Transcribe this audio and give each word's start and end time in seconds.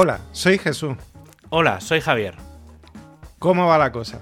Hola, 0.00 0.20
soy 0.30 0.58
Jesús. 0.58 0.96
Hola, 1.48 1.80
soy 1.80 2.00
Javier. 2.00 2.36
¿Cómo 3.40 3.66
va 3.66 3.78
la 3.78 3.90
cosa? 3.90 4.20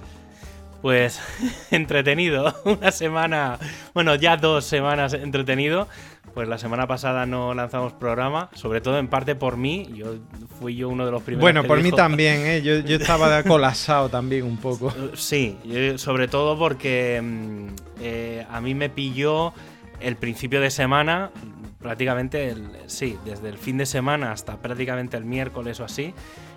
Pues 0.81 1.21
entretenido, 1.71 2.55
una 2.65 2.91
semana, 2.91 3.59
bueno, 3.93 4.15
ya 4.15 4.39
dos 4.39 4.65
semanas 4.65 5.13
entretenido. 5.13 5.87
Pues 6.33 6.49
la 6.49 6.57
semana 6.57 6.87
pasada 6.87 7.27
no 7.27 7.53
lanzamos 7.53 7.93
programa, 7.93 8.49
sobre 8.55 8.81
todo 8.81 8.99
en 8.99 9.09
parte 9.09 9.35
por 9.35 9.59
mí. 9.59 9.91
Yo 9.95 10.15
fui 10.59 10.77
yo 10.77 10.89
uno 10.89 11.05
de 11.05 11.13
los 11.13 11.23
primeros. 11.23 11.43
Bueno, 11.43 11.61
que 11.61 11.69
por 11.69 11.83
mí 11.83 11.93
también, 11.93 12.47
¿eh? 12.47 12.63
yo, 12.63 12.79
yo 12.79 12.97
estaba 12.97 13.43
colapsado 13.43 14.09
también 14.09 14.45
un 14.45 14.57
poco. 14.57 14.95
Sí, 15.15 15.59
sobre 15.97 16.27
todo 16.27 16.59
porque 16.59 17.21
mm, 17.23 17.67
eh, 18.01 18.47
a 18.51 18.63
mí 18.63 18.75
me 18.75 18.89
pilló 18.89 19.53
el 20.01 20.17
principio 20.17 20.61
de 20.61 20.71
semana, 20.71 21.31
prácticamente, 21.81 22.49
el- 22.51 22.71
sí, 22.87 23.19
desde 23.25 23.49
el 23.49 23.59
fin 23.59 23.79
de 23.79 23.87
semana 23.87 24.33
hasta 24.33 24.57
prácticamente 24.57 25.17
el 25.17 25.25
miércoles 25.25 25.81
o 25.81 25.85
así, 25.85 26.15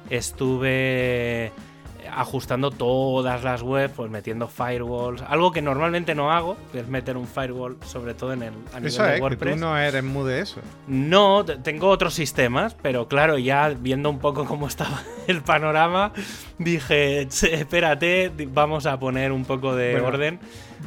estuve 0.10 1.52
ajustando 2.12 2.72
todas 2.72 3.44
las 3.44 3.62
webs, 3.62 3.94
pues 3.96 4.10
metiendo 4.10 4.48
firewalls, 4.48 5.22
algo 5.22 5.52
que 5.52 5.62
normalmente 5.62 6.16
no 6.16 6.32
hago, 6.32 6.58
que 6.72 6.80
es 6.80 6.88
meter 6.88 7.18
un 7.18 7.28
firewall 7.28 7.78
sobre 7.86 8.14
todo 8.16 8.34
en 8.34 8.42
el 8.44 8.54
a 8.74 8.78
nivel 8.78 8.88
Eso 8.88 9.04
de 9.04 9.10
es, 9.10 9.16
que 9.16 9.22
WordPress. 9.22 9.54
tú 9.56 9.60
no 9.60 9.78
eres 9.78 10.04
muy 10.04 10.28
de 10.28 10.40
eso. 10.40 10.62
No, 10.88 11.46
tengo 11.46 11.88
otros 11.90 12.14
sistemas, 12.16 12.76
pero 12.82 13.08
claro, 13.08 13.38
ya 13.38 13.70
viendo 13.70 14.10
un 14.10 14.18
poco 14.20 14.46
cómo 14.46 14.68
estaba 14.68 15.04
el 15.28 15.42
panorama, 15.44 16.12
dije, 16.58 17.28
"Che, 17.30 17.54
espérate, 17.54 18.32
vamos 18.48 18.86
a 18.88 18.98
poner 18.98 19.32
un 19.32 19.46
poco 19.46 19.76
de 19.76 19.92
Bueno, 19.92 20.08
orden. 20.08 20.40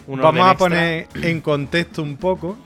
un 0.08 0.18
Vamos 0.20 0.40
orden 0.40 0.42
a 0.42 0.50
extra". 0.50 0.68
poner 1.12 1.26
en 1.30 1.40
contexto 1.42 2.02
un 2.02 2.16
poco. 2.16 2.56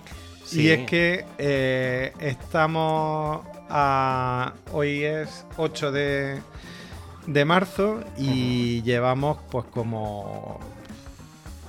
Sí. 0.47 0.63
Y 0.63 0.71
es 0.71 0.87
que 0.89 1.25
eh, 1.39 2.13
estamos 2.21 3.45
a. 3.69 4.53
Hoy 4.73 5.03
es 5.05 5.45
8 5.57 5.91
de, 5.93 6.41
de 7.27 7.45
marzo 7.45 8.01
y 8.16 8.80
llevamos 8.83 9.38
pues 9.51 9.65
como 9.66 10.61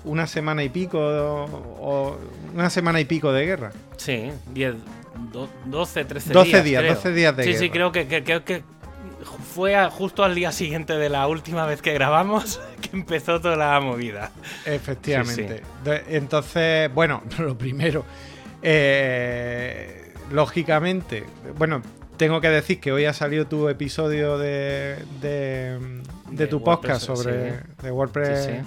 una 0.03 0.27
semana 0.27 0.63
y 0.63 0.69
pico 0.69 0.99
o 0.99 2.17
una 2.53 2.69
semana 2.69 2.99
y 3.01 3.05
pico 3.05 3.31
de 3.33 3.45
guerra. 3.45 3.71
Sí, 3.97 4.31
10, 4.53 4.75
do- 5.33 5.49
12, 5.65 6.05
13 6.05 6.33
12 6.33 6.49
días. 6.49 6.63
días, 6.63 6.81
creo. 6.83 6.93
12 6.95 7.11
días 7.13 7.35
de 7.37 7.43
Sí, 7.43 7.53
sí, 7.53 7.59
guerra. 7.69 7.71
creo 7.73 7.91
que, 7.91 8.07
que, 8.07 8.23
que- 8.23 8.43
que 8.43 8.63
fue 9.55 9.75
a- 9.75 9.89
justo 9.89 10.23
al 10.23 10.35
día 10.35 10.51
siguiente 10.51 10.93
de 10.93 11.09
la 11.09 11.27
última 11.27 11.65
vez 11.65 11.81
que 11.81 11.93
grabamos 11.93 12.61
que 12.81 12.95
empezó 12.95 13.41
toda 13.41 13.55
la 13.55 13.79
movida. 13.79 14.31
Efectivamente. 14.65 15.63
De- 15.83 16.03
Entonces, 16.09 16.93
bueno, 16.93 17.23
lo 17.39 17.57
primero, 17.57 18.05
eh, 18.61 20.13
lógicamente, 20.31 21.23
bueno, 21.57 21.81
tengo 22.17 22.41
que 22.41 22.49
decir 22.49 22.79
que 22.79 22.91
hoy 22.91 23.05
ha 23.05 23.13
salido 23.13 23.45
tu 23.47 23.69
episodio 23.69 24.37
de, 24.37 24.97
de, 25.21 25.79
de 26.31 26.35
De 26.35 26.47
tu 26.47 26.57
WordPress, 26.57 27.05
podcast 27.05 27.05
sobre 27.05 27.51
sí. 27.51 27.57
de 27.83 27.91
WordPress. 27.91 28.45
Sí, 28.45 28.51
sí. 28.51 28.57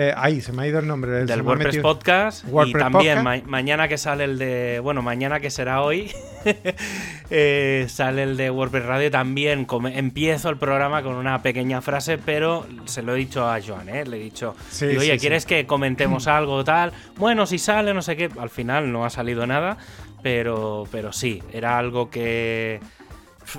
Eh, 0.00 0.12
ahí, 0.16 0.40
se 0.40 0.52
me 0.52 0.62
ha 0.62 0.66
ido 0.68 0.78
el 0.78 0.86
nombre. 0.86 1.20
se 1.20 1.24
Del 1.26 1.42
WordPress 1.42 1.66
metido- 1.74 1.82
Podcast 1.82 2.44
WordPress 2.46 2.76
y 2.76 2.78
también 2.78 3.18
Podcast. 3.24 3.44
ma- 3.44 3.50
mañana 3.50 3.88
que 3.88 3.98
sale 3.98 4.24
el 4.24 4.38
de 4.38 4.78
bueno 4.80 5.02
mañana 5.02 5.40
que 5.40 5.50
será 5.50 5.82
hoy 5.82 6.12
eh, 7.30 7.86
sale 7.88 8.22
el 8.22 8.36
de 8.36 8.50
WordPress 8.50 8.84
Radio 8.86 9.10
también 9.10 9.66
empiezo 9.94 10.50
el 10.50 10.56
programa 10.56 11.02
con 11.02 11.14
una 11.14 11.42
pequeña 11.42 11.80
frase 11.80 12.18
pero 12.18 12.66
se 12.84 13.02
lo 13.02 13.14
he 13.14 13.18
dicho 13.18 13.48
a 13.50 13.58
Joan 13.60 13.88
¿eh? 13.88 14.04
le 14.06 14.16
he 14.18 14.20
dicho 14.20 14.54
Sí, 14.70 14.86
digo, 14.86 15.00
oye 15.00 15.14
sí, 15.14 15.18
quieres 15.18 15.46
que 15.46 15.66
comentemos 15.66 16.26
algo 16.28 16.64
tal 16.64 16.92
bueno 17.16 17.46
si 17.46 17.58
sale 17.58 17.92
no 17.94 18.02
sé 18.02 18.16
qué 18.16 18.30
al 18.38 18.50
final 18.50 18.92
no 18.92 19.04
ha 19.04 19.10
salido 19.10 19.46
nada 19.46 19.78
pero 20.22 20.86
pero 20.90 21.12
sí 21.12 21.42
era 21.52 21.78
algo 21.78 22.10
que 22.10 22.80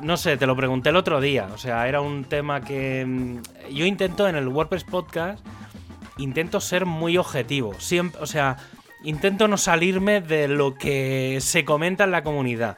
no 0.03 0.17
sé, 0.17 0.37
te 0.37 0.45
lo 0.45 0.55
pregunté 0.55 0.89
el 0.89 0.97
otro 0.97 1.19
día. 1.19 1.47
O 1.51 1.57
sea, 1.57 1.87
era 1.87 1.99
un 1.99 2.23
tema 2.23 2.61
que. 2.61 3.03
mm, 3.07 3.37
Yo 3.73 3.85
intento 3.87 4.27
en 4.27 4.35
el 4.35 4.47
WordPress 4.47 4.83
Podcast. 4.83 5.43
Intento 6.19 6.61
ser 6.61 6.85
muy 6.85 7.17
objetivo. 7.17 7.73
Siempre, 7.79 8.21
o 8.21 8.25
sea, 8.25 8.57
intento 9.03 9.47
no 9.47 9.57
salirme 9.57 10.21
de 10.21 10.47
lo 10.47 10.75
que 10.75 11.39
se 11.41 11.65
comenta 11.65 12.03
en 12.03 12.11
la 12.11 12.23
comunidad. 12.23 12.77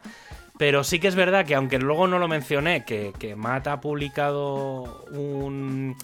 Pero 0.57 0.83
sí 0.83 0.99
que 0.99 1.07
es 1.07 1.15
verdad 1.15 1.45
que, 1.45 1.55
aunque 1.55 1.79
luego 1.79 2.07
no 2.07 2.19
lo 2.19 2.27
mencioné, 2.27 2.85
que, 2.85 3.13
que 3.17 3.35
Matt 3.35 3.67
ha 3.67 3.81
publicado 3.81 5.05
un, 5.11 5.95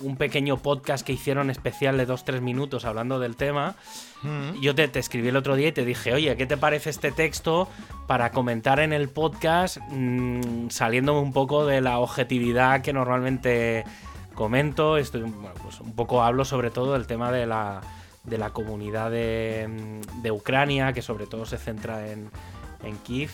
un 0.00 0.16
pequeño 0.16 0.58
podcast 0.58 1.04
que 1.06 1.12
hicieron 1.12 1.50
especial 1.50 1.96
de 1.96 2.06
2-3 2.06 2.40
minutos 2.40 2.84
hablando 2.84 3.18
del 3.18 3.36
tema. 3.36 3.74
Mm. 4.22 4.60
Yo 4.60 4.74
te, 4.74 4.86
te 4.88 4.98
escribí 4.98 5.28
el 5.28 5.36
otro 5.36 5.56
día 5.56 5.68
y 5.68 5.72
te 5.72 5.84
dije, 5.84 6.12
oye, 6.14 6.36
¿qué 6.36 6.46
te 6.46 6.56
parece 6.56 6.90
este 6.90 7.12
texto 7.12 7.68
para 8.06 8.30
comentar 8.30 8.80
en 8.80 8.92
el 8.92 9.08
podcast 9.08 9.78
mm, 9.90 10.68
saliéndome 10.68 11.20
un 11.20 11.32
poco 11.32 11.66
de 11.66 11.80
la 11.80 11.98
objetividad 11.98 12.82
que 12.82 12.92
normalmente 12.92 13.84
comento? 14.36 14.96
Estoy, 14.96 15.22
pues 15.60 15.80
un 15.80 15.96
poco 15.96 16.22
hablo 16.22 16.44
sobre 16.44 16.70
todo 16.70 16.92
del 16.92 17.08
tema 17.08 17.32
de 17.32 17.46
la, 17.46 17.80
de 18.22 18.38
la 18.38 18.50
comunidad 18.50 19.10
de, 19.10 19.66
mm, 19.68 20.22
de 20.22 20.30
Ucrania, 20.30 20.92
que 20.92 21.02
sobre 21.02 21.26
todo 21.26 21.44
se 21.44 21.58
centra 21.58 22.06
en, 22.12 22.30
en 22.84 22.96
Kiev. 22.98 23.30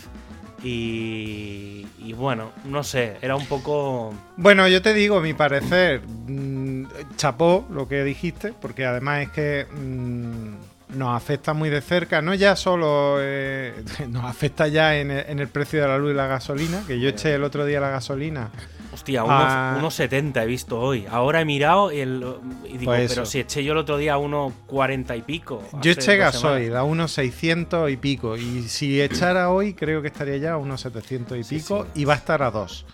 Y, 0.65 1.87
y 1.99 2.13
bueno, 2.13 2.53
no 2.65 2.85
sé, 2.85 3.17
era 3.21 3.35
un 3.35 3.47
poco... 3.47 4.15
Bueno, 4.37 4.69
yo 4.69 4.81
te 4.81 4.95
digo, 4.95 5.21
mi 5.21 5.35
parecer, 5.35 6.03
mm, 6.07 6.85
chapó 7.17 7.67
lo 7.71 7.89
que 7.89 8.05
dijiste, 8.05 8.55
porque 8.59 8.87
además 8.87 9.23
es 9.23 9.31
que 9.31 9.67
mm, 9.67 10.99
nos 10.99 11.17
afecta 11.17 11.53
muy 11.53 11.69
de 11.69 11.81
cerca, 11.81 12.23
no 12.23 12.35
ya 12.35 12.55
solo 12.55 13.17
eh, 13.19 13.85
nos 14.09 14.25
afecta 14.25 14.69
ya 14.69 14.97
en 14.97 15.11
el, 15.11 15.25
en 15.29 15.39
el 15.41 15.49
precio 15.49 15.83
de 15.83 15.89
la 15.89 15.99
luz 15.99 16.13
y 16.13 16.15
la 16.15 16.29
gasolina, 16.29 16.83
que 16.87 17.01
yo 17.01 17.09
eché 17.09 17.35
el 17.35 17.43
otro 17.45 17.65
día 17.65 17.81
la 17.81 17.91
gasolina. 17.91 18.51
Hostia, 18.93 19.23
Ah. 19.27 19.77
unos, 19.79 19.99
1,70 19.99 20.43
he 20.43 20.47
visto 20.47 20.79
hoy. 20.79 21.07
Ahora 21.11 21.41
he 21.41 21.45
mirado 21.45 21.91
y, 21.93 22.01
el- 22.01 22.25
y 22.69 22.77
digo, 22.79 22.93
Pues 22.93 23.13
pero 23.15 23.25
si 23.27 23.41
eché 23.41 23.65
yo 23.65 23.73
el 23.73 23.79
otro 23.79 23.97
día 23.97 24.19
1,40 24.19 25.17
y 25.17 25.23
pico. 25.23 25.63
Yo 25.81 25.93
eché 25.93 26.17
gasoil 26.19 26.77
a 26.77 26.85
unos 26.85 27.13
600 27.13 27.91
y 27.91 27.97
pico, 27.97 28.37
y 28.37 28.63
si 28.65 29.01
echara 29.01 29.49
hoy 29.51 29.75
creo 29.75 30.03
que 30.03 30.09
estaría 30.09 30.37
ya 30.37 30.53
a 30.53 30.57
unos 30.59 30.81
700 30.83 31.39
y 31.39 31.45
Sí, 31.45 31.57
pico, 31.57 31.87
sí. 31.95 32.03
y 32.03 32.05
va 32.05 32.15
a 32.15 32.17
estar 32.17 32.43
a 32.43 32.51
2. 32.51 32.85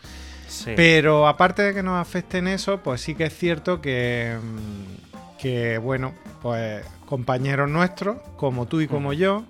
Sí. 0.47 0.72
Pero 0.76 1.26
aparte 1.26 1.62
de 1.62 1.75
que 1.75 1.82
nos 1.82 2.00
afecte 2.00 2.38
en 2.38 2.48
eso, 2.48 2.78
pues 2.78 3.00
sí 3.00 3.15
que 3.15 3.25
es 3.25 3.36
cierto 3.36 3.80
que, 3.82 4.36
mm, 4.41 5.38
que 5.38 5.78
bueno, 5.78 6.15
pues 6.41 6.84
compañeros 7.06 7.69
nuestros, 7.69 8.19
como 8.36 8.66
tú 8.66 8.80
y 8.80 8.86
como 8.86 9.12
yo, 9.12 9.44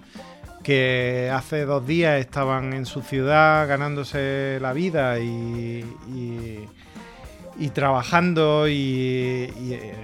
que 0.69 1.31
hace 1.33 1.65
dos 1.65 1.87
días 1.87 2.21
estaban 2.21 2.75
en 2.75 2.84
su 2.84 3.01
ciudad 3.01 3.67
ganándose 3.67 4.59
la 4.61 4.75
vida 4.75 5.19
y, 5.19 5.83
y- 6.15 6.69
y 7.59 7.69
trabajando 7.71 8.69
y, 8.69 8.73
y, 8.75 9.73
eh, 9.73 9.95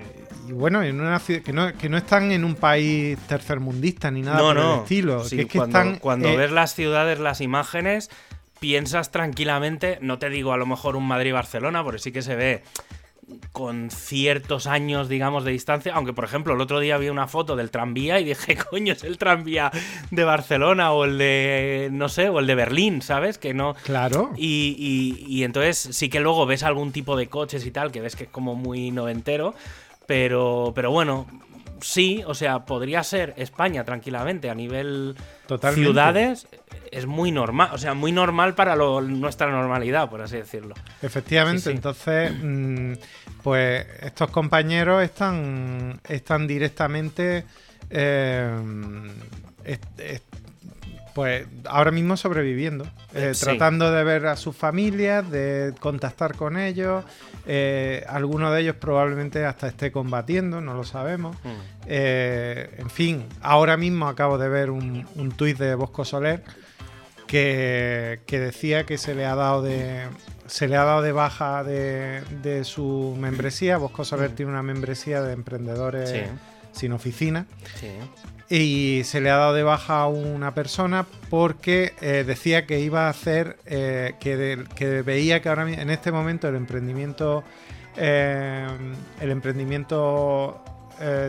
y 0.49 0.53
bueno, 0.53 0.83
en 0.83 1.03
una 1.03 1.19
ciudad, 1.19 1.43
que, 1.43 1.53
no, 1.53 1.71
que 1.77 1.91
no 1.91 1.99
están 1.99 2.33
en 2.33 2.47
un 2.47 2.55
país 2.55 3.19
tercermundista 3.29 4.11
ni 4.11 4.23
nada 4.23 4.39
no, 4.39 4.45
por 4.47 4.57
no. 4.57 4.75
el 4.77 4.81
estilo. 4.81 5.23
Sí, 5.25 5.37
que 5.37 5.43
es 5.43 5.49
que 5.49 5.59
cuando 5.59 5.79
están, 5.79 5.99
cuando 5.99 6.29
eh, 6.31 6.37
ves 6.39 6.51
las 6.51 6.75
ciudades, 6.75 7.21
las 7.21 7.43
imágenes, 7.43 8.11
piensas 8.59 9.11
tranquilamente, 9.11 9.99
no 10.01 10.19
te 10.19 10.31
digo 10.31 10.55
a 10.55 10.57
lo 10.57 10.65
mejor 10.65 10.97
un 10.97 11.07
Madrid-Barcelona, 11.07 11.85
porque 11.85 11.99
sí 11.99 12.11
que 12.11 12.23
se 12.23 12.37
ve 12.37 12.63
con 13.53 13.91
ciertos 13.91 14.67
años, 14.67 15.09
digamos, 15.09 15.45
de 15.45 15.53
distancia. 15.53 15.93
Aunque, 15.95 16.13
por 16.13 16.25
ejemplo, 16.25 16.55
el 16.55 16.61
otro 16.61 16.81
día 16.81 16.99
vi 16.99 17.09
una 17.09 17.27
foto 17.29 17.57
del 17.57 17.71
tranvía 17.71 18.21
y 18.21 18.25
dije, 18.25 18.57
coño, 18.71 18.93
es 18.93 19.05
el 19.05 19.19
tranvía 19.19 19.71
de 20.11 20.25
Barcelona 20.25 20.93
o 20.93 21.05
el 21.05 21.19
de, 21.19 21.89
no 21.93 22.09
sé, 22.09 22.29
o 22.29 22.39
el 22.41 22.47
de 22.47 22.55
Berlín, 22.55 23.03
¿sabes? 23.03 23.39
Que 23.39 23.55
no... 23.55 23.75
Claro. 23.85 24.31
Y, 24.37 24.77
y- 24.79 25.27
y 25.35 25.45
entonces 25.45 25.79
sí 25.79 26.09
que 26.09 26.21
luego 26.21 26.47
ves 26.47 26.63
algún 26.63 26.93
tipo 26.93 27.17
de 27.17 27.29
coches 27.29 27.65
y 27.67 27.71
tal, 27.71 27.93
que 27.93 28.01
ves 28.01 28.17
que 28.17 28.25
es 28.25 28.31
como 28.31 28.55
muy 28.55 28.91
noventero, 28.91 29.55
pero, 30.07 30.73
pero 30.75 30.91
bueno, 30.91 31.27
sí, 31.81 32.23
o 32.27 32.35
sea, 32.35 32.65
podría 32.67 33.03
ser 33.03 33.35
España 33.37 33.85
tranquilamente 33.85 34.51
a 34.51 34.55
nivel 34.55 35.17
Totalmente. 35.47 35.85
ciudades, 35.85 36.47
es 36.95 37.07
muy 37.07 37.31
normal, 37.33 37.71
o 37.73 37.79
sea, 37.79 37.95
muy 37.95 38.13
normal 38.13 38.55
para 38.55 38.77
lo- 38.77 39.01
nuestra 39.01 39.51
normalidad, 39.51 40.09
por 40.09 40.23
así 40.23 40.37
decirlo. 40.37 40.75
Efectivamente, 41.03 41.61
Sí, 41.63 41.71
sí. 41.71 41.77
entonces, 41.77 42.33
mm, 42.43 42.93
pues 43.43 43.87
estos 44.03 44.31
compañeros 44.31 45.03
están, 45.03 46.01
están 46.09 46.47
directamente, 46.47 47.45
eh, 47.91 48.51
pues 51.15 51.47
ahora 51.67 51.93
mismo 51.93 52.17
sobreviviendo, 52.17 52.87
eh, 53.15 53.35
Sí. 53.35 53.45
tratando 53.45 53.93
de 53.93 54.03
ver 54.03 54.27
a 54.27 54.37
sus 54.37 54.57
familias, 54.57 55.31
de 55.31 55.73
contactar 55.79 56.35
con 56.37 56.57
ellos. 56.59 57.05
eh, 57.47 58.03
alguno 58.09 58.51
de 58.51 58.63
ellos 58.63 58.77
probablemente 58.77 59.45
hasta 59.45 59.67
esté 59.69 59.93
combatiendo, 59.93 60.63
no 60.63 60.73
lo 60.73 60.83
sabemos. 60.83 61.37
Eh, 61.87 62.75
en 62.79 62.89
fin, 62.89 63.27
ahora 63.43 63.77
mismo 63.77 64.09
acabo 64.09 64.39
de 64.39 64.49
ver 64.49 64.71
un, 64.71 65.07
un 65.17 65.31
tuit 65.33 65.59
de 65.59 65.75
Bosco 65.75 66.07
Soler 66.07 66.43
que, 67.35 68.21
que 68.27 68.39
decía 68.39 68.87
que 68.87 68.97
se 68.97 69.13
le 69.17 69.27
ha 69.27 69.35
dado 69.35 69.61
de 69.61 70.03
se 70.47 70.69
le 70.69 70.77
ha 70.77 70.85
dado 70.85 71.03
de 71.03 71.11
baja 71.11 71.65
de, 71.65 72.23
de 72.43 72.63
su 72.65 73.17
membresía. 73.19 73.77
Bosco 73.77 74.05
Soler 74.05 74.31
tiene 74.37 74.53
una 74.53 74.63
membresía 74.63 75.21
de 75.21 75.33
emprendedores 75.33 76.11
Sí. 76.11 76.21
sin 76.71 76.93
oficina. 76.93 77.47
Sí. 77.81 77.89
Y 78.55 79.03
se 79.05 79.21
le 79.21 79.31
ha 79.31 79.37
dado 79.37 79.55
de 79.55 79.63
baja 79.65 80.03
a 80.03 80.07
una 80.07 80.55
persona 80.55 81.07
porque 81.29 81.95
eh, 82.03 82.23
decía 82.25 82.67
que 82.67 82.79
iba 82.81 83.07
a 83.07 83.09
hacer, 83.11 83.57
eh, 83.67 84.15
que, 84.21 84.37
de- 84.37 84.65
que 84.77 85.03
veía 85.03 85.41
que 85.43 85.49
ahora 85.49 85.69
en 85.69 85.91
este 85.91 86.13
momento 86.13 86.47
el 86.47 86.55
emprendimiento, 86.57 87.43
eh, 87.97 88.67
el 89.21 89.31
emprendimiento 89.31 90.63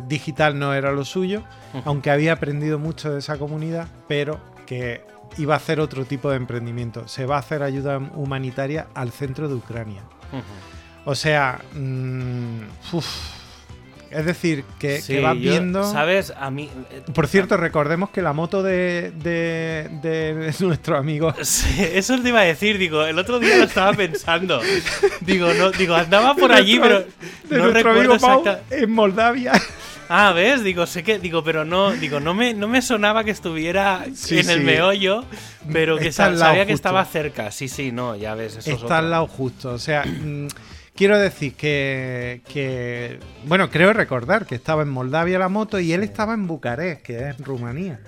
digital 0.07 0.59
no 0.59 0.75
era 0.75 0.91
lo 0.91 1.03
suyo, 1.03 1.41
aunque 1.85 2.11
había 2.11 2.33
aprendido 2.33 2.77
mucho 2.77 3.11
de 3.11 3.17
esa 3.17 3.39
comunidad, 3.39 3.87
pero 4.07 4.39
que 4.67 5.01
iba 5.37 5.53
a 5.53 5.57
hacer 5.57 5.79
otro 5.79 6.05
tipo 6.05 6.29
de 6.29 6.37
emprendimiento. 6.37 7.07
Se 7.07 7.25
va 7.25 7.35
a 7.37 7.39
hacer 7.39 7.63
ayuda 7.63 7.97
humanitaria 7.97 8.87
al 8.93 9.11
centro 9.11 9.47
de 9.47 9.55
Ucrania. 9.55 10.03
O 11.05 11.13
sea, 11.15 11.59
mm, 11.73 12.61
uf. 12.93 13.05
es 14.11 14.25
decir, 14.25 14.63
que, 14.79 15.01
Sí, 15.01 15.13
que 15.15 15.21
vas 15.21 15.35
yo- 15.35 15.39
viendo... 15.51 15.83
¿Sabes? 15.83 16.33
A 16.39 16.49
mí. 16.49 16.69
eh, 16.89 17.03
Por 17.13 17.27
cierto, 17.27 17.57
recordemos 17.57 18.09
que 18.11 18.21
la 18.21 18.33
moto 18.33 18.63
de, 18.63 19.11
de, 19.15 19.89
de 20.01 20.53
nuestro 20.65 20.97
amigo 20.97 21.33
Sí, 21.41 21.75
eso 21.93 22.19
te 22.21 22.29
iba 22.29 22.39
a 22.39 22.43
decir, 22.43 22.77
digo, 22.77 23.03
el 23.03 23.19
otro 23.19 23.39
día 23.39 23.57
lo 23.57 23.65
estaba 23.65 23.93
pensando. 23.93 24.61
Digo, 25.21 25.53
no, 25.53 25.71
digo, 25.71 25.95
andaba 25.95 26.33
por 26.35 26.51
de 26.51 26.57
allí, 26.57 26.77
nuestro- 26.79 27.05
pero 27.07 27.49
de 27.49 27.57
no 27.57 27.63
nuestro 27.71 27.91
recuerdo 27.93 28.13
amigo 28.13 28.27
Pau 28.27 28.39
exacta- 28.45 28.75
en 28.75 28.91
Moldavia. 28.91 29.51
Ah, 30.09 30.31
¿ves? 30.33 30.63
Digo, 30.63 30.85
sé 30.85 31.03
que, 31.03 31.17
digo, 31.19 31.43
pero 31.43 31.65
no, 31.65 31.91
digo, 31.91 32.19
no 32.19 32.33
me, 32.33 32.53
no 32.53 32.67
me 32.67 32.81
sonaba 32.81 33.23
que 33.23 33.31
estuviera 33.31 34.05
Sí, 34.13 34.39
en 34.39 34.49
el 34.49 34.59
sí. 34.59 34.63
meollo, 34.65 35.25
pero 35.71 35.97
que 35.97 36.11
sabía 36.11 36.65
que 36.65 36.73
estaba 36.73 37.03
cerca. 37.05 37.51
Sí, 37.51 37.67
sí, 37.67 37.91
no, 37.91 38.15
ya 38.15 38.35
ves, 38.35 38.57
eso 38.57 38.71
es 38.71 38.81
Está 38.81 38.99
al 38.99 39.09
lado 39.09 39.27
justo. 39.27 39.71
O 39.73 39.79
sea, 39.79 40.03
mm, 40.05 40.47
quiero 40.95 41.17
decir 41.17 41.55
que, 41.55 42.41
que- 42.47 43.19
Bueno, 43.45 43.69
creo 43.71 43.93
recordar 43.93 44.45
que 44.45 44.55
estaba 44.55 44.83
en 44.83 44.89
Moldavia 44.89 45.39
la 45.39 45.49
moto 45.49 45.79
y 45.79 45.91
él 45.93 46.03
estaba 46.03 46.33
en 46.35 46.45
Bucarest, 46.45 47.01
que 47.01 47.29
es 47.29 47.37
Rumanía. 47.39 47.99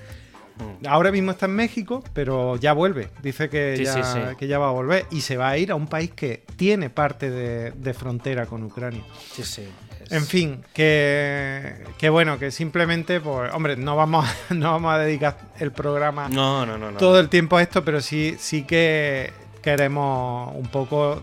Mm. 0.57 0.87
Ahora 0.87 1.11
mismo 1.11 1.31
está 1.31 1.45
en 1.47 1.55
México, 1.55 2.03
pero 2.13 2.57
ya 2.57 2.73
vuelve. 2.73 3.09
Dice 3.23 3.49
que, 3.49 3.75
Sí, 3.77 3.83
ya, 3.85 3.93
sí, 3.93 3.99
sí. 4.03 4.35
que 4.37 4.47
ya 4.47 4.57
va 4.59 4.69
a 4.69 4.71
volver 4.71 5.05
y 5.11 5.21
se 5.21 5.37
va 5.37 5.49
a 5.49 5.57
ir 5.57 5.71
a 5.71 5.75
un 5.75 5.87
país 5.87 6.11
que 6.15 6.43
tiene 6.55 6.89
parte 6.89 7.29
de, 7.31 7.71
de 7.71 7.93
frontera 7.93 8.45
con 8.45 8.63
Ucrania. 8.63 9.03
Sí, 9.33 9.43
sí. 9.43 9.67
Es- 10.07 10.11
En 10.13 10.25
fin, 10.25 10.63
que, 10.73 11.83
que 11.97 12.09
bueno, 12.09 12.39
que 12.39 12.51
simplemente, 12.51 13.19
pues, 13.21 13.53
hombre, 13.53 13.75
no 13.77 13.95
vamos, 13.95 14.25
a- 14.49 14.53
no 14.53 14.71
vamos 14.71 14.93
a 14.93 14.97
dedicar 14.97 15.37
el 15.59 15.71
programa 15.71 16.27
No, 16.29 16.65
no, 16.65 16.77
no. 16.77 16.91
no. 16.91 16.97
todo 16.97 17.19
el 17.19 17.29
tiempo 17.29 17.57
a 17.57 17.61
esto, 17.61 17.83
pero 17.85 18.01
sí, 18.01 18.35
sí 18.39 18.63
que 18.63 19.31
queremos 19.61 20.53
un 20.55 20.67
poco, 20.67 21.21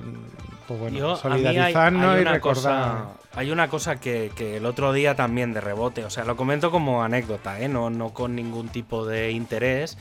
pues 0.68 0.80
bueno, 0.80 0.98
Yo, 0.98 1.12
hay- 1.14 1.20
solidarizarnos 1.20 2.10
hay 2.12 2.18
y 2.18 2.22
una 2.22 2.32
recordar. 2.32 2.62
Cosa, 2.62 3.04
hay 3.36 3.50
una 3.50 3.68
cosa 3.68 3.96
que, 3.96 4.30
que 4.36 4.58
el 4.58 4.66
otro 4.66 4.92
día 4.92 5.14
también 5.16 5.52
de 5.52 5.60
rebote, 5.60 6.04
o 6.04 6.10
sea, 6.10 6.24
lo 6.24 6.36
comento 6.36 6.70
como 6.70 7.02
anécdota, 7.02 7.60
¿eh? 7.60 7.68
no, 7.68 7.90
no 7.90 8.10
con 8.10 8.34
ningún 8.36 8.68
tipo 8.68 9.06
de 9.06 9.30
interés, 9.32 9.96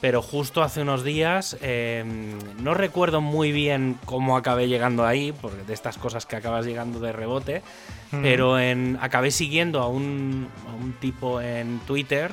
pero 0.00 0.22
justo 0.22 0.62
hace 0.62 0.82
unos 0.82 1.02
días, 1.04 1.56
eh, 1.60 2.04
no 2.62 2.74
recuerdo 2.74 3.20
muy 3.20 3.52
bien 3.52 3.98
cómo 4.04 4.36
acabé 4.36 4.68
llegando 4.68 5.04
ahí, 5.04 5.32
porque 5.32 5.64
de 5.64 5.74
estas 5.74 5.98
cosas 5.98 6.24
que 6.26 6.36
acabas 6.36 6.66
llegando 6.66 7.00
de 7.00 7.12
rebote, 7.12 7.62
Ujú. 8.12 8.22
pero 8.22 8.58
en, 8.58 8.98
acabé 9.00 9.30
siguiendo 9.30 9.80
a 9.80 9.88
un, 9.88 10.48
a 10.68 10.74
un 10.74 10.92
tipo 10.94 11.40
en 11.40 11.80
Twitter. 11.80 12.32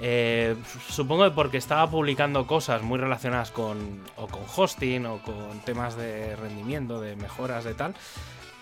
eh, 0.00 0.56
supongo 0.88 1.24
que 1.24 1.30
porque 1.30 1.58
estaba 1.58 1.88
publicando 1.88 2.46
cosas 2.46 2.82
muy 2.82 2.98
relacionadas 2.98 3.50
con 3.52 4.00
o 4.16 4.26
con 4.26 4.42
hosting 4.56 5.06
o 5.06 5.18
con 5.22 5.60
temas 5.64 5.96
de 5.96 6.34
rendimiento, 6.36 7.00
de 7.00 7.14
mejoras 7.14 7.62
de 7.64 7.74
tal, 7.74 7.94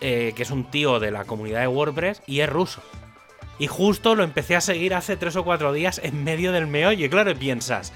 eh, 0.03 0.33
que 0.37 0.43
es 0.43 0.51
un 0.51 0.65
tío 0.65 0.99
de 1.01 1.11
la 1.11 1.25
comunidad 1.25 1.61
de 1.61 1.69
WordPress 1.69 2.23
y 2.27 2.41
es 2.41 2.49
ruso. 2.51 2.83
Y 3.59 3.67
justo 3.69 4.15
lo 4.15 4.25
empecé 4.25 4.57
a 4.57 4.61
seguir 4.61 4.95
hace 4.95 5.17
tres 5.17 5.37
o 5.37 5.45
cuatro 5.45 5.73
días 5.73 6.01
en 6.03 6.25
medio 6.25 6.51
del 6.53 6.67
meollo. 6.67 7.05
Y 7.05 7.09
claro, 7.11 7.35
piensas, 7.35 7.93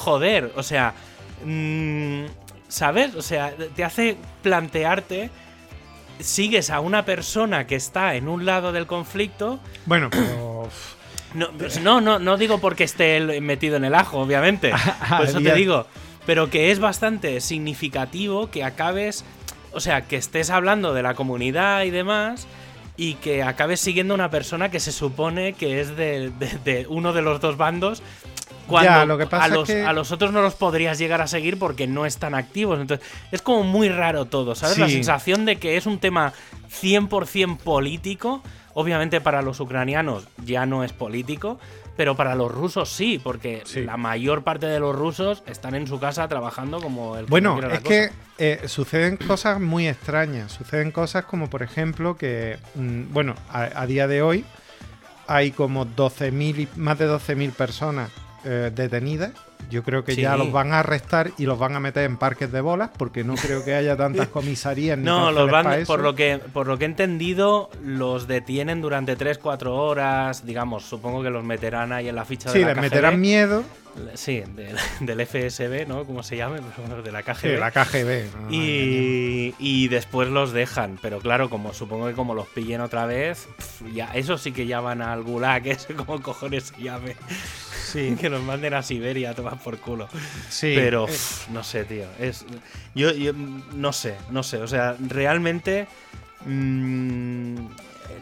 joder, 0.00 0.52
o 0.56 0.62
sea, 0.62 0.94
mm, 1.44 2.24
¿sabes? 2.68 3.14
O 3.14 3.22
sea, 3.22 3.52
te 3.76 3.84
hace 3.84 4.16
plantearte, 4.42 5.30
sigues 6.18 6.70
a 6.70 6.80
una 6.80 7.04
persona 7.04 7.66
que 7.66 7.76
está 7.76 8.14
en 8.14 8.28
un 8.28 8.44
lado 8.46 8.72
del 8.72 8.86
conflicto. 8.86 9.60
Bueno, 9.86 10.08
pero 10.10 10.68
No, 11.34 11.48
pues 11.56 11.80
no, 11.80 12.00
no, 12.00 12.18
no 12.18 12.36
digo 12.36 12.58
porque 12.58 12.82
esté 12.82 13.40
metido 13.40 13.76
en 13.76 13.84
el 13.84 13.94
ajo, 13.94 14.18
obviamente. 14.18 14.72
Por 15.16 15.26
eso 15.26 15.40
te 15.40 15.54
digo. 15.54 15.86
Pero 16.26 16.50
que 16.50 16.72
es 16.72 16.80
bastante 16.80 17.40
significativo 17.40 18.50
que 18.50 18.64
acabes. 18.64 19.24
O 19.72 19.78
sea, 19.78 20.02
que 20.08 20.16
estés 20.16 20.50
hablando 20.50 20.92
de 20.92 21.02
la 21.04 21.14
comunidad 21.14 21.84
y 21.84 21.90
demás. 21.90 22.48
Y 22.96 23.14
que 23.14 23.44
acabes 23.44 23.78
siguiendo 23.80 24.12
a 24.14 24.16
una 24.16 24.30
persona 24.30 24.72
que 24.72 24.80
se 24.80 24.90
supone 24.90 25.52
que 25.52 25.80
es 25.80 25.96
de, 25.96 26.30
de- 26.30 26.58
de 26.64 26.86
uno 26.88 27.12
de 27.12 27.22
los 27.22 27.40
dos 27.40 27.56
bandos. 27.56 28.02
Cuando 28.70 28.90
Ya, 28.90 29.04
lo 29.04 29.18
que 29.18 29.26
pasa 29.26 29.44
a, 29.44 29.46
es 29.48 29.52
los, 29.52 29.66
que- 29.68 29.82
a 29.84 29.92
los 29.92 30.10
otros 30.12 30.32
no 30.32 30.40
los 30.40 30.54
podrías 30.54 30.98
llegar 30.98 31.20
a 31.20 31.26
seguir 31.26 31.58
porque 31.58 31.86
no 31.86 32.06
están 32.06 32.34
activos. 32.34 32.80
Entonces, 32.80 33.06
es 33.30 33.42
como 33.42 33.64
muy 33.64 33.88
raro 33.90 34.24
todo, 34.24 34.54
¿sabes? 34.54 34.78
La 34.78 34.88
sensación 34.88 35.44
de 35.44 35.56
que 35.56 35.76
es 35.76 35.84
un 35.86 35.98
tema 35.98 36.32
100% 36.80 37.58
político. 37.58 38.42
Obviamente 38.72 39.20
para 39.20 39.42
los 39.42 39.58
ucranianos 39.58 40.28
ya 40.44 40.64
no 40.64 40.84
es 40.84 40.92
político, 40.92 41.58
pero 41.96 42.16
para 42.16 42.36
los 42.36 42.52
rusos 42.52 42.88
sí, 42.88 43.20
porque 43.22 43.62
Sí. 43.64 43.80
la 43.82 43.96
mayor 43.96 44.44
parte 44.44 44.66
de 44.66 44.78
los 44.78 44.94
rusos 44.94 45.42
están 45.46 45.74
en 45.74 45.88
su 45.88 45.98
casa 45.98 46.28
trabajando 46.28 46.80
como 46.80 47.16
el 47.16 47.24
que 47.26 47.30
Bueno, 47.30 47.58
es 47.58 47.64
cosa. 47.66 47.82
que 47.82 48.10
eh, 48.38 48.62
suceden 48.68 49.16
cosas 49.16 49.60
muy 49.60 49.88
extrañas. 49.88 50.52
Suceden 50.52 50.92
cosas 50.92 51.24
como, 51.24 51.50
por 51.50 51.62
ejemplo, 51.64 52.16
que, 52.16 52.58
mm, 52.76 53.12
bueno, 53.12 53.34
a, 53.50 53.62
a 53.74 53.86
día 53.86 54.06
de 54.06 54.22
hoy 54.22 54.44
hay 55.26 55.50
como 55.50 55.84
12.000, 55.84 56.60
y- 56.60 56.68
más 56.76 56.96
de 56.98 57.06
12.000 57.06 57.50
personas 57.52 58.10
eh, 58.44 58.70
detenidas. 58.74 59.32
Yo 59.70 59.82
creo 59.84 60.04
que 60.04 60.16
ya 60.16 60.32
Sí. 60.32 60.38
los 60.38 60.50
van 60.52 60.72
a 60.72 60.80
arrestar 60.80 61.30
y 61.38 61.44
los 61.44 61.58
van 61.58 61.76
a 61.76 61.80
meter 61.80 62.04
en 62.04 62.16
parques 62.16 62.50
de 62.50 62.60
bolas 62.60 62.90
porque 62.96 63.22
no 63.22 63.34
creo 63.34 63.62
que 63.64 63.74
haya 63.74 63.96
tantas 63.96 64.26
comisarías 64.28 64.96
ni 64.98 65.04
No, 65.04 65.30
los 65.30 65.50
van, 65.50 65.84
por 65.84 66.00
lo 66.00 66.14
que 66.14 66.40
por 66.52 66.66
lo 66.66 66.78
que 66.78 66.84
he 66.84 66.88
entendido, 66.88 67.70
los 67.84 68.26
detienen 68.26 68.80
durante 68.80 69.16
3-4 69.16 69.66
horas, 69.66 70.44
digamos, 70.46 70.84
supongo 70.84 71.22
que 71.22 71.30
los 71.30 71.44
meterán 71.44 71.92
ahí 71.92 72.08
en 72.08 72.16
la 72.16 72.24
ficha 72.24 72.48
Sí, 72.50 72.60
de 72.60 72.64
la 72.64 72.70
les 72.72 72.76
KGB. 72.76 72.82
meterán 72.84 73.20
miedo. 73.20 73.62
Sí, 74.14 74.42
del, 74.56 74.76
del 75.00 75.26
FSB, 75.26 75.86
¿no? 75.86 76.04
Como 76.04 76.22
se 76.22 76.36
llame, 76.36 76.60
de 77.04 77.12
la 77.12 77.22
KGB. 77.22 77.40
Sí, 77.40 77.48
la 77.56 77.70
KGB. 77.70 78.34
no, 78.34 78.40
no, 78.42 78.48
Y, 78.50 79.54
y 79.58 79.88
después 79.88 80.28
los 80.30 80.52
dejan, 80.52 80.98
pero 81.02 81.18
claro, 81.20 81.50
como 81.50 81.74
supongo 81.74 82.06
que 82.08 82.14
como 82.14 82.34
los 82.34 82.48
pillen 82.48 82.80
otra 82.80 83.04
vez, 83.06 83.46
ya 83.94 84.06
eso 84.14 84.38
sí 84.38 84.52
que 84.52 84.66
ya 84.66 84.80
van 84.80 85.02
al 85.02 85.22
gulag, 85.22 85.66
ese 85.68 85.94
como 85.94 86.20
cojones 86.22 86.72
se 86.74 86.82
llame. 86.82 87.14
Sí, 87.92 88.16
que 88.20 88.28
los 88.30 88.42
manden 88.42 88.74
a 88.74 88.82
Siberia 88.82 89.30
a 89.30 89.34
tomar 89.34 89.58
por 89.58 89.78
culo. 89.78 90.08
sí. 90.48 90.72
pero 90.76 91.08
eh, 91.08 91.12
no 91.52 91.62
sé, 91.64 91.84
tío. 91.84 92.04
Es, 92.18 92.44
yo, 92.94 93.12
yo, 93.12 93.32
no 93.32 93.92
sé, 93.92 94.16
no 94.30 94.42
sé. 94.42 94.58
O 94.58 94.66
sea, 94.68 94.96
realmente 95.08 95.86
mm, 96.46 97.56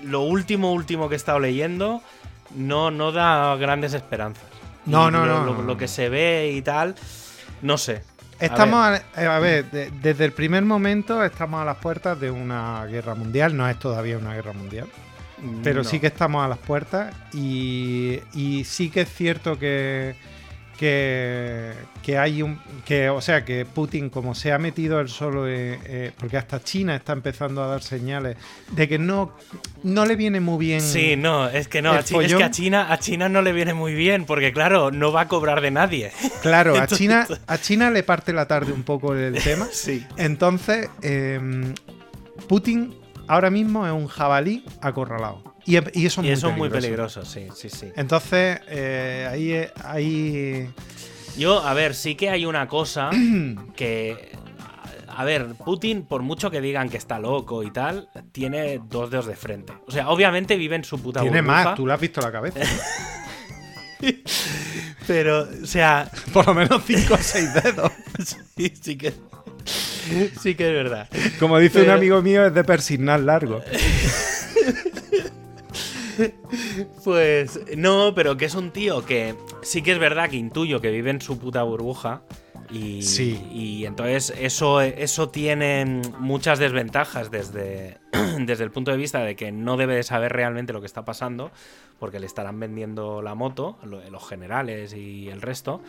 lo 0.05 0.21
último, 0.23 0.73
último 0.73 1.09
que 1.09 1.15
he 1.15 1.17
estado 1.17 1.41
leyendo 1.41 2.03
no, 2.55 2.91
no 2.91 3.13
da 3.13 3.57
grandes 3.57 3.95
esperanzas. 3.95 4.45
No, 4.87 5.11
no, 5.11 5.27
lo, 5.27 5.41
no, 5.41 5.45
lo- 5.45 5.53
no, 5.55 5.63
lo 5.63 5.73
no. 5.75 5.77
que 5.77 5.87
se 5.89 6.09
ve 6.09 6.53
y 6.55 6.63
tal, 6.63 6.95
no 7.63 7.77
sé. 7.77 8.03
Estamos, 8.41 8.81
a 8.87 8.91
ver, 8.91 9.29
a 9.29 9.39
ver 9.41 9.71
de- 9.71 9.91
desde 9.91 10.25
el 10.25 10.33
primer 10.33 10.65
momento 10.65 11.23
estamos 11.25 11.61
a 11.61 11.65
las 11.65 11.77
puertas 11.79 12.19
de 12.21 12.31
una 12.31 12.87
guerra 12.87 13.15
mundial. 13.15 13.57
No 13.57 13.69
es 13.69 13.79
todavía 13.79 14.17
una 14.17 14.33
guerra 14.35 14.53
mundial, 14.53 14.87
pero 15.63 15.83
No. 15.83 15.89
sí 15.89 16.01
que 16.01 16.07
estamos 16.09 16.45
a 16.45 16.49
las 16.49 16.59
puertas 16.59 17.15
y, 17.33 18.19
y 18.35 18.65
sí 18.65 18.91
que 18.91 19.03
es 19.03 19.13
cierto 19.13 19.59
que, 19.59 20.15
que, 20.79 21.73
que 22.03 22.19
hay 22.19 22.41
un... 22.43 22.59
que 22.85 23.09
O 23.09 23.21
sea, 23.21 23.45
que 23.45 23.65
Putin 23.65 24.11
como 24.11 24.35
se 24.35 24.53
ha 24.53 24.59
metido 24.59 25.01
él 25.01 25.09
solo, 25.09 25.47
eh, 25.49 25.79
eh, 25.85 26.13
porque 26.19 26.37
hasta 26.37 26.63
China 26.63 26.95
está 26.95 27.13
empezando 27.13 27.63
a 27.63 27.67
dar 27.67 27.83
señales 27.83 28.37
de 28.73 28.89
que 28.89 28.99
no, 28.99 29.35
no 29.83 30.07
le 30.07 30.15
viene 30.17 30.41
muy 30.41 30.59
bien... 30.65 30.81
Sí, 30.81 31.17
no, 31.17 31.49
es 31.49 31.67
que 31.69 31.83
no, 31.83 31.93
a 31.93 32.01
es 32.01 32.11
que 32.11 32.45
a 32.45 32.51
China, 32.51 32.93
a 32.93 32.99
China 32.99 33.29
no 33.29 33.43
le 33.43 33.53
viene 33.53 33.75
muy 33.75 33.95
bien, 33.95 34.25
porque 34.25 34.53
claro, 34.53 34.91
no 34.93 35.11
va 35.13 35.23
a 35.23 35.29
cobrar 35.29 35.61
de 35.61 35.71
nadie. 35.71 36.13
Claro, 36.43 36.77
a 36.79 36.87
China, 36.87 37.27
a 37.47 37.59
China 37.59 37.91
le 37.91 38.03
parte 38.05 38.33
la 38.33 38.47
tarde 38.47 38.73
un 38.73 38.85
poco 38.85 39.15
el 39.15 39.35
tema. 39.43 39.67
Sí. 39.73 40.07
Entonces, 40.17 40.89
eh, 41.03 41.41
Putin 42.47 42.95
ahora 43.29 43.51
mismo 43.51 43.87
es 43.87 43.93
un 43.93 44.09
jabalí 44.09 44.65
acorralado. 44.81 45.43
Y, 45.65 45.77
y 45.99 46.07
eso 46.07 46.23
es 46.23 46.43
Y 46.43 46.47
muy 46.47 46.55
muy 46.55 46.71
peligroso. 46.71 47.25
sí, 47.25 47.49
sí, 47.55 47.69
sí. 47.69 47.93
Entonces, 47.95 48.61
eh, 48.69 49.29
ahí, 49.31 49.67
ahí. 49.85 50.71
Yo, 51.37 51.63
a 51.63 51.75
ver, 51.75 51.95
sí 51.95 52.15
que 52.15 52.31
hay 52.31 52.47
una 52.47 52.67
cosa 52.67 53.11
que. 53.77 54.33
A 55.09 55.25
ver, 55.25 55.55
Putin, 55.65 56.03
por 56.05 56.23
mucho 56.23 56.49
que 56.51 56.61
digan 56.61 56.89
que 56.89 56.97
está 56.97 57.19
loco 57.19 57.65
y 57.65 57.73
tal, 57.73 58.09
tiene 58.31 58.81
dos 58.89 59.11
dedos 59.11 59.27
de 59.27 59.35
frente. 59.35 59.73
O 59.87 59.91
sea, 59.91 60.11
obviamente 60.11 60.57
vive 60.57 60.77
en 60.77 60.85
su 60.85 61.03
puta 61.03 61.21
Tiene 61.23 61.41
burbuja, 61.43 61.65
más, 61.65 61.75
tú 61.75 61.87
le 61.87 61.93
has 61.93 62.01
visto 62.01 62.21
la 62.21 62.31
cabeza. 62.31 62.61
Pero, 65.07 65.49
o 65.63 65.67
sea, 65.67 66.11
Por 66.33 66.47
lo 66.47 66.55
menos 66.55 66.83
5 66.87 67.15
o 67.15 67.17
6 67.17 67.55
dedos. 67.55 67.93
sí, 68.57 68.73
sí 68.81 68.97
que. 68.97 69.13
Sí 70.41 70.55
que 70.55 70.69
es 70.69 70.75
verdad. 70.75 71.09
Como 71.39 71.59
dice 71.59 71.83
un 71.83 71.91
amigo 71.91 72.23
mío, 72.23 72.47
es 72.47 72.55
de 72.55 72.65
persignar 72.65 73.21
largo. 73.21 73.63
Pues 77.05 77.61
no, 77.77 78.13
pero 78.13 78.37
que 78.37 78.47
es 78.47 78.57
un 78.57 78.73
tío 78.73 79.07
que 79.07 79.37
sí 79.63 79.83
que 79.83 79.93
es 79.93 80.01
verdad 80.01 80.29
que 80.29 80.37
intuyo 80.37 80.81
que 80.81 80.91
vive 80.91 81.11
en 81.11 81.21
su 81.21 81.39
puta 81.39 81.63
burbuja. 81.63 82.23
Y, 82.71 83.03
Sí. 83.03 83.43
y 83.51 83.87
entonces 83.87 84.33
eso, 84.39 84.81
eso 84.83 85.31
tiene 85.31 86.03
muchas 86.19 86.59
desventajas 86.59 87.31
desde, 87.31 87.97
desde 88.41 88.65
el 88.65 88.71
punto 88.71 88.91
de 88.91 88.97
vista 88.99 89.21
de 89.21 89.37
que 89.37 89.53
no 89.53 89.77
debe 89.79 89.95
de 89.97 90.03
saber 90.03 90.33
realmente 90.33 90.73
lo 90.75 90.81
que 90.81 90.87
está 90.87 91.05
pasando, 91.05 91.51
porque 91.99 92.21
le 92.21 92.27
estarán 92.27 92.61
vendiendo 92.61 93.23
la 93.23 93.35
moto, 93.35 93.79
lo- 93.85 94.09
los 94.11 94.29
generales 94.29 94.93
y 94.93 95.29
el 95.29 95.41
resto. 95.41 95.81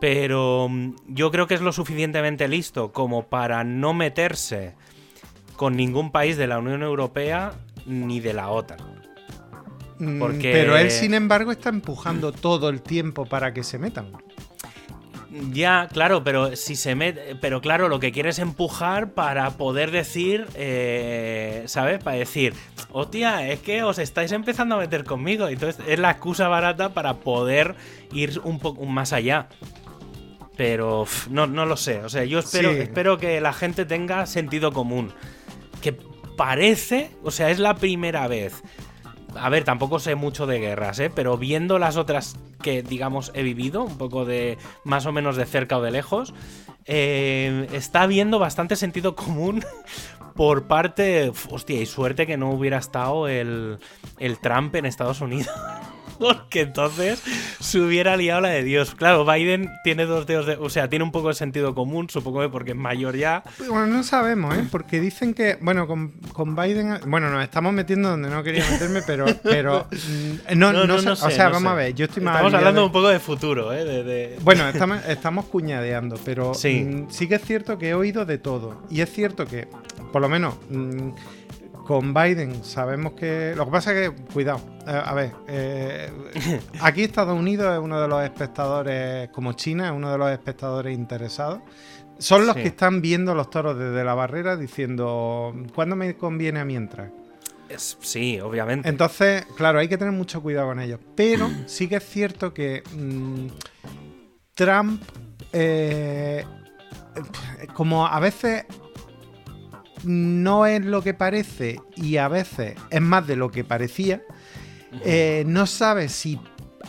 Pero 0.00 0.68
mm, 0.68 0.96
yo 1.08 1.30
creo 1.30 1.46
que 1.46 1.54
es 1.54 1.60
lo 1.62 1.72
suficientemente 1.72 2.46
listo 2.46 2.92
como 2.92 3.24
para 3.24 3.64
no 3.64 3.94
meterse 3.94 4.74
con 5.56 5.76
ningún 5.76 6.12
país 6.12 6.36
de 6.36 6.46
la 6.46 6.58
Unión 6.58 6.82
Europea 6.82 7.52
ni 7.86 8.20
de 8.20 8.34
la 8.34 8.50
OTAN. 8.50 8.78
Mm, 9.98 10.18
Porque- 10.20 10.52
Pero 10.52 10.76
él, 10.76 10.90
sin 10.90 11.14
embargo, 11.14 11.50
está 11.52 11.70
empujando 11.70 12.32
todo 12.32 12.68
el 12.68 12.82
tiempo 12.82 13.24
para 13.26 13.52
que 13.54 13.64
se 13.64 13.78
metan. 13.78 14.12
Ya, 15.52 15.88
claro, 15.92 16.24
pero 16.24 16.56
si 16.56 16.74
se 16.74 16.94
mete. 16.94 17.36
Pero 17.40 17.60
claro, 17.60 17.88
lo 17.88 18.00
que 18.00 18.12
quiere 18.12 18.30
es 18.30 18.38
empujar 18.38 19.12
para 19.12 19.50
poder 19.52 19.90
decir. 19.90 20.46
eh, 20.54 21.64
¿Sabes? 21.66 22.02
Para 22.02 22.16
decir, 22.16 22.54
hostia, 22.92 23.48
es 23.50 23.60
que 23.60 23.82
os 23.82 23.98
estáis 23.98 24.32
empezando 24.32 24.76
a 24.76 24.78
meter 24.78 25.04
conmigo. 25.04 25.48
Entonces 25.48 25.84
es 25.86 25.98
la 25.98 26.12
excusa 26.12 26.48
barata 26.48 26.94
para 26.94 27.14
poder 27.14 27.74
ir 28.12 28.40
un 28.44 28.58
poco 28.58 28.84
más 28.86 29.12
allá. 29.12 29.48
Pero 30.56 31.06
no, 31.30 31.46
no 31.46 31.66
lo 31.66 31.76
sé. 31.76 32.00
O 32.04 32.08
sea, 32.08 32.24
yo 32.24 32.38
espero, 32.40 32.72
Sí. 32.72 32.80
espero 32.80 33.18
que 33.18 33.40
la 33.40 33.52
gente 33.52 33.84
tenga 33.84 34.26
sentido 34.26 34.72
común. 34.72 35.12
Que 35.82 35.92
parece. 36.36 37.10
O 37.22 37.30
sea, 37.30 37.50
es 37.50 37.58
la 37.58 37.74
primera 37.76 38.26
vez. 38.28 38.62
A 39.36 39.48
ver, 39.50 39.64
tampoco 39.64 39.98
sé 39.98 40.14
mucho 40.14 40.46
de 40.46 40.58
guerras, 40.58 40.98
¿eh? 41.00 41.10
Pero 41.14 41.36
viendo 41.36 41.78
las 41.78 41.96
otras 41.96 42.36
que, 42.62 42.82
digamos, 42.82 43.30
he 43.34 43.42
vivido, 43.42 43.84
un 43.84 43.98
poco 43.98 44.24
de 44.24 44.58
más 44.84 45.06
o 45.06 45.12
menos 45.12 45.36
de 45.36 45.46
cerca 45.46 45.78
o 45.78 45.82
de 45.82 45.90
lejos, 45.90 46.34
eh, 46.86 47.68
está 47.72 48.02
habiendo 48.02 48.38
bastante 48.38 48.76
sentido 48.76 49.14
común 49.14 49.64
por 50.34 50.66
parte. 50.66 51.30
Hostia, 51.50 51.80
y 51.80 51.86
suerte 51.86 52.26
que 52.26 52.36
no 52.36 52.50
hubiera 52.50 52.78
estado 52.78 53.28
el, 53.28 53.78
el 54.18 54.38
Trump 54.38 54.74
en 54.74 54.86
Estados 54.86 55.20
Unidos. 55.20 55.50
Porque 56.20 56.62
entonces 56.62 57.22
se 57.60 57.80
hubiera 57.80 58.16
liado 58.16 58.40
la 58.40 58.48
de 58.50 58.62
Dios. 58.64 58.94
Claro, 58.94 59.24
Biden 59.24 59.70
tiene 59.84 60.04
dos 60.06 60.26
dedos 60.26 60.46
de. 60.46 60.56
O 60.56 60.68
sea, 60.70 60.88
tiene 60.88 61.04
un 61.04 61.12
poco 61.12 61.28
de 61.28 61.34
sentido 61.34 61.74
común, 61.74 62.08
supongo 62.10 62.40
que 62.42 62.48
porque 62.48 62.70
es 62.72 62.76
mayor 62.76 63.16
ya. 63.16 63.42
Bueno, 63.68 63.86
no 63.86 64.02
sabemos, 64.02 64.56
¿eh? 64.56 64.64
Porque 64.70 65.00
dicen 65.00 65.34
que, 65.34 65.58
bueno, 65.60 65.86
con, 65.86 66.10
con 66.32 66.54
Biden, 66.56 66.98
bueno, 67.06 67.30
nos 67.30 67.42
estamos 67.42 67.72
metiendo 67.72 68.10
donde 68.10 68.30
no 68.30 68.42
quería 68.42 68.64
meterme, 68.70 69.02
pero, 69.02 69.26
pero 69.42 69.86
mm, 69.90 70.58
no, 70.58 70.72
no, 70.86 70.98
sé, 70.98 71.10
o 71.10 71.16
sea, 71.30 71.44
no 71.46 71.52
vamos 71.54 71.62
sé. 71.62 71.68
a 71.68 71.74
ver, 71.74 71.94
yo 71.94 72.04
estoy 72.06 72.22
más 72.22 72.34
Estamos 72.36 72.54
hablando 72.54 72.80
de- 72.80 72.86
un 72.86 72.92
poco 72.92 73.08
de 73.08 73.20
futuro, 73.20 73.72
¿eh? 73.72 73.84
De, 73.84 74.02
de- 74.04 74.38
Bueno, 74.42 74.68
estamos, 74.68 75.04
estamos 75.06 75.44
cuñadeando, 75.46 76.16
pero 76.24 76.54
Sí. 76.54 76.80
mm, 76.84 77.10
sí 77.10 77.28
que 77.28 77.36
es 77.36 77.42
cierto 77.44 77.78
que 77.78 77.90
he 77.90 77.94
oído 77.94 78.24
de 78.24 78.38
todo. 78.38 78.82
Y 78.90 79.00
es 79.00 79.12
cierto 79.12 79.46
que, 79.46 79.68
por 80.12 80.20
lo 80.22 80.28
menos, 80.28 80.54
mm, 80.70 81.10
con 81.88 82.12
Biden 82.12 82.62
sabemos 82.64 83.14
que... 83.14 83.54
Lo 83.56 83.64
que 83.64 83.70
pasa 83.70 83.92
es 83.98 84.10
que, 84.10 84.22
cuidado, 84.30 84.60
eh, 84.86 85.02
a 85.02 85.14
ver, 85.14 85.32
eh, 85.48 86.12
aquí 86.82 87.02
Estados 87.02 87.34
Unidos 87.34 87.72
es 87.72 87.78
uno 87.82 87.98
de 87.98 88.06
los 88.06 88.22
espectadores, 88.22 89.30
como 89.30 89.54
China, 89.54 89.86
es 89.86 89.92
uno 89.94 90.12
de 90.12 90.18
los 90.18 90.30
espectadores 90.30 90.94
interesados. 90.94 91.60
Son 92.18 92.46
los 92.46 92.54
Sí. 92.56 92.60
que 92.62 92.68
están 92.68 93.00
viendo 93.00 93.34
los 93.34 93.48
toros 93.48 93.78
desde 93.78 94.04
la 94.04 94.12
barrera 94.12 94.58
diciendo, 94.58 95.54
¿cuándo 95.74 95.96
me 95.96 96.14
conviene 96.14 96.60
a 96.60 96.66
mí 96.66 96.76
entrar? 96.76 97.10
Es- 97.70 97.96
sí, 98.02 98.38
obviamente. 98.38 98.86
Entonces, 98.86 99.46
claro, 99.56 99.78
hay 99.78 99.88
que 99.88 99.96
tener 99.96 100.12
mucho 100.12 100.42
cuidado 100.42 100.68
con 100.68 100.80
ellos. 100.80 101.00
Pero 101.16 101.48
sí 101.66 101.88
que 101.88 101.96
es 101.96 102.04
cierto 102.06 102.52
que 102.52 102.82
mm, 102.94 103.46
Trump, 104.54 105.02
eh, 105.54 106.44
como 107.72 108.06
a 108.06 108.20
veces 108.20 108.66
no 110.04 110.66
es 110.66 110.84
lo 110.84 111.02
que 111.02 111.14
parece 111.14 111.80
y 111.96 112.16
a 112.16 112.28
veces 112.28 112.74
es 112.90 113.00
más 113.00 113.26
de 113.26 113.36
lo 113.36 113.50
que 113.50 113.64
parecía, 113.64 114.22
eh, 115.04 115.44
no 115.46 115.66
sabe 115.66 116.08
si 116.08 116.40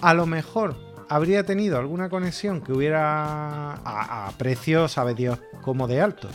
a 0.01 0.13
lo 0.13 0.25
mejor 0.25 0.75
habría 1.09 1.43
tenido 1.43 1.77
alguna 1.77 2.09
conexión 2.09 2.61
que 2.61 2.71
hubiera 2.71 3.73
a, 3.73 4.27
a 4.27 4.31
precio, 4.37 4.87
sabe 4.87 5.15
Dios, 5.15 5.39
como 5.61 5.87
de 5.87 6.01
alto, 6.01 6.29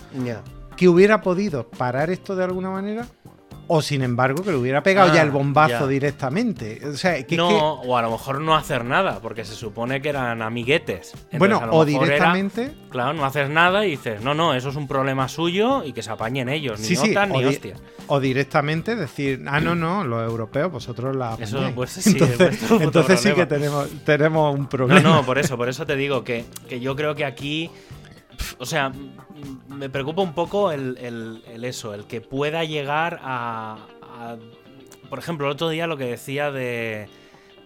que 0.76 0.88
hubiera 0.88 1.20
podido 1.20 1.68
parar 1.68 2.10
esto 2.10 2.36
de 2.36 2.44
alguna 2.44 2.70
manera. 2.70 3.06
O 3.66 3.80
sin 3.80 4.02
embargo, 4.02 4.42
que 4.42 4.50
le 4.50 4.56
hubiera 4.56 4.82
pegado 4.82 5.10
Ah, 5.10 5.14
ya 5.14 5.22
el 5.22 5.30
bombazo 5.30 5.80
ya. 5.80 5.86
directamente. 5.86 6.80
O 6.86 6.96
sea, 6.96 7.22
que, 7.26 7.36
no, 7.36 7.48
que- 7.48 7.54
o 7.88 7.96
a 7.96 8.02
lo 8.02 8.10
mejor 8.10 8.40
no 8.40 8.54
hacer 8.54 8.84
nada, 8.84 9.20
porque 9.22 9.44
se 9.44 9.54
supone 9.54 10.02
que 10.02 10.10
eran 10.10 10.42
amiguetes. 10.42 11.12
Entonces, 11.30 11.38
bueno, 11.38 11.58
o 11.70 11.82
era- 11.82 11.98
directamente. 12.04 12.72
claro, 12.90 13.14
no 13.14 13.24
haces 13.24 13.48
nada 13.48 13.86
y 13.86 13.92
dices, 13.92 14.20
no, 14.22 14.34
no, 14.34 14.54
eso 14.54 14.68
es 14.68 14.76
un 14.76 14.86
problema 14.86 15.28
suyo 15.28 15.82
y 15.84 15.92
que 15.92 16.02
se 16.02 16.10
apañen 16.10 16.48
ellos, 16.48 16.78
ni 16.80 16.86
Sí, 16.86 16.96
sí, 16.96 17.14
ni 17.32 17.44
hostias. 17.44 17.80
o 18.06 18.20
directamente 18.20 18.96
decir, 18.96 19.42
ah, 19.46 19.60
no, 19.60 19.74
no, 19.74 20.04
los 20.04 20.22
europeos, 20.28 20.70
vosotros 20.70 21.16
la 21.16 21.34
Eso, 21.40 21.56
apañáis". 21.56 21.74
pues, 21.74 21.90
sí, 21.90 22.10
entonces, 22.20 22.56
puto 22.68 22.82
entonces 22.82 23.20
sí 23.20 23.32
que 23.32 23.46
tenemos, 23.46 23.88
tenemos 24.04 24.54
un 24.54 24.62
No, 24.62 24.68
problema. 24.68 25.00
no, 25.00 25.22
por 25.24 25.38
eso, 25.38 25.56
por 25.56 25.68
eso 25.68 25.86
te 25.86 25.96
digo 25.96 26.22
que, 26.22 26.44
que 26.68 26.80
yo 26.80 26.94
creo 26.96 27.14
que 27.14 27.24
aquí. 27.24 27.70
O 28.58 28.66
sea, 28.66 28.92
me 29.68 29.88
preocupa 29.90 30.22
un 30.22 30.34
poco 30.34 30.70
el, 30.72 30.96
el- 30.98 31.42
el 31.48 31.64
eso, 31.64 31.94
el 31.94 32.04
que 32.04 32.20
pueda 32.20 32.64
llegar 32.64 33.20
a, 33.22 33.78
a- 34.02 34.36
Por 35.10 35.18
ejemplo, 35.18 35.46
el 35.46 35.52
otro 35.52 35.68
día 35.68 35.86
lo 35.86 35.96
que 35.96 36.04
decía 36.06 36.50
de, 36.50 37.08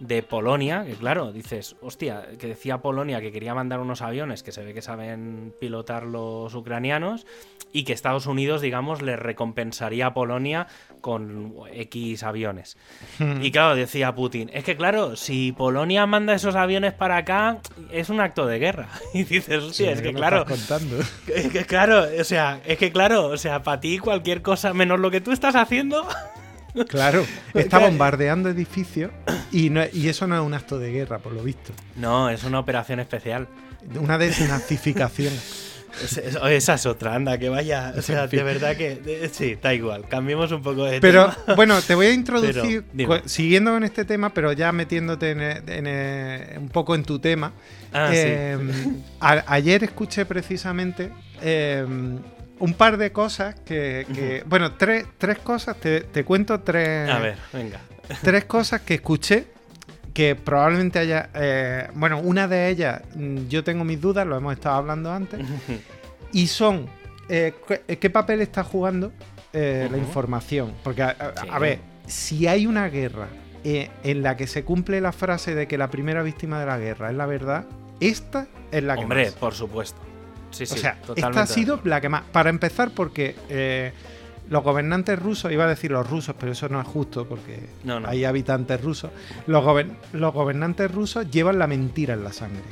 de 0.01 0.23
Polonia, 0.23 0.85
que 0.85 0.95
claro, 0.95 1.33
dices, 1.33 1.77
hostia, 1.81 2.27
que 2.39 2.47
decía 2.47 2.79
Polonia 2.79 3.21
que 3.21 3.33
quería 3.33 3.55
mandar 3.55 3.81
unos 3.81 4.03
aviones 4.03 4.43
que 4.43 4.53
se 4.53 4.65
ve 4.65 4.75
que 4.75 4.83
saben 4.83 5.53
pilotar 5.61 6.05
los 6.05 6.55
ucranianos 6.55 7.27
y 7.73 7.85
que 7.85 7.93
Estados 7.93 8.27
Unidos, 8.27 8.61
digamos, 8.61 9.03
le 9.03 9.17
recompensaría 9.17 10.07
a 10.07 10.15
Polonia 10.15 10.67
con 11.01 11.55
X 11.73 12.23
aviones. 12.23 12.77
Y 13.41 13.51
claro, 13.51 13.75
decía 13.77 14.15
Putin, 14.15 14.51
es 14.53 14.65
que 14.65 14.77
claro, 14.77 15.17
si 15.17 15.53
Polonia 15.53 16.07
manda 16.07 16.35
esos 16.35 16.57
aviones 16.57 16.93
para 16.93 17.19
acá, 17.19 17.59
es 17.91 18.09
un 18.09 18.21
acto 18.21 18.47
de 18.47 18.59
guerra. 18.59 18.89
Y 19.15 19.25
dices, 19.25 19.63
Sí, 19.63 19.85
hostia, 19.85 19.93
es 19.93 20.03
que 20.03 20.13
claro, 20.13 20.45
es 21.27 21.49
que 21.49 21.65
claro, 21.65 22.05
o 22.19 22.25
sea, 22.25 22.61
es 22.65 22.79
que 22.79 22.93
claro, 22.93 23.27
o 23.27 23.37
sea, 23.37 23.63
para 23.63 23.81
ti 23.81 23.99
cualquier 23.99 24.43
cosa 24.43 24.73
menos 24.73 25.01
lo 25.01 25.11
que 25.11 25.21
tú 25.21 25.33
estás 25.33 25.57
haciendo, 25.57 26.07
Claro, 26.89 27.25
está 27.55 27.79
bombardeando 27.79 28.49
edificios 28.51 29.11
y, 29.53 29.71
no- 29.71 29.85
y 29.93 30.09
eso 30.09 30.27
no 30.27 30.37
es 30.37 30.43
un 30.43 30.55
acto 30.55 30.79
de 30.79 30.93
guerra, 30.93 31.19
por 31.19 31.33
lo 31.33 31.43
visto. 31.43 31.73
no, 31.97 32.29
es 32.31 32.45
una 32.45 32.59
operación 32.59 33.01
especial. 33.01 33.49
Una 33.99 34.19
desnazificación. 34.19 35.33
Es- 36.05 36.19
es- 36.19 36.37
esa 36.51 36.75
es 36.75 36.85
otra, 36.87 37.15
anda, 37.15 37.39
que 37.39 37.49
vaya, 37.49 37.95
o 37.97 38.03
sea, 38.03 38.27
de 38.29 38.43
verdad 38.43 38.77
que 38.77 38.97
de- 38.97 39.29
sí, 39.31 39.57
da 39.61 39.73
igual, 39.75 40.07
cambiemos 40.07 40.53
un 40.53 40.63
poco 40.63 40.85
de 40.85 41.01
Pero 41.01 41.31
tema. 41.31 41.57
bueno, 41.57 41.81
te 41.81 41.95
voy 41.95 42.07
a 42.07 42.13
introducir, 42.13 42.85
Pero, 42.95 43.09
co- 43.09 43.23
siguiendo 43.29 43.73
con 43.73 43.83
este 43.83 44.05
tema, 44.05 44.33
pero 44.33 44.53
ya 44.53 44.71
metiéndote 44.71 45.31
en 45.31 46.59
un 46.63 46.69
poco 46.69 46.95
en 46.95 47.03
tu 47.05 47.19
tema. 47.19 47.53
Ah, 47.93 48.11
sí. 48.13 49.03
A- 49.19 49.45
ayer 49.49 49.83
escuché 49.83 50.27
precisamente 50.27 51.11
eh, 51.41 51.87
un 52.61 52.75
par 52.75 52.97
de 52.97 53.13
cosas 53.13 53.55
que, 53.65 54.07
que- 54.15 54.43
bueno, 54.47 54.73
tres, 54.73 55.07
tres 55.19 55.39
cosas, 55.39 55.77
te, 55.79 56.01
te 56.03 56.25
cuento 56.25 56.61
tres, 56.61 57.09
A 57.11 57.19
ver, 57.19 57.37
venga. 57.53 57.81
tres 58.23 58.45
cosas 58.47 58.81
que 58.83 58.95
escuché 58.95 59.47
que 60.15 60.35
probablemente 60.35 60.99
haya, 60.99 61.31
eh, 61.35 61.89
bueno, 61.95 62.19
una 62.21 62.49
de 62.49 62.69
ellas 62.71 63.03
mm, 63.15 63.47
yo 63.49 63.63
tengo 63.63 63.85
mis 63.85 64.01
dudas, 64.01 64.27
lo 64.27 64.37
hemos 64.37 64.53
estado 64.55 64.77
hablando 64.77 65.13
antes, 65.13 65.41
y 66.33 66.47
son, 66.49 66.87
eh, 67.29 67.55
¿qué, 67.69 67.99
qué 67.99 68.11
papel 68.11 68.41
está 68.41 68.65
jugando 68.65 69.13
eh, 69.53 69.89
la 69.91 69.99
información? 69.99 70.75
Porque, 70.83 71.03
a, 71.03 71.11
a- 71.11 71.43
Sí. 71.43 71.49
a 71.51 71.59
ver, 71.61 71.79
si 72.07 72.47
hay 72.49 72.67
una 72.67 72.89
guerra 72.89 73.29
eh, 73.65 73.91
en 74.03 74.23
la 74.23 74.37
que 74.37 74.47
se 74.47 74.65
cumple 74.65 75.01
la 75.01 75.13
frase 75.13 75.55
de 75.55 75.69
que 75.69 75.79
la 75.79 75.89
primera 75.91 76.23
víctima 76.23 76.59
de 76.59 76.67
la 76.67 76.79
guerra 76.79 77.11
es 77.11 77.17
la 77.17 77.27
verdad, 77.27 77.65
esta 78.01 78.47
es 78.73 78.83
la 78.83 78.97
que 78.97 79.03
Hombre, 79.03 79.25
más. 79.27 79.35
por 79.35 79.55
supuesto. 79.55 80.01
Sí, 80.51 80.67
sí, 80.67 80.75
O 80.75 80.77
sea, 80.79 80.95
totalmente. 81.01 81.29
esta 81.29 81.41
ha 81.43 81.47
sido 81.47 81.81
la 81.85 82.01
que 82.01 82.09
más. 82.09 82.23
Para 82.33 82.51
empezar, 82.51 82.91
porque 82.95 83.37
eh, 83.49 83.93
los 84.51 84.63
gobernantes 84.65 85.19
rusos, 85.19 85.53
iba 85.53 85.65
a 85.65 85.69
decir 85.69 85.91
los 85.91 86.09
rusos, 86.09 86.35
pero 86.39 86.53
eso 86.53 86.69
no 86.69 86.81
es 86.81 86.87
justo 86.87 87.27
porque 87.29 87.69
No, 87.85 88.01
no. 88.01 88.09
hay 88.09 88.25
habitantes 88.25 88.81
rusos. 88.83 89.11
Los, 89.47 89.63
gober- 89.65 89.91
los 90.13 90.33
gobernantes 90.33 90.91
rusos 90.91 91.31
llevan 91.31 91.59
la 91.59 91.67
mentira 91.67 92.15
en 92.15 92.25
la 92.25 92.33
sangre. 92.33 92.63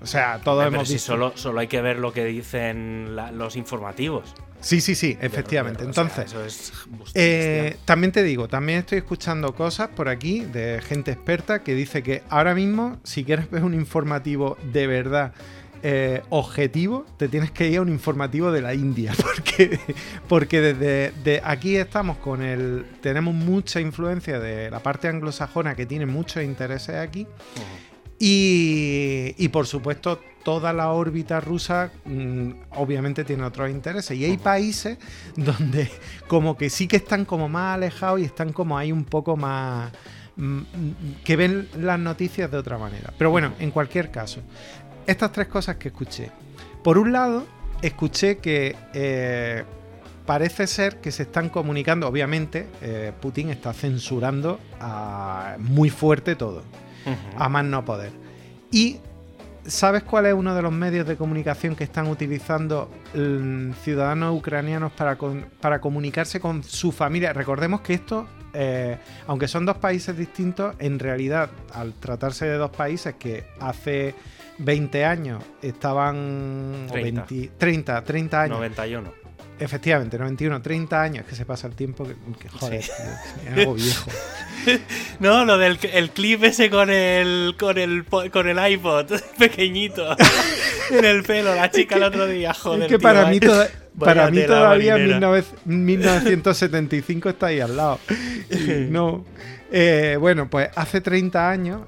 O 0.00 0.06
sea, 0.06 0.40
todos 0.44 0.64
pero 0.64 0.76
hemos 0.76 0.86
si 0.88 0.94
visto. 0.94 1.12
solo, 1.12 1.32
solo 1.34 1.58
hay 1.58 1.66
que 1.66 1.82
ver 1.82 1.98
lo 1.98 2.12
que 2.12 2.24
dicen 2.24 3.16
la- 3.16 3.32
los 3.32 3.56
informativos. 3.56 4.32
Sí, 4.60 4.80
sí, 4.80 4.94
sí, 4.94 5.16
efectivamente. 5.20 5.84
O 5.84 5.92
sea, 5.92 6.02
Entonces, 6.04 6.24
eso 6.26 6.44
es 6.44 6.72
justicia. 6.98 7.10
Eh, 7.14 7.76
también 7.84 8.12
te 8.12 8.22
digo, 8.22 8.46
también 8.48 8.78
estoy 8.80 8.98
escuchando 8.98 9.54
cosas 9.54 9.88
por 9.88 10.08
aquí 10.08 10.40
de 10.40 10.80
gente 10.82 11.12
experta 11.12 11.62
que 11.64 11.74
dice 11.74 12.02
que 12.04 12.22
ahora 12.28 12.54
mismo, 12.54 12.98
si 13.04 13.24
quieres 13.24 13.50
ver 13.50 13.62
un 13.64 13.74
informativo 13.74 14.56
de 14.72 14.86
verdad 14.88 15.32
eh, 15.82 16.22
objetivo, 16.30 17.06
te 17.16 17.28
tienes 17.28 17.50
que 17.50 17.68
ir 17.68 17.78
a 17.78 17.82
un 17.82 17.88
informativo 17.88 18.52
de 18.52 18.62
la 18.62 18.74
India, 18.74 19.12
porque, 19.22 19.78
porque 20.28 20.60
desde 20.60 21.12
de 21.22 21.40
aquí 21.44 21.76
estamos 21.76 22.18
con 22.18 22.42
el... 22.42 22.86
Tenemos 23.00 23.34
mucha 23.34 23.80
influencia 23.80 24.38
de 24.40 24.70
la 24.70 24.80
parte 24.80 25.08
anglosajona 25.08 25.74
que 25.74 25.86
tiene 25.86 26.06
muchos 26.06 26.42
intereses 26.42 26.96
aquí. 26.96 27.26
Y, 28.20 29.34
y, 29.38 29.48
por 29.48 29.66
supuesto, 29.68 30.20
toda 30.48 30.72
la 30.72 30.92
órbita 30.92 31.40
rusa 31.40 31.92
mm, 32.06 32.50
obviamente 32.76 33.22
tiene 33.22 33.44
otros 33.44 33.70
intereses. 33.70 34.16
Y 34.16 34.24
hay 34.24 34.38
países 34.38 34.98
donde 35.36 35.90
como 36.26 36.56
que 36.56 36.70
sí 36.70 36.88
que 36.88 36.96
están 36.96 37.26
como 37.26 37.48
más 37.48 37.74
alejados 37.76 38.20
y 38.20 38.24
están 38.24 38.52
como 38.52 38.78
ahí 38.78 38.90
un 38.90 39.04
poco 39.04 39.36
más 39.36 39.92
mm, 40.36 40.56
mm, 40.56 40.64
que 41.22 41.36
ven 41.36 41.68
las 41.76 41.98
noticias 41.98 42.50
de 42.50 42.56
otra 42.56 42.78
manera. 42.78 43.12
Pero 43.18 43.30
bueno, 43.30 43.52
en 43.58 43.70
cualquier 43.70 44.10
caso, 44.10 44.40
estas 45.08 45.32
tres 45.32 45.48
cosas 45.48 45.76
que 45.76 45.88
escuché. 45.88 46.30
Por 46.84 46.98
un 46.98 47.12
lado, 47.12 47.46
escuché 47.82 48.38
que 48.38 48.76
eh, 48.92 49.64
parece 50.26 50.66
ser 50.66 51.00
que 51.00 51.10
se 51.10 51.22
están 51.24 51.48
comunicando, 51.48 52.06
obviamente, 52.06 52.68
eh, 52.82 53.12
Putin 53.18 53.48
está 53.48 53.72
censurando 53.72 54.60
a, 54.78 55.56
muy 55.58 55.88
fuerte 55.90 56.36
todo 56.36 56.62
a 57.38 57.48
más 57.48 57.64
no 57.64 57.86
poder. 57.86 58.12
Y 58.70 58.98
¿sabes 59.64 60.02
cuál 60.02 60.26
es 60.26 60.34
uno 60.34 60.54
de 60.54 60.60
los 60.60 60.72
medios 60.72 61.06
de 61.06 61.16
comunicación 61.16 61.74
que 61.74 61.84
están 61.84 62.08
utilizando 62.08 62.90
mm, 63.14 63.72
ciudadanos 63.82 64.36
ucranianos 64.36 64.92
para, 64.92 65.16
para 65.60 65.80
comunicarse 65.80 66.38
con 66.38 66.62
su 66.62 66.92
familia? 66.92 67.32
Recordemos 67.32 67.80
que 67.80 67.94
esto, 67.94 68.26
eh, 68.52 68.98
aunque 69.26 69.48
son 69.48 69.64
dos 69.64 69.78
países 69.78 70.18
distintos, 70.18 70.76
en 70.78 70.98
realidad, 70.98 71.48
al 71.72 71.94
tratarse 71.94 72.44
de 72.44 72.58
dos 72.58 72.70
países 72.70 73.14
que 73.14 73.46
hace 73.58 74.14
20 74.58 75.04
años 75.04 75.42
estaban... 75.62 76.86
30, 76.90 77.26
30, 77.58 78.04
30 78.04 78.42
años. 78.42 78.56
91. 78.58 79.28
Efectivamente, 79.60 80.16
91, 80.18 80.62
30 80.62 81.02
años 81.02 81.26
que 81.26 81.34
se 81.34 81.44
pasa 81.44 81.66
el 81.66 81.74
tiempo 81.74 82.06
que, 82.38 82.48
joder, 82.48 82.78
es 82.78 82.92
algo 83.56 83.74
viejo. 83.74 84.10
No, 85.20 85.44
lo 85.46 85.56
del 85.56 85.78
el 85.94 86.10
clip 86.10 86.44
ese 86.44 86.68
con 86.68 86.90
el 86.90 87.54
con 87.58 87.78
el 87.78 88.04
con 88.04 88.48
el 88.48 88.72
iPod 88.72 89.10
pequeñito 89.38 90.14
en 90.90 91.04
el 91.04 91.22
pelo, 91.22 91.54
la 91.54 91.70
chica 91.70 91.96
el 91.96 92.02
otro 92.02 92.26
día, 92.26 92.52
joder. 92.52 92.82
Es 92.82 92.88
que 92.88 92.98
para 92.98 93.26
mí, 93.30 93.40
para 93.98 94.30
mí 94.30 94.42
todavía 94.42 94.96
1975 95.64 97.28
está 97.30 97.46
ahí 97.46 97.60
al 97.60 97.76
lado. 97.76 97.98
no. 98.90 99.24
Eh, 99.70 100.16
bueno, 100.18 100.50
pues 100.50 100.68
hace 100.74 101.00
30 101.00 101.50
años 101.50 101.82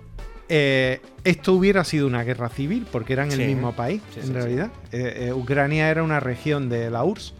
eh, 0.50 1.00
esto 1.24 1.54
hubiera 1.54 1.84
sido 1.84 2.06
una 2.06 2.24
guerra 2.24 2.48
civil 2.48 2.86
porque 2.90 3.12
eran 3.12 3.30
el 3.32 3.46
mismo 3.46 3.72
país, 3.72 4.02
en 4.22 4.34
realidad. 4.34 4.70
Eh, 4.92 5.32
Ucrania 5.34 5.88
era 5.88 6.02
una 6.02 6.20
región 6.20 6.68
de 6.68 6.90
la 6.90 7.04
URSS. 7.04 7.34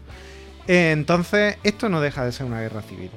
entonces, 0.67 1.57
esto 1.63 1.89
no 1.89 2.01
deja 2.01 2.25
de 2.25 2.31
ser 2.31 2.45
una 2.45 2.61
guerra 2.61 2.81
civil. 2.81 3.11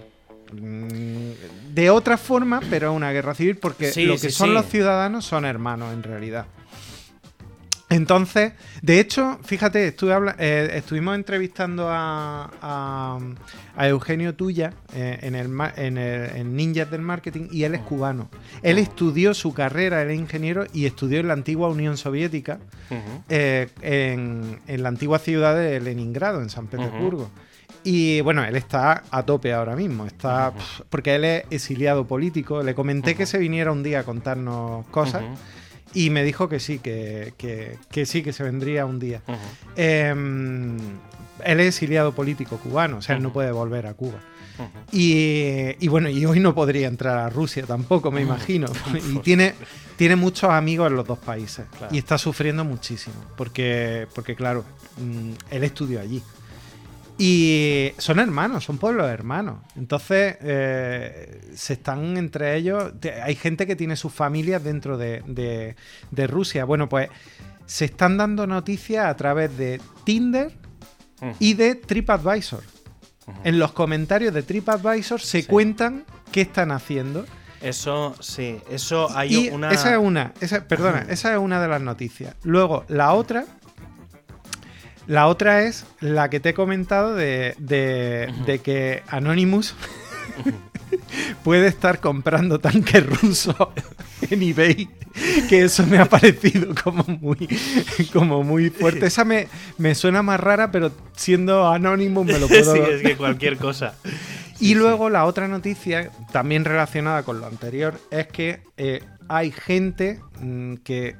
Mm, 0.52 1.72
de 1.72 1.90
otra 1.90 2.16
forma, 2.16 2.60
pero 2.70 2.90
es 2.90 2.96
una 2.96 3.12
guerra 3.12 3.34
civil 3.34 3.56
porque 3.56 3.92
lo 4.04 4.18
que 4.18 4.30
son 4.30 4.52
los 4.52 4.66
ciudadanos 4.66 5.24
son 5.24 5.44
hermanos 5.44 5.92
en 5.92 6.02
realidad. 6.02 6.46
Entonces, 7.90 8.54
de 8.82 8.98
hecho, 8.98 9.38
fíjate, 9.44 9.88
estuve 9.88 10.14
eh, 10.38 10.70
estuvimos 10.74 11.14
entrevistando 11.14 11.86
a, 11.88 13.18
Eugenio 13.76 14.34
Tuya 14.34 14.72
eh, 14.94 15.18
en, 15.22 15.34
el, 15.34 15.50
en, 15.76 16.56
Ninjas 16.56 16.90
del 16.90 17.02
Marketing 17.02 17.48
y 17.52 17.64
él 17.64 17.74
es 17.74 17.82
cubano. 17.82 18.28
Él 18.62 18.78
estudió 18.78 19.34
su 19.34 19.52
carrera, 19.52 20.02
él 20.02 20.10
es 20.10 20.18
ingeniero 20.18 20.64
y 20.72 20.86
estudió 20.86 21.20
en 21.20 21.28
la 21.28 21.34
antigua 21.34 21.68
Unión 21.68 21.96
Soviética, 21.96 22.58
eh, 23.28 23.68
en, 23.82 24.60
la 24.66 24.88
antigua 24.88 25.18
ciudad 25.18 25.54
de 25.56 25.80
Leningrado, 25.80 26.40
en 26.40 26.50
San 26.50 26.66
Petersburgo. 26.66 27.30
Y 27.82 28.22
bueno, 28.22 28.42
él 28.44 28.56
está 28.56 29.02
a 29.10 29.22
tope 29.24 29.52
ahora 29.52 29.76
mismo, 29.76 30.06
está 30.06 30.54
porque 30.88 31.16
él 31.16 31.24
es 31.24 31.44
exiliado 31.50 32.06
político. 32.06 32.62
Le 32.62 32.74
comenté 32.74 33.14
que 33.14 33.26
se 33.26 33.36
viniera 33.38 33.72
un 33.72 33.82
día 33.82 34.00
a 34.00 34.02
contarnos 34.04 34.86
cosas. 34.86 35.22
Y 35.94 36.10
me 36.10 36.24
dijo 36.24 36.48
que 36.48 36.60
sí, 36.60 36.78
que, 36.80 37.32
sí, 38.04 38.22
que 38.22 38.32
se 38.32 38.42
vendría 38.42 38.84
un 38.84 38.98
día. 38.98 39.22
Em, 39.76 40.76
él 41.44 41.60
es 41.60 41.68
exiliado 41.68 42.12
político 42.14 42.58
cubano, 42.58 42.98
o 42.98 43.02
sea, 43.02 43.16
él 43.16 43.22
no 43.22 43.32
puede 43.32 43.52
volver 43.52 43.86
a 43.86 43.94
Cuba. 43.94 44.18
y, 44.92 45.88
bueno, 45.88 46.08
y 46.08 46.26
hoy 46.26 46.40
no 46.40 46.54
podría 46.54 46.88
entrar 46.88 47.18
a 47.18 47.30
Rusia 47.30 47.64
tampoco, 47.64 48.10
me 48.10 48.22
imagino. 48.22 48.66
y 49.12 49.18
tiene, 49.18 49.54
tiene 49.96 50.16
muchos 50.16 50.50
amigos 50.50 50.90
en 50.90 50.96
los 50.96 51.06
dos 51.06 51.18
países. 51.18 51.66
Y 51.90 51.98
está 51.98 52.18
sufriendo 52.18 52.64
muchísimo. 52.64 53.16
Porque, 53.36 54.06
porque 54.14 54.34
claro, 54.34 54.64
mm, 54.98 55.30
él 55.50 55.64
estudió 55.64 56.00
allí. 56.00 56.22
Y 57.16 57.92
son 57.98 58.18
hermanos, 58.18 58.64
son 58.64 58.78
pueblos 58.78 59.08
hermanos. 59.08 59.58
Entonces, 59.76 60.36
eh, 60.40 61.40
se 61.54 61.74
están 61.74 62.16
entre 62.16 62.56
ellos. 62.56 62.92
Hay 63.22 63.36
gente 63.36 63.66
que 63.66 63.76
tiene 63.76 63.96
sus 63.96 64.12
familias 64.12 64.64
dentro 64.64 64.98
de, 64.98 65.76
Rusia. 66.12 66.64
Bueno, 66.64 66.88
pues 66.88 67.10
se 67.66 67.86
están 67.86 68.16
dando 68.16 68.46
noticias 68.46 69.06
a 69.06 69.16
través 69.16 69.56
de 69.56 69.80
Tinder 70.04 70.52
y 71.38 71.54
de 71.54 71.76
TripAdvisor. 71.76 72.62
En 73.44 73.58
los 73.58 73.72
comentarios 73.72 74.34
de 74.34 74.42
TripAdvisor 74.42 75.20
se 75.20 75.46
cuentan 75.46 76.04
qué 76.32 76.42
están 76.42 76.72
haciendo. 76.72 77.24
Eso, 77.62 78.14
sí, 78.20 78.60
eso 78.68 79.08
hay 79.16 79.48
una. 79.48 79.70
Esa 79.70 79.92
es 79.92 79.98
una, 79.98 80.34
perdona, 80.68 81.06
esa 81.08 81.32
es 81.32 81.38
una 81.38 81.62
de 81.62 81.68
las 81.68 81.80
noticias. 81.80 82.34
Luego, 82.42 82.84
la 82.88 83.14
otra 83.14 83.46
la 85.06 85.26
otra 85.26 85.62
es 85.62 85.84
la 86.00 86.30
que 86.30 86.40
te 86.40 86.50
he 86.50 86.54
comentado 86.54 87.14
de, 87.14 87.54
que 88.62 89.02
Anonymous 89.08 89.74
puede 91.44 91.66
estar 91.66 92.00
comprando 92.00 92.58
tanques 92.58 93.04
rusos 93.04 93.56
en 94.30 94.42
eBay. 94.42 94.88
Que 95.48 95.62
eso 95.62 95.86
me 95.86 95.98
ha 95.98 96.06
parecido 96.06 96.74
como 96.82 97.04
muy, 97.04 97.48
como 98.12 98.42
muy 98.42 98.70
fuerte. 98.70 99.06
Esa 99.06 99.24
me, 99.24 99.46
me 99.78 99.94
suena 99.94 100.22
más 100.22 100.40
rara, 100.40 100.72
pero 100.72 100.90
siendo 101.14 101.68
Anonymous 101.68 102.26
me 102.26 102.38
lo 102.38 102.48
puedo... 102.48 102.74
Sí, 102.74 102.80
es 102.80 103.02
que 103.02 103.16
cualquier 103.16 103.56
cosa. 103.58 103.94
y 104.58 104.74
luego 104.74 105.10
la 105.10 105.26
otra 105.26 105.46
noticia, 105.46 106.10
también 106.32 106.64
relacionada 106.64 107.22
con 107.22 107.40
lo 107.40 107.46
anterior, 107.46 108.00
es 108.10 108.26
que 108.26 108.62
eh, 108.76 109.02
hay 109.28 109.52
gente 109.52 110.20
mm, 110.40 110.76
que 110.76 111.16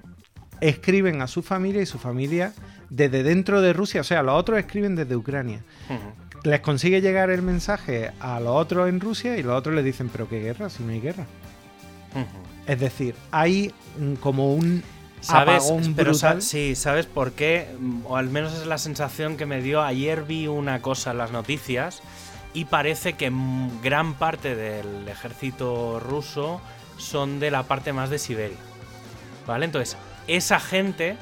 escriben 0.60 1.20
a 1.20 1.26
su 1.26 1.42
familia 1.42 1.82
y 1.82 1.86
su 1.86 1.98
familia 1.98 2.52
desde 2.94 3.22
dentro 3.24 3.61
de 3.61 3.72
Rusia, 3.72 4.02
o 4.02 4.04
sea, 4.04 4.22
los 4.22 4.35
otros 4.35 4.59
escriben 4.59 4.94
desde 4.94 5.16
Ucrania. 5.16 5.62
Les 6.44 6.61
consigue 6.61 7.00
llegar 7.00 7.30
el 7.30 7.42
mensaje 7.42 8.12
a 8.20 8.38
los 8.38 8.54
otros 8.54 8.88
en 8.88 9.00
Rusia 9.00 9.37
y 9.37 9.42
los 9.42 9.57
otros 9.57 9.74
les 9.74 9.85
dicen, 9.85 10.09
pero 10.11 10.28
qué 10.28 10.40
guerra, 10.40 10.68
si 10.70 10.83
no 10.83 10.92
hay 10.92 11.00
guerra. 11.00 11.26
Es 12.66 12.78
decir, 12.78 13.14
hay 13.30 13.72
como 14.20 14.54
un 14.54 14.83
¿Sabes? 15.20 15.72
Pero 15.96 16.12
sí, 16.40 16.74
¿sabes 16.74 17.07
por 17.07 17.33
qué? 17.33 17.66
O 18.04 18.16
al 18.18 18.28
menos 18.28 18.52
es 18.52 18.66
la 18.66 18.76
sensación 18.76 19.38
que 19.38 19.46
me 19.46 19.62
dio. 19.62 19.83
Ayer 19.83 20.22
vi 20.24 20.48
una 20.48 20.83
cosa 20.83 21.12
en 21.12 21.18
las 21.18 21.33
noticias 21.33 22.02
y 22.52 22.66
parece 22.66 23.14
que 23.14 23.33
gran 23.83 24.14
parte 24.14 24.54
del 24.54 25.09
ejército 25.09 25.98
ruso 25.98 26.61
son 26.98 27.40
de 27.40 27.50
la 27.50 27.62
parte 27.62 27.94
más 27.94 28.11
de 28.11 28.18
Siberia. 28.18 28.59
¿Vale? 29.46 29.64
Entonces, 29.64 29.96
esa 30.26 30.61
gente 30.61 31.16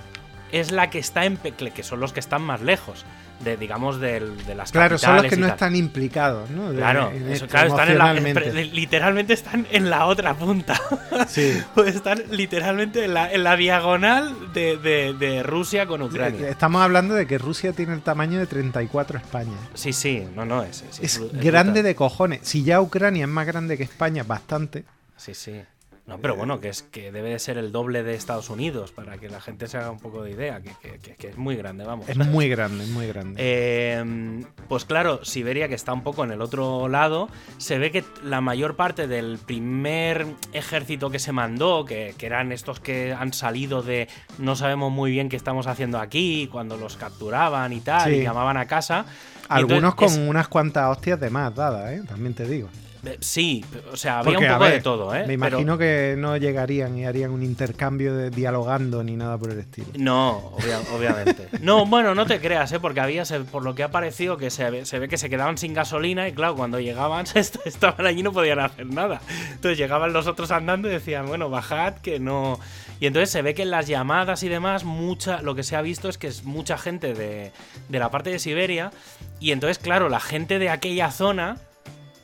es 0.53 0.71
la 0.71 0.91
que 0.91 0.99
está 0.99 1.25
en 1.25 1.37
que 1.37 1.83
son 1.83 2.01
los 2.01 2.13
que 2.13 2.21
están 2.21 2.43
más 2.43 2.61
lejos 2.61 3.05
de 3.43 3.57
digamos 3.57 4.01
de, 4.01 4.21
de 4.21 4.55
las 4.55 4.71
claro 4.71 4.99
son 4.99 5.17
los 5.17 5.27
que 5.27 5.37
no 5.37 5.49
están 5.49 5.75
implicados 5.75 6.49
no 6.51 6.73
claro, 6.73 7.11
claro 7.49 7.69
están 7.69 7.91
en 7.91 7.99
la, 7.99 8.13
literalmente 8.15 9.33
están 9.33 9.67
en 9.71 9.91
la 9.91 10.07
otra 10.07 10.35
punta. 10.35 10.81
Sí. 11.29 11.61
Pues 11.75 11.95
están 11.95 12.23
literalmente 12.31 13.05
en 13.05 13.15
la, 13.15 13.33
en 13.33 13.45
la 13.45 13.57
diagonal 13.57 14.53
de, 14.53 14.77
de, 14.77 15.43
Rusia 15.43 15.87
con 15.87 16.03
Ucrania. 16.03 16.49
Estamos 16.49 16.83
hablando 16.83 17.15
de 17.15 17.27
que 17.27 17.39
Rusia 17.39 17.73
tiene 17.73 17.95
el 17.95 18.03
tamaño 18.03 18.39
de 18.39 18.47
34 18.47 19.19
España. 19.19 19.57
Sí 19.75 19.93
sí 19.93 20.27
no 20.35 20.45
no 20.45 20.63
es 20.63 20.85
es, 21.01 21.01
es 21.01 21.33
grande 21.33 21.83
de 21.83 21.95
cojones. 21.95 22.41
Si 22.43 22.63
ya 22.63 22.81
Ucrania 22.81 23.25
es 23.25 23.31
más 23.31 23.47
grande 23.47 23.77
que 23.77 23.85
España 23.85 24.23
bastante 24.23 24.85
sí 25.17 25.35
sí 25.35 25.63
no, 26.05 26.19
pero 26.19 26.35
bueno, 26.35 26.59
que 26.59 26.69
es 26.69 26.83
que 26.83 27.13
debe 27.13 27.31
de 27.31 27.39
ser 27.39 27.59
el 27.59 27.71
doble 27.71 28.03
de 28.03 28.15
Estados 28.15 28.51
Unidos 28.51 28.91
para 28.91 29.19
que 29.19 29.29
la 29.29 29.41
gente 29.41 29.69
se 29.69 29.79
haga 29.79 29.93
un 29.93 30.01
poco 30.01 30.25
de 30.25 30.33
idea, 30.33 30.61
que, 30.61 31.29
es 31.29 31.39
muy 31.39 31.55
grande, 31.55 31.85
vamos. 31.85 32.09
Es 32.09 32.17
muy 32.17 32.49
grande, 32.49 32.83
es 32.83 32.91
muy 32.91 33.07
grande. 33.07 33.37
Eh, 33.39 34.45
pues 34.69 34.85
claro, 34.85 35.25
Siberia, 35.25 35.69
que 35.69 35.77
está 35.77 35.93
un 35.93 36.03
poco 36.03 36.25
en 36.25 36.33
el 36.33 36.43
otro 36.43 36.89
lado, 36.89 37.29
se 37.59 37.79
ve 37.79 37.93
que 37.93 38.03
la 38.25 38.41
mayor 38.41 38.75
parte 38.75 39.07
del 39.07 39.39
primer 39.39 40.27
ejército 40.53 41.09
que 41.09 41.21
se 41.21 41.31
mandó, 41.31 41.85
que, 41.85 42.17
eran 42.19 42.51
estos 42.51 42.81
que 42.81 43.13
han 43.13 43.33
salido 43.33 43.83
de 43.83 44.09
no 44.39 44.57
sabemos 44.57 44.91
muy 44.91 45.13
bien 45.13 45.29
qué 45.29 45.37
estamos 45.37 45.69
haciendo 45.69 46.01
aquí, 46.01 46.49
cuando 46.51 46.77
los 46.77 46.97
capturaban 46.97 47.73
y 47.73 47.81
tal, 47.81 48.13
y 48.13 48.23
llamaban 48.23 48.57
a 48.57 48.67
casa. 48.67 49.07
Algunos 49.49 49.95
con 49.95 50.29
unas 50.29 50.49
cuantas 50.49 50.91
hostias 50.91 51.21
de 51.21 51.31
más 51.31 51.55
dadas, 51.55 51.93
¿eh? 51.93 52.03
también 52.09 52.35
te 52.35 52.45
digo. 52.47 52.69
Eh, 53.05 53.17
sí, 53.21 53.65
o 53.93 53.97
sea, 53.97 54.21
había 54.21 54.39
un 54.39 54.47
poco 54.47 54.65
de 54.65 54.81
todo, 54.81 55.15
¿eh? 55.15 55.25
Me 55.27 55.35
imagino 55.35 55.77
que 55.77 56.15
no 56.17 56.37
llegarían 56.37 56.97
y 56.97 57.05
harían 57.05 57.33
un 57.33 57.43
intercambio 57.43 58.15
de 58.15 58.31
dialogando 58.31 59.03
ni 59.03 59.17
nada 59.17 59.37
por 59.37 59.51
el 59.51 59.59
estilo. 59.59 59.89
No, 59.99 60.53
obviamente. 60.95 61.49
no, 61.61 61.85
bueno, 61.85 62.15
no 62.15 62.27
te 62.27 62.41
creas, 62.41 62.71
¿eh? 62.71 62.79
Porque 62.79 63.01
había, 63.01 63.25
por 63.51 63.65
lo 63.65 63.75
que 63.75 63.83
ha 63.83 63.91
parecido, 63.91 64.37
que 64.37 64.51
se 64.51 64.71
ve, 64.71 64.87
se 64.87 65.01
ve 65.01 65.09
que 65.09 65.19
se 65.19 65.29
quedaban 65.29 65.59
sin 65.59 65.75
gasolina 65.75 66.29
y 66.29 66.33
claro, 66.33 66.55
cuando 66.55 66.79
llegaban, 66.79 67.27
estaban 67.35 68.07
allí 68.07 68.21
y 68.21 68.23
no 68.23 68.33
podían 68.33 68.61
hacer 68.61 68.87
nada. 68.87 69.21
Entonces 69.51 69.79
llegaban 69.79 70.13
los 70.13 70.29
otros 70.29 70.53
andando 70.53 70.89
y 70.89 70.93
decían, 70.93 71.27
bueno, 71.27 71.51
bajad, 71.51 71.95
que 71.95 72.21
no... 72.21 72.61
Y 73.01 73.07
entonces 73.07 73.31
se 73.31 73.43
ve 73.43 73.55
que 73.55 73.63
en 73.63 73.73
las 73.73 73.89
llamadas 73.89 74.45
y 74.45 74.49
demás, 74.49 74.85
mucha, 74.85 75.43
lo 75.43 75.57
que 75.57 75.65
se 75.65 75.75
ha 75.75 75.83
visto 75.83 76.09
es 76.09 76.19
que 76.19 76.29
es 76.29 76.45
mucha 76.45 76.79
gente 76.79 77.15
de, 77.15 77.51
de 77.89 77.99
la 77.99 78.13
parte 78.13 78.31
de 78.31 78.39
Siberia. 78.39 78.93
Y 79.41 79.51
entonces, 79.51 79.79
claro, 79.79 80.09
la 80.09 80.21
gente 80.21 80.61
de 80.61 80.71
aquella 80.71 81.11
zona 81.11 81.57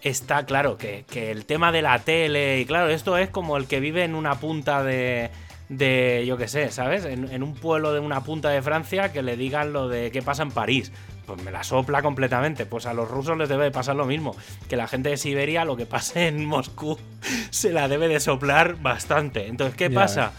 está 0.02 0.46
claro 0.46 0.76
que, 0.76 1.04
el 1.12 1.44
tema 1.44 1.72
de 1.72 1.82
la 1.82 1.98
tele, 2.00 2.60
y 2.60 2.66
claro, 2.66 2.88
esto 2.88 3.16
es 3.16 3.28
como 3.28 3.56
el 3.56 3.66
que 3.66 3.80
vive 3.80 4.04
en 4.04 4.14
una 4.14 4.36
punta 4.36 4.82
de, 4.82 5.30
de 5.68 6.24
yo 6.26 6.36
qué 6.36 6.48
sé, 6.48 6.70
¿sabes? 6.70 7.04
En, 7.04 7.42
un 7.42 7.54
pueblo 7.54 7.92
de 7.92 8.00
una 8.00 8.22
punta 8.22 8.50
de 8.50 8.62
Francia 8.62 9.12
que 9.12 9.22
le 9.22 9.36
digan 9.36 9.72
lo 9.72 9.88
de 9.88 10.10
qué 10.10 10.22
pasa 10.22 10.42
en 10.42 10.50
París. 10.50 10.92
Pues 11.26 11.42
me 11.42 11.50
la 11.50 11.62
sopla 11.62 12.00
completamente. 12.00 12.64
Pues 12.64 12.86
a 12.86 12.94
los 12.94 13.10
rusos 13.10 13.36
les 13.36 13.50
debe 13.50 13.64
de 13.64 13.70
pasar 13.70 13.96
lo 13.96 14.06
mismo. 14.06 14.34
Que 14.68 14.76
la 14.76 14.88
gente 14.88 15.10
de 15.10 15.18
Siberia, 15.18 15.66
lo 15.66 15.76
que 15.76 15.84
pase 15.84 16.28
en 16.28 16.46
Moscú, 16.46 16.98
se 17.50 17.72
la 17.72 17.86
debe 17.86 18.08
de 18.08 18.18
soplar 18.18 18.80
bastante. 18.80 19.46
Entonces, 19.46 19.76
¿qué 19.76 19.90
pasa? 19.90 20.32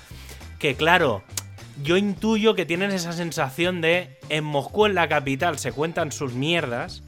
Que 0.57 0.75
claro, 0.75 1.23
yo 1.83 1.95
intuyo 1.95 2.55
que 2.55 2.65
tienen 2.65 2.91
esa 2.91 3.13
sensación 3.13 3.81
de 3.81 4.17
en 4.29 4.43
Moscú, 4.43 4.87
en 4.87 4.95
la 4.95 5.07
capital, 5.07 5.59
se 5.59 5.71
cuentan 5.71 6.11
sus 6.11 6.33
mierdas 6.33 7.03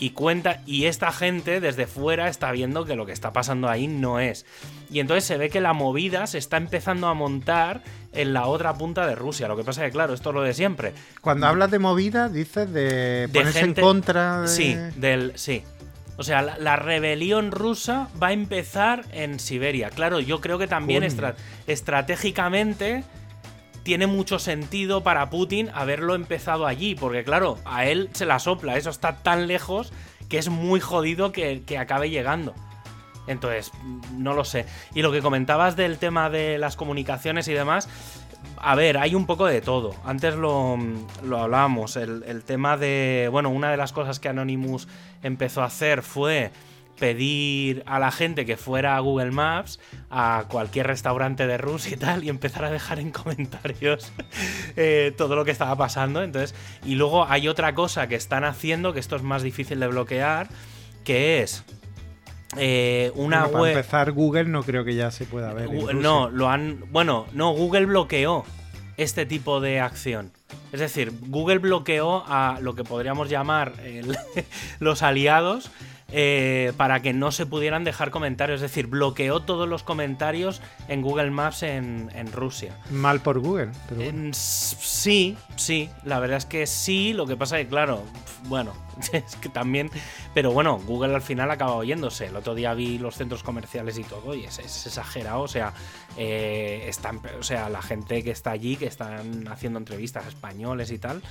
y 0.00 0.10
cuenta 0.10 0.62
y 0.66 0.86
esta 0.86 1.12
gente 1.12 1.60
desde 1.60 1.86
fuera 1.86 2.28
está 2.28 2.52
viendo 2.52 2.84
que 2.84 2.96
lo 2.96 3.06
que 3.06 3.12
está 3.12 3.32
pasando 3.32 3.68
ahí 3.68 3.86
no 3.86 4.20
es. 4.20 4.46
Y 4.90 5.00
entonces 5.00 5.24
se 5.24 5.36
ve 5.36 5.50
que 5.50 5.60
la 5.60 5.72
movida 5.72 6.26
se 6.26 6.38
está 6.38 6.56
empezando 6.56 7.08
a 7.08 7.14
montar 7.14 7.82
en 8.12 8.32
la 8.32 8.46
otra 8.46 8.74
punta 8.74 9.06
de 9.06 9.14
Rusia. 9.14 9.48
Lo 9.48 9.56
que 9.56 9.64
pasa 9.64 9.84
es 9.84 9.88
que 9.88 9.92
claro, 9.92 10.14
esto 10.14 10.30
es 10.30 10.34
lo 10.34 10.42
de 10.42 10.54
siempre. 10.54 10.92
Cuando 11.20 11.46
hablas 11.46 11.70
de 11.70 11.78
movida 11.78 12.28
dices 12.28 12.72
de, 12.72 13.28
ponerse 13.32 13.60
en 13.60 13.74
contra 13.74 14.42
de... 14.42 14.48
Sí, 14.48 14.76
del 14.96 15.32
sí. 15.36 15.62
O 16.16 16.22
sea, 16.22 16.42
la, 16.42 16.76
rebelión 16.76 17.50
rusa 17.50 18.08
va 18.22 18.28
a 18.28 18.32
empezar 18.32 19.04
en 19.12 19.40
Siberia. 19.40 19.90
Claro, 19.90 20.20
yo 20.20 20.40
creo 20.40 20.58
que 20.58 20.68
también 20.68 21.04
estratégicamente 21.66 23.02
tiene 23.84 24.06
mucho 24.06 24.38
sentido 24.38 25.02
para 25.02 25.30
Putin 25.30 25.70
haberlo 25.74 26.14
empezado 26.14 26.66
allí, 26.66 26.94
porque 26.94 27.22
claro, 27.22 27.58
a 27.64 27.84
él 27.84 28.08
se 28.14 28.26
la 28.26 28.38
sopla, 28.38 28.76
eso 28.76 28.90
está 28.90 29.18
tan 29.18 29.46
lejos 29.46 29.92
que 30.28 30.38
es 30.38 30.48
muy 30.48 30.80
jodido 30.80 31.30
que, 31.32 31.62
acabe 31.78 32.10
llegando. 32.10 32.54
Entonces, 33.26 33.72
no 34.12 34.34
lo 34.34 34.44
sé. 34.44 34.66
Y 34.94 35.02
lo 35.02 35.12
que 35.12 35.22
comentabas 35.22 35.76
del 35.76 35.98
tema 35.98 36.30
de 36.30 36.58
las 36.58 36.76
comunicaciones 36.76 37.46
y 37.48 37.52
demás, 37.52 37.88
a 38.56 38.74
ver, 38.74 38.98
hay 38.98 39.14
un 39.14 39.26
poco 39.26 39.46
de 39.46 39.60
todo. 39.60 39.94
Antes 40.04 40.34
lo, 40.34 40.78
lo 41.22 41.38
hablábamos, 41.38 41.96
el, 41.96 42.22
el, 42.26 42.42
tema 42.42 42.76
de, 42.76 43.28
bueno, 43.30 43.50
una 43.50 43.70
de 43.70 43.76
las 43.76 43.92
cosas 43.92 44.18
que 44.18 44.28
Anonymous 44.28 44.88
empezó 45.22 45.62
a 45.62 45.66
hacer 45.66 46.02
fue 46.02 46.52
pedir 47.04 47.82
a 47.84 47.98
la 47.98 48.10
gente 48.10 48.46
que 48.46 48.56
fuera 48.56 48.96
a 48.96 49.00
Google 49.00 49.30
Maps, 49.30 49.78
a 50.08 50.46
cualquier 50.48 50.86
restaurante 50.86 51.46
de 51.46 51.58
Rusia 51.58 51.92
y 51.92 51.98
tal, 51.98 52.24
y 52.24 52.30
empezar 52.30 52.64
a 52.64 52.70
dejar 52.70 52.98
en 52.98 53.10
comentarios 53.10 54.10
eh, 54.76 55.12
todo 55.14 55.36
lo 55.36 55.44
que 55.44 55.50
estaba 55.50 55.76
pasando. 55.76 56.22
Entonces, 56.22 56.54
y 56.82 56.94
luego 56.94 57.26
hay 57.28 57.46
otra 57.46 57.74
cosa 57.74 58.06
que 58.06 58.14
están 58.14 58.42
haciendo, 58.42 58.94
que 58.94 59.00
esto 59.00 59.16
es 59.16 59.22
más 59.22 59.42
difícil 59.42 59.80
de 59.80 59.86
bloquear, 59.88 60.48
que 61.04 61.42
es 61.42 61.62
eh, 62.56 63.12
una 63.16 63.48
web. 63.48 63.52
Para 63.52 63.70
empezar, 63.72 64.12
Google 64.12 64.44
no 64.44 64.62
creo 64.62 64.82
que 64.86 64.94
ya 64.94 65.10
se 65.10 65.26
pueda 65.26 65.52
ver. 65.52 65.70
no, 65.94 66.30
lo 66.30 66.48
han. 66.48 66.90
Bueno, 66.90 67.26
no, 67.34 67.52
Google 67.52 67.84
bloqueó 67.84 68.46
este 68.96 69.26
tipo 69.26 69.60
de 69.60 69.78
acción. 69.80 70.32
Es 70.72 70.80
decir, 70.80 71.12
Google 71.26 71.58
bloqueó 71.58 72.24
a 72.26 72.60
lo 72.62 72.74
que 72.74 72.82
podríamos 72.82 73.28
llamar 73.28 73.74
los 74.80 75.02
aliados 75.02 75.70
eh, 76.12 76.72
para 76.76 77.00
que 77.00 77.12
no 77.12 77.32
se 77.32 77.46
pudieran 77.46 77.84
dejar 77.84 78.10
comentarios. 78.10 78.56
Es 78.56 78.70
decir, 78.70 78.86
bloqueó 78.86 79.40
todos 79.40 79.68
los 79.68 79.82
comentarios 79.82 80.60
en 80.88 81.02
Google 81.02 81.30
Maps 81.30 81.62
en, 81.62 82.10
Rusia. 82.32 82.76
Mal 82.90 83.20
por 83.20 83.40
Google. 83.40 83.70
sí, 84.32 85.36
sí, 85.56 85.90
la 86.04 86.20
verdad 86.20 86.38
es 86.38 86.46
que 86.46 86.66
sí. 86.66 87.12
Lo 87.12 87.26
que 87.26 87.36
pasa 87.36 87.58
es 87.58 87.66
que, 87.66 87.70
claro, 87.70 88.02
bueno, 88.44 88.72
es 89.12 89.36
que 89.36 89.48
también. 89.48 89.90
Pero 90.34 90.52
bueno, 90.52 90.78
Google 90.86 91.14
al 91.14 91.22
final 91.22 91.50
acaba 91.50 91.74
oyéndose. 91.74 92.26
El 92.26 92.36
otro 92.36 92.54
día 92.54 92.74
vi 92.74 92.98
los 92.98 93.16
centros 93.16 93.42
comerciales 93.42 93.98
y 93.98 94.04
todo, 94.04 94.34
y 94.34 94.44
es, 94.44 94.58
exagerado. 94.58 95.42
O 95.42 95.48
sea, 95.48 95.72
eh, 96.16 96.84
están, 96.88 97.20
o 97.38 97.42
sea, 97.42 97.68
la 97.68 97.82
gente 97.82 98.22
que 98.22 98.30
está 98.30 98.50
allí, 98.50 98.76
que 98.76 98.86
están 98.86 99.48
haciendo 99.48 99.78
entrevistas 99.78 100.26
españoles 100.26 100.90
y 100.90 100.98
tal, 100.98 101.22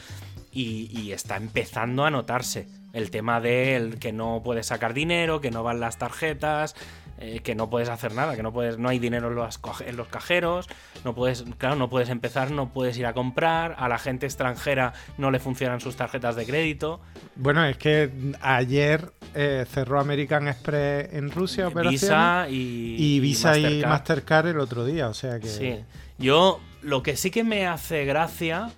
y, 0.52 1.12
está 1.12 1.38
empezando 1.38 2.06
a 2.06 2.12
notarse 2.12 2.68
el 2.94 3.10
tema 3.10 3.42
de 3.42 3.96
que 4.00 4.14
no 4.14 4.42
puedes 4.44 4.68
sacar 4.68 4.94
dinero, 4.94 5.42
que 5.42 5.52
no 5.52 5.64
van 5.64 5.80
las 5.80 5.98
tarjetas, 5.98 6.76
eh, 7.18 7.42
que 7.44 7.56
no 7.56 7.70
puedes 7.70 7.90
hacer 7.90 8.14
nada, 8.14 8.36
que 8.36 8.44
no 8.44 8.54
puedes, 8.54 8.78
no 8.78 8.90
hay 8.90 9.00
dinero 9.00 9.30
en 9.30 9.36
los, 9.36 9.60
en 9.86 9.98
los, 9.98 10.08
cajeros, 10.08 10.68
no 11.04 11.16
puedes, 11.16 11.44
claro, 11.58 11.76
no 11.76 11.90
puedes 11.90 12.10
empezar, 12.10 12.52
no 12.52 12.70
puedes 12.70 12.98
ir 12.98 13.08
a 13.08 13.14
comprar, 13.14 13.76
a 13.80 13.88
la 13.88 13.98
gente 13.98 14.28
extranjera 14.28 14.94
no 15.18 15.32
le 15.32 15.40
funcionan 15.40 15.82
sus 15.82 15.96
tarjetas 15.96 16.36
de 16.36 16.46
crédito. 16.46 17.02
Bueno, 17.36 17.66
es 17.66 17.78
que 17.78 18.12
ayer 18.42 19.12
eh, 19.34 19.66
cerró 19.68 20.00
American 20.00 20.48
Express 20.48 21.14
en 21.14 21.32
Rusia, 21.32 21.70
Visa 21.70 22.48
y, 22.48 23.20
Visa 23.20 23.58
y 23.58 23.84
Mastercard. 23.84 24.48
el 24.48 24.60
otro 24.60 24.86
día, 24.86 25.08
o 25.08 25.16
sea 25.16 25.40
que. 25.40 25.48
Sí, 25.48 25.80
yo 26.20 26.60
lo 26.84 27.02
que 27.02 27.16
sí 27.16 27.32
que 27.32 27.44
me 27.44 27.66
hace 27.66 28.06
gracia, 28.06 28.70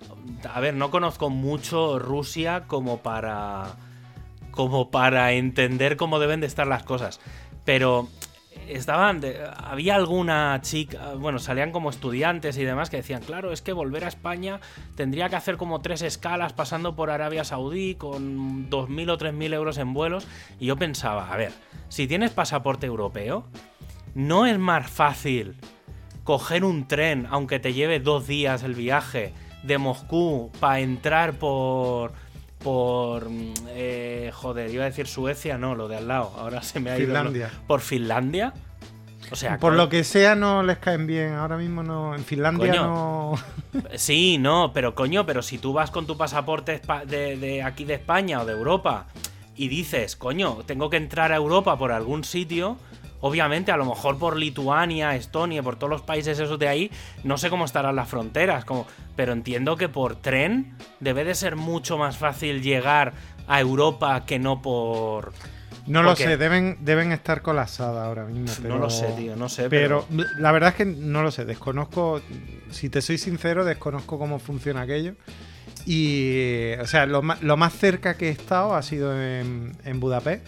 a 0.52 0.60
ver, 0.60 0.74
no 0.74 0.90
conozco 0.90 1.28
mucho 1.28 1.98
Rusia 1.98 2.64
como 2.66 2.98
para 3.02 3.76
como 4.56 4.90
para 4.90 5.32
entender 5.34 5.96
cómo 5.96 6.18
deben 6.18 6.40
de 6.40 6.48
estar 6.48 6.66
las 6.66 6.82
cosas, 6.82 7.20
pero 7.64 8.08
estaban 8.68 9.20
había 9.62 9.94
alguna 9.94 10.58
chica, 10.62 11.14
bueno, 11.14 11.38
salían 11.38 11.70
como 11.70 11.90
estudiantes 11.90 12.56
y 12.58 12.64
demás 12.64 12.90
que 12.90 12.96
decían, 12.96 13.22
"Claro, 13.22 13.52
es 13.52 13.62
que 13.62 13.72
volver 13.72 14.04
a 14.04 14.08
España 14.08 14.60
tendría 14.96 15.28
que 15.28 15.36
hacer 15.36 15.56
como 15.56 15.80
tres 15.82 16.02
escalas 16.02 16.54
pasando 16.54 16.96
por 16.96 17.10
Arabia 17.10 17.44
Saudí 17.44 17.94
con 17.94 18.68
2000 18.70 19.10
o 19.10 19.18
3000 19.18 19.52
euros 19.52 19.78
en 19.78 19.94
vuelos." 19.94 20.26
Y 20.58 20.66
yo 20.66 20.76
pensaba, 20.76 21.32
a 21.32 21.36
ver, 21.36 21.52
si 21.88 22.08
tienes 22.08 22.32
pasaporte 22.32 22.86
europeo, 22.86 23.44
no 24.14 24.46
es 24.46 24.58
más 24.58 24.90
fácil 24.90 25.54
coger 26.24 26.64
un 26.64 26.88
tren, 26.88 27.28
aunque 27.30 27.60
te 27.60 27.74
lleve 27.74 28.00
dos 28.00 28.26
días 28.26 28.64
el 28.64 28.74
viaje, 28.74 29.32
de 29.62 29.78
Moscú 29.78 30.50
para 30.60 30.80
entrar 30.80 31.34
por. 31.34 32.12
Por. 32.66 33.28
Eh, 33.68 34.32
joder, 34.34 34.74
iba 34.74 34.82
a 34.82 34.86
decir 34.86 35.06
Suecia, 35.06 35.56
no, 35.56 35.76
lo 35.76 35.86
de 35.86 35.98
al 35.98 36.08
lado. 36.08 36.32
Ahora 36.36 36.62
se 36.62 36.80
me 36.80 36.90
ha 36.90 36.98
ido. 36.98 37.06
Finlandia. 37.06 37.50
por 37.68 37.80
Finlandia. 37.80 38.54
O 39.30 39.36
sea, 39.36 39.58
por 39.58 39.74
lo 39.74 39.88
que 39.88 40.02
sea 40.02 40.34
no 40.34 40.64
les 40.64 40.78
caen 40.78 41.06
bien. 41.06 41.34
Ahora 41.34 41.58
mismo 41.58 41.84
no. 41.84 42.16
En 42.16 42.24
Finlandia 42.24 42.72
no. 42.72 43.34
Sí, 43.94 44.38
no, 44.38 44.72
pero 44.72 44.96
coño, 44.96 45.24
pero 45.24 45.42
si 45.42 45.58
tú 45.58 45.74
vas 45.74 45.92
con 45.92 46.08
tu 46.08 46.16
pasaporte 46.16 46.80
de, 47.06 47.36
de 47.36 47.62
aquí 47.62 47.84
de 47.84 47.94
España 47.94 48.40
o 48.40 48.44
de 48.44 48.54
Europa 48.54 49.06
y 49.54 49.68
dices, 49.68 50.16
coño, 50.16 50.58
tengo 50.66 50.90
que 50.90 50.96
entrar 50.96 51.30
a 51.30 51.36
Europa 51.36 51.78
por 51.78 51.92
algún 51.92 52.24
sitio, 52.24 52.78
Obviamente, 53.20 53.72
a 53.72 53.76
lo 53.76 53.84
mejor 53.84 54.18
por 54.18 54.36
Lituania, 54.36 55.16
Estonia, 55.16 55.62
por 55.62 55.76
todos 55.76 55.90
los 55.90 56.02
países 56.02 56.38
esos 56.38 56.58
de 56.58 56.68
ahí, 56.68 56.90
no 57.24 57.38
sé 57.38 57.50
cómo 57.50 57.64
estarán 57.64 57.96
las 57.96 58.08
fronteras, 58.08 58.64
como, 58.64 58.86
pero 59.14 59.32
entiendo 59.32 59.76
que 59.76 59.88
por 59.88 60.16
tren 60.16 60.76
debe 61.00 61.24
de 61.24 61.34
ser 61.34 61.56
mucho 61.56 61.96
más 61.98 62.18
fácil 62.18 62.62
llegar 62.62 63.14
a 63.46 63.60
Europa 63.60 64.24
que 64.26 64.38
no 64.38 64.60
por... 64.60 65.32
No 65.86 66.02
lo 66.02 66.16
sé, 66.16 66.36
deben, 66.36 66.78
deben 66.80 67.12
estar 67.12 67.42
colapsadas 67.42 68.04
ahora 68.04 68.24
mismo. 68.24 68.68
no 68.68 68.78
lo 68.78 68.90
sé, 68.90 69.06
tío, 69.16 69.36
no 69.36 69.48
sé. 69.48 69.70
Pero... 69.70 70.04
la 70.38 70.50
verdad 70.50 70.70
es 70.70 70.74
que 70.74 70.84
no 70.84 71.22
lo 71.22 71.30
sé, 71.30 71.44
desconozco, 71.44 72.20
si 72.70 72.90
te 72.90 73.00
soy 73.00 73.18
sincero, 73.18 73.64
desconozco 73.64 74.18
cómo 74.18 74.40
funciona 74.40 74.82
aquello. 74.82 75.14
Y, 75.86 76.72
o 76.80 76.86
sea, 76.86 77.06
lo 77.06 77.22
más, 77.22 77.40
lo 77.42 77.56
más 77.56 77.72
cerca 77.72 78.16
que 78.16 78.28
he 78.28 78.32
estado 78.32 78.74
ha 78.74 78.82
sido 78.82 79.16
en, 79.16 79.76
en 79.84 80.00
Budapest 80.00 80.44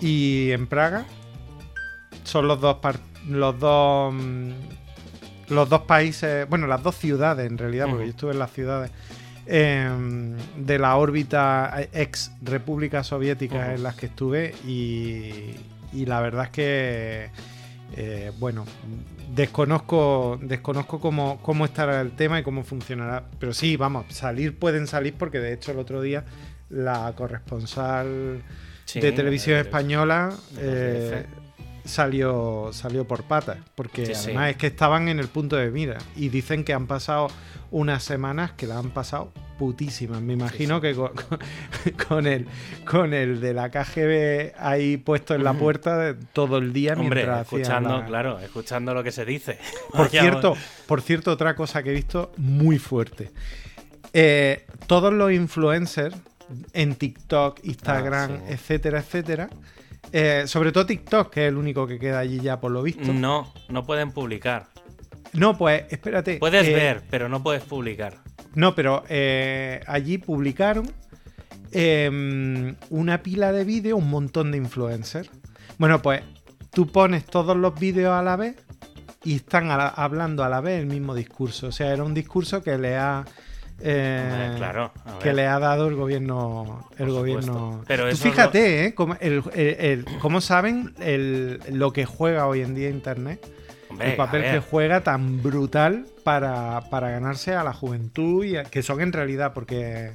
y 0.00 0.50
en 0.50 0.66
Praga 0.66 1.06
son 2.24 2.48
los 2.48 2.60
dos 2.60 2.76
los 3.28 3.58
dos 3.58 4.12
mm, 4.12 4.50
los 5.48 5.68
dos 5.68 5.82
países, 5.82 6.48
bueno, 6.48 6.66
las 6.66 6.82
dos 6.82 6.96
ciudades 6.96 7.50
en 7.50 7.58
realidad, 7.58 7.86
porque 7.88 8.04
yo 8.04 8.10
estuve 8.10 8.32
en 8.32 8.38
las 8.38 8.52
ciudades 8.52 8.90
em, 9.46 10.36
de 10.56 10.78
la 10.78 10.96
órbita 10.96 11.88
ex 11.92 12.32
República 12.40 13.04
Soviética 13.04 13.74
en 13.74 13.82
las 13.82 13.94
que 13.96 14.06
estuve 14.06 14.54
y, 14.66 15.54
la 16.06 16.20
verdad 16.20 16.44
es 16.44 16.50
que 16.50 17.30
eh, 17.94 18.32
bueno, 18.38 18.64
desconozco 19.34 20.38
desconozco 20.40 21.00
cómo, 21.00 21.38
cómo 21.42 21.66
estará 21.66 22.00
el 22.00 22.12
tema 22.12 22.40
y 22.40 22.42
cómo 22.42 22.64
funcionará, 22.64 23.24
pero 23.38 23.52
sí, 23.52 23.76
vamos, 23.76 24.06
salir 24.08 24.58
pueden 24.58 24.86
salir 24.86 25.14
porque 25.18 25.38
de 25.38 25.52
hecho 25.52 25.72
el 25.72 25.78
otro 25.78 26.00
día 26.00 26.24
la 26.70 27.12
corresponsal 27.14 28.42
Sí, 28.84 29.00
de 29.00 29.12
televisión 29.12 29.58
española 29.58 30.34
de 30.50 31.20
eh, 31.20 31.26
salió, 31.84 32.70
salió 32.72 33.06
por 33.06 33.24
patas. 33.24 33.58
Porque 33.74 34.06
Sí, 34.06 34.14
sí. 34.14 34.20
además 34.30 34.50
es 34.50 34.56
que 34.56 34.66
estaban 34.68 35.08
en 35.08 35.18
el 35.18 35.28
punto 35.28 35.56
de 35.56 35.70
mira. 35.70 35.98
Y 36.16 36.28
dicen 36.28 36.64
que 36.64 36.72
han 36.72 36.86
pasado 36.86 37.28
unas 37.70 38.02
semanas 38.04 38.52
que 38.52 38.66
la 38.66 38.78
han 38.78 38.90
pasado 38.90 39.32
putísimas. 39.58 40.20
Me 40.20 40.34
imagino 40.34 40.80
que 40.80 40.94
con, 40.94 41.12
con 42.08 42.26
el, 42.26 42.46
con 42.84 43.14
el 43.14 43.40
de 43.40 43.54
la 43.54 43.70
KGB 43.70 44.52
ahí 44.58 44.96
puesto 44.98 45.34
en 45.34 45.44
la 45.44 45.54
puerta 45.54 46.14
todo 46.32 46.58
el 46.58 46.72
día 46.72 46.92
Hombre, 46.94 47.20
mientras 47.22 47.42
escuchando, 47.42 47.98
la- 47.98 48.04
claro, 48.06 48.38
escuchando 48.40 48.92
lo 48.94 49.02
que 49.02 49.12
se 49.12 49.24
dice. 49.24 49.58
Por 49.92 50.08
cierto, 50.10 50.54
por 50.86 51.00
cierto, 51.02 51.30
otra 51.32 51.54
cosa 51.54 51.82
que 51.82 51.90
he 51.90 51.94
visto 51.94 52.32
muy 52.36 52.78
fuerte. 52.78 53.30
Eh, 54.12 54.66
todos 54.86 55.12
los 55.12 55.32
influencers 55.32 56.14
en 56.74 56.94
TikTok, 56.96 57.60
Instagram, 57.62 58.40
Ah, 58.46 58.50
etcétera, 58.50 58.98
etcétera. 58.98 59.48
Eh, 60.12 60.44
sobre 60.46 60.72
todo 60.72 60.86
TikTok, 60.86 61.30
que 61.32 61.44
es 61.46 61.48
el 61.48 61.56
único 61.56 61.86
que 61.86 61.98
queda 61.98 62.18
allí 62.20 62.38
ya 62.40 62.60
por 62.60 62.70
lo 62.70 62.82
visto. 62.82 63.12
No, 63.12 63.52
no 63.68 63.84
pueden 63.84 64.12
publicar. 64.12 64.68
No, 65.32 65.56
pues 65.56 65.84
espérate. 65.90 66.38
Puedes 66.38 66.66
eh, 66.68 66.74
ver, 66.74 67.02
pero 67.10 67.28
no 67.28 67.42
puedes 67.42 67.62
publicar. 67.62 68.18
No, 68.54 68.74
pero 68.74 69.02
eh, 69.08 69.80
allí 69.86 70.18
publicaron 70.18 70.90
eh, 71.72 72.74
una 72.90 73.22
pila 73.22 73.52
de 73.52 73.64
vídeos, 73.64 73.98
un 73.98 74.10
montón 74.10 74.50
de 74.52 74.58
influencers. 74.58 75.30
Bueno, 75.78 76.02
pues 76.02 76.22
tú 76.70 76.86
pones 76.86 77.24
todos 77.24 77.56
los 77.56 77.78
vídeos 77.78 78.12
a 78.12 78.22
la 78.22 78.36
vez 78.36 78.56
y 79.24 79.36
están 79.36 79.70
a 79.70 79.76
la- 79.76 79.88
hablando 79.88 80.44
a 80.44 80.48
la 80.48 80.60
vez 80.60 80.80
el 80.80 80.86
mismo 80.86 81.14
discurso. 81.14 81.68
O 81.68 81.72
sea, 81.72 81.92
era 81.92 82.04
un 82.04 82.14
discurso 82.14 82.62
que 82.62 82.76
le 82.78 82.96
ha. 82.96 83.24
Eh, 83.80 84.52
claro, 84.56 84.92
que 85.22 85.32
le 85.32 85.46
ha 85.46 85.58
dado 85.58 85.88
el 85.88 85.94
gobierno. 85.96 86.88
El 86.98 87.06
Por 87.06 87.14
gobierno. 87.16 87.42
supuesto. 87.54 87.84
Pero 87.88 88.10
Tú 88.10 88.16
fíjate, 88.16 88.84
¿eh? 88.86 88.94
Cómo, 88.94 89.16
el- 89.20 89.42
el- 89.54 89.76
el- 89.80 90.04
cómo 90.20 90.40
saben 90.40 90.94
lo 91.70 91.92
que 91.92 92.04
juega 92.04 92.46
hoy 92.46 92.60
en 92.62 92.74
día 92.74 92.88
Internet 92.90 93.44
Hombre, 93.90 94.10
el 94.10 94.16
papel 94.16 94.42
que 94.42 94.60
juega 94.60 95.02
tan 95.02 95.42
brutal 95.42 96.06
para, 96.24 96.82
para 96.90 97.10
ganarse 97.10 97.54
a 97.54 97.64
la 97.64 97.72
juventud 97.72 98.44
y 98.44 98.56
a- 98.56 98.64
que 98.64 98.82
son 98.82 99.00
en 99.00 99.12
realidad 99.12 99.52
porque 99.52 100.12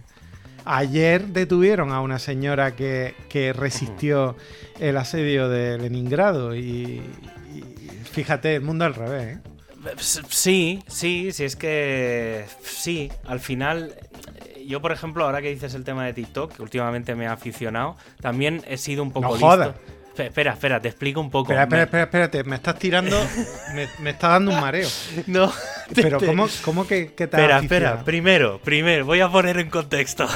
ayer 0.66 1.28
detuvieron 1.28 1.92
a 1.92 2.02
una 2.02 2.20
señora 2.20 2.76
que, 2.76 3.16
que 3.30 3.54
resistió 3.54 4.36
el 4.80 4.98
asedio 4.98 5.48
de 5.50 5.78
Leningrado 5.78 6.56
y, 6.56 7.02
y 7.54 7.64
fíjate 8.12 8.56
el 8.56 8.62
mundo 8.64 8.86
al 8.86 8.94
revés 8.96 9.38
¿eh? 9.38 9.40
Sí, 10.00 10.84
sí, 10.88 11.32
sí, 11.32 11.44
es 11.44 11.56
que 11.56 12.46
sí, 12.64 13.12
al 13.26 13.40
final, 13.40 13.96
yo 14.66 14.82
por 14.82 14.92
ejemplo, 14.92 15.26
ahora 15.26 15.42
que 15.42 15.50
dices 15.50 15.74
el 15.74 15.84
tema 15.84 16.06
de 16.06 16.14
TikTok, 16.14 16.56
que 16.56 16.62
últimamente 16.62 17.16
me 17.16 17.28
ha 17.28 17.34
aficionado, 17.34 17.98
también 18.22 18.64
he 18.68 18.78
sido 18.78 19.04
un 19.04 19.12
poco 19.12 19.28
No 19.28 19.32
listo. 19.34 19.48
jodas. 19.48 19.70
Espe- 20.16 20.26
Espera, 20.30 20.54
espera, 20.54 20.82
te 20.82 20.88
explico 20.88 21.20
un 21.22 21.30
poco. 21.30 21.52
espera, 21.52 21.64
espera, 21.64 21.84
espera, 21.84 22.04
espérate 22.06 22.44
me 22.44 22.56
estás 22.56 22.80
tirando 22.80 23.16
me, 23.76 23.88
me 24.00 24.10
está 24.10 24.30
dando 24.30 24.50
un 24.52 24.60
mareo 24.60 24.90
No, 25.28 25.54
te- 25.94 26.02
pero 26.02 26.20
¿cómo, 26.20 26.48
cómo 26.64 26.88
que, 26.88 27.14
que 27.14 27.28
te 27.28 27.38
Espera, 27.38 27.60
espera, 27.60 28.04
primero, 28.04 28.60
primero, 28.64 29.06
voy 29.06 29.20
a 29.22 29.30
poner 29.30 29.60
en 29.60 29.70
contexto. 29.70 30.28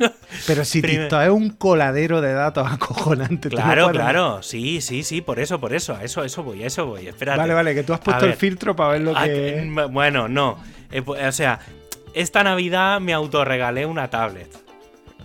pero 0.46 0.64
si 0.64 0.80
Primer- 0.80 1.02
TikTok 1.08 1.22
es 1.22 1.28
un 1.30 1.50
coladero 1.50 2.20
de 2.20 2.32
datos 2.32 2.66
acojonante 2.72 3.48
no 3.50 3.56
Claro, 3.56 3.90
claro, 3.90 4.42
sí, 4.42 4.80
sí, 4.80 5.02
sí, 5.02 5.20
por 5.20 5.38
eso, 5.40 5.60
por 5.60 5.72
eso, 5.74 5.94
a 5.94 6.02
eso, 6.04 6.24
eso 6.24 6.42
voy, 6.42 6.62
a 6.62 6.66
eso 6.66 6.86
voy, 6.86 7.06
espérate. 7.08 7.38
vale 7.38 7.54
vale 7.54 7.74
que 7.74 7.82
tú 7.82 7.92
has 7.92 8.00
puesto 8.00 8.22
ver. 8.22 8.32
el 8.32 8.36
filtro 8.36 8.74
para 8.74 8.90
ver 8.92 9.00
lo 9.02 9.16
Ah, 9.16 9.24
que 9.24 9.70
Bueno, 9.90 10.28
no, 10.28 10.58
Eh, 10.90 11.02
o 11.06 11.32
sea, 11.32 11.60
esta 12.14 12.42
Navidad 12.42 13.00
me 13.00 13.12
autorregalé 13.12 13.86
una 13.86 14.08
tablet. 14.10 14.48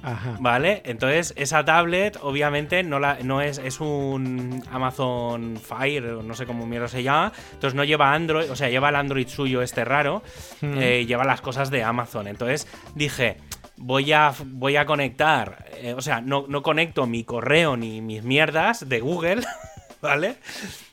Ajá. 0.03 0.38
¿Vale? 0.39 0.83
Entonces, 0.85 1.33
esa 1.35 1.65
tablet, 1.65 2.19
obviamente, 2.21 2.83
no, 2.83 2.99
la, 2.99 3.17
no 3.23 3.41
es, 3.41 3.57
es 3.57 3.79
un 3.79 4.63
Amazon 4.71 5.57
Fire, 5.57 6.05
o 6.11 6.21
no 6.21 6.35
sé 6.35 6.45
cómo 6.45 6.67
mierda 6.67 6.88
se 6.88 7.01
llama. 7.01 7.31
Entonces, 7.53 7.73
no 7.73 7.83
lleva 7.83 8.13
Android, 8.13 8.51
o 8.51 8.55
sea, 8.55 8.69
lleva 8.69 8.89
el 8.89 8.97
Android 8.97 9.27
suyo 9.27 9.63
este 9.63 9.83
raro, 9.83 10.21
Mm. 10.61 10.77
eh, 10.79 11.05
lleva 11.07 11.23
las 11.23 11.41
cosas 11.41 11.71
de 11.71 11.83
Amazon. 11.83 12.27
Entonces, 12.27 12.67
dije, 12.93 13.38
voy 13.77 14.11
a, 14.13 14.33
voy 14.45 14.75
a 14.75 14.85
conectar, 14.85 15.65
eh, 15.77 15.93
o 15.93 16.01
sea, 16.01 16.21
no, 16.21 16.45
no 16.47 16.61
conecto 16.61 17.07
mi 17.07 17.23
correo 17.23 17.77
ni 17.77 18.01
mis 18.01 18.23
mierdas 18.23 18.88
de 18.88 18.99
Google. 18.99 19.41
¿Vale? 20.01 20.35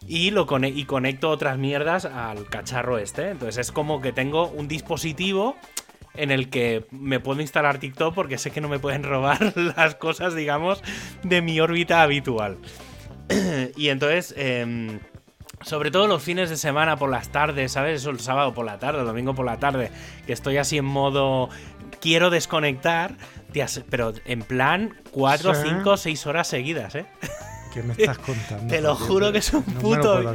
Y, 0.06 0.30
lo 0.30 0.46
y 0.62 0.84
conecto 0.86 1.28
otras 1.28 1.58
mierdas 1.58 2.06
al 2.06 2.48
cacharro 2.48 2.96
este. 2.96 3.30
Entonces 3.30 3.58
es 3.58 3.72
como 3.72 4.00
que 4.00 4.10
tengo 4.10 4.48
un 4.48 4.68
dispositivo 4.68 5.54
en 6.14 6.30
el 6.30 6.48
que 6.48 6.86
me 6.90 7.20
puedo 7.20 7.40
instalar 7.40 7.78
TikTok 7.78 8.14
porque 8.14 8.38
sé 8.38 8.50
que 8.50 8.60
no 8.60 8.68
me 8.68 8.78
pueden 8.78 9.02
robar 9.02 9.56
las 9.56 9.94
cosas, 9.96 10.34
digamos, 10.34 10.82
de 11.22 11.42
mi 11.42 11.60
órbita 11.60 12.02
habitual. 12.02 12.58
y 13.76 13.88
entonces, 13.88 14.34
em, 14.36 15.00
sobre 15.62 15.90
todo 15.90 16.06
los 16.06 16.22
fines 16.22 16.50
de 16.50 16.56
semana 16.56 16.96
por 16.96 17.10
las 17.10 17.30
tardes, 17.30 17.72
¿sabes? 17.72 18.00
Eso 18.00 18.10
el 18.10 18.20
sábado 18.20 18.52
por 18.52 18.66
la 18.66 18.78
tarde, 18.78 19.00
el 19.00 19.06
domingo 19.06 19.34
por 19.34 19.46
la 19.46 19.58
tarde, 19.58 19.90
que 20.26 20.32
estoy 20.32 20.56
así 20.56 20.78
en 20.78 20.84
modo 20.84 21.48
quiero 22.00 22.30
desconectar, 22.30 23.14
pero 23.90 24.12
en 24.24 24.42
plan 24.42 24.94
4, 25.10 25.54
Sí. 25.54 25.60
5, 25.68 25.96
6 25.96 26.26
horas 26.26 26.48
seguidas, 26.48 26.94
¿eh? 26.94 27.06
¿Qué 27.72 27.82
me 27.82 27.92
estás 27.94 28.18
contando? 28.26 28.66
Te 28.66 28.80
lo 28.80 28.94
juro 28.94 29.32
que 29.32 29.38
es 29.38 29.52
un 29.52 29.64
no 29.74 29.80
puto. 29.80 30.34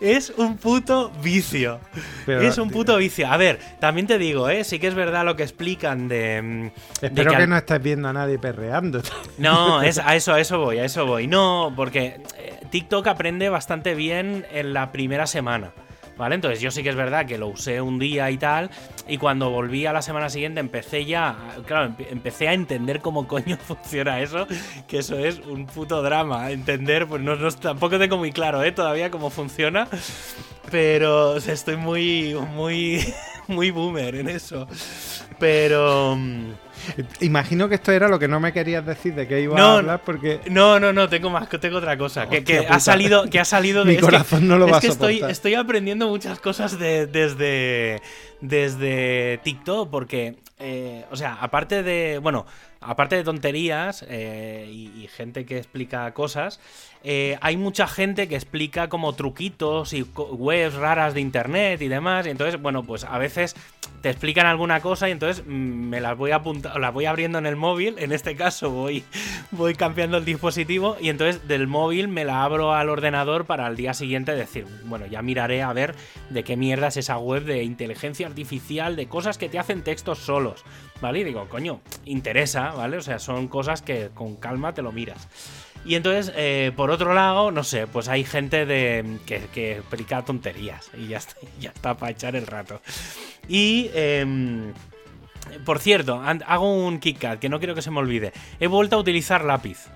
es 0.00 0.30
un 0.36 0.56
puto 0.58 1.10
vicio. 1.22 1.80
Pero, 2.24 2.40
es 2.42 2.56
un 2.58 2.68
tío, 2.68 2.76
puto 2.78 2.96
vicio. 2.96 3.30
A 3.30 3.36
ver, 3.36 3.58
también 3.80 4.06
te 4.06 4.18
digo, 4.18 4.48
¿eh? 4.48 4.62
Sí 4.64 4.78
que 4.78 4.86
es 4.86 4.94
verdad 4.94 5.24
lo 5.24 5.34
que 5.36 5.42
explican 5.42 6.08
de. 6.08 6.40
mm, 6.42 7.00
de 7.00 7.06
Espero 7.08 7.32
que, 7.32 7.46
no 7.46 7.56
estés 7.56 7.82
viendo 7.82 8.08
a 8.08 8.12
nadie 8.12 8.38
perreando. 8.38 9.02
No, 9.38 9.82
es, 9.82 9.98
a 9.98 10.16
eso, 10.16 10.34
a 10.34 10.40
eso 10.40 10.58
voy, 10.58 10.78
a 10.78 10.84
eso 10.84 11.06
voy. 11.06 11.26
No, 11.26 11.72
porque 11.76 12.20
eh, 12.36 12.58
TikTok 12.70 13.06
aprende 13.06 13.48
bastante 13.48 13.94
bien 13.94 14.46
en 14.52 14.72
la 14.72 14.90
primera 14.90 15.26
semana. 15.26 15.72
¿Vale? 16.18 16.34
Entonces 16.34 16.60
yo 16.60 16.70
sí 16.72 16.82
que 16.82 16.88
es 16.88 16.96
verdad 16.96 17.26
que 17.26 17.38
lo 17.38 17.46
usé 17.46 17.80
un 17.80 17.98
día 18.00 18.28
y 18.30 18.36
tal. 18.38 18.70
Y 19.06 19.18
cuando 19.18 19.50
volví 19.50 19.86
a 19.86 19.92
la 19.92 20.02
semana 20.02 20.28
siguiente 20.28 20.58
empecé 20.58 21.04
ya. 21.04 21.36
Claro, 21.64 21.90
empe- 21.92 22.08
empecé 22.10 22.48
a 22.48 22.54
entender 22.54 23.00
cómo 23.00 23.28
coño 23.28 23.56
funciona 23.66 24.20
eso. 24.20 24.46
Que 24.88 24.98
eso 24.98 25.16
es 25.16 25.38
un 25.38 25.66
puto 25.66 26.02
drama. 26.02 26.50
Entender, 26.50 27.06
pues 27.06 27.22
no, 27.22 27.36
tampoco 27.52 27.98
tengo 28.00 28.18
muy 28.18 28.32
claro, 28.32 28.64
¿eh? 28.64 28.72
Todavía 28.72 29.10
cómo 29.12 29.30
funciona. 29.30 29.86
Pero 30.72 31.36
estoy 31.36 31.76
muy, 31.76 32.34
muy, 32.52 33.02
muy 33.46 33.70
boomer 33.70 34.16
en 34.16 34.28
eso. 34.28 34.66
Pero. 35.38 36.18
Imagino 37.20 37.68
que 37.68 37.74
esto 37.76 37.92
era 37.92 38.08
lo 38.08 38.18
que 38.18 38.28
no 38.28 38.40
me 38.40 38.52
querías 38.52 38.84
decir 38.84 39.14
de 39.14 39.26
que 39.28 39.40
iba 39.40 39.56
No, 39.56 39.64
a 39.66 39.78
hablar 39.78 40.02
porque 40.04 40.40
No, 40.50 40.78
no, 40.80 40.92
no, 40.92 41.08
tengo 41.08 41.30
más, 41.30 41.48
tengo 41.48 41.78
otra 41.78 41.96
cosa. 41.98 42.28
Que, 42.28 42.44
que 42.44 42.58
ha 42.68 42.80
salido, 42.80 43.28
que 43.28 43.40
ha 43.40 43.44
salido 43.44 43.84
de 43.84 43.90
Mi 43.90 43.96
que- 43.96 44.02
corazón 44.02 44.46
no 44.48 44.58
lo 44.58 44.66
es 44.66 44.72
va 44.72 44.76
a 44.78 44.80
que 44.80 44.86
estoy, 44.88 45.14
soportar. 45.14 45.30
estoy 45.30 45.54
aprendiendo 45.54 46.08
muchas 46.08 46.38
cosas 46.40 46.78
de- 46.78 47.06
desde, 47.06 48.00
desde 48.40 49.38
TikTok, 49.42 49.90
porque, 49.90 50.36
eh, 50.58 51.04
o 51.10 51.16
sea, 51.16 51.34
aparte 51.40 51.82
de, 51.82 52.18
bueno, 52.18 52.46
aparte 52.80 53.16
de 53.16 53.24
tonterías 53.24 54.04
eh, 54.08 54.66
y, 54.70 55.02
y 55.04 55.08
gente 55.08 55.44
que 55.44 55.58
explica 55.58 56.12
cosas, 56.14 56.60
eh, 57.10 57.38
hay 57.40 57.56
mucha 57.56 57.86
gente 57.86 58.28
que 58.28 58.34
explica 58.34 58.90
como 58.90 59.14
truquitos 59.14 59.94
y 59.94 60.02
webs 60.02 60.74
raras 60.74 61.14
de 61.14 61.22
internet 61.22 61.80
y 61.80 61.88
demás. 61.88 62.26
Y 62.26 62.28
entonces, 62.28 62.60
bueno, 62.60 62.82
pues 62.82 63.04
a 63.04 63.16
veces 63.16 63.56
te 64.02 64.10
explican 64.10 64.44
alguna 64.44 64.80
cosa 64.82 65.08
y 65.08 65.12
entonces 65.12 65.42
mm, 65.46 65.50
me 65.50 66.02
las 66.02 66.18
voy 66.18 66.32
apuntando, 66.32 66.78
las 66.78 66.92
voy 66.92 67.06
abriendo 67.06 67.38
en 67.38 67.46
el 67.46 67.56
móvil. 67.56 67.94
En 67.98 68.12
este 68.12 68.36
caso 68.36 68.68
voy, 68.68 69.04
voy 69.52 69.74
cambiando 69.74 70.18
el 70.18 70.26
dispositivo 70.26 70.98
y 71.00 71.08
entonces 71.08 71.48
del 71.48 71.66
móvil 71.66 72.08
me 72.08 72.26
la 72.26 72.44
abro 72.44 72.74
al 72.74 72.90
ordenador 72.90 73.46
para 73.46 73.64
al 73.64 73.74
día 73.74 73.94
siguiente 73.94 74.34
decir, 74.34 74.66
bueno, 74.84 75.06
ya 75.06 75.22
miraré 75.22 75.62
a 75.62 75.72
ver 75.72 75.94
de 76.28 76.44
qué 76.44 76.58
mierda 76.58 76.88
es 76.88 76.98
esa 76.98 77.16
web 77.16 77.44
de 77.44 77.62
inteligencia 77.62 78.26
artificial, 78.26 78.96
de 78.96 79.08
cosas 79.08 79.38
que 79.38 79.48
te 79.48 79.58
hacen 79.58 79.82
textos 79.82 80.18
solos. 80.18 80.62
¿Vale? 81.00 81.20
Y 81.20 81.24
digo, 81.24 81.48
coño, 81.48 81.80
interesa, 82.04 82.72
¿vale? 82.72 82.96
O 82.96 83.00
sea, 83.00 83.18
son 83.20 83.46
cosas 83.46 83.82
que 83.82 84.10
con 84.12 84.34
calma 84.36 84.74
te 84.74 84.82
lo 84.82 84.90
miras. 84.90 85.28
Y 85.88 85.94
entonces, 85.94 86.34
eh, 86.36 86.70
por 86.76 86.90
otro 86.90 87.14
lado, 87.14 87.50
no 87.50 87.64
sé, 87.64 87.86
pues 87.86 88.08
hay 88.08 88.22
gente 88.22 88.66
de, 88.66 89.16
que, 89.24 89.46
que 89.54 89.78
explica 89.78 90.22
tonterías 90.22 90.90
y 90.92 91.08
ya 91.08 91.16
está, 91.16 91.34
ya 91.60 91.70
está 91.70 91.96
para 91.96 92.12
echar 92.12 92.36
el 92.36 92.46
rato. 92.46 92.82
Y, 93.48 93.90
em, 93.94 94.74
por 95.64 95.78
cierto, 95.78 96.22
hago 96.46 96.70
un 96.70 97.00
KitKat 97.00 97.38
que 97.38 97.48
no 97.48 97.58
quiero 97.58 97.74
que 97.74 97.80
se 97.80 97.90
me 97.90 98.00
olvide. 98.00 98.34
He 98.60 98.66
vuelto 98.66 98.96
a 98.96 98.98
utilizar 98.98 99.42
lápiz. 99.46 99.86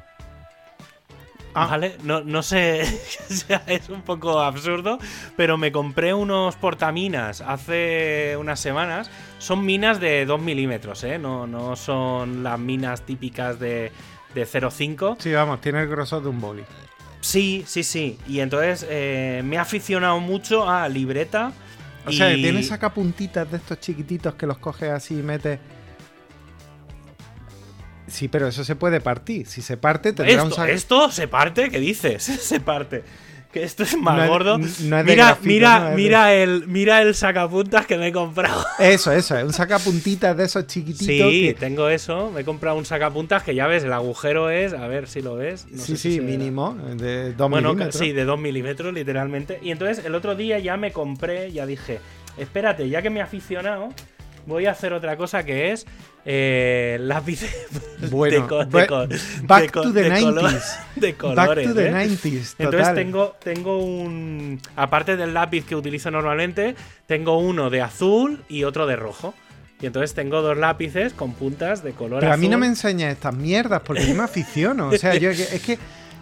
Ah. 1.52 1.66
¿Vale? 1.66 1.98
No, 2.05 2.22
no 2.22 2.42
sé, 2.42 2.81
es 3.66 3.88
un 3.90 4.00
poco 4.00 4.40
absurdo, 4.40 4.98
pero 5.37 5.59
me 5.59 5.72
compré 5.72 6.14
unos 6.14 6.57
portaminas 6.57 7.42
hace 7.42 8.35
unas 8.38 8.59
semanas. 8.59 9.11
Son 9.37 9.62
minas 9.66 10.00
de 10.00 10.24
2 10.24 10.40
milímetros, 10.40 11.05
¿eh? 11.05 11.18
No, 11.18 11.46
no 11.46 11.76
son 11.76 12.42
las 12.42 12.59
minas 12.59 13.02
típicas 13.02 13.61
de, 13.61 13.92
de 14.35 14.47
0,5. 14.47 15.16
sí, 15.18 15.33
vamos, 15.33 15.61
tiene 15.61 15.83
el 15.83 15.88
grosor 15.88 16.23
de 16.23 16.29
un 16.29 16.40
boli. 16.40 16.62
Sí, 17.21 17.62
sí, 17.66 17.83
sí. 17.85 18.18
Y 18.27 18.40
entonces 18.40 18.85
eh, 18.90 19.42
me 19.45 19.57
he 19.57 19.59
aficionado 19.59 20.18
mucho 20.21 20.68
a 20.68 20.88
libreta. 20.88 21.53
O 22.05 22.11
y- 22.11 22.16
sea, 22.16 22.35
tiene 22.35 22.62
sacapuntitas 22.64 23.49
de 23.51 23.59
estos 23.59 23.79
chiquititos 23.79 24.35
que 24.35 24.47
los 24.47 24.59
coges 24.59 24.90
así 24.90 25.14
y 25.18 25.23
metes. 25.23 25.61
Sí, 28.09 28.29
pero 28.29 28.49
eso 28.49 28.64
se 28.64 28.77
puede 28.77 29.01
partir. 29.01 29.47
Si 29.47 29.62
se 29.62 29.77
parte, 29.77 30.12
tendrá 30.12 30.42
un 30.42 30.51
sac- 30.51 30.68
esto 30.68 31.11
se 31.11 31.29
parte, 31.29 31.71
¿qué 31.71 31.79
dices? 31.81 32.23
Se 32.42 32.61
parte. 32.61 33.05
Que 33.52 33.62
esto 33.64 33.82
es 33.82 33.96
más 33.98 34.16
No 34.16 34.22
es- 34.24 34.30
gordo. 34.30 34.58
no 34.58 34.64
es 34.64 34.78
de 34.78 35.02
mira, 35.04 35.14
grafito, 35.26 35.46
mira, 35.46 35.78
no 35.80 35.84
es 35.84 35.90
de- 35.90 35.96
mira 36.02 36.34
el, 36.34 36.66
mira 36.68 37.02
el 37.02 37.14
sacapuntas 37.14 37.86
que 37.86 37.98
me 37.98 38.08
he 38.08 38.12
comprado. 38.12 38.64
Eso, 38.78 39.12
eso, 39.12 39.36
es 39.36 39.44
un 39.44 39.52
sacapuntitas 39.52 40.34
de 40.36 40.44
esos 40.44 40.66
chiquititos. 40.66 41.06
Sí, 41.06 41.42
que- 41.48 41.56
tengo 41.60 41.88
eso. 41.88 42.30
Me 42.30 42.40
he 42.40 42.44
comprado 42.44 42.76
un 42.78 42.86
sacapuntas 42.86 43.42
que 43.42 43.54
ya 43.54 43.66
ves, 43.66 43.84
el 43.84 43.92
agujero 43.92 44.48
es, 44.48 44.72
a 44.72 44.86
ver 44.88 45.06
si 45.06 45.20
lo 45.20 45.34
ves. 45.36 45.66
no 45.70 45.76
sí, 45.82 45.92
sé 45.92 45.96
si 45.98 46.12
sí, 46.14 46.18
verá. 46.20 46.30
mínimo, 46.30 46.74
de 46.96 47.34
2 47.34 47.50
Bueno, 47.50 47.74
milímetros. 47.74 47.96
sí, 48.02 48.12
de 48.12 48.24
2 48.24 48.40
milímetros, 48.40 48.94
literalmente. 48.94 49.58
Y 49.62 49.70
entonces 49.70 50.02
el 50.04 50.14
otro 50.14 50.34
día 50.34 50.58
ya 50.58 50.78
me 50.78 50.90
compré, 50.92 51.52
ya 51.52 51.66
dije, 51.66 52.00
espérate, 52.38 52.88
ya 52.88 53.02
que 53.02 53.10
me 53.10 53.20
he 53.20 53.22
aficionado, 53.22 53.90
voy 54.46 54.66
a 54.66 54.72
hacer 54.72 54.92
otra 54.92 55.16
cosa 55.16 55.44
que 55.44 55.72
es 55.72 55.87
eh, 56.24 56.98
lápices 57.00 57.50
Bueno, 58.11 58.42
de, 58.42 58.46
co- 58.48 58.64
de 59.07 59.18
back 59.42 59.66
de 59.74 59.81
to 59.83 59.92
the 59.92 60.02
de 60.02 60.11
colo- 60.20 60.42
90s. 60.42 60.62
de 60.96 61.07
Back 61.12 61.16
colores. 61.16 61.68
to 61.68 61.74
the 61.74 61.87
¿eh? 61.88 61.92
90s, 61.92 62.55
Entonces 62.59 62.59
total. 62.81 62.94
tengo, 62.94 63.37
tengo 63.42 63.78
un. 63.78 64.61
Aparte 64.76 65.16
del 65.16 65.35
lápiz 65.35 65.64
que 65.64 65.74
utilizo 65.76 66.11
normalmente, 66.11 66.74
tengo 67.07 67.38
uno 67.38 67.70
de 67.70 67.83
azul 67.83 68.42
y 68.48 68.64
otro 68.64 68.87
de 68.87 68.96
rojo. 68.96 69.35
Y 69.81 69.87
entonces 69.87 70.14
tengo 70.14 70.42
dos 70.42 70.57
lápices 70.57 71.12
con 71.12 71.33
puntas 71.33 71.83
de 71.83 71.90
color 71.92 72.20
Pero 72.20 72.31
a 72.31 72.35
azul. 72.35 72.42
mí 72.42 72.48
no 72.48 72.57
me 72.59 72.66
enseñas 72.66 73.12
estas 73.12 73.35
mierdas 73.35 73.81
porque 73.85 74.07
yo 74.07 74.14
me 74.14 74.22
aficiono. 74.22 74.88
O 74.88 74.96
sea, 74.96 75.14
yo 75.16 75.31
es 75.31 75.61
que. 75.61 75.76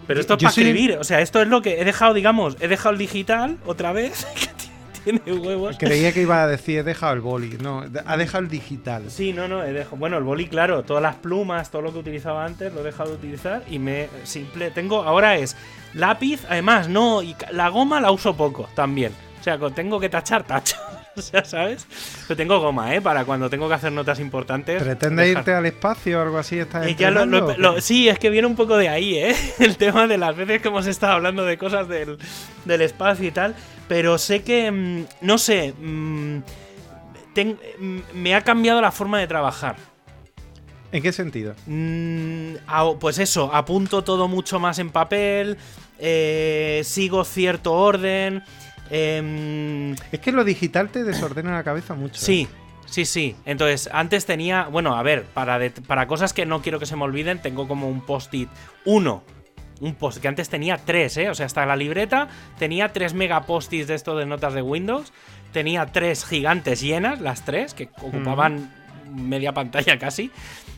Pero 0.06 0.18
esto 0.20 0.34
es 0.34 0.42
para 0.42 0.50
soy- 0.52 0.64
escribir. 0.64 0.96
O 0.98 1.04
sea, 1.04 1.20
esto 1.20 1.42
es 1.42 1.48
lo 1.48 1.60
que 1.60 1.78
he 1.80 1.84
dejado, 1.84 2.14
digamos, 2.14 2.56
he 2.60 2.68
dejado 2.68 2.92
el 2.94 2.98
digital 2.98 3.58
otra 3.66 3.92
vez. 3.92 4.26
tiene 5.04 5.20
huevos. 5.32 5.76
Creía 5.78 6.12
que 6.12 6.22
iba 6.22 6.42
a 6.42 6.46
decir, 6.46 6.78
he 6.78 6.82
dejado 6.82 7.12
el 7.14 7.20
boli. 7.20 7.56
No, 7.62 7.84
ha 8.06 8.16
dejado 8.16 8.44
el 8.44 8.50
digital. 8.50 9.04
Sí, 9.08 9.32
no, 9.32 9.48
no, 9.48 9.62
he 9.64 9.72
dejado. 9.72 9.96
Bueno, 9.96 10.18
el 10.18 10.24
boli, 10.24 10.46
claro, 10.48 10.82
todas 10.82 11.02
las 11.02 11.16
plumas, 11.16 11.70
todo 11.70 11.82
lo 11.82 11.92
que 11.92 11.98
utilizaba 12.00 12.44
antes, 12.44 12.72
lo 12.72 12.80
he 12.80 12.84
dejado 12.84 13.10
de 13.10 13.16
utilizar 13.16 13.62
y 13.70 13.78
me 13.78 14.08
simple. 14.24 14.70
Tengo, 14.70 15.02
ahora 15.02 15.36
es 15.36 15.56
lápiz, 15.94 16.40
además, 16.48 16.88
no, 16.88 17.22
y 17.22 17.34
la 17.52 17.68
goma 17.68 18.00
la 18.00 18.10
uso 18.10 18.36
poco 18.36 18.68
también. 18.74 19.12
O 19.40 19.42
sea, 19.42 19.58
tengo 19.74 19.98
que 20.00 20.08
tachar, 20.08 20.44
tacho. 20.44 20.76
O 21.16 21.22
sea, 21.22 21.44
¿sabes? 21.44 21.86
Pero 22.28 22.36
tengo 22.36 22.60
goma, 22.60 22.94
¿eh? 22.94 23.00
Para 23.02 23.24
cuando 23.24 23.50
tengo 23.50 23.66
que 23.68 23.74
hacer 23.74 23.90
notas 23.90 24.20
importantes. 24.20 24.80
¿Pretendes 24.80 25.26
dejar- 25.26 25.40
irte 25.40 25.52
al 25.54 25.66
espacio 25.66 26.18
o 26.20 26.22
algo 26.22 26.38
así? 26.38 26.60
¿Estás 26.60 26.86
Eh, 26.86 26.94
ya 26.96 27.10
lo- 27.10 27.26
lo- 27.26 27.56
lo- 27.58 27.80
sí, 27.80 28.08
es 28.08 28.16
que 28.20 28.30
viene 28.30 28.46
un 28.46 28.54
poco 28.54 28.76
de 28.76 28.88
ahí, 28.88 29.16
¿eh? 29.18 29.34
El 29.58 29.76
tema 29.76 30.06
de 30.06 30.16
las 30.16 30.36
veces 30.36 30.62
que 30.62 30.68
hemos 30.68 30.86
estado 30.86 31.14
hablando 31.14 31.44
de 31.44 31.58
cosas 31.58 31.88
del, 31.88 32.16
del 32.64 32.80
espacio 32.80 33.26
y 33.26 33.32
tal. 33.32 33.56
Pero 33.90 34.18
sé 34.18 34.44
que, 34.44 34.70
mm, 34.70 35.04
no 35.22 35.36
sé, 35.36 35.72
mm, 35.76 36.38
ten- 37.34 37.58
mm, 37.80 37.98
me 38.14 38.36
ha 38.36 38.42
cambiado 38.42 38.80
la 38.80 38.92
forma 38.92 39.18
de 39.18 39.26
trabajar. 39.26 39.74
¿En 40.92 41.02
qué 41.02 41.10
sentido? 41.10 41.56
Mm, 41.66 42.54
a- 42.68 42.92
pues 43.00 43.18
eso, 43.18 43.52
apunto 43.52 44.04
todo 44.04 44.28
mucho 44.28 44.60
más 44.60 44.78
en 44.78 44.90
papel, 44.90 45.56
eh, 45.98 46.82
sigo 46.84 47.24
cierto 47.24 47.72
orden. 47.72 48.44
em, 48.92 49.94
Es 50.12 50.20
que 50.20 50.30
lo 50.30 50.44
digital 50.44 50.88
te 50.90 51.02
desordena 51.02 51.52
la 51.52 51.64
cabeza 51.64 51.94
mucho. 51.94 52.14
¿eh? 52.14 52.24
Sí, 52.24 52.48
sí, 52.86 53.04
sí. 53.04 53.34
Entonces, 53.44 53.88
antes 53.92 54.24
tenía, 54.24 54.64
bueno, 54.66 54.96
a 54.96 55.02
ver, 55.02 55.24
para, 55.24 55.58
para 55.88 56.06
cosas 56.06 56.32
que 56.32 56.46
no 56.46 56.62
quiero 56.62 56.78
que 56.78 56.86
se 56.86 56.94
me 56.94 57.02
olviden, 57.04 57.42
tengo 57.42 57.66
como 57.66 57.88
un 57.88 58.00
post-it. 58.06 58.48
Uno. 58.84 59.24
Un 59.80 59.94
post 59.94 60.20
que 60.20 60.28
antes 60.28 60.48
tenía 60.48 60.76
tres, 60.76 61.16
¿eh? 61.16 61.30
O 61.30 61.34
sea, 61.34 61.46
hasta 61.46 61.64
la 61.66 61.76
libreta 61.76 62.28
tenía 62.58 62.92
tres 62.92 63.14
mega 63.14 63.42
post-its 63.42 63.88
de 63.88 63.94
esto 63.94 64.16
de 64.16 64.26
notas 64.26 64.54
de 64.54 64.62
Windows. 64.62 65.12
Tenía 65.52 65.86
tres 65.86 66.24
gigantes 66.24 66.80
llenas, 66.80 67.20
las 67.20 67.44
tres, 67.44 67.74
que 67.74 67.88
ocupaban 68.02 68.70
media 69.10 69.52
pantalla 69.52 69.98
casi. 69.98 70.30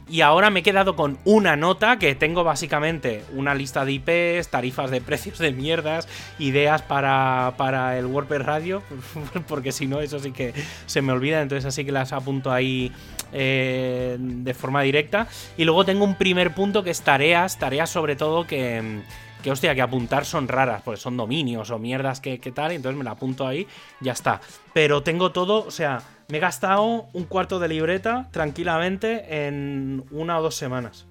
Y 0.09 0.21
ahora 0.21 0.51
me 0.51 0.61
he 0.61 0.63
quedado 0.63 0.97
con 0.97 1.19
una 1.25 1.57
nota 1.57 1.99
que 1.99 2.15
tengo 2.15 2.45
básicamente 2.45 3.25
una 3.33 3.55
lista 3.55 3.85
de 3.85 3.93
IPs, 3.93 4.49
tarifas 4.49 4.91
de 4.91 5.01
precios 5.01 5.39
de 5.39 5.53
mierdas, 5.53 6.09
ideas 6.39 6.83
para, 6.83 7.55
para 7.57 7.97
el 7.99 8.07
WordPress 8.07 8.45
Radio, 8.45 8.83
porque 9.49 9.73
si 9.73 9.87
no, 9.87 10.01
eso 10.01 10.19
sí 10.19 10.33
que 10.33 10.53
se 10.87 11.03
me 11.03 11.13
olvida, 11.13 11.41
entonces 11.41 11.65
así 11.65 11.85
que 11.85 11.93
las 11.93 12.13
apunto 12.13 12.53
ahí 12.53 12.93
eh, 13.33 14.17
de 14.19 14.55
forma 14.55 14.83
directa. 14.83 15.29
Y 15.57 15.65
luego 15.65 15.85
tengo 15.85 16.05
un 16.05 16.17
primer 16.17 16.53
punto 16.53 16.83
que 16.83 16.91
es 16.91 17.01
tareas, 17.03 17.59
tareas 17.59 17.89
sobre 17.89 18.17
todo 18.17 18.47
que, 18.47 19.03
que 19.43 19.51
hostia, 19.51 19.75
que 19.75 19.83
apuntar 19.83 20.25
son 20.25 20.49
raras, 20.49 20.83
porque 20.83 21.01
son 21.01 21.17
dominios 21.17 21.71
o 21.71 21.79
mierdas 21.79 22.21
que, 22.21 22.39
que 22.39 22.53
tal, 22.53 22.73
y 22.73 22.77
entonces 22.77 22.97
me 22.97 23.05
la 23.05 23.13
apunto 23.13 23.47
ahí, 23.47 23.67
ya 24.01 24.13
está. 24.13 24.41
Pero 24.73 25.03
tengo 25.03 25.33
todo, 25.33 25.67
o 25.67 25.71
sea, 25.71 26.03
me 26.29 26.39
he 26.39 26.41
gastado 26.41 27.07
un 27.13 27.25
cuarto 27.25 27.59
de 27.59 27.69
libreta 27.69 28.29
tranquilamente 28.31 29.47
en 29.47 30.05
una 30.11 30.39
o 30.39 30.43
dos 30.43 30.55
semanas. 30.55 31.07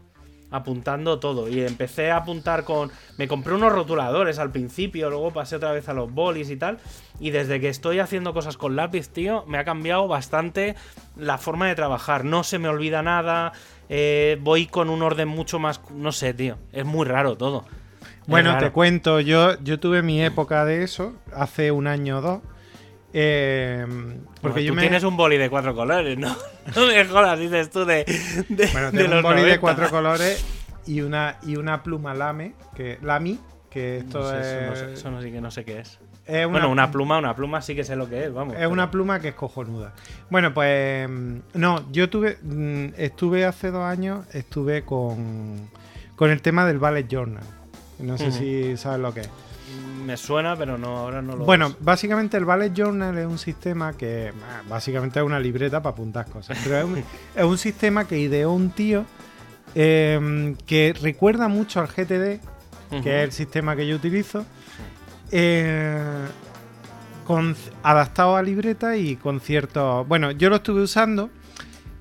Apuntando 0.53 1.17
todo. 1.17 1.47
Y 1.47 1.61
empecé 1.61 2.11
a 2.11 2.17
apuntar 2.17 2.65
con. 2.65 2.91
Me 3.17 3.29
compré 3.29 3.53
unos 3.53 3.71
rotuladores 3.71 4.37
al 4.37 4.51
principio, 4.51 5.09
luego 5.09 5.31
pasé 5.31 5.55
otra 5.55 5.71
vez 5.71 5.87
a 5.87 5.93
los 5.93 6.11
bolis 6.11 6.49
y 6.49 6.57
tal. 6.57 6.77
Y 7.21 7.29
desde 7.29 7.61
que 7.61 7.69
estoy 7.69 7.99
haciendo 7.99 8.33
cosas 8.33 8.57
con 8.57 8.75
lápiz, 8.75 9.07
tío, 9.07 9.45
me 9.47 9.57
ha 9.57 9.63
cambiado 9.63 10.09
bastante 10.09 10.75
la 11.15 11.37
forma 11.37 11.69
de 11.69 11.75
trabajar. 11.75 12.25
No 12.25 12.43
se 12.43 12.59
me 12.59 12.67
olvida 12.67 13.01
nada. 13.01 13.53
eh, 13.87 14.37
voy 14.41 14.65
con 14.67 14.89
un 14.89 15.03
orden 15.03 15.29
mucho 15.29 15.57
más. 15.57 15.79
No 15.89 16.11
sé, 16.11 16.33
tío. 16.33 16.57
Es 16.73 16.83
muy 16.83 17.05
raro 17.05 17.37
todo. 17.37 17.63
Bueno, 18.31 18.57
te 18.57 18.71
cuento, 18.71 19.19
yo, 19.19 19.59
yo 19.61 19.79
tuve 19.79 20.01
mi 20.01 20.21
época 20.21 20.65
de 20.65 20.83
eso 20.83 21.13
hace 21.35 21.71
un 21.71 21.87
año 21.87 22.17
o 22.17 22.21
dos. 22.21 22.41
eh, 23.13 23.85
porque 24.41 24.53
Bueno, 24.53 24.59
yo 24.59 24.71
tú 24.71 24.75
me. 24.75 24.81
tienes 24.81 25.03
un 25.03 25.17
boli 25.17 25.37
de 25.37 25.49
cuatro 25.49 25.75
colores, 25.75 26.17
¿no? 26.17 26.35
No 26.75 26.85
me 26.87 27.05
jodas, 27.05 27.39
dices 27.39 27.69
tú 27.69 27.85
de. 27.85 28.05
de 28.49 28.67
Bueno, 28.71 28.91
de 28.91 28.97
tengo 28.97 29.05
un 29.09 29.11
los 29.15 29.23
boli 29.23 29.41
de 29.41 29.57
90. 29.57 29.59
cuatro 29.61 29.89
colores 29.91 30.45
y 30.87 31.01
una, 31.01 31.37
y 31.43 31.55
una 31.57 31.83
pluma 31.83 32.13
lame, 32.13 32.53
que, 32.75 32.97
Lamy, 33.01 33.39
que 33.69 33.97
esto 33.97 34.19
No 34.19 34.29
sé, 34.29 34.39
es. 34.39 34.45
eso, 34.45 34.61
no 34.69 34.75
sé, 34.75 34.93
eso 34.93 35.11
no 35.11 35.19
que 35.21 35.41
no 35.41 35.51
sé 35.51 35.65
qué 35.65 35.79
es. 35.79 35.99
es 36.25 36.47
bueno, 36.47 36.69
una 36.69 36.89
pluma, 36.91 37.17
una 37.17 37.35
pluma 37.35 37.61
sí 37.61 37.75
que 37.75 37.83
sé 37.83 37.95
lo 37.95 38.07
que 38.09 38.25
es, 38.25 38.33
vamos. 38.33 38.55
Es 38.57 38.67
una 38.67 38.89
pluma 38.91 39.19
que 39.19 39.29
es 39.29 39.35
cojonuda. 39.35 39.93
Bueno, 40.29 40.53
pues 40.53 41.09
no, 41.53 41.91
yo 41.91 42.09
tuve, 42.09 42.37
mm, 42.41 42.93
estuve 42.97 43.45
hace 43.45 43.71
dos 43.71 43.83
años, 43.83 44.25
estuve 44.33 44.83
con, 44.83 45.69
con 46.15 46.31
el 46.31 46.41
tema 46.41 46.65
del 46.65 46.79
Ballet 46.79 47.07
Journal. 47.07 47.43
No 48.01 48.17
sé 48.17 48.31
si 48.31 48.77
sabes 48.77 48.99
lo 48.99 49.13
que 49.13 49.21
es. 49.21 49.29
Me 50.05 50.17
suena, 50.17 50.55
pero 50.55 50.77
no, 50.77 50.97
ahora 50.97 51.21
no 51.21 51.35
lo 51.35 51.45
Bueno, 51.45 51.75
básicamente 51.79 52.35
el 52.35 52.45
Ballet 52.45 52.73
Journal 52.73 53.17
es 53.17 53.25
un 53.25 53.37
sistema 53.37 53.93
que 53.93 54.33
básicamente 54.67 55.19
es 55.19 55.25
una 55.25 55.39
libreta 55.39 55.81
para 55.81 55.93
apuntar 55.93 56.25
cosas. 56.27 56.57
Pero 56.63 56.77
es 56.77 56.83
un, 56.85 56.97
es 57.35 57.43
un 57.43 57.57
sistema 57.57 58.07
que 58.07 58.17
ideó 58.17 58.51
un 58.51 58.71
tío 58.71 59.05
eh, 59.75 60.55
que 60.65 60.93
recuerda 60.99 61.47
mucho 61.47 61.79
al 61.79 61.87
GTD, 61.87 62.41
que 63.03 63.19
es 63.19 63.23
el 63.23 63.31
sistema 63.31 63.75
que 63.75 63.87
yo 63.87 63.95
utilizo, 63.95 64.45
eh, 65.31 66.25
con, 67.25 67.55
adaptado 67.83 68.35
a 68.35 68.43
libreta 68.43 68.97
y 68.97 69.15
con 69.15 69.39
ciertos... 69.39 70.07
Bueno, 70.07 70.31
yo 70.31 70.49
lo 70.49 70.57
estuve 70.57 70.81
usando 70.81 71.29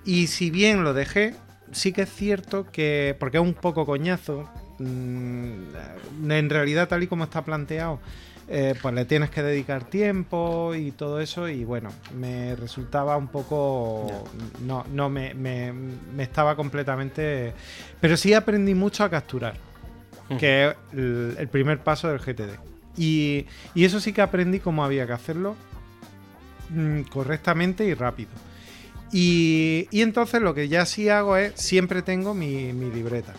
y 0.04 0.26
si 0.26 0.50
bien 0.50 0.82
lo 0.82 0.94
dejé, 0.94 1.34
sí 1.70 1.92
que 1.92 2.02
es 2.02 2.12
cierto 2.12 2.66
que, 2.72 3.16
porque 3.20 3.36
es 3.36 3.42
un 3.42 3.54
poco 3.54 3.86
coñazo, 3.86 4.50
en 4.80 6.50
realidad 6.50 6.88
tal 6.88 7.02
y 7.02 7.06
como 7.06 7.24
está 7.24 7.42
planteado, 7.44 8.00
eh, 8.48 8.74
pues 8.80 8.94
le 8.94 9.04
tienes 9.04 9.30
que 9.30 9.42
dedicar 9.42 9.84
tiempo 9.84 10.74
y 10.74 10.90
todo 10.90 11.20
eso 11.20 11.48
y 11.48 11.64
bueno, 11.64 11.90
me 12.16 12.56
resultaba 12.56 13.16
un 13.16 13.28
poco... 13.28 14.24
No, 14.66 14.84
no, 14.92 15.08
me, 15.08 15.34
me- 15.34 15.72
me 15.72 16.22
estaba 16.24 16.56
completamente... 16.56 17.52
Pero 18.00 18.16
sí 18.16 18.34
aprendí 18.34 18.74
mucho 18.74 19.04
a 19.04 19.10
capturar 19.10 19.54
que 20.38 20.68
es 20.68 20.74
el, 20.92 21.34
el 21.38 21.48
primer 21.48 21.78
paso 21.80 22.08
del 22.08 22.18
GTD. 22.20 22.58
Y, 22.96 23.46
y 23.74 23.84
eso 23.84 24.00
sí 24.00 24.12
que 24.12 24.22
aprendí 24.22 24.58
cómo 24.60 24.84
había 24.84 25.06
que 25.06 25.12
hacerlo 25.12 25.56
mm, 26.70 27.02
correctamente 27.02 27.84
y 27.84 27.94
rápido. 27.94 28.30
Y, 29.12 29.88
y 29.90 30.02
entonces 30.02 30.40
lo 30.40 30.54
que 30.54 30.68
ya 30.68 30.86
sí 30.86 31.08
hago 31.08 31.36
es, 31.36 31.54
siempre 31.56 32.02
tengo 32.02 32.34
mi, 32.34 32.72
mi 32.72 32.90
libreta. 32.90 33.34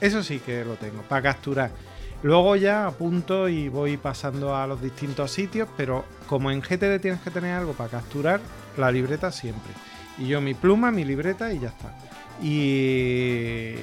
Eso 0.00 0.22
sí 0.22 0.38
que 0.38 0.64
lo 0.64 0.74
tengo, 0.74 1.02
para 1.02 1.22
capturar. 1.22 1.70
Luego 2.22 2.56
ya 2.56 2.86
apunto 2.86 3.48
y 3.48 3.68
voy 3.68 3.96
pasando 3.96 4.54
a 4.54 4.66
los 4.66 4.82
distintos 4.82 5.30
sitios, 5.30 5.68
pero 5.76 6.04
como 6.26 6.50
en 6.50 6.60
GTD 6.60 7.00
tienes 7.00 7.20
que 7.20 7.30
tener 7.30 7.54
algo 7.54 7.72
para 7.72 7.90
capturar, 7.90 8.40
la 8.76 8.90
libreta 8.90 9.32
siempre. 9.32 9.72
Y 10.18 10.28
yo 10.28 10.40
mi 10.40 10.54
pluma, 10.54 10.90
mi 10.90 11.04
libreta 11.04 11.52
y 11.52 11.60
ya 11.60 11.68
está. 11.68 11.94
Y, 12.42 13.74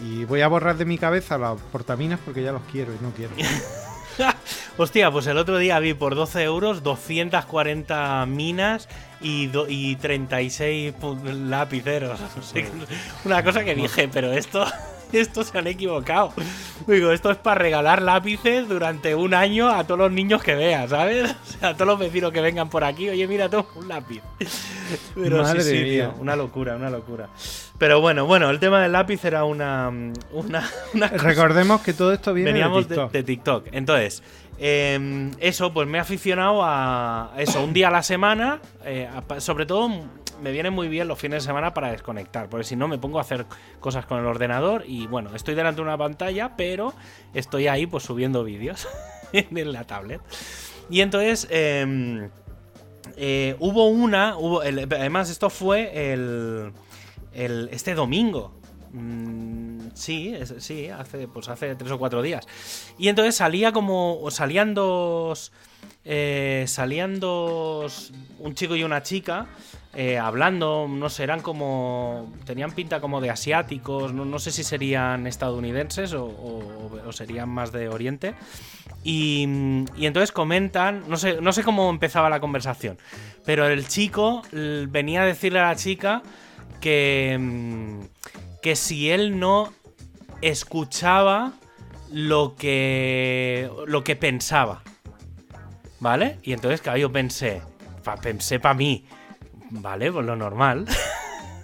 y 0.00 0.24
voy 0.26 0.40
a 0.40 0.48
borrar 0.48 0.76
de 0.76 0.84
mi 0.84 0.98
cabeza 0.98 1.38
los 1.38 1.60
portaminas 1.60 2.18
porque 2.24 2.42
ya 2.42 2.52
los 2.52 2.62
quiero 2.70 2.92
y 2.92 3.02
no 3.02 3.10
quiero. 3.10 3.34
Hostia, 4.76 5.10
pues 5.12 5.26
el 5.28 5.38
otro 5.38 5.58
día 5.58 5.78
vi 5.78 5.94
por 5.94 6.16
12 6.16 6.42
euros 6.42 6.82
240 6.82 8.26
minas 8.26 8.88
y, 9.24 9.46
do- 9.48 9.66
y 9.68 9.96
36 9.96 10.94
pu- 11.00 11.20
lapiceros. 11.48 12.20
Una 13.24 13.42
cosa 13.42 13.64
que 13.64 13.74
dije, 13.74 14.08
pero 14.12 14.32
esto. 14.32 14.64
Estos 15.12 15.46
se 15.48 15.58
han 15.58 15.68
equivocado. 15.68 16.32
Digo, 16.88 17.12
esto 17.12 17.30
es 17.30 17.36
para 17.36 17.54
regalar 17.60 18.02
lápices 18.02 18.68
durante 18.68 19.14
un 19.14 19.32
año 19.32 19.68
a 19.70 19.84
todos 19.84 20.00
los 20.00 20.10
niños 20.10 20.42
que 20.42 20.56
veas, 20.56 20.90
¿sabes? 20.90 21.30
O 21.56 21.58
sea, 21.60 21.68
a 21.68 21.74
todos 21.74 21.86
los 21.86 21.98
vecinos 22.00 22.32
que 22.32 22.40
vengan 22.40 22.68
por 22.68 22.82
aquí, 22.82 23.08
oye, 23.08 23.24
mira, 23.28 23.48
toma 23.48 23.68
un 23.76 23.86
lápiz. 23.86 24.22
Pero 25.14 25.42
Madre 25.42 25.62
sí, 25.62 25.70
sí, 25.70 25.82
mía. 25.84 26.10
tío, 26.10 26.14
una 26.20 26.34
locura, 26.34 26.74
una 26.74 26.90
locura. 26.90 27.28
Pero 27.78 28.00
bueno, 28.00 28.26
bueno, 28.26 28.50
el 28.50 28.58
tema 28.58 28.82
del 28.82 28.90
lápiz 28.90 29.24
era 29.24 29.44
una. 29.44 29.88
una, 30.32 30.68
una 30.94 31.06
Recordemos 31.08 31.80
que 31.82 31.92
todo 31.92 32.12
esto 32.12 32.34
viene 32.34 32.50
Veníamos 32.52 32.88
de 32.88 32.96
de, 32.96 33.00
TikTok. 33.02 33.12
de 33.12 33.22
TikTok. 33.22 33.66
Entonces, 33.70 34.22
eh, 34.58 35.30
eso, 35.40 35.72
pues 35.72 35.86
me 35.88 35.98
he 35.98 36.00
aficionado 36.00 36.60
a 36.62 37.32
eso, 37.38 37.62
un 37.62 37.72
día 37.72 37.88
a 37.88 37.90
la 37.90 38.02
semana. 38.02 38.60
eh, 38.84 39.08
sobre 39.38 39.66
todo, 39.66 39.88
me 40.42 40.50
vienen 40.52 40.72
muy 40.72 40.88
bien 40.88 41.06
los 41.08 41.18
fines 41.18 41.42
de 41.42 41.46
semana 41.46 41.72
para 41.74 41.90
desconectar, 41.92 42.48
porque 42.48 42.64
si 42.64 42.74
no 42.76 42.88
me 42.88 42.98
pongo 42.98 43.18
a 43.18 43.22
hacer 43.22 43.46
cosas 43.80 44.04
con 44.06 44.18
el 44.18 44.26
ordenador 44.26 44.84
y 44.86 45.06
bueno, 45.06 45.30
estoy 45.34 45.54
delante 45.54 45.76
de 45.76 45.82
una 45.86 45.96
pantalla, 45.96 46.56
pero 46.56 46.92
estoy 47.34 47.68
ahí 47.68 47.86
pues 47.86 48.02
subiendo 48.04 48.42
vídeos 48.44 48.86
en 49.32 49.72
la 49.72 49.84
tablet. 49.84 50.20
Y 50.90 51.00
entonces, 51.00 51.46
eh, 51.50 52.28
eh, 53.16 53.56
hubo 53.60 53.86
una, 53.88 54.34
además 54.34 55.30
esto 55.30 55.50
fue 55.50 56.12
el, 56.12 56.72
el- 57.32 57.68
este 57.72 57.94
domingo. 57.94 58.52
Mm, 58.92 59.73
sí, 59.94 60.34
sí, 60.58 60.88
hace, 60.88 61.26
pues 61.28 61.48
hace 61.48 61.74
tres 61.76 61.90
o 61.92 61.98
cuatro 61.98 62.20
días. 62.22 62.46
Y 62.98 63.08
entonces 63.08 63.34
salía 63.36 63.72
como, 63.72 64.20
salían 64.30 64.74
dos, 64.74 65.52
eh, 66.04 66.64
salían 66.68 67.20
dos, 67.20 68.12
un 68.38 68.54
chico 68.54 68.76
y 68.76 68.82
una 68.84 69.02
chica. 69.02 69.46
eh, 69.96 70.18
hablando, 70.18 70.86
no 70.88 71.08
sé, 71.08 71.22
eran 71.22 71.40
como. 71.40 72.32
tenían 72.44 72.72
pinta 72.72 73.00
como 73.00 73.20
de 73.20 73.30
asiáticos, 73.30 74.12
no, 74.12 74.24
no 74.24 74.38
sé 74.40 74.50
si 74.50 74.64
serían 74.64 75.26
estadounidenses 75.28 76.12
o, 76.14 76.24
o- 76.26 77.12
serían 77.12 77.48
más 77.48 77.70
de 77.70 77.88
Oriente. 77.88 78.34
Y, 79.04 79.46
y 79.96 80.06
entonces 80.06 80.32
comentan, 80.32 81.04
no 81.08 81.16
sé, 81.16 81.40
no 81.40 81.52
sé 81.52 81.62
cómo 81.62 81.90
empezaba 81.90 82.28
la 82.30 82.40
conversación, 82.40 82.98
pero 83.44 83.66
el 83.68 83.86
chico 83.86 84.42
venía 84.50 85.22
a 85.22 85.26
decirle 85.26 85.60
a 85.60 85.68
la 85.68 85.76
chica 85.76 86.22
que, 86.80 87.36
mm, 87.38 88.00
que 88.62 88.74
si 88.76 89.10
él 89.10 89.38
no 89.38 89.72
escuchaba 90.48 91.52
lo 92.12 92.54
que, 92.56 93.70
lo 93.86 94.04
que 94.04 94.16
pensaba. 94.16 94.82
¿Vale? 96.00 96.38
Y 96.42 96.52
entonces, 96.52 96.80
claro, 96.82 96.98
yo 96.98 97.10
pensé, 97.10 97.62
pensé 98.22 98.60
para 98.60 98.74
mí, 98.74 99.06
¿vale? 99.70 100.12
Pues 100.12 100.26
lo 100.26 100.36
normal. 100.36 100.86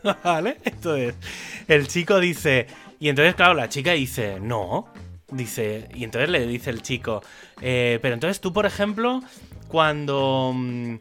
¿Vale? 0.24 0.56
Entonces, 0.64 1.14
el 1.68 1.86
chico 1.88 2.18
dice, 2.20 2.66
y 2.98 3.10
entonces, 3.10 3.34
claro, 3.34 3.54
la 3.54 3.68
chica 3.68 3.92
dice, 3.92 4.40
no. 4.40 4.88
Dice, 5.30 5.88
y 5.94 6.04
entonces 6.04 6.30
le 6.30 6.44
dice 6.46 6.70
el 6.70 6.82
chico, 6.82 7.22
"Eh, 7.60 7.98
pero 8.02 8.14
entonces 8.14 8.40
tú, 8.40 8.52
por 8.52 8.66
ejemplo, 8.66 9.22
cuando, 9.68 10.52
mm, 10.54 10.96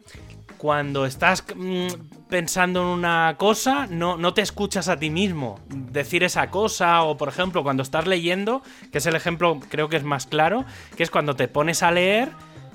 cuando 0.60 1.06
estás 1.06 1.42
mm, 1.56 1.86
pensando 2.28 2.82
en 2.82 2.88
una 2.88 3.34
cosa, 3.38 3.86
no, 3.86 4.18
no 4.18 4.34
te 4.34 4.42
escuchas 4.42 4.88
a 4.88 4.98
ti 4.98 5.08
mismo 5.08 5.58
decir 5.70 6.22
esa 6.22 6.50
cosa, 6.50 7.02
o 7.02 7.16
por 7.16 7.30
ejemplo, 7.30 7.62
cuando 7.62 7.82
estás 7.82 8.06
leyendo, 8.06 8.62
que 8.92 8.98
es 8.98 9.06
el 9.06 9.16
ejemplo, 9.16 9.58
creo 9.70 9.88
que 9.88 9.96
es 9.96 10.04
más 10.04 10.26
claro, 10.26 10.66
que 10.98 11.02
es 11.02 11.10
cuando 11.10 11.34
te 11.34 11.48
pones 11.48 11.82
a 11.82 11.90
leer, 11.90 12.28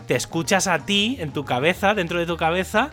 te 0.08 0.16
escuchas 0.16 0.66
a 0.66 0.80
ti 0.80 1.18
en 1.20 1.32
tu 1.32 1.46
cabeza, 1.46 1.94
dentro 1.94 2.18
de 2.18 2.26
tu 2.26 2.38
cabeza, 2.38 2.90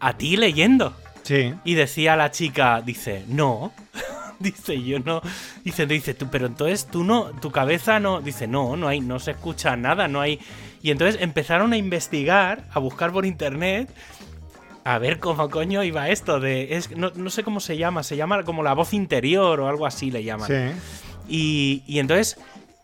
a 0.00 0.16
ti 0.16 0.38
leyendo. 0.38 0.96
Sí. 1.24 1.52
Y 1.62 1.74
decía 1.74 2.16
la 2.16 2.30
chica, 2.30 2.80
dice, 2.80 3.26
no. 3.28 3.74
dice, 4.38 4.82
yo 4.82 4.98
no. 4.98 5.20
Dice, 5.62 5.86
dice, 5.86 6.14
tú, 6.14 6.28
pero 6.30 6.46
entonces 6.46 6.86
tú 6.86 7.04
no, 7.04 7.24
tu 7.40 7.50
cabeza 7.50 8.00
no. 8.00 8.22
Dice, 8.22 8.46
no, 8.46 8.78
no 8.78 8.88
hay, 8.88 9.00
no 9.00 9.18
se 9.18 9.32
escucha 9.32 9.76
nada, 9.76 10.08
no 10.08 10.22
hay. 10.22 10.40
Y 10.82 10.90
entonces 10.90 11.20
empezaron 11.20 11.72
a 11.72 11.76
investigar, 11.76 12.64
a 12.72 12.78
buscar 12.78 13.12
por 13.12 13.26
internet. 13.26 13.88
A 14.84 14.98
ver 14.98 15.20
cómo 15.20 15.48
coño 15.48 15.84
iba 15.84 16.08
esto 16.08 16.40
de. 16.40 16.76
Es, 16.76 16.96
no, 16.96 17.12
no 17.14 17.30
sé 17.30 17.44
cómo 17.44 17.60
se 17.60 17.76
llama, 17.76 18.02
se 18.02 18.16
llama 18.16 18.42
como 18.42 18.62
la 18.62 18.74
voz 18.74 18.92
interior 18.94 19.60
o 19.60 19.68
algo 19.68 19.86
así 19.86 20.10
le 20.10 20.24
llaman. 20.24 20.48
Sí. 20.48 20.80
Y, 21.28 21.82
y 21.86 22.00
entonces, 22.00 22.36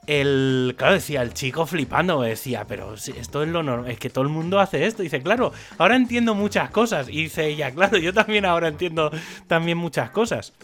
el, 0.06 0.74
claro, 0.78 0.94
decía, 0.94 1.22
el 1.22 1.34
chico 1.34 1.66
flipando, 1.66 2.22
decía, 2.22 2.64
pero 2.66 2.94
esto 2.94 3.42
es 3.42 3.48
lo 3.48 3.62
normal, 3.62 3.90
es 3.90 3.98
que 3.98 4.08
todo 4.08 4.22
el 4.22 4.30
mundo 4.30 4.58
hace 4.58 4.86
esto. 4.86 5.02
Dice, 5.02 5.20
claro, 5.22 5.52
ahora 5.76 5.96
entiendo 5.96 6.34
muchas 6.34 6.70
cosas. 6.70 7.08
Y 7.08 7.24
dice 7.24 7.46
ella, 7.46 7.70
claro, 7.74 7.98
yo 7.98 8.14
también 8.14 8.44
ahora 8.44 8.68
entiendo 8.68 9.10
también 9.46 9.76
muchas 9.76 10.10
cosas. 10.10 10.54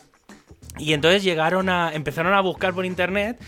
Y 0.78 0.93
entonces 0.93 1.22
llegaron 1.22 1.68
a, 1.68 1.93
empezaron 1.93 2.32
a 2.32 2.41
buscar 2.41 2.74
por 2.74 2.87
internet 2.87 3.39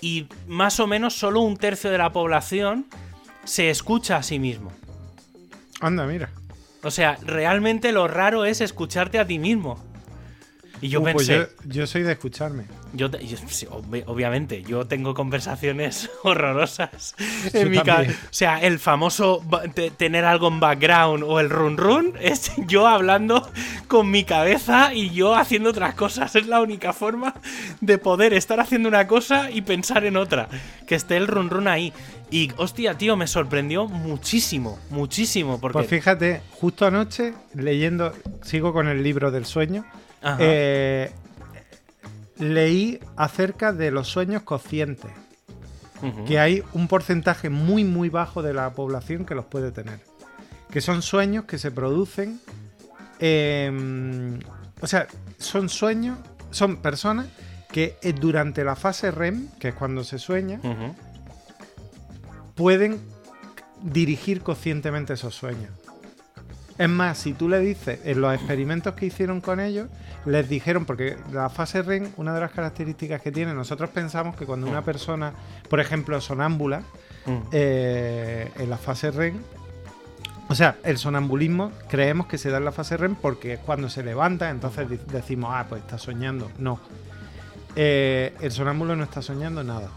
y 0.00 0.26
más 0.46 0.80
o 0.80 0.86
menos 0.86 1.14
solo 1.14 1.40
un 1.40 1.56
tercio 1.56 1.90
de 1.90 1.98
la 1.98 2.12
población 2.12 2.86
se 3.44 3.70
escucha 3.70 4.16
a 4.16 4.22
sí 4.22 4.38
mismo. 4.38 4.72
Anda, 5.80 6.06
mira. 6.06 6.30
O 6.84 6.90
sea, 6.90 7.18
realmente 7.22 7.92
lo 7.92 8.06
raro 8.08 8.44
es 8.44 8.60
escucharte 8.60 9.18
a 9.18 9.26
ti 9.26 9.38
mismo. 9.38 9.78
Y 10.80 10.88
yo 10.88 11.00
Uh, 11.00 11.04
pues 11.04 11.28
pensé, 11.28 11.48
yo, 11.64 11.72
yo 11.72 11.86
soy 11.86 12.02
de 12.02 12.12
escucharme. 12.12 12.64
Yo, 12.92 13.08
sí, 13.48 13.66
obvi- 13.66 14.04
obviamente, 14.06 14.62
yo 14.62 14.86
tengo 14.86 15.14
conversaciones 15.14 16.10
horrorosas 16.24 17.14
en 17.52 17.70
mi 17.70 17.78
ca- 17.78 17.84
también. 17.96 18.12
O 18.12 18.26
sea, 18.30 18.60
el 18.60 18.78
famoso 18.78 19.42
tener 19.96 20.24
algo 20.24 20.48
en 20.48 20.60
background 20.60 21.24
o 21.26 21.40
el 21.40 21.48
run 21.50 21.76
run 21.76 22.12
es 22.20 22.52
yo 22.66 22.86
hablando 22.86 23.48
con 23.88 24.10
mi 24.10 24.24
cabeza 24.24 24.92
y 24.92 25.10
yo 25.10 25.34
haciendo 25.34 25.70
otras 25.70 25.94
cosas. 25.94 26.34
Es 26.36 26.46
la 26.46 26.60
única 26.60 26.92
forma 26.92 27.34
de 27.80 27.98
poder 27.98 28.34
estar 28.34 28.60
haciendo 28.60 28.88
una 28.88 29.06
cosa 29.06 29.50
y 29.50 29.62
pensar 29.62 30.04
en 30.04 30.16
otra. 30.16 30.48
Que 30.86 30.96
esté 30.96 31.16
el 31.16 31.26
run 31.28 31.50
run 31.50 31.68
ahí. 31.68 31.92
Y 32.30 32.50
hostia, 32.56 32.98
tío, 32.98 33.16
me 33.16 33.26
sorprendió 33.26 33.86
muchísimo, 33.86 34.78
muchísimo. 34.90 35.60
Porque. 35.60 35.74
Pues 35.74 35.88
fíjate, 35.88 36.42
justo 36.50 36.84
anoche, 36.86 37.32
leyendo, 37.54 38.12
sigo 38.42 38.72
con 38.72 38.88
el 38.88 39.02
libro 39.02 39.30
del 39.30 39.46
sueño. 39.46 39.84
Eh, 40.38 41.12
leí 42.38 43.00
acerca 43.16 43.72
de 43.72 43.90
los 43.90 44.08
sueños 44.08 44.42
conscientes, 44.42 45.10
que 46.26 46.38
hay 46.38 46.62
un 46.74 46.86
porcentaje 46.86 47.48
muy, 47.48 47.82
muy 47.82 48.10
bajo 48.10 48.42
de 48.42 48.52
la 48.52 48.74
población 48.74 49.24
que 49.24 49.34
los 49.34 49.46
puede 49.46 49.72
tener. 49.72 50.00
Que 50.70 50.82
son 50.82 51.00
sueños 51.00 51.44
que 51.44 51.56
se 51.56 51.70
producen, 51.70 52.40
eh, 53.20 54.38
o 54.80 54.86
sea, 54.86 55.06
son 55.38 55.70
sueños, 55.70 56.18
son 56.50 56.76
personas 56.76 57.26
que 57.72 57.96
eh, 58.02 58.12
durante 58.12 58.64
la 58.64 58.76
fase 58.76 59.10
REM, 59.10 59.48
que 59.58 59.68
es 59.68 59.74
cuando 59.74 60.04
se 60.04 60.18
sueña, 60.18 60.60
pueden 62.54 63.00
dirigir 63.82 64.42
conscientemente 64.42 65.14
esos 65.14 65.34
sueños. 65.34 65.70
Es 66.76 66.88
más, 66.88 67.18
si 67.18 67.34
tú 67.34 67.48
le 67.48 67.60
dices, 67.60 68.00
en 68.04 68.20
los 68.20 68.34
experimentos 68.34 68.94
que 68.94 69.06
hicieron 69.06 69.40
con 69.40 69.60
ellos, 69.60 69.88
les 70.26 70.48
dijeron, 70.48 70.84
porque 70.86 71.16
la 71.32 71.48
fase 71.48 71.82
REM, 71.82 72.08
una 72.16 72.34
de 72.34 72.40
las 72.40 72.50
características 72.50 73.20
que 73.22 73.30
tiene, 73.30 73.54
nosotros 73.54 73.90
pensamos 73.90 74.34
que 74.36 74.44
cuando 74.44 74.66
una 74.66 74.82
persona, 74.82 75.32
por 75.70 75.78
ejemplo, 75.80 76.20
sonámbula, 76.20 76.82
Mm. 77.26 77.38
eh, 77.52 78.50
en 78.58 78.68
la 78.68 78.76
fase 78.76 79.10
REM, 79.10 79.38
o 80.48 80.54
sea, 80.54 80.76
el 80.84 80.98
sonambulismo 80.98 81.72
creemos 81.88 82.26
que 82.26 82.36
se 82.36 82.50
da 82.50 82.58
en 82.58 82.66
la 82.66 82.72
fase 82.72 82.98
REM 82.98 83.14
porque 83.14 83.54
es 83.54 83.60
cuando 83.60 83.88
se 83.88 84.02
levanta, 84.02 84.50
entonces 84.50 84.86
decimos, 85.10 85.50
ah, 85.54 85.64
pues 85.66 85.80
está 85.80 85.96
soñando. 85.96 86.50
No. 86.58 86.78
Eh, 87.76 88.34
el 88.42 88.52
sonámbulo 88.52 88.94
no 88.94 89.04
está 89.04 89.22
soñando 89.22 89.64
nada. 89.64 89.88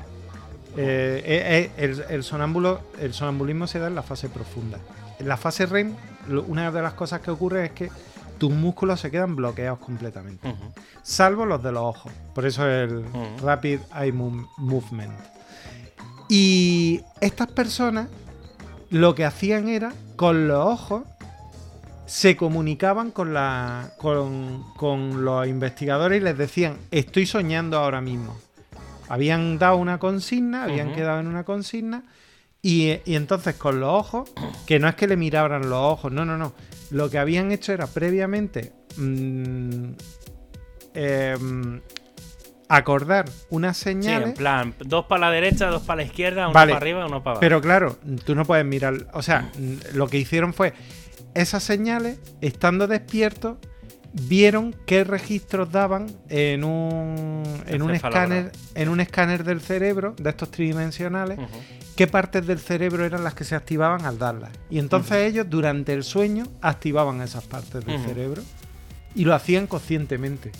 Eh, 0.77 1.69
el, 1.77 2.01
el 2.09 2.23
sonámbulo, 2.23 2.79
el 2.99 3.13
sonambulismo 3.13 3.67
se 3.67 3.79
da 3.79 3.87
en 3.87 3.95
la 3.95 4.03
fase 4.03 4.29
profunda. 4.29 4.77
En 5.19 5.27
la 5.27 5.35
fase 5.35 5.65
REM, 5.65 5.95
una 6.29 6.71
de 6.71 6.81
las 6.81 6.93
cosas 6.93 7.21
que 7.21 7.31
ocurre 7.31 7.65
es 7.65 7.71
que 7.71 7.89
tus 8.37 8.51
músculos 8.51 8.99
se 8.99 9.09
quedan 9.09 9.35
bloqueados 9.35 9.79
completamente, 9.79 10.53
salvo 11.01 11.45
los 11.45 11.63
de 11.63 11.71
los 11.71 11.81
ojos. 11.83 12.11
Por 12.35 12.45
eso 12.45 12.67
el. 12.67 13.03
Rapid 13.41 13.79
Eye 13.99 14.11
Mo- 14.11 14.49
Movement. 14.57 15.13
Y 16.29 17.01
estas 17.21 17.47
personas 17.47 18.09
lo 18.89 19.15
que 19.15 19.25
hacían 19.25 19.67
era, 19.69 19.93
con 20.15 20.47
los 20.47 20.65
ojos, 20.65 21.03
se 22.05 22.37
comunicaban 22.37 23.11
con, 23.11 23.33
la, 23.33 23.91
con, 23.97 24.63
con 24.77 25.25
los 25.25 25.47
investigadores 25.47 26.21
y 26.21 26.23
les 26.23 26.37
decían, 26.37 26.77
estoy 26.91 27.25
soñando 27.25 27.77
ahora 27.77 28.01
mismo. 28.01 28.37
Habían 29.09 29.57
dado 29.57 29.77
una 29.77 29.99
consigna, 29.99 30.63
habían 30.65 30.93
quedado 30.93 31.19
en 31.21 31.27
una 31.27 31.43
consigna, 31.43 32.03
y, 32.69 32.99
y 33.05 33.15
entonces 33.15 33.55
con 33.55 33.79
los 33.79 33.89
ojos, 33.89 34.29
que 34.65 34.79
no 34.79 34.89
es 34.89 34.95
que 34.95 35.07
le 35.07 35.15
miraran 35.15 35.69
los 35.69 35.79
ojos, 35.79 36.11
no, 36.11 36.25
no, 36.25 36.37
no. 36.37 36.53
Lo 36.89 37.09
que 37.09 37.17
habían 37.17 37.51
hecho 37.51 37.71
era 37.71 37.87
previamente 37.87 38.73
mm, 38.97 39.91
em, 40.93 41.81
acordar 42.69 43.25
unas 43.49 43.77
Sí, 43.77 43.83
señales. 43.85 44.29
en 44.29 44.33
plan, 44.35 44.73
dos 44.79 45.05
para 45.05 45.27
la 45.27 45.31
derecha, 45.31 45.67
dos 45.67 45.83
para 45.83 45.97
la 46.01 46.03
izquierda, 46.07 46.45
uno 46.45 46.53
Vale, 46.53 46.73
para 46.73 46.81
arriba, 46.83 47.05
uno 47.05 47.23
para 47.23 47.31
abajo. 47.31 47.39
Pero 47.39 47.61
claro, 47.61 47.97
tú 48.25 48.35
no 48.35 48.43
puedes 48.45 48.65
mirar. 48.65 49.07
O 49.13 49.21
sea, 49.21 49.49
lo 49.93 50.07
que 50.07 50.17
hicieron 50.17 50.53
fue 50.53 50.73
esas 51.33 51.63
señales, 51.63 52.19
estando 52.41 52.87
despiertos, 52.87 53.57
vieron 54.23 54.75
qué 54.85 55.03
registros 55.03 55.71
daban 55.71 56.07
en 56.29 56.63
un, 56.63 57.43
en 57.67 57.81
un 57.81 57.91
escáner 57.91 58.51
en 58.75 58.89
un 58.89 58.99
escáner 58.99 59.43
del 59.43 59.61
cerebro 59.61 60.15
de 60.17 60.29
estos 60.29 60.49
tridimensionales 60.51 61.39
qué 61.97 62.07
partes 62.07 62.45
del 62.45 62.59
cerebro 62.59 63.03
eran 63.03 63.23
las 63.23 63.33
que 63.33 63.43
se 63.43 63.55
activaban 63.55 64.05
al 64.05 64.19
darlas. 64.19 64.51
Y 64.69 64.79
entonces 64.79 65.17
ellos 65.17 65.47
durante 65.49 65.93
el 65.93 66.03
sueño 66.03 66.45
activaban 66.61 67.21
esas 67.21 67.43
partes 67.43 67.83
del 67.83 67.99
cerebro 68.05 68.43
y 69.15 69.25
lo 69.25 69.33
hacían 69.33 69.67
conscientemente. 69.67 70.51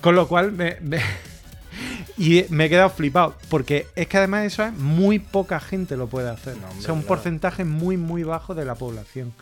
Con 0.00 0.16
lo 0.16 0.26
cual 0.26 0.50
me, 0.50 0.76
y 2.18 2.44
me 2.50 2.64
he 2.64 2.68
quedado 2.68 2.90
flipado 2.90 3.36
porque 3.48 3.86
es 3.94 4.08
que 4.08 4.18
además 4.18 4.44
eso 4.44 4.64
es 4.64 4.72
muy 4.72 5.20
poca 5.20 5.60
gente 5.60 5.96
lo 5.96 6.08
puede 6.08 6.28
hacer. 6.28 6.56
O 6.78 6.82
sea 6.82 6.92
un 6.92 7.04
porcentaje 7.04 7.64
muy 7.64 7.96
muy 7.96 8.24
bajo 8.24 8.54
de 8.54 8.64
la 8.64 8.74
población. 8.74 9.32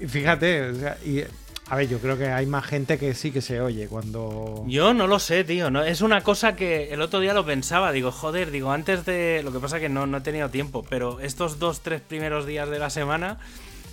Y 0.00 0.06
fíjate 0.06 0.70
o 0.70 0.74
sea, 0.74 0.98
y 1.04 1.22
a 1.70 1.76
ver, 1.76 1.88
yo 1.88 1.98
creo 1.98 2.16
que 2.16 2.28
hay 2.28 2.46
más 2.46 2.64
gente 2.64 2.98
que 2.98 3.14
sí 3.14 3.30
que 3.30 3.42
se 3.42 3.60
oye 3.60 3.88
cuando. 3.88 4.64
Yo 4.66 4.94
no 4.94 5.06
lo 5.06 5.18
sé, 5.18 5.44
tío. 5.44 5.70
No, 5.70 5.84
es 5.84 6.00
una 6.00 6.22
cosa 6.22 6.56
que 6.56 6.94
el 6.94 7.02
otro 7.02 7.20
día 7.20 7.34
lo 7.34 7.44
pensaba. 7.44 7.92
Digo, 7.92 8.10
joder, 8.10 8.50
digo, 8.50 8.72
antes 8.72 9.04
de. 9.04 9.42
Lo 9.44 9.52
que 9.52 9.58
pasa 9.58 9.76
es 9.76 9.82
que 9.82 9.90
no, 9.90 10.06
no 10.06 10.18
he 10.18 10.20
tenido 10.22 10.48
tiempo, 10.48 10.82
pero 10.88 11.20
estos 11.20 11.58
dos, 11.58 11.80
tres 11.82 12.00
primeros 12.00 12.46
días 12.46 12.70
de 12.70 12.78
la 12.78 12.88
semana, 12.88 13.38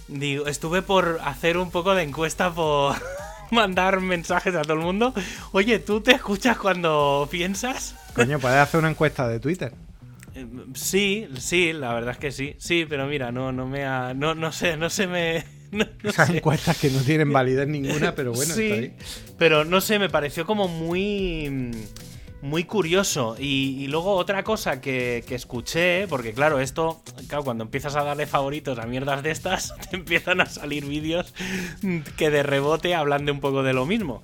digo, 0.08 0.48
estuve 0.48 0.84
por 0.84 1.20
hacer 1.26 1.58
un 1.58 1.70
poco 1.70 1.96
de 1.96 2.04
encuesta 2.04 2.54
por 2.54 2.96
mandar 3.52 4.00
mensajes 4.00 4.56
a 4.56 4.62
todo 4.62 4.74
el 4.74 4.80
mundo. 4.80 5.14
Oye, 5.52 5.80
¿tú 5.80 6.00
te 6.00 6.12
escuchas 6.12 6.58
cuando 6.58 7.28
piensas? 7.30 7.96
Coño, 8.14 8.40
puedes 8.40 8.58
hacer 8.58 8.80
una 8.80 8.92
encuesta 8.92 9.28
de 9.28 9.42
Twitter. 9.42 9.74
Eh, 10.34 10.48
sí, 10.76 11.28
sí, 11.38 11.74
la 11.74 11.94
verdad 11.94 12.12
es 12.12 12.20
que 12.20 12.32
sí. 12.32 12.56
Sí, 12.58 12.86
pero 12.88 13.06
mira, 13.06 13.34
no, 13.34 13.52
no 13.52 13.68
me 13.68 13.84
ha. 13.84 14.14
No, 14.14 14.34
no 14.34 14.54
sé, 14.54 14.78
no 14.78 14.90
se 14.90 15.08
me 15.08 15.55
Esas 16.04 16.30
encuestas 16.30 16.78
que 16.78 16.90
no 16.90 17.02
tienen 17.02 17.32
validez 17.32 17.68
ninguna, 17.68 18.16
pero 18.16 18.34
bueno, 18.34 18.54
sí, 18.54 18.64
está 18.64 18.76
ahí. 18.76 18.94
Pero 19.38 19.66
no 19.66 19.82
sé, 19.82 20.00
me 20.00 20.10
pareció 20.10 20.46
como 20.46 20.68
muy. 20.68 21.72
Muy 22.42 22.64
curioso. 22.66 23.36
Y, 23.40 23.88
luego 23.88 24.14
otra 24.14 24.44
cosa 24.44 24.80
que, 24.80 25.24
escuché, 25.30 26.08
porque 26.08 26.32
claro, 26.32 26.60
esto, 26.60 27.02
claro, 27.28 27.44
cuando 27.44 27.64
empiezas 27.64 27.96
a 27.96 28.04
darle 28.04 28.28
favoritos 28.28 28.78
a 28.78 28.86
mierdas 28.86 29.24
de 29.24 29.32
estas, 29.32 29.74
te 29.90 29.96
empiezan 29.96 30.42
a 30.42 30.46
salir 30.46 30.86
vídeos 30.86 31.34
que 32.18 32.30
de 32.30 32.44
rebote 32.44 32.94
hablan 32.94 33.26
de 33.26 33.32
un 33.32 33.40
poco 33.40 33.64
de 33.64 33.74
lo 33.74 33.88
mismo. 33.88 34.22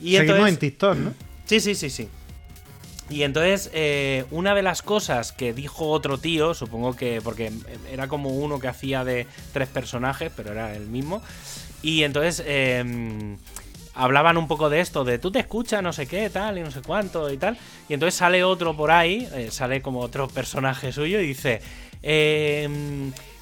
Y 0.00 0.16
Seguimos 0.16 0.48
en 0.48 0.56
TikTok, 0.56 0.96
¿no? 0.98 1.14
Sí, 1.46 1.58
sí, 1.58 1.74
sí, 1.74 1.90
sí. 1.90 2.08
Y 3.10 3.22
entonces, 3.22 3.70
eh, 3.74 4.24
una 4.30 4.54
de 4.54 4.62
las 4.62 4.82
cosas 4.82 5.32
que 5.32 5.52
dijo 5.52 5.88
otro 5.88 6.18
tío, 6.18 6.54
supongo 6.54 6.96
que 6.96 7.20
porque 7.22 7.52
era 7.92 8.08
como 8.08 8.30
uno 8.30 8.58
que 8.58 8.68
hacía 8.68 9.04
de 9.04 9.26
tres 9.52 9.68
personajes, 9.68 10.32
pero 10.34 10.52
era 10.52 10.74
el 10.74 10.86
mismo. 10.86 11.22
Y 11.82 12.04
entonces 12.04 12.42
em, 12.46 13.36
hablaban 13.94 14.38
un 14.38 14.48
poco 14.48 14.70
de 14.70 14.80
esto, 14.80 15.04
de 15.04 15.18
tú 15.18 15.30
te 15.30 15.38
escuchas, 15.38 15.82
no 15.82 15.92
sé 15.92 16.06
qué, 16.06 16.30
tal, 16.30 16.56
y 16.56 16.62
no 16.62 16.70
sé 16.70 16.80
cuánto, 16.80 17.30
y 17.30 17.36
tal. 17.36 17.58
Y 17.90 17.94
entonces 17.94 18.14
sale 18.14 18.42
otro 18.42 18.74
por 18.74 18.90
ahí, 18.90 19.28
eh, 19.34 19.50
sale 19.50 19.82
como 19.82 20.00
otro 20.00 20.26
personaje 20.28 20.90
suyo, 20.90 21.20
y 21.20 21.26
dice, 21.26 21.60
eh, 22.02 22.66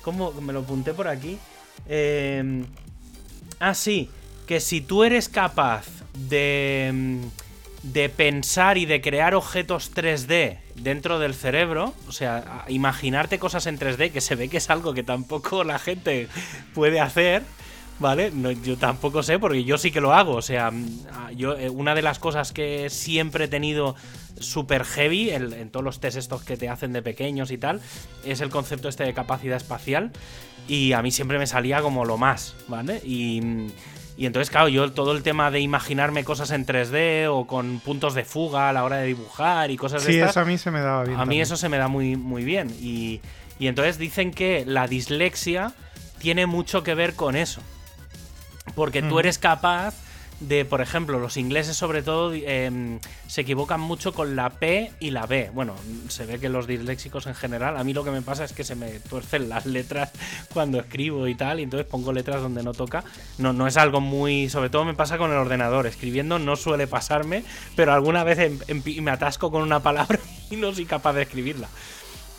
¿cómo? 0.02 0.32
Me 0.32 0.52
lo 0.52 0.60
apunté 0.60 0.92
por 0.92 1.06
aquí. 1.06 1.38
Eh, 1.88 2.64
ah, 3.60 3.74
sí, 3.74 4.10
que 4.46 4.58
si 4.58 4.80
tú 4.80 5.04
eres 5.04 5.28
capaz 5.28 5.86
de 6.14 6.88
em, 6.88 7.30
de 7.82 8.08
pensar 8.08 8.78
y 8.78 8.86
de 8.86 9.00
crear 9.00 9.34
objetos 9.34 9.92
3D 9.94 10.58
dentro 10.76 11.18
del 11.18 11.34
cerebro, 11.34 11.94
o 12.08 12.12
sea, 12.12 12.64
imaginarte 12.68 13.38
cosas 13.38 13.66
en 13.66 13.78
3D, 13.78 14.12
que 14.12 14.20
se 14.20 14.36
ve 14.36 14.48
que 14.48 14.58
es 14.58 14.70
algo 14.70 14.94
que 14.94 15.02
tampoco 15.02 15.64
la 15.64 15.78
gente 15.78 16.28
puede 16.74 17.00
hacer, 17.00 17.42
¿vale? 17.98 18.32
yo 18.62 18.76
tampoco 18.76 19.22
sé, 19.22 19.38
porque 19.38 19.64
yo 19.64 19.78
sí 19.78 19.90
que 19.90 20.00
lo 20.00 20.12
hago, 20.12 20.34
o 20.34 20.42
sea, 20.42 20.70
yo 21.34 21.56
eh, 21.58 21.70
una 21.70 21.94
de 21.94 22.02
las 22.02 22.18
cosas 22.18 22.52
que 22.52 22.88
siempre 22.88 23.46
he 23.46 23.48
tenido 23.48 23.96
super 24.38 24.84
heavy 24.84 25.30
en, 25.30 25.70
todos 25.70 25.84
los 25.84 26.00
test 26.00 26.16
estos 26.16 26.42
que 26.42 26.56
te 26.56 26.68
hacen 26.68 26.92
de 26.92 27.02
pequeños 27.02 27.50
y 27.50 27.58
tal, 27.58 27.80
es 28.24 28.40
el 28.40 28.50
concepto 28.50 28.88
este 28.88 29.04
de 29.04 29.12
capacidad 29.12 29.56
espacial, 29.56 30.12
y 30.68 30.92
a 30.92 31.02
mí 31.02 31.10
siempre 31.10 31.38
me 31.38 31.48
salía 31.48 31.82
como 31.82 32.04
lo 32.04 32.16
más, 32.16 32.54
¿vale? 32.68 33.00
Y 33.04 33.70
y 34.16 34.26
entonces, 34.26 34.50
claro, 34.50 34.68
yo 34.68 34.92
todo 34.92 35.12
el 35.12 35.22
tema 35.22 35.50
de 35.50 35.60
imaginarme 35.60 36.24
cosas 36.24 36.50
en 36.50 36.66
3D 36.66 37.28
o 37.30 37.46
con 37.46 37.80
puntos 37.80 38.14
de 38.14 38.24
fuga 38.24 38.68
a 38.68 38.72
la 38.72 38.84
hora 38.84 38.96
de 38.96 39.06
dibujar 39.06 39.70
y 39.70 39.76
cosas 39.76 40.04
de 40.04 40.12
Sí, 40.12 40.20
eso 40.20 40.40
a 40.40 40.44
mí 40.44 40.58
se 40.58 40.70
me 40.70 40.80
daba 40.80 41.04
bien. 41.04 41.18
A 41.18 41.24
mí 41.24 41.40
eso 41.40 41.56
se 41.56 41.68
me 41.68 41.78
da 41.78 41.88
muy, 41.88 42.16
muy 42.16 42.44
bien. 42.44 42.68
Y, 42.80 43.20
y 43.58 43.68
entonces 43.68 43.98
dicen 43.98 44.30
que 44.30 44.64
la 44.66 44.86
dislexia 44.86 45.72
tiene 46.18 46.46
mucho 46.46 46.82
que 46.82 46.94
ver 46.94 47.14
con 47.14 47.36
eso. 47.36 47.62
Porque 48.74 49.02
tú 49.02 49.18
eres 49.18 49.38
capaz 49.38 49.94
de, 50.48 50.64
por 50.64 50.80
ejemplo, 50.80 51.18
los 51.18 51.36
ingleses 51.36 51.76
sobre 51.76 52.02
todo 52.02 52.32
em, 52.34 52.98
se 53.26 53.42
equivocan 53.42 53.80
mucho 53.80 54.12
con 54.12 54.36
la 54.36 54.50
P 54.50 54.92
y 55.00 55.10
la 55.10 55.26
B. 55.26 55.50
Bueno, 55.54 55.74
se 56.08 56.26
ve 56.26 56.38
que 56.38 56.48
los 56.48 56.66
disléxicos 56.66 57.26
en 57.26 57.34
general, 57.34 57.76
a 57.76 57.84
mí 57.84 57.92
lo 57.92 58.04
que 58.04 58.10
me 58.10 58.22
pasa 58.22 58.44
es 58.44 58.52
que 58.52 58.64
se 58.64 58.74
me 58.74 59.00
tuercen 59.00 59.48
las 59.48 59.66
letras 59.66 60.10
cuando 60.52 60.78
escribo 60.78 61.28
y 61.28 61.34
tal, 61.34 61.60
y 61.60 61.62
entonces 61.64 61.86
pongo 61.86 62.12
letras 62.12 62.42
donde 62.42 62.62
no 62.62 62.74
toca. 62.74 63.04
No, 63.38 63.52
no 63.52 63.66
es 63.66 63.76
algo 63.76 64.00
muy... 64.00 64.48
Sobre 64.48 64.70
todo 64.70 64.84
me 64.84 64.94
pasa 64.94 65.18
con 65.18 65.30
el 65.30 65.36
ordenador. 65.36 65.86
Escribiendo 65.86 66.38
no 66.38 66.56
suele 66.56 66.86
pasarme, 66.86 67.44
pero 67.76 67.92
alguna 67.92 68.24
vez 68.24 68.38
me 69.00 69.10
atasco 69.10 69.50
con 69.50 69.62
una 69.62 69.80
palabra 69.80 70.18
y 70.50 70.56
no 70.56 70.74
soy 70.74 70.86
capaz 70.86 71.12
de 71.14 71.22
escribirla. 71.22 71.68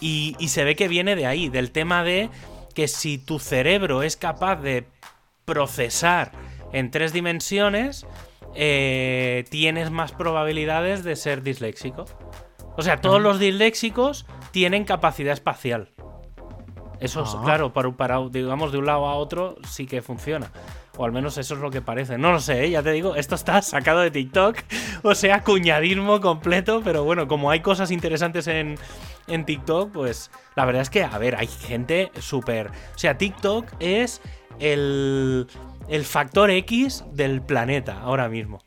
Y, 0.02 0.36
y 0.40 0.50
se 0.50 0.66
ve 0.66 0.76
que 0.76 0.90
viene 0.90 1.16
de 1.16 1.26
ahí, 1.26 1.48
del 1.48 1.72
tema 1.72 2.04
de 2.04 2.30
que 2.74 2.88
si 2.88 3.18
tu 3.18 3.40
cerebro 3.40 4.04
es 4.04 4.18
capaz 4.18 4.58
de 4.58 4.86
procesar 5.46 6.32
en 6.74 6.92
tres 6.92 7.14
dimensiones, 7.14 8.06
eh, 8.56 9.46
tienes 9.50 9.92
más 9.92 10.12
probabilidades 10.12 11.04
de 11.04 11.16
ser 11.16 11.44
disléxico. 11.44 12.06
O 12.76 12.82
sea, 12.82 13.00
todos 13.02 13.22
los 13.22 13.40
disléxicos 13.40 14.26
tienen 14.52 14.84
capacidad 14.84 15.34
espacial. 15.34 15.90
Eso 17.00 17.24
es, 17.24 17.30
ah. 17.36 17.42
claro, 17.44 17.74
para, 17.74 17.92
para, 17.92 18.20
digamos, 18.30 18.72
de 18.72 18.78
un 18.78 18.86
lado 18.86 19.08
a 19.08 19.16
otro 19.16 19.58
sí 19.68 19.86
que 19.86 20.02
funciona. 20.02 20.52
O 20.96 21.06
al 21.06 21.12
menos 21.12 21.38
eso 21.40 21.56
es 21.56 21.60
lo 21.60 21.72
que 21.72 21.82
parece. 21.82 22.18
No 22.18 22.32
lo 22.32 22.40
sé, 22.40 22.66
¿eh? 22.66 22.70
ya 22.70 22.84
te 22.84 22.92
digo, 22.92 23.16
esto 23.16 23.36
está 23.36 23.62
sacado 23.62 24.00
de 24.00 24.12
TikTok. 24.12 24.58
O 25.06 25.16
sea, 25.16 25.42
cuñadismo 25.42 26.22
completo. 26.22 26.82
Pero 26.82 27.04
bueno, 27.04 27.28
como 27.28 27.52
hay 27.52 27.60
cosas 27.60 27.92
interesantes 27.92 28.48
en, 28.48 28.78
en 29.28 29.46
TikTok, 29.46 29.92
pues 29.92 30.32
la 30.56 30.64
verdad 30.64 30.82
es 30.82 30.90
que, 30.90 31.04
a 31.04 31.18
ver, 31.18 31.36
hay 31.36 31.48
gente 31.48 32.10
súper... 32.20 32.68
O 32.68 32.98
sea, 32.98 33.18
TikTok 33.18 33.66
es 33.80 34.22
el 34.60 35.48
el 35.88 36.06
factor 36.06 36.50
X 36.50 37.04
del 37.14 37.42
planeta 37.42 38.00
ahora 38.00 38.30
mismo. 38.30 38.64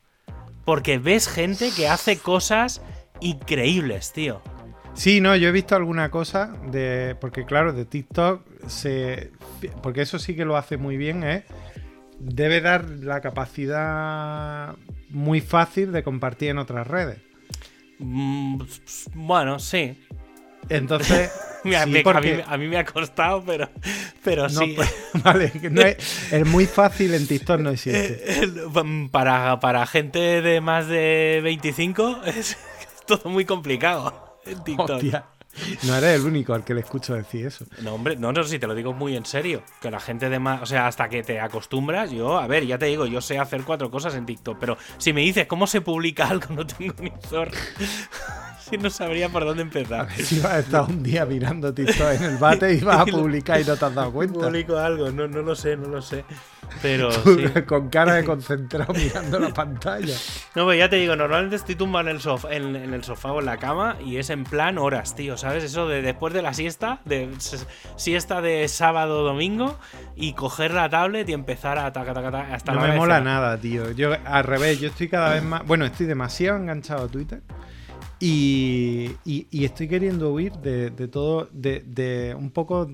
Porque 0.65 0.97
ves 0.97 1.27
gente 1.27 1.71
que 1.75 1.87
hace 1.87 2.17
cosas 2.17 2.81
increíbles, 3.21 4.11
tío. 4.13 4.41
Sí, 4.93 5.21
no, 5.21 5.35
yo 5.35 5.49
he 5.49 5.51
visto 5.51 5.75
alguna 5.75 6.09
cosa 6.09 6.53
de. 6.71 7.15
Porque, 7.21 7.45
claro, 7.45 7.71
de 7.71 7.85
TikTok 7.85 8.41
se. 8.67 9.31
Porque 9.83 10.01
eso 10.01 10.17
sí 10.17 10.35
que 10.35 10.43
lo 10.43 10.57
hace 10.57 10.77
muy 10.77 10.97
bien, 10.97 11.23
¿eh? 11.23 11.45
Debe 12.19 12.61
dar 12.61 12.89
la 12.89 13.21
capacidad 13.21 14.75
muy 15.09 15.39
fácil 15.39 15.91
de 15.91 16.03
compartir 16.03 16.49
en 16.49 16.57
otras 16.57 16.87
redes. 16.87 17.19
Mm, 17.99 18.61
bueno, 19.13 19.59
sí. 19.59 19.97
Entonces. 20.69 21.31
a, 21.75 22.57
mí, 22.57 22.67
me 22.67 22.77
ha 22.77 22.85
costado, 22.85 23.43
pero, 23.45 23.69
pero 24.23 24.49
sí. 24.49 24.73
Pues, 24.75 24.93
vale, 25.23 25.51
es, 26.31 26.45
muy 26.45 26.65
fácil 26.65 27.13
en 27.13 27.27
TikTok, 27.27 27.59
no 27.59 27.71
existe. 27.71 28.23
Eh, 28.25 29.09
para, 29.11 29.59
para 29.59 29.85
gente 29.85 30.41
de 30.41 30.61
más 30.61 30.87
de 30.87 31.41
25 31.43 32.21
es 32.25 32.57
todo 33.05 33.29
muy 33.29 33.45
complicado 33.45 34.39
en 34.45 34.63
TikTok. 34.63 35.03
No 35.83 35.95
eres 35.95 36.19
el 36.19 36.25
único 36.27 36.53
al 36.53 36.63
que 36.63 36.75
le 36.75 36.81
escucho 36.81 37.15
decir 37.15 37.47
eso. 37.47 37.65
No, 37.81 37.95
hombre, 37.95 38.15
no, 38.15 38.31
no, 38.31 38.43
si 38.43 38.59
te 38.59 38.67
lo 38.67 38.75
digo 38.75 38.93
muy 38.93 39.15
en 39.17 39.25
serio. 39.25 39.63
Que 39.81 39.89
la 39.89 39.99
gente 39.99 40.29
de 40.29 40.37
más. 40.37 40.61
O 40.61 40.67
sea, 40.67 40.85
hasta 40.85 41.09
que 41.09 41.23
te 41.23 41.39
acostumbras, 41.39 42.11
yo, 42.11 42.37
a 42.37 42.45
ver, 42.45 42.67
ya 42.67 42.77
te 42.77 42.85
digo, 42.85 43.07
yo 43.07 43.21
sé 43.21 43.39
hacer 43.39 43.63
cuatro 43.63 43.89
cosas 43.89 44.13
en 44.13 44.27
TikTok. 44.27 44.57
Pero 44.59 44.77
si 44.99 45.13
me 45.13 45.21
dices 45.21 45.47
cómo 45.47 45.65
se 45.65 45.81
publica 45.81 46.27
algo, 46.27 46.53
no 46.53 46.67
tengo 46.67 46.93
ni 46.99 47.11
zorra. 47.27 47.57
si 48.69 48.77
no 48.77 48.89
sabría 48.89 49.29
por 49.29 49.45
dónde 49.45 49.63
empezar. 49.63 50.11
si 50.11 50.39
vas 50.39 50.53
a 50.53 50.59
estar 50.59 50.81
un 50.83 51.01
día 51.01 51.25
mirando 51.25 51.73
TikTok 51.73 52.13
en 52.13 52.23
el 52.23 52.37
bate 52.39 52.73
y 52.73 52.79
vas 52.81 53.01
a 53.01 53.05
publicar 53.05 53.61
y 53.61 53.63
no 53.63 53.77
te 53.77 53.85
has 53.85 53.95
dado 53.95 54.11
cuenta. 54.11 54.39
Publico 54.47 54.77
algo, 54.77 55.11
no, 55.11 55.27
no 55.27 55.41
lo 55.41 55.55
sé, 55.55 55.77
no 55.77 55.87
lo 55.87 56.01
sé. 56.01 56.25
Pero 56.81 57.09
con 57.65 57.89
cara 57.89 58.15
de 58.15 58.25
concentrado 58.25 58.93
mirando 58.93 59.39
la 59.39 59.53
pantalla. 59.53 60.15
No, 60.53 60.65
pues 60.65 60.77
ya 60.77 60.89
te 60.89 60.97
digo, 60.97 61.15
normalmente 61.15 61.55
estoy 61.55 61.75
tumbado 61.75 62.09
en 62.09 62.15
el, 62.15 62.21
sofá, 62.21 62.53
en, 62.53 62.75
el 62.75 63.03
sofá 63.03 63.31
o 63.31 63.39
en 63.39 63.45
la 63.45 63.57
cama 63.57 63.95
y 64.03 64.17
es 64.17 64.29
en 64.29 64.43
plan 64.43 64.77
horas, 64.77 65.15
tío, 65.15 65.37
¿sabes? 65.37 65.63
Eso 65.63 65.87
de 65.87 66.01
después 66.01 66.33
de 66.33 66.41
la 66.41 66.53
siesta, 66.53 66.99
de 67.05 67.29
siesta 67.95 68.41
de 68.41 68.67
sábado 68.67 69.23
domingo 69.23 69.79
y 70.15 70.33
coger 70.33 70.73
la 70.73 70.89
tablet 70.89 71.27
y 71.29 71.33
empezar 71.33 71.77
a 71.77 71.91
taca, 71.93 72.13
taca, 72.13 72.31
taca 72.31 72.53
hasta 72.53 72.73
No 72.73 72.81
me 72.81 72.95
mola 72.95 73.21
nada, 73.21 73.57
tío. 73.57 73.91
Yo 73.91 74.11
al 74.25 74.43
revés, 74.43 74.79
yo 74.79 74.89
estoy 74.89 75.07
cada 75.07 75.33
vez 75.33 75.43
más, 75.43 75.65
bueno, 75.65 75.85
estoy 75.85 76.05
demasiado 76.05 76.57
enganchado 76.57 77.05
a 77.05 77.07
Twitter. 77.07 77.41
Y, 78.19 79.11
estoy 79.51 79.87
queriendo 79.87 80.33
huir 80.33 80.53
de, 80.53 80.89
todo, 81.07 81.49
de, 81.51 82.35
un 82.37 82.51
poco 82.51 82.89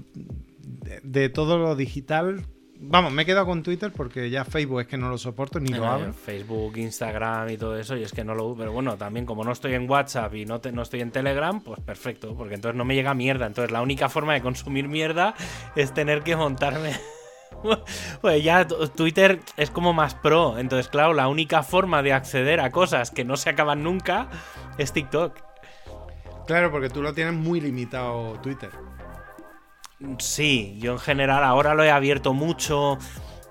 de, 1.04 1.30
todo 1.30 1.58
lo 1.58 1.76
digital 1.76 2.46
Vamos, 2.86 3.14
me 3.14 3.22
he 3.22 3.26
quedado 3.26 3.46
con 3.46 3.64
Twitter 3.64 3.94
porque 3.96 4.30
ya 4.30 4.44
Facebook 4.44 4.82
es 4.82 4.88
que 4.88 4.98
no 4.98 5.08
lo 5.08 5.18
soporto 5.18 5.58
ni 5.58 5.70
lo 5.70 5.86
abro. 5.88 6.12
Facebook, 6.12 6.76
Instagram 6.76 7.50
y 7.52 7.58
todo 7.58 7.78
eso, 7.80 7.96
y 7.96 8.04
es 8.04 8.12
que 8.12 8.26
no 8.26 8.36
lo. 8.36 8.56
Pero 8.58 8.74
bueno, 8.74 8.98
también 8.98 9.26
como 9.26 9.46
no 9.46 9.54
estoy 9.54 9.74
en 9.76 9.90
WhatsApp 9.90 10.36
y 10.36 10.46
no, 10.46 10.60
te- 10.60 10.74
no 10.74 10.82
estoy 10.82 11.00
en 11.00 11.12
Telegram, 11.12 11.62
pues 11.62 11.80
perfecto, 11.80 12.36
porque 12.36 12.56
entonces 12.56 12.78
no 12.78 12.84
me 12.84 12.94
llega 12.94 13.14
mierda. 13.14 13.48
Entonces 13.48 13.72
la 13.72 13.82
única 13.82 14.10
forma 14.10 14.34
de 14.34 14.42
consumir 14.42 14.90
mierda 14.90 15.34
es 15.78 15.94
tener 15.94 16.24
que 16.24 16.36
montarme. 16.36 16.92
Pues 18.22 18.44
ya 18.44 18.66
Twitter 18.68 19.40
es 19.58 19.70
como 19.70 19.94
más 19.94 20.16
pro. 20.16 20.58
Entonces, 20.58 20.88
claro, 20.88 21.14
la 21.14 21.28
única 21.28 21.64
forma 21.64 22.02
de 22.02 22.14
acceder 22.14 22.60
a 22.60 22.72
cosas 22.72 23.12
que 23.12 23.26
no 23.26 23.38
se 23.38 23.50
acaban 23.50 23.84
nunca 23.84 24.28
es 24.78 24.94
TikTok. 24.94 25.38
Claro, 26.48 26.72
porque 26.72 26.90
tú 26.90 27.02
lo 27.02 27.14
tienes 27.14 27.34
muy 27.34 27.62
limitado 27.62 28.34
Twitter. 28.42 28.72
Sí, 30.20 30.78
yo 30.80 30.94
en 30.94 31.00
general 31.00 31.44
ahora 31.44 31.74
lo 31.74 31.84
he 31.84 31.92
abierto 31.92 32.34
mucho 32.34 32.98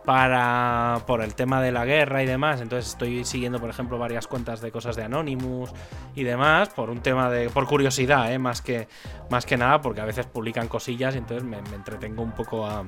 para 0.04 1.00
por 1.06 1.22
el 1.22 1.34
tema 1.34 1.62
de 1.62 1.72
la 1.72 1.84
guerra 1.84 2.22
y 2.22 2.26
demás. 2.26 2.60
Entonces 2.60 2.90
estoy 2.90 3.24
siguiendo, 3.24 3.60
por 3.60 3.70
ejemplo, 3.70 3.98
varias 3.98 4.26
cuentas 4.26 4.60
de 4.60 4.70
cosas 4.70 4.96
de 4.96 5.04
Anonymous 5.04 5.72
y 6.14 6.24
demás 6.24 6.68
por 6.70 6.90
un 6.90 7.00
tema 7.00 7.30
de 7.30 7.48
por 7.48 7.66
curiosidad, 7.66 8.32
¿eh? 8.32 8.38
más 8.38 8.60
que 8.60 8.88
más 9.30 9.46
que 9.46 9.56
nada, 9.56 9.80
porque 9.80 10.00
a 10.00 10.04
veces 10.04 10.26
publican 10.26 10.68
cosillas 10.68 11.14
y 11.14 11.18
entonces 11.18 11.44
me, 11.44 11.62
me 11.62 11.76
entretengo 11.76 12.22
un 12.22 12.32
poco 12.32 12.66
a, 12.66 12.84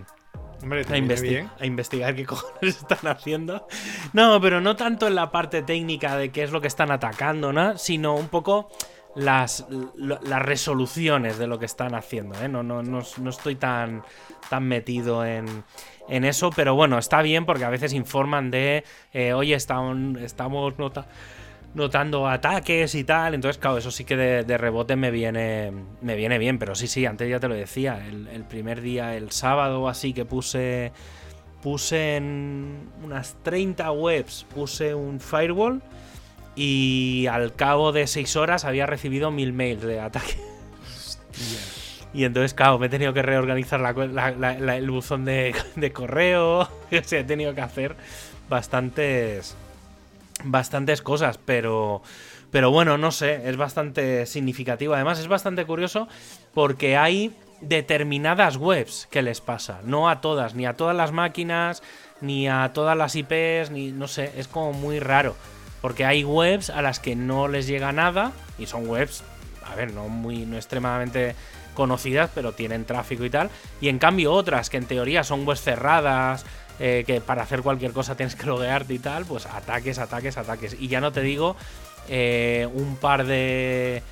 Hombre, 0.64 0.80
a, 0.80 0.92
viene 0.92 1.06
investi- 1.14 1.28
bien. 1.28 1.50
a 1.60 1.66
investigar 1.66 2.14
qué 2.16 2.26
cojones 2.26 2.76
están 2.78 3.06
haciendo. 3.06 3.68
No, 4.12 4.40
pero 4.40 4.60
no 4.60 4.74
tanto 4.74 5.06
en 5.06 5.14
la 5.14 5.30
parte 5.30 5.62
técnica 5.62 6.16
de 6.16 6.30
qué 6.32 6.42
es 6.42 6.50
lo 6.50 6.60
que 6.60 6.66
están 6.66 6.90
atacando, 6.90 7.52
¿no? 7.52 7.78
sino 7.78 8.16
un 8.16 8.26
poco 8.28 8.68
las, 9.14 9.64
las 9.96 10.42
resoluciones 10.42 11.38
de 11.38 11.46
lo 11.46 11.58
que 11.60 11.66
están 11.66 11.94
haciendo. 11.94 12.42
¿eh? 12.42 12.48
No, 12.48 12.62
no, 12.64 12.82
no, 12.82 13.02
no 13.18 13.30
estoy 13.30 13.54
tan, 13.54 14.02
tan 14.50 14.64
metido 14.66 15.24
en, 15.24 15.64
en 16.08 16.24
eso, 16.24 16.50
pero 16.50 16.74
bueno, 16.74 16.98
está 16.98 17.22
bien 17.22 17.46
porque 17.46 17.64
a 17.64 17.70
veces 17.70 17.92
informan 17.92 18.50
de, 18.50 18.82
eh, 19.12 19.32
oye, 19.32 19.54
estamos, 19.54 20.20
estamos 20.20 20.76
nota- 20.78 21.06
notando 21.74 22.28
ataques 22.28 22.94
y 22.94 23.04
tal. 23.04 23.34
Entonces, 23.34 23.58
claro, 23.60 23.78
eso 23.78 23.90
sí 23.90 24.04
que 24.04 24.16
de, 24.16 24.44
de 24.44 24.58
rebote 24.58 24.96
me 24.96 25.10
viene, 25.10 25.72
me 26.00 26.14
viene 26.16 26.38
bien. 26.38 26.58
Pero 26.58 26.74
sí, 26.74 26.86
sí, 26.86 27.04
antes 27.06 27.28
ya 27.28 27.40
te 27.40 27.48
lo 27.48 27.54
decía. 27.54 28.06
El, 28.06 28.28
el 28.28 28.44
primer 28.44 28.80
día, 28.80 29.16
el 29.16 29.30
sábado 29.30 29.88
así 29.88 30.12
que 30.12 30.24
puse. 30.24 30.92
Puse 31.62 32.16
en 32.16 32.90
unas 33.02 33.36
30 33.42 33.90
webs, 33.92 34.44
puse 34.54 34.94
un 34.94 35.18
firewall. 35.18 35.80
Y 36.56 37.26
al 37.30 37.54
cabo 37.54 37.90
de 37.90 38.06
6 38.06 38.36
horas 38.36 38.64
había 38.66 38.84
recibido 38.86 39.30
mil 39.30 39.52
mails 39.54 39.82
de 39.82 39.98
ataque. 40.00 40.36
Y 42.12 42.24
entonces, 42.24 42.54
claro, 42.54 42.78
me 42.78 42.86
he 42.86 42.88
tenido 42.90 43.12
que 43.12 43.22
reorganizar 43.22 43.80
la 43.80 43.92
cue- 43.94 44.12
la- 44.12 44.30
la- 44.30 44.58
la- 44.60 44.76
el 44.76 44.88
buzón 44.90 45.24
de, 45.24 45.54
de 45.74 45.92
correo. 45.92 46.68
O 46.92 47.02
sea, 47.02 47.20
he 47.20 47.24
tenido 47.24 47.54
que 47.54 47.60
hacer 47.62 47.96
bastantes. 48.48 49.56
Bastantes 50.44 51.02
cosas, 51.02 51.38
pero. 51.44 52.02
Pero 52.50 52.70
bueno, 52.70 52.96
no 52.98 53.10
sé, 53.10 53.48
es 53.48 53.56
bastante 53.56 54.26
significativo. 54.26 54.94
Además, 54.94 55.18
es 55.18 55.26
bastante 55.26 55.64
curioso 55.64 56.06
porque 56.52 56.96
hay 56.96 57.34
determinadas 57.60 58.56
webs 58.56 59.08
que 59.10 59.22
les 59.22 59.40
pasa. 59.40 59.80
No 59.84 60.08
a 60.08 60.20
todas, 60.20 60.54
ni 60.54 60.66
a 60.66 60.74
todas 60.74 60.96
las 60.96 61.10
máquinas, 61.10 61.82
ni 62.20 62.48
a 62.48 62.70
todas 62.72 62.96
las 62.96 63.16
IPs, 63.16 63.70
ni 63.70 63.90
no 63.90 64.06
sé, 64.08 64.32
es 64.36 64.48
como 64.48 64.72
muy 64.72 65.00
raro. 65.00 65.34
Porque 65.80 66.04
hay 66.04 66.24
webs 66.24 66.70
a 66.70 66.80
las 66.80 67.00
que 67.00 67.16
no 67.16 67.48
les 67.48 67.66
llega 67.66 67.92
nada 67.92 68.32
y 68.58 68.66
son 68.66 68.88
webs, 68.88 69.22
a 69.64 69.74
ver, 69.74 69.92
no 69.92 70.08
muy 70.08 70.46
no 70.46 70.56
extremadamente 70.56 71.34
conocidas, 71.74 72.30
pero 72.34 72.52
tienen 72.52 72.84
tráfico 72.84 73.24
y 73.24 73.30
tal. 73.30 73.50
Y 73.80 73.88
en 73.88 73.98
cambio 73.98 74.32
otras 74.32 74.70
que 74.70 74.76
en 74.76 74.86
teoría 74.86 75.24
son 75.24 75.46
webs 75.46 75.62
cerradas, 75.62 76.46
eh, 76.80 77.04
que 77.06 77.20
para 77.20 77.42
hacer 77.42 77.62
cualquier 77.62 77.92
cosa 77.92 78.16
tienes 78.16 78.34
que 78.36 78.46
loguearte 78.46 78.94
y 78.94 78.98
tal, 78.98 79.24
pues 79.24 79.46
ataques, 79.46 79.98
ataques, 79.98 80.36
ataques. 80.38 80.76
Y 80.78 80.88
ya 80.88 81.00
no 81.00 81.12
te 81.12 81.20
digo 81.22 81.56
eh, 82.08 82.68
un 82.74 82.96
par 82.96 83.26
de... 83.26 84.02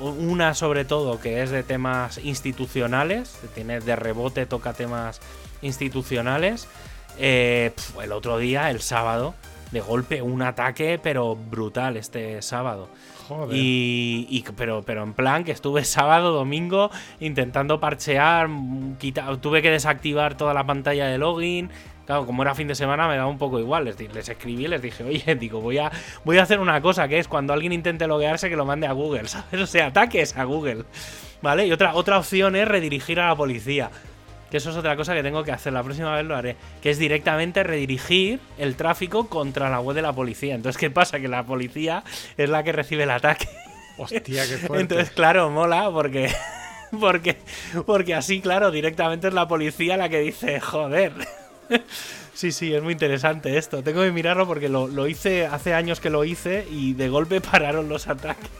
Una 0.00 0.54
sobre 0.54 0.86
todo 0.86 1.20
que 1.20 1.42
es 1.42 1.50
de 1.50 1.62
temas 1.62 2.16
institucionales, 2.18 3.38
tiene 3.54 3.80
de 3.80 3.96
rebote, 3.96 4.46
toca 4.46 4.72
temas 4.72 5.20
institucionales. 5.60 6.68
Eh, 7.18 7.72
pf, 7.74 8.02
el 8.04 8.12
otro 8.12 8.38
día, 8.38 8.70
el 8.70 8.80
sábado, 8.80 9.34
de 9.72 9.80
golpe 9.80 10.22
un 10.22 10.40
ataque, 10.42 10.98
pero 11.02 11.36
brutal 11.36 11.96
este 11.96 12.40
sábado. 12.42 12.88
Joder. 13.28 13.56
Y, 13.56 14.26
y- 14.30 14.44
pero, 14.56 14.82
pero 14.82 15.02
en 15.02 15.12
plan 15.14 15.44
que 15.44 15.52
estuve 15.52 15.84
sábado, 15.84 16.32
domingo 16.32 16.90
intentando 17.20 17.78
parchear, 17.80 18.48
quita- 18.98 19.36
tuve 19.40 19.60
que 19.62 19.70
desactivar 19.70 20.36
toda 20.36 20.54
la 20.54 20.64
pantalla 20.64 21.06
de 21.06 21.18
login. 21.18 21.70
Claro, 22.06 22.26
como 22.26 22.42
era 22.42 22.54
fin 22.54 22.68
de 22.68 22.74
semana 22.74 23.08
me 23.08 23.16
daba 23.16 23.28
un 23.28 23.38
poco 23.38 23.58
igual. 23.58 23.84
Les, 23.86 23.98
les 23.98 24.28
escribí, 24.28 24.68
les 24.68 24.82
dije, 24.82 25.04
oye, 25.04 25.34
digo, 25.40 25.60
voy 25.60 25.78
a, 25.78 25.90
voy 26.24 26.38
a 26.38 26.42
hacer 26.42 26.60
una 26.60 26.80
cosa 26.80 27.08
que 27.08 27.18
es 27.18 27.28
cuando 27.28 27.52
alguien 27.52 27.72
intente 27.72 28.06
loguearse 28.06 28.50
que 28.50 28.56
lo 28.56 28.66
mande 28.66 28.86
a 28.86 28.92
Google, 28.92 29.28
¿sabes? 29.28 29.60
O 29.60 29.66
sea, 29.66 29.86
ataques 29.86 30.36
a 30.36 30.44
Google. 30.44 30.84
¿Vale? 31.42 31.66
Y 31.66 31.72
otra, 31.72 31.94
otra 31.94 32.18
opción 32.18 32.56
es 32.56 32.66
redirigir 32.66 33.20
a 33.20 33.28
la 33.28 33.36
policía. 33.36 33.90
Que 34.50 34.58
eso 34.58 34.70
es 34.70 34.76
otra 34.76 34.96
cosa 34.96 35.14
que 35.14 35.22
tengo 35.22 35.42
que 35.42 35.52
hacer. 35.52 35.72
La 35.72 35.82
próxima 35.82 36.14
vez 36.14 36.24
lo 36.24 36.36
haré. 36.36 36.56
Que 36.80 36.90
es 36.90 36.98
directamente 36.98 37.62
redirigir 37.64 38.40
el 38.56 38.76
tráfico 38.76 39.28
contra 39.28 39.68
la 39.68 39.80
web 39.80 39.96
de 39.96 40.02
la 40.02 40.12
policía. 40.12 40.54
Entonces, 40.54 40.78
¿qué 40.78 40.90
pasa? 40.90 41.20
Que 41.20 41.28
la 41.28 41.44
policía 41.44 42.04
es 42.36 42.48
la 42.48 42.62
que 42.62 42.72
recibe 42.72 43.02
el 43.02 43.10
ataque. 43.10 43.48
Hostia, 43.98 44.46
qué 44.46 44.56
fuerte. 44.58 44.80
Entonces, 44.80 45.10
claro, 45.10 45.50
mola 45.50 45.90
porque. 45.90 46.30
Porque, 47.00 47.36
porque 47.84 48.14
así, 48.14 48.40
claro, 48.40 48.70
directamente 48.70 49.26
es 49.28 49.34
la 49.34 49.48
policía 49.48 49.96
la 49.96 50.08
que 50.08 50.20
dice, 50.20 50.60
joder. 50.60 51.12
Sí, 52.34 52.50
sí, 52.50 52.74
es 52.74 52.82
muy 52.82 52.94
interesante 52.94 53.56
esto. 53.56 53.84
Tengo 53.84 54.02
que 54.02 54.10
mirarlo 54.10 54.44
porque 54.46 54.68
lo, 54.68 55.06
hice 55.06 55.46
hace 55.46 55.72
años 55.72 56.00
que 56.00 56.10
lo 56.10 56.24
hice 56.24 56.66
y 56.68 56.94
de 56.94 57.08
golpe 57.08 57.40
pararon 57.52 57.88
los 57.88 58.08
ataques. 58.08 58.50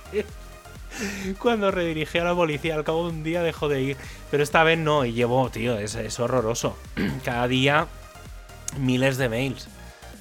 Cuando 1.40 1.72
redirigí 1.72 2.18
a 2.18 2.24
la 2.24 2.36
policía, 2.36 2.76
al 2.76 2.84
cabo 2.84 3.08
de 3.08 3.14
un 3.14 3.24
día 3.24 3.42
dejó 3.42 3.68
de 3.68 3.82
ir. 3.82 3.96
Pero 4.30 4.44
esta 4.44 4.62
vez 4.62 4.78
no, 4.78 5.04
y 5.04 5.12
llevo, 5.12 5.50
tío, 5.50 5.76
es, 5.76 5.96
es 5.96 6.20
horroroso. 6.20 6.78
Cada 7.24 7.48
día 7.48 7.88
miles 8.78 9.16
de 9.16 9.28
mails. 9.28 9.68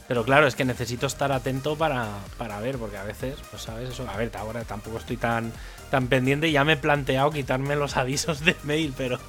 Pero 0.07 0.23
claro, 0.25 0.47
es 0.47 0.55
que 0.55 0.65
necesito 0.65 1.07
estar 1.07 1.31
atento 1.31 1.77
para, 1.77 2.07
para 2.37 2.59
ver, 2.59 2.77
porque 2.77 2.97
a 2.97 3.03
veces, 3.03 3.35
pues 3.49 3.61
sabes, 3.61 3.89
eso. 3.89 4.07
A 4.09 4.17
ver, 4.17 4.31
ahora 4.35 4.63
tampoco 4.63 4.97
estoy 4.97 5.17
tan, 5.17 5.53
tan 5.91 6.07
pendiente. 6.07 6.51
Ya 6.51 6.63
me 6.63 6.73
he 6.73 6.77
planteado 6.77 7.31
quitarme 7.31 7.75
los 7.75 7.97
avisos 7.97 8.43
de 8.43 8.55
mail, 8.63 8.93
pero, 8.97 9.19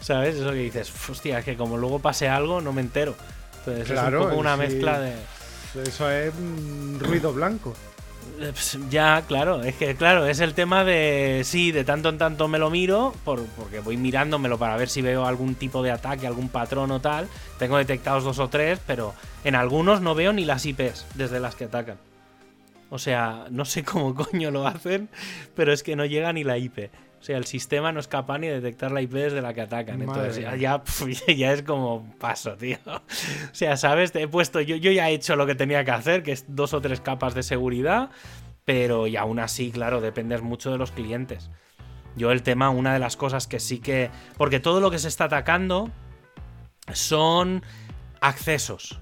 ¿sabes? 0.00 0.36
Eso 0.36 0.50
que 0.50 0.56
dices, 0.58 0.92
hostia, 1.08 1.38
es 1.40 1.44
que 1.44 1.56
como 1.56 1.76
luego 1.76 1.98
pase 1.98 2.28
algo, 2.28 2.60
no 2.60 2.72
me 2.72 2.80
entero. 2.80 3.14
Entonces 3.60 3.84
es 3.84 3.92
Claro, 3.92 4.22
un 4.22 4.28
poco 4.30 4.40
una 4.40 4.54
sí. 4.54 4.60
mezcla 4.60 4.98
de. 5.00 5.12
Eso 5.82 6.10
es 6.10 6.32
mm, 6.34 6.98
ruido 7.00 7.32
blanco. 7.32 7.74
Eh, 8.40 8.50
pues, 8.52 8.78
Ya, 8.90 9.22
claro, 9.26 9.62
es 9.62 9.74
que 9.74 9.94
claro, 9.96 10.26
es 10.26 10.40
el 10.40 10.54
tema 10.54 10.84
de 10.84 11.42
sí, 11.44 11.72
de 11.72 11.84
tanto 11.84 12.08
en 12.08 12.18
tanto 12.18 12.46
me 12.48 12.58
lo 12.58 12.70
miro, 12.70 13.14
por, 13.24 13.44
porque 13.46 13.80
voy 13.80 13.96
mirándomelo 13.96 14.58
para 14.58 14.76
ver 14.76 14.88
si 14.88 15.02
veo 15.02 15.26
algún 15.26 15.54
tipo 15.54 15.82
de 15.82 15.90
ataque, 15.90 16.26
algún 16.26 16.48
patrón 16.48 16.90
o 16.90 17.00
tal. 17.00 17.28
Tengo 17.58 17.78
detectados 17.78 18.24
dos 18.24 18.38
o 18.38 18.48
tres, 18.48 18.78
pero 18.86 19.14
en 19.44 19.54
algunos 19.54 20.00
no 20.00 20.14
veo 20.14 20.32
ni 20.32 20.44
las 20.44 20.64
IPs 20.66 21.06
desde 21.14 21.40
las 21.40 21.54
que 21.54 21.64
atacan. 21.64 21.96
O 22.90 22.98
sea, 22.98 23.46
no 23.50 23.64
sé 23.64 23.84
cómo 23.84 24.14
coño 24.30 24.50
lo 24.50 24.66
hacen, 24.66 25.08
pero 25.54 25.72
es 25.72 25.82
que 25.82 25.96
no 25.96 26.04
llega 26.06 26.32
ni 26.32 26.44
la 26.44 26.58
IP. 26.58 26.90
O 27.20 27.22
sea, 27.22 27.36
el 27.36 27.46
sistema 27.46 27.90
no 27.90 27.98
es 28.00 28.06
capaz 28.06 28.38
ni 28.38 28.46
de 28.46 28.60
detectar 28.60 28.92
la 28.92 29.02
IP 29.02 29.12
desde 29.12 29.42
la 29.42 29.52
que 29.52 29.62
atacan. 29.62 29.98
Madre 30.04 30.20
Entonces 30.20 30.42
ya, 30.42 30.50
mía. 30.50 30.58
ya, 30.58 30.84
pf, 30.84 31.06
ya 31.36 31.52
es 31.52 31.62
como 31.62 32.14
paso, 32.18 32.56
tío. 32.56 32.78
O 32.86 33.00
sea, 33.52 33.76
¿sabes? 33.76 34.12
Te 34.12 34.22
he 34.22 34.28
puesto, 34.28 34.60
yo, 34.60 34.76
yo 34.76 34.92
ya 34.92 35.10
he 35.10 35.14
hecho 35.14 35.34
lo 35.36 35.46
que 35.46 35.54
tenía 35.54 35.84
que 35.84 35.90
hacer, 35.90 36.22
que 36.22 36.32
es 36.32 36.44
dos 36.48 36.74
o 36.74 36.80
tres 36.80 37.00
capas 37.00 37.34
de 37.34 37.42
seguridad, 37.42 38.10
pero 38.64 39.06
y 39.06 39.16
aún 39.16 39.40
así, 39.40 39.70
claro, 39.70 40.00
dependes 40.00 40.42
mucho 40.42 40.70
de 40.70 40.78
los 40.78 40.92
clientes. 40.92 41.50
Yo 42.16 42.32
el 42.32 42.42
tema, 42.42 42.70
una 42.70 42.92
de 42.92 42.98
las 42.98 43.16
cosas 43.16 43.46
que 43.46 43.60
sí 43.60 43.78
que... 43.78 44.10
Porque 44.36 44.60
todo 44.60 44.80
lo 44.80 44.90
que 44.90 44.98
se 44.98 45.08
está 45.08 45.24
atacando 45.24 45.90
son 46.92 47.62
accesos. 48.20 49.00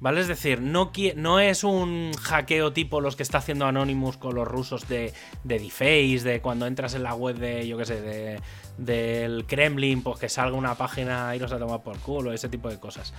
¿Vale? 0.00 0.22
Es 0.22 0.28
decir, 0.28 0.62
no, 0.62 0.92
no 1.16 1.40
es 1.40 1.62
un 1.62 2.12
hackeo 2.14 2.72
tipo 2.72 3.02
los 3.02 3.16
que 3.16 3.22
está 3.22 3.38
haciendo 3.38 3.66
Anonymous 3.66 4.16
con 4.16 4.34
los 4.34 4.48
rusos 4.48 4.88
de, 4.88 5.12
de 5.44 5.58
Deface, 5.58 6.20
de 6.24 6.40
cuando 6.40 6.66
entras 6.66 6.94
en 6.94 7.02
la 7.02 7.14
web 7.14 7.36
de, 7.36 7.68
yo 7.68 7.76
qué 7.76 7.84
sé, 7.84 8.00
de, 8.00 8.40
del 8.78 9.44
Kremlin, 9.46 10.02
pues 10.02 10.18
que 10.18 10.30
salga 10.30 10.56
una 10.56 10.74
página 10.74 11.36
y 11.36 11.38
los 11.38 11.52
a 11.52 11.58
tomar 11.58 11.82
por 11.82 11.98
culo, 11.98 12.32
ese 12.32 12.48
tipo 12.48 12.70
de 12.70 12.80
cosas. 12.80 13.12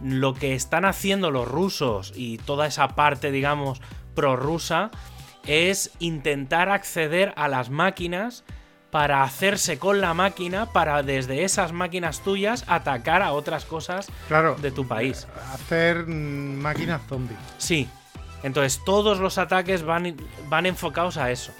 Lo 0.00 0.32
que 0.34 0.54
están 0.54 0.84
haciendo 0.84 1.32
los 1.32 1.48
rusos 1.48 2.12
y 2.14 2.38
toda 2.38 2.68
esa 2.68 2.88
parte, 2.94 3.32
digamos, 3.32 3.80
prorrusa, 4.14 4.92
es 5.44 5.90
intentar 5.98 6.68
acceder 6.68 7.32
a 7.36 7.48
las 7.48 7.68
máquinas 7.68 8.44
para 8.90 9.22
hacerse 9.22 9.78
con 9.78 10.00
la 10.00 10.14
máquina, 10.14 10.72
para 10.72 11.02
desde 11.02 11.44
esas 11.44 11.72
máquinas 11.72 12.20
tuyas 12.20 12.64
atacar 12.68 13.22
a 13.22 13.32
otras 13.32 13.64
cosas 13.64 14.08
Claro. 14.28 14.56
de 14.60 14.70
tu 14.70 14.86
país. 14.88 15.26
Hacer 15.52 16.06
mm, 16.06 16.58
máquinas 16.60 17.02
zombies. 17.08 17.38
Sí. 17.58 17.88
Entonces 18.42 18.80
todos 18.84 19.18
los 19.18 19.36
ataques 19.36 19.82
van, 19.82 20.16
van 20.48 20.64
enfocados 20.66 21.16
a 21.16 21.30
eso. 21.30 21.52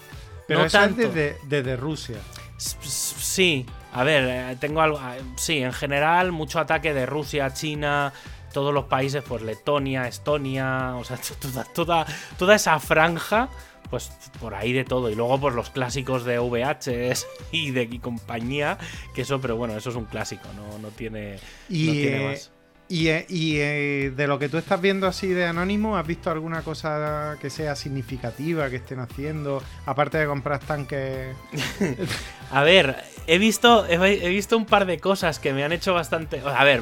Pero 0.47 0.61
no 0.61 0.65
eso 0.65 0.77
tanto. 0.79 1.01
es 1.01 1.13
desde, 1.13 1.37
desde 1.43 1.75
Rusia. 1.75 2.17
Sí, 2.57 3.65
A 3.93 4.03
ver, 4.03 4.23
eh, 4.27 4.57
tengo 4.59 4.81
algo. 4.81 4.99
eh, 4.99 5.21
Sí, 5.37 5.59
en 5.59 5.73
general, 5.73 6.31
mucho 6.31 6.59
ataque 6.59 6.93
de 6.93 7.05
Rusia, 7.05 7.53
China, 7.53 8.11
todos 8.53 8.73
los 8.73 8.85
países, 8.85 9.23
pues 9.27 9.41
Letonia, 9.41 10.07
Estonia, 10.07 10.95
o 10.95 11.03
sea, 11.03 11.17
toda, 11.39 11.63
toda, 11.65 12.05
toda 12.37 12.55
esa 12.55 12.79
franja, 12.79 13.49
pues 13.89 14.11
por 14.39 14.55
ahí 14.55 14.73
de 14.73 14.85
todo. 14.85 15.09
Y 15.09 15.15
luego, 15.15 15.39
pues 15.39 15.55
los 15.55 15.69
clásicos 15.69 16.25
de 16.25 16.39
VHs 16.39 17.27
y 17.51 17.71
de 17.71 17.83
y 17.83 17.99
compañía, 17.99 18.77
que 19.13 19.21
eso, 19.21 19.41
pero 19.41 19.55
bueno, 19.57 19.75
eso 19.75 19.89
es 19.89 19.95
un 19.95 20.05
clásico, 20.05 20.47
no, 20.55 20.77
no 20.79 20.89
tiene, 20.89 21.37
Y, 21.69 21.85
no 21.87 21.91
tiene 21.93 22.17
eh, 22.17 22.29
más. 22.29 22.51
y, 22.87 23.07
eh, 23.07 23.25
y, 23.29 23.57
eh, 23.57 24.13
de 24.15 24.27
lo 24.27 24.39
que 24.39 24.49
tú 24.49 24.57
estás 24.57 24.79
viendo 24.79 25.07
así 25.07 25.27
de 25.27 25.45
Anónimo, 25.45 25.97
¿has 25.97 26.05
visto 26.07 26.29
alguna 26.31 26.61
cosa 26.61 27.37
que 27.41 27.49
sea 27.49 27.75
significativa 27.75 28.69
que 28.69 28.77
estén 28.77 28.99
haciendo? 28.99 29.63
Aparte 29.85 30.17
de 30.17 30.25
comprar 30.27 30.59
tanques. 30.59 31.35
A 32.51 32.63
ver, 32.63 33.03
he 33.27 33.37
visto, 33.37 33.85
he, 33.87 34.29
visto 34.29 34.57
un 34.57 34.65
par 34.65 34.85
de 34.85 34.99
cosas 34.99 35.39
que 35.39 35.53
me 35.53 35.63
han 35.63 35.71
hecho 35.71 35.93
bastante. 35.93 36.41
A 36.43 36.63
ver, 36.63 36.81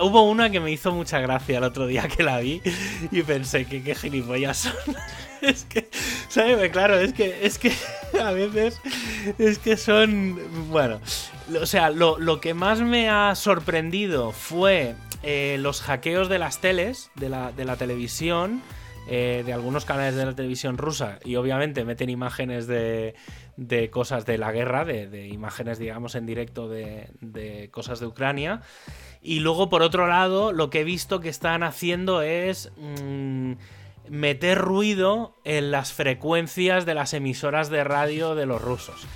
hubo 0.00 0.22
una 0.22 0.50
que 0.50 0.60
me 0.60 0.72
hizo 0.72 0.92
mucha 0.92 1.20
gracia 1.20 1.58
el 1.58 1.64
otro 1.64 1.86
día 1.86 2.08
que 2.08 2.22
la 2.22 2.40
vi 2.40 2.60
y 3.10 3.22
pensé 3.22 3.64
que 3.64 3.82
qué 3.82 3.94
gilipollas 3.94 4.58
son. 4.58 4.96
es 5.40 5.64
que, 5.64 5.88
¿sabes? 6.28 6.70
Claro, 6.72 6.98
es 6.98 7.12
que, 7.12 7.46
es 7.46 7.58
que 7.58 7.72
a 8.20 8.32
veces 8.32 8.80
es 9.38 9.58
que 9.58 9.76
son. 9.76 10.40
Bueno, 10.70 11.00
o 11.60 11.66
sea, 11.66 11.90
lo, 11.90 12.18
lo 12.18 12.40
que 12.40 12.54
más 12.54 12.80
me 12.80 13.08
ha 13.08 13.34
sorprendido 13.36 14.32
fue 14.32 14.96
eh, 15.22 15.56
los 15.60 15.80
hackeos 15.80 16.28
de 16.28 16.38
las 16.38 16.60
teles, 16.60 17.10
de 17.14 17.28
la, 17.28 17.52
de 17.52 17.64
la 17.64 17.76
televisión. 17.76 18.62
Eh, 19.08 19.42
de 19.44 19.52
algunos 19.52 19.84
canales 19.84 20.14
de 20.16 20.26
la 20.26 20.34
televisión 20.34 20.78
rusa 20.78 21.18
y 21.24 21.36
obviamente 21.36 21.84
meten 21.84 22.08
imágenes 22.10 22.66
de, 22.66 23.14
de 23.56 23.90
cosas 23.90 24.24
de 24.26 24.38
la 24.38 24.50
guerra, 24.52 24.84
de, 24.84 25.06
de 25.08 25.28
imágenes, 25.28 25.78
digamos, 25.78 26.14
en 26.14 26.26
directo 26.26 26.68
de, 26.68 27.08
de 27.20 27.68
cosas 27.70 28.00
de 28.00 28.06
Ucrania. 28.06 28.62
Y 29.22 29.40
luego, 29.40 29.68
por 29.68 29.82
otro 29.82 30.06
lado, 30.06 30.52
lo 30.52 30.70
que 30.70 30.80
he 30.80 30.84
visto 30.84 31.20
que 31.20 31.28
están 31.28 31.62
haciendo 31.62 32.22
es 32.22 32.72
mm, 32.76 33.52
meter 34.10 34.58
ruido 34.58 35.36
en 35.44 35.70
las 35.70 35.92
frecuencias 35.92 36.84
de 36.86 36.94
las 36.94 37.14
emisoras 37.14 37.70
de 37.70 37.84
radio 37.84 38.34
de 38.34 38.46
los 38.46 38.60
rusos. 38.60 39.06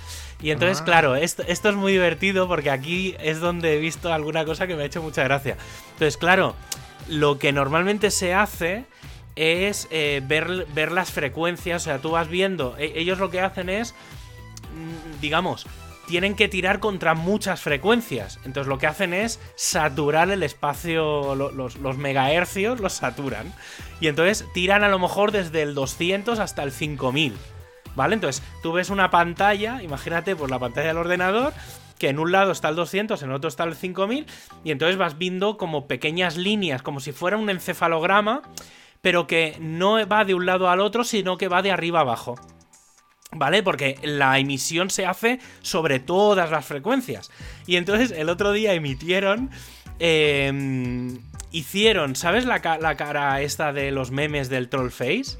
Y 0.41 0.51
entonces, 0.51 0.79
Ah. 0.81 0.85
claro, 0.85 1.15
esto, 1.15 1.43
esto 1.47 1.69
es 1.69 1.75
muy 1.75 1.91
divertido 1.91 2.47
porque 2.47 2.71
aquí 2.71 3.13
es 3.19 3.39
donde 3.39 3.75
he 3.75 3.79
visto 3.79 4.13
alguna 4.13 4.45
cosa 4.45 4.67
que 4.67 4.75
me 4.75 4.83
ha 4.83 4.85
hecho 4.85 5.01
mucha 5.03 5.23
gracia. 5.23 5.57
Entonces, 5.93 6.17
claro, 6.17 6.55
lo 7.09 7.37
que 7.39 7.51
normalmente 7.51 8.09
se 8.09 8.33
hace 8.33 8.85
es 9.39 9.87
eh, 9.91 10.21
ver, 10.25 10.65
ver 10.73 10.91
las 10.91 11.11
frecuencias, 11.11 11.83
o 11.83 11.85
sea, 11.85 11.99
tú 11.99 12.11
vas 12.11 12.27
viendo, 12.27 12.75
e- 12.77 12.93
ellos 12.95 13.19
lo 13.19 13.29
que 13.29 13.41
hacen 13.41 13.69
es, 13.69 13.93
mm, 14.75 15.21
digamos, 15.21 15.65
tienen 16.07 16.35
que 16.35 16.47
tirar 16.47 16.79
contra 16.79 17.13
muchas 17.13 17.61
frecuencias. 17.61 18.39
Entonces 18.43 18.67
lo 18.67 18.79
que 18.79 18.87
hacen 18.87 19.13
es 19.13 19.39
saturar 19.55 20.31
el 20.31 20.41
espacio, 20.43 21.35
lo- 21.35 21.51
los, 21.51 21.77
los 21.77 21.97
megahercios 21.97 22.79
los 22.79 22.93
saturan. 22.93 23.53
Y 24.01 24.07
entonces 24.07 24.45
tiran 24.53 24.83
a 24.83 24.89
lo 24.89 24.97
mejor 24.97 25.31
desde 25.31 25.61
el 25.61 25.75
200 25.75 26.39
hasta 26.39 26.63
el 26.63 26.71
5000. 26.71 27.35
¿Vale? 27.95 28.15
Entonces 28.15 28.43
tú 28.63 28.71
ves 28.71 28.89
una 28.89 29.09
pantalla, 29.11 29.81
imagínate 29.83 30.35
pues 30.35 30.49
la 30.49 30.57
pantalla 30.59 30.87
del 30.87 30.97
ordenador, 30.97 31.53
que 31.97 32.07
en 32.09 32.17
un 32.17 32.31
lado 32.31 32.51
está 32.53 32.69
el 32.69 32.75
200, 32.75 33.21
en 33.23 33.31
otro 33.31 33.47
está 33.49 33.65
el 33.65 33.75
5000, 33.75 34.25
y 34.63 34.71
entonces 34.71 34.95
vas 34.97 35.17
viendo 35.17 35.57
como 35.57 35.85
pequeñas 35.87 36.37
líneas, 36.37 36.81
como 36.81 37.01
si 37.01 37.11
fuera 37.11 37.35
un 37.35 37.49
encefalograma, 37.49 38.41
pero 39.01 39.27
que 39.27 39.55
no 39.59 40.05
va 40.07 40.25
de 40.25 40.33
un 40.33 40.45
lado 40.45 40.69
al 40.69 40.79
otro, 40.79 41.03
sino 41.03 41.37
que 41.37 41.47
va 41.47 41.61
de 41.61 41.71
arriba 41.71 42.01
abajo. 42.01 42.35
¿Vale? 43.31 43.61
Porque 43.61 43.99
la 44.03 44.39
emisión 44.39 44.89
se 44.89 45.05
hace 45.05 45.39
sobre 45.61 45.99
todas 45.99 46.49
las 46.49 46.65
frecuencias. 46.65 47.29
Y 47.67 47.75
entonces 47.75 48.11
el 48.11 48.27
otro 48.29 48.51
día 48.51 48.73
emitieron. 48.73 49.51
eh, 49.99 50.51
hicieron, 51.51 52.15
¿sabes 52.15 52.45
la, 52.45 52.61
ca- 52.61 52.77
la 52.77 52.95
cara 52.95 53.41
esta 53.41 53.73
de 53.73 53.91
los 53.91 54.11
memes 54.11 54.49
del 54.49 54.69
troll 54.69 54.91
face? 54.91 55.37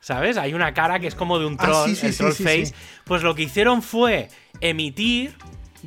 ¿Sabes? 0.00 0.36
Hay 0.36 0.54
una 0.54 0.72
cara 0.74 1.00
que 1.00 1.08
es 1.08 1.14
como 1.16 1.38
de 1.38 1.46
un 1.46 1.56
Ah, 1.58 1.64
troll, 1.66 1.88
sí, 1.90 1.96
sí, 1.96 2.06
el 2.06 2.12
sí, 2.12 2.18
troll 2.18 2.32
face. 2.32 2.74
Pues 3.04 3.22
lo 3.22 3.34
que 3.34 3.42
hicieron 3.42 3.82
fue 3.82 4.28
emitir 4.60 5.34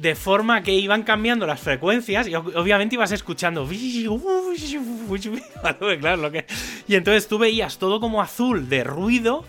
de 0.02 0.16
forma 0.16 0.64
que 0.64 0.74
iban 0.74 1.04
cambiando 1.04 1.46
las 1.48 1.60
frecuencias 1.60 2.28
y 2.28 2.32
ob- 2.32 2.56
obviamente 2.56 2.96
ibas 2.96 3.12
escuchando. 3.12 3.66
Vale, 5.64 6.00
claro, 6.00 6.22
lo 6.22 6.32
que... 6.32 6.46
Y 6.88 6.96
entonces 6.96 7.28
tú 7.28 7.38
veías 7.38 7.78
todo 7.78 8.00
como 8.00 8.22
azul 8.22 8.70
de 8.70 8.84
ruido, 8.84 9.44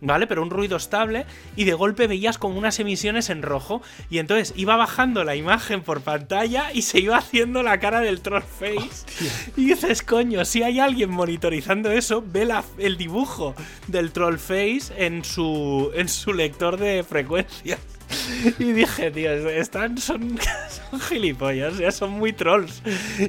¿vale? 0.00 0.26
Pero 0.26 0.42
un 0.42 0.50
ruido 0.50 0.76
estable 0.76 1.24
y 1.56 1.64
de 1.64 1.72
golpe 1.74 2.06
veías 2.06 2.38
como 2.38 2.58
unas 2.58 2.78
emisiones 2.78 3.30
en 3.30 3.42
rojo 3.42 3.82
y 4.10 4.18
entonces 4.18 4.52
iba 4.56 4.76
bajando 4.76 5.24
la 5.24 5.34
imagen 5.36 5.82
por 5.82 6.02
pantalla 6.02 6.70
y 6.72 6.82
se 6.82 7.00
iba 7.00 7.16
haciendo 7.16 7.62
la 7.62 7.80
cara 7.80 8.00
del 8.00 8.20
troll 8.20 8.42
face. 8.42 9.06
Y 9.56 9.66
dices, 9.66 10.02
coño, 10.02 10.44
si 10.44 10.62
hay 10.62 10.78
alguien 10.78 11.10
monitorizando 11.10 11.90
eso, 11.90 12.22
ve 12.24 12.44
la- 12.44 12.62
el 12.78 12.96
dibujo 12.96 13.54
del 13.88 14.12
troll 14.12 14.36
face 14.38 14.92
en 14.98 15.24
su, 15.24 15.90
en 15.94 16.08
su 16.08 16.32
lector 16.32 16.76
de 16.76 17.02
frecuencias. 17.02 17.80
Y 18.58 18.72
dije, 18.72 19.10
tío, 19.10 19.32
están, 19.48 19.98
son, 19.98 20.38
son 20.90 21.00
gilipollas, 21.00 21.74
sea, 21.74 21.90
son 21.90 22.10
muy 22.10 22.32
trolls. 22.32 22.82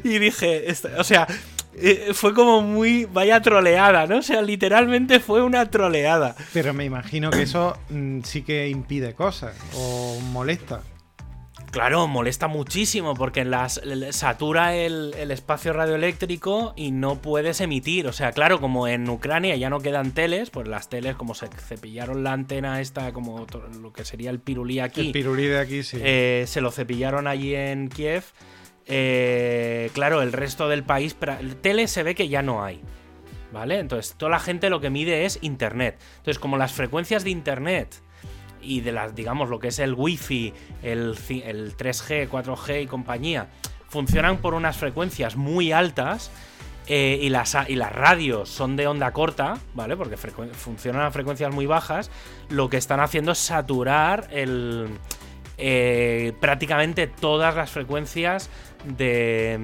Y 0.03 0.19
dije, 0.19 0.65
o 0.97 1.03
sea, 1.03 1.27
eh, 1.75 2.11
fue 2.13 2.33
como 2.33 2.61
muy, 2.61 3.05
vaya 3.05 3.41
troleada, 3.41 4.07
¿no? 4.07 4.17
O 4.17 4.21
sea, 4.21 4.41
literalmente 4.41 5.19
fue 5.19 5.43
una 5.43 5.69
troleada. 5.69 6.35
Pero 6.53 6.73
me 6.73 6.85
imagino 6.85 7.29
que 7.29 7.43
eso 7.43 7.77
mm, 7.89 8.21
sí 8.23 8.41
que 8.41 8.67
impide 8.69 9.13
cosas 9.13 9.55
o 9.75 10.19
molesta. 10.31 10.81
Claro, 11.71 12.07
molesta 12.07 12.47
muchísimo 12.47 13.13
porque 13.13 13.43
las, 13.45 13.79
satura 14.11 14.73
el, 14.75 15.13
el 15.17 15.31
espacio 15.31 15.73
radioeléctrico 15.73 16.73
y 16.75 16.91
no 16.91 17.21
puedes 17.21 17.61
emitir. 17.61 18.07
O 18.07 18.13
sea, 18.13 18.31
claro, 18.31 18.59
como 18.61 18.87
en 18.87 19.07
Ucrania 19.09 19.55
ya 19.57 19.69
no 19.69 19.79
quedan 19.79 20.11
teles, 20.11 20.49
pues 20.49 20.67
las 20.67 20.89
teles, 20.89 21.15
como 21.15 21.35
se 21.35 21.47
cepillaron 21.47 22.23
la 22.23 22.31
antena 22.33 22.79
esta, 22.81 23.11
como 23.11 23.45
lo 23.81 23.93
que 23.93 24.05
sería 24.05 24.29
el 24.31 24.39
pirulí 24.39 24.79
aquí, 24.79 25.07
El 25.07 25.11
pirulí 25.11 25.45
de 25.45 25.59
aquí 25.59 25.83
sí. 25.83 25.97
eh, 26.01 26.45
se 26.47 26.61
lo 26.61 26.71
cepillaron 26.71 27.27
allí 27.27 27.53
en 27.53 27.89
Kiev. 27.89 28.23
eh, 28.85 29.89
claro, 29.93 30.21
el 30.21 30.31
resto 30.33 30.69
del 30.69 30.83
país, 30.83 31.19
pra- 31.19 31.39
tele 31.61 31.87
se 31.87 32.01
ve 32.03 32.15
que 32.15 32.27
ya 32.29 32.41
no 32.41 32.63
hay. 32.63 32.81
¿Vale? 33.51 33.79
Entonces, 33.79 34.15
toda 34.17 34.31
la 34.31 34.39
gente 34.39 34.69
lo 34.69 34.81
que 34.81 34.89
mide 34.89 35.25
es 35.25 35.39
internet. 35.41 35.97
Entonces, 36.17 36.37
como 36.39 36.57
las 36.57 36.73
frecuencias 36.73 37.23
de 37.23 37.29
internet 37.29 37.95
y 38.61 38.81
de 38.81 38.91
las, 38.91 39.15
digamos, 39.15 39.49
lo 39.49 39.59
que 39.59 39.69
es 39.69 39.79
el 39.79 39.93
wifi, 39.93 40.53
el, 40.83 41.15
el 41.29 41.77
3G, 41.77 42.29
4G 42.29 42.83
y 42.83 42.87
compañía, 42.87 43.47
funcionan 43.89 44.37
por 44.37 44.53
unas 44.53 44.77
frecuencias 44.77 45.35
muy 45.35 45.71
altas. 45.71 46.31
eh, 46.89 47.19
y, 47.21 47.27
las, 47.29 47.55
y 47.67 47.75
las 47.75 47.91
radios 47.91 48.47
son 48.49 48.77
de 48.77 48.87
onda 48.87 49.11
corta, 49.11 49.57
¿vale? 49.73 49.97
Porque 49.97 50.15
funcionan 50.17 51.01
a 51.01 51.11
frecuencias 51.11 51.53
muy 51.53 51.65
bajas. 51.65 52.09
Lo 52.49 52.69
que 52.69 52.77
están 52.77 53.01
haciendo 53.01 53.33
es 53.33 53.39
saturar 53.39 54.29
el, 54.31 54.87
eh, 55.57 56.31
prácticamente 56.39 57.07
todas 57.07 57.55
las 57.55 57.71
frecuencias 57.71 58.49
de, 58.85 59.59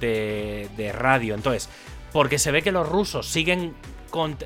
de, 0.00 0.68
de 0.78 0.92
radio. 0.92 1.34
Entonces, 1.34 1.68
porque 2.10 2.38
se 2.38 2.52
ve 2.52 2.62
que 2.62 2.72
los 2.72 2.88
rusos 2.88 3.26
siguen, 3.28 3.74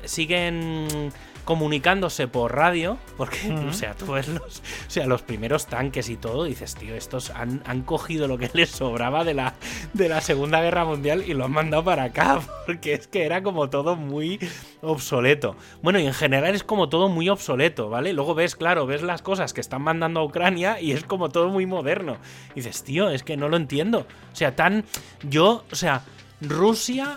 siguen 0.03 1.13
comunicándose 1.45 2.27
por 2.27 2.55
radio, 2.55 2.97
porque, 3.17 3.51
o 3.69 3.73
sea, 3.73 3.93
tú 3.93 4.13
ves 4.13 4.27
los, 4.27 4.59
o 4.59 4.89
sea, 4.89 5.05
los 5.05 5.21
primeros 5.21 5.67
tanques 5.67 6.09
y 6.09 6.17
todo, 6.17 6.43
dices, 6.43 6.75
tío, 6.75 6.95
estos 6.95 7.29
han, 7.29 7.61
han 7.65 7.83
cogido 7.83 8.27
lo 8.27 8.37
que 8.37 8.49
les 8.53 8.71
sobraba 8.71 9.23
de 9.23 9.35
la, 9.35 9.53
de 9.93 10.09
la 10.09 10.21
Segunda 10.21 10.61
Guerra 10.61 10.83
Mundial 10.83 11.23
y 11.25 11.33
lo 11.33 11.45
han 11.45 11.51
mandado 11.51 11.83
para 11.83 12.03
acá, 12.03 12.41
porque 12.65 12.93
es 12.93 13.07
que 13.07 13.23
era 13.25 13.43
como 13.43 13.69
todo 13.69 13.95
muy 13.95 14.39
obsoleto. 14.81 15.55
Bueno, 15.81 15.99
y 15.99 16.05
en 16.05 16.13
general 16.13 16.55
es 16.55 16.63
como 16.63 16.89
todo 16.89 17.07
muy 17.07 17.29
obsoleto, 17.29 17.89
¿vale? 17.89 18.13
Luego 18.13 18.35
ves, 18.35 18.55
claro, 18.55 18.85
ves 18.85 19.03
las 19.03 19.21
cosas 19.21 19.53
que 19.53 19.61
están 19.61 19.83
mandando 19.83 20.19
a 20.19 20.25
Ucrania 20.25 20.81
y 20.81 20.91
es 20.91 21.03
como 21.03 21.29
todo 21.29 21.49
muy 21.49 21.65
moderno. 21.65 22.17
Y 22.51 22.55
dices, 22.55 22.83
tío, 22.83 23.09
es 23.09 23.23
que 23.23 23.37
no 23.37 23.49
lo 23.49 23.57
entiendo. 23.57 24.07
O 24.33 24.35
sea, 24.35 24.55
tan... 24.55 24.85
Yo, 25.23 25.63
o 25.71 25.75
sea, 25.75 26.03
Rusia 26.41 27.15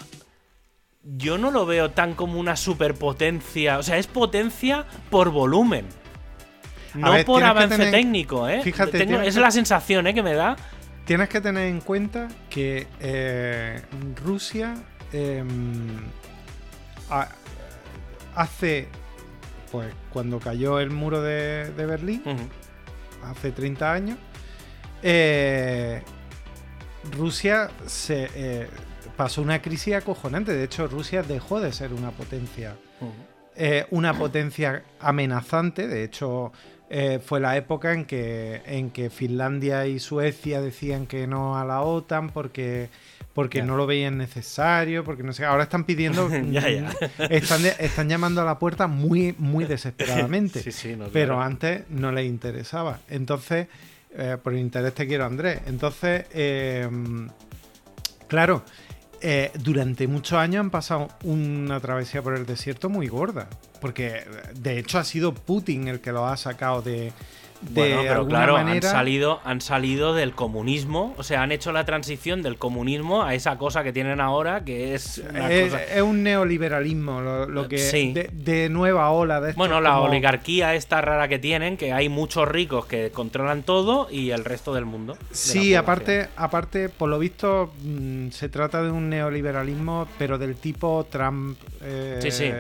yo 1.17 1.39
no 1.39 1.51
lo 1.51 1.65
veo 1.67 1.91
tan 1.91 2.15
como 2.15 2.39
una 2.39 2.57
superpotencia. 2.57 3.79
O 3.79 3.83
sea, 3.83 3.97
es 3.99 4.07
potencia 4.07 4.85
por 5.11 5.31
volumen. 5.31 5.87
No 6.95 7.13
ver, 7.13 7.25
por 7.25 7.43
avance 7.45 7.77
tener- 7.77 7.91
técnico, 7.93 8.49
¿eh? 8.49 8.63
fíjate, 8.63 8.99
Tengo- 8.99 9.17
esa 9.21 9.29
es 9.29 9.37
la 9.37 9.51
sensación 9.51 10.07
¿eh? 10.07 10.15
que 10.15 10.23
me 10.23 10.35
da. 10.35 10.57
Tienes 11.05 11.29
que 11.29 11.41
tener 11.41 11.69
en 11.69 11.81
cuenta 11.81 12.29
que 12.51 12.87
eh, 13.01 13.81
Rusia 14.25 14.75
eh, 15.13 15.43
ha- 17.11 17.29
hace, 18.35 18.89
pues 19.73 19.93
cuando 20.13 20.39
cayó 20.39 20.81
el 20.81 20.91
muro 20.91 21.23
de, 21.23 21.71
de 21.77 21.87
Berlín, 21.87 22.23
hace 23.25 23.53
30 23.53 23.93
años, 23.93 24.19
eh, 25.03 26.03
Rusia 27.17 27.71
se 27.87 28.29
eh, 28.35 28.69
pasó 29.19 29.43
una 29.43 29.61
crisis 29.61 29.95
acojonante. 29.95 30.55
De 30.55 30.65
hecho, 30.65 30.87
Rusia 30.87 31.23
dejó 31.23 31.61
de 31.61 31.73
ser 31.73 31.93
una 31.93 32.13
potencia 32.13 32.75
eh, 33.61 33.87
una 33.91 34.15
potencia 34.15 34.85
amenazante. 35.01 35.89
De 35.89 36.05
hecho, 36.05 36.53
eh, 36.89 37.19
fue 37.23 37.41
la 37.41 37.57
época 37.57 37.93
en 37.93 38.05
que, 38.05 38.63
en 38.65 38.91
que 38.91 39.11
Finlandia 39.11 39.87
y 39.87 39.99
Suecia 39.99 40.63
decían 40.63 41.07
que 41.07 41.27
no 41.27 41.59
a 41.59 41.65
la 41.65 41.83
OTAN 41.83 42.31
porque 42.31 42.89
porque 43.35 43.63
no 43.63 43.77
lo 43.77 43.87
veían 43.87 44.19
necesario, 44.19 45.05
porque 45.05 45.23
no 45.23 45.33
sé, 45.33 45.45
ahora 45.45 45.63
están 45.63 45.85
pidiendo, 45.85 46.29
ya, 46.51 46.69
ya. 46.69 46.93
Están, 47.31 47.65
están, 47.67 48.09
llamando 48.09 48.43
a 48.43 48.45
la 48.45 48.59
puerta 48.59 48.89
muy, 48.89 49.33
muy 49.39 49.65
desesperadamente, 49.65 50.61
sí, 50.63 50.73
sí, 50.73 50.97
no, 50.97 51.07
pero 51.13 51.41
antes 51.41 51.85
no 51.89 52.11
les 52.11 52.27
interesaba. 52.27 52.99
Entonces, 53.09 53.69
eh, 54.17 54.39
por 54.43 54.55
interés 54.55 54.93
te 54.93 55.07
quiero, 55.07 55.25
Andrés. 55.25 55.61
Entonces, 55.67 56.25
eh, 56.33 56.89
claro, 58.27 58.65
eh, 59.21 59.51
durante 59.59 60.07
muchos 60.07 60.39
años 60.39 60.61
han 60.61 60.71
pasado 60.71 61.09
una 61.25 61.81
travesía 61.81 62.23
por 62.23 62.37
el 62.37 62.47
desierto 62.47 62.89
muy 62.89 63.09
gorda, 63.09 63.49
porque 63.81 64.25
de 64.55 64.79
hecho 64.79 64.99
ha 64.99 65.05
sido 65.05 65.35
Putin 65.35 65.89
el 65.89 66.01
que 66.01 66.13
lo 66.13 66.27
ha 66.27 66.37
sacado 66.37 66.83
de, 66.83 67.13
de 67.61 67.73
bueno, 67.81 68.01
pero 68.03 68.13
alguna 68.15 68.37
claro, 68.39 68.53
manera. 68.55 68.89
han 68.89 68.95
salido, 68.97 69.41
han 69.45 69.61
salido 69.61 70.15
del 70.15 70.33
comunismo, 70.33 71.15
o 71.19 71.23
sea, 71.25 71.43
han 71.43 71.51
hecho 71.53 71.73
la 71.73 71.85
transición 71.85 72.43
del 72.43 72.57
comunismo 72.57 73.25
a 73.25 73.35
esa 73.35 73.59
cosa 73.59 73.83
que 73.83 73.93
tienen 73.93 74.21
ahora, 74.21 74.65
que 74.65 74.95
es 74.95 75.19
es, 75.19 75.65
cosa... 75.73 75.83
es 75.85 76.03
un 76.03 76.23
neoliberalismo, 76.23 77.21
lo, 77.21 77.49
lo 77.49 77.67
que 77.69 77.79
Sí. 77.79 78.13
de, 78.13 78.31
de 78.33 78.69
nueva 78.69 79.11
ola 79.11 79.41
de 79.41 79.55
Bueno, 79.55 79.81
la 79.81 79.91
como- 79.95 80.05
oligarquía 80.05 80.75
esta 80.75 81.01
rara 81.01 81.27
que 81.29 81.39
tienen, 81.39 81.77
que 81.77 81.93
hay 81.93 82.09
muchos 82.09 82.47
ricos 82.47 82.87
que 82.87 83.11
controlan 83.11 83.63
todo 83.65 84.09
y 84.11 84.31
el 84.31 84.45
resto 84.45 84.73
del 84.73 84.85
mundo. 84.85 85.15
de 85.15 85.27
Sí, 85.35 85.75
aparte, 85.75 86.29
aparte, 86.37 86.89
por 86.89 87.09
lo 87.09 87.19
visto, 87.19 87.73
mm, 87.83 88.29
se 88.31 88.49
trata 88.49 88.83
de 88.83 88.91
un 88.91 89.09
neoliberalismo, 89.09 90.07
pero 90.19 90.39
del 90.39 90.57
tipo 90.57 91.07
Trump, 91.11 91.59
eh, 91.83 92.19
Sí, 92.23 92.31
sí. 92.31 92.53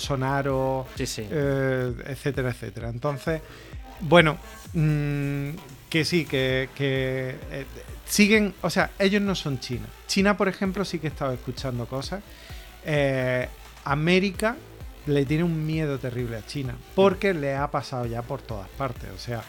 Bolsonaro, 0.00 0.86
Sí, 0.94 1.06
sí. 1.06 1.26
eh, 1.30 1.92
etcétera, 2.06 2.50
etcétera. 2.50 2.88
Entonces, 2.88 3.40
bueno, 4.00 4.38
mm, 4.74 5.50
que 5.90 6.04
sí, 6.04 6.24
que, 6.24 6.68
que, 6.74 7.36
eh, 7.50 7.64
siguen, 8.06 8.54
o 8.62 8.70
sea, 8.70 8.90
ellos 8.98 9.22
no 9.22 9.34
son 9.34 9.58
China. 9.60 9.86
China, 10.06 10.36
por 10.36 10.48
ejemplo, 10.48 10.84
sí 10.84 10.98
que 10.98 11.06
he 11.06 11.10
estado 11.10 11.32
escuchando 11.32 11.86
cosas. 11.86 12.22
Eh, 12.84 13.48
América 13.84 14.56
le 15.06 15.24
tiene 15.24 15.44
un 15.44 15.64
miedo 15.66 15.98
terrible 15.98 16.36
a 16.36 16.46
China, 16.46 16.74
porque 16.94 17.32
le 17.34 17.54
ha 17.54 17.70
pasado 17.70 18.06
ya 18.06 18.22
por 18.22 18.42
todas 18.42 18.68
partes. 18.70 19.08
O 19.14 19.18
sea, 19.18 19.42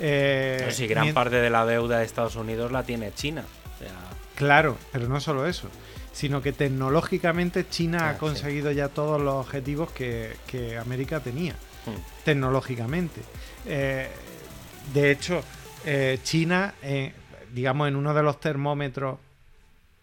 eh, 0.00 0.56
Pero 0.58 0.72
sí, 0.72 0.86
gran 0.88 1.12
parte 1.14 1.36
de 1.36 1.50
la 1.50 1.64
deuda 1.66 1.98
de 1.98 2.04
Estados 2.04 2.34
Unidos 2.36 2.72
la 2.72 2.82
tiene 2.82 3.12
China. 3.14 3.44
O 3.74 3.78
sea, 3.78 3.90
Claro, 4.34 4.76
pero 4.90 5.06
no 5.08 5.20
solo 5.20 5.46
eso, 5.46 5.68
sino 6.12 6.42
que 6.42 6.52
tecnológicamente 6.52 7.68
China 7.68 7.98
Ah, 8.02 8.10
ha 8.10 8.12
sí. 8.14 8.18
conseguido 8.18 8.72
ya 8.72 8.88
todos 8.88 9.20
los 9.22 9.34
objetivos 9.34 9.92
que, 9.92 10.36
que 10.48 10.76
América 10.76 11.20
tenía, 11.20 11.54
tecnológicamente. 12.24 13.20
Eh, 13.66 14.08
de 14.92 15.10
hecho, 15.10 15.42
eh, 15.84 16.18
China, 16.22 16.74
eh, 16.82 17.12
digamos, 17.52 17.88
en 17.88 17.96
uno 17.96 18.12
de 18.14 18.22
los 18.22 18.40
termómetros 18.40 19.18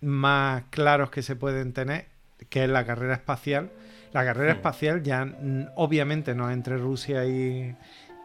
más 0.01 0.63
claros 0.69 1.09
que 1.11 1.21
se 1.21 1.35
pueden 1.35 1.73
tener, 1.73 2.05
que 2.49 2.63
es 2.63 2.69
la 2.69 2.85
carrera 2.85 3.13
espacial, 3.15 3.69
la 4.13 4.25
carrera 4.25 4.53
Hmm. 4.53 4.57
espacial 4.57 5.03
ya 5.03 5.27
obviamente 5.75 6.33
no 6.35 6.49
es 6.49 6.53
entre 6.55 6.77
Rusia 6.77 7.25
y... 7.25 7.75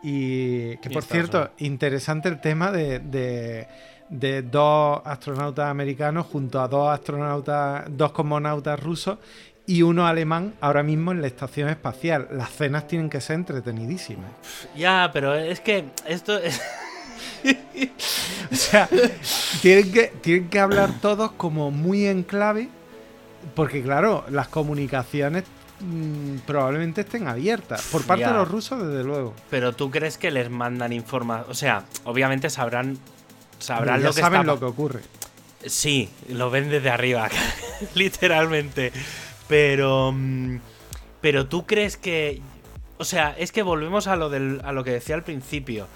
y 0.02 0.76
que 0.78 0.90
por 0.90 1.02
cierto, 1.04 1.50
interesante 1.58 2.28
el 2.28 2.40
tema 2.40 2.70
de, 2.72 2.98
de- 3.00 3.66
de 4.08 4.42
dos 4.42 5.00
astronautas 5.04 5.68
americanos 5.68 6.26
junto 6.26 6.60
a 6.60 6.68
dos 6.68 6.88
astronautas, 6.90 7.84
dos 7.88 8.12
cosmonautas 8.12 8.78
rusos 8.80 9.18
y 9.66 9.82
uno 9.82 10.06
alemán 10.06 10.54
ahora 10.60 10.82
mismo 10.82 11.12
en 11.12 11.20
la 11.20 11.26
estación 11.26 11.68
espacial. 11.68 12.28
Las 12.32 12.50
cenas 12.50 12.86
tienen 12.86 13.10
que 13.10 13.20
ser 13.20 13.36
entretenidísimas. 13.36 14.30
Ya, 14.76 15.10
pero 15.12 15.34
es 15.34 15.60
que 15.60 15.86
esto 16.06 16.38
es... 16.38 16.60
O 18.52 18.54
sea, 18.54 18.88
tienen 19.62 19.92
que, 19.92 20.12
tienen 20.20 20.48
que 20.48 20.60
hablar 20.60 20.90
todos 21.00 21.32
como 21.32 21.70
muy 21.70 22.06
en 22.06 22.22
clave, 22.22 22.68
porque 23.54 23.82
claro, 23.82 24.24
las 24.30 24.48
comunicaciones 24.48 25.44
mm, 25.80 26.38
probablemente 26.46 27.00
estén 27.02 27.26
abiertas. 27.28 27.82
Por 27.90 28.04
parte 28.04 28.22
Ya. 28.22 28.28
de 28.32 28.34
los 28.34 28.48
rusos, 28.48 28.86
desde 28.86 29.04
luego. 29.04 29.34
Pero 29.50 29.72
tú 29.74 29.90
crees 29.90 30.16
que 30.18 30.30
les 30.30 30.50
mandan 30.50 30.92
información... 30.92 31.50
O 31.50 31.54
sea, 31.54 31.84
obviamente 32.04 32.50
sabrán... 32.50 32.98
Sabrán 33.58 34.00
ya 34.00 34.08
lo 34.08 34.14
que 34.14 34.20
saben 34.20 34.40
está 34.40 34.52
lo 34.52 34.58
que 34.58 34.66
ocurre. 34.66 35.00
Sí, 35.64 36.08
lo 36.28 36.50
ven 36.50 36.68
desde 36.70 36.90
arriba, 36.90 37.28
literalmente. 37.94 38.92
Pero. 39.48 40.12
mm, 40.12 40.58
Pero 41.20 41.46
tú 41.46 41.66
crees 41.66 41.96
que. 41.96 42.40
O 42.98 43.04
sea, 43.04 43.34
es 43.38 43.52
que 43.52 43.62
volvemos 43.62 44.06
a 44.06 44.16
lo, 44.16 44.30
del, 44.30 44.60
a 44.64 44.72
lo 44.72 44.82
que 44.84 44.90
decía 44.92 45.14
al 45.14 45.22
principio. 45.22 45.86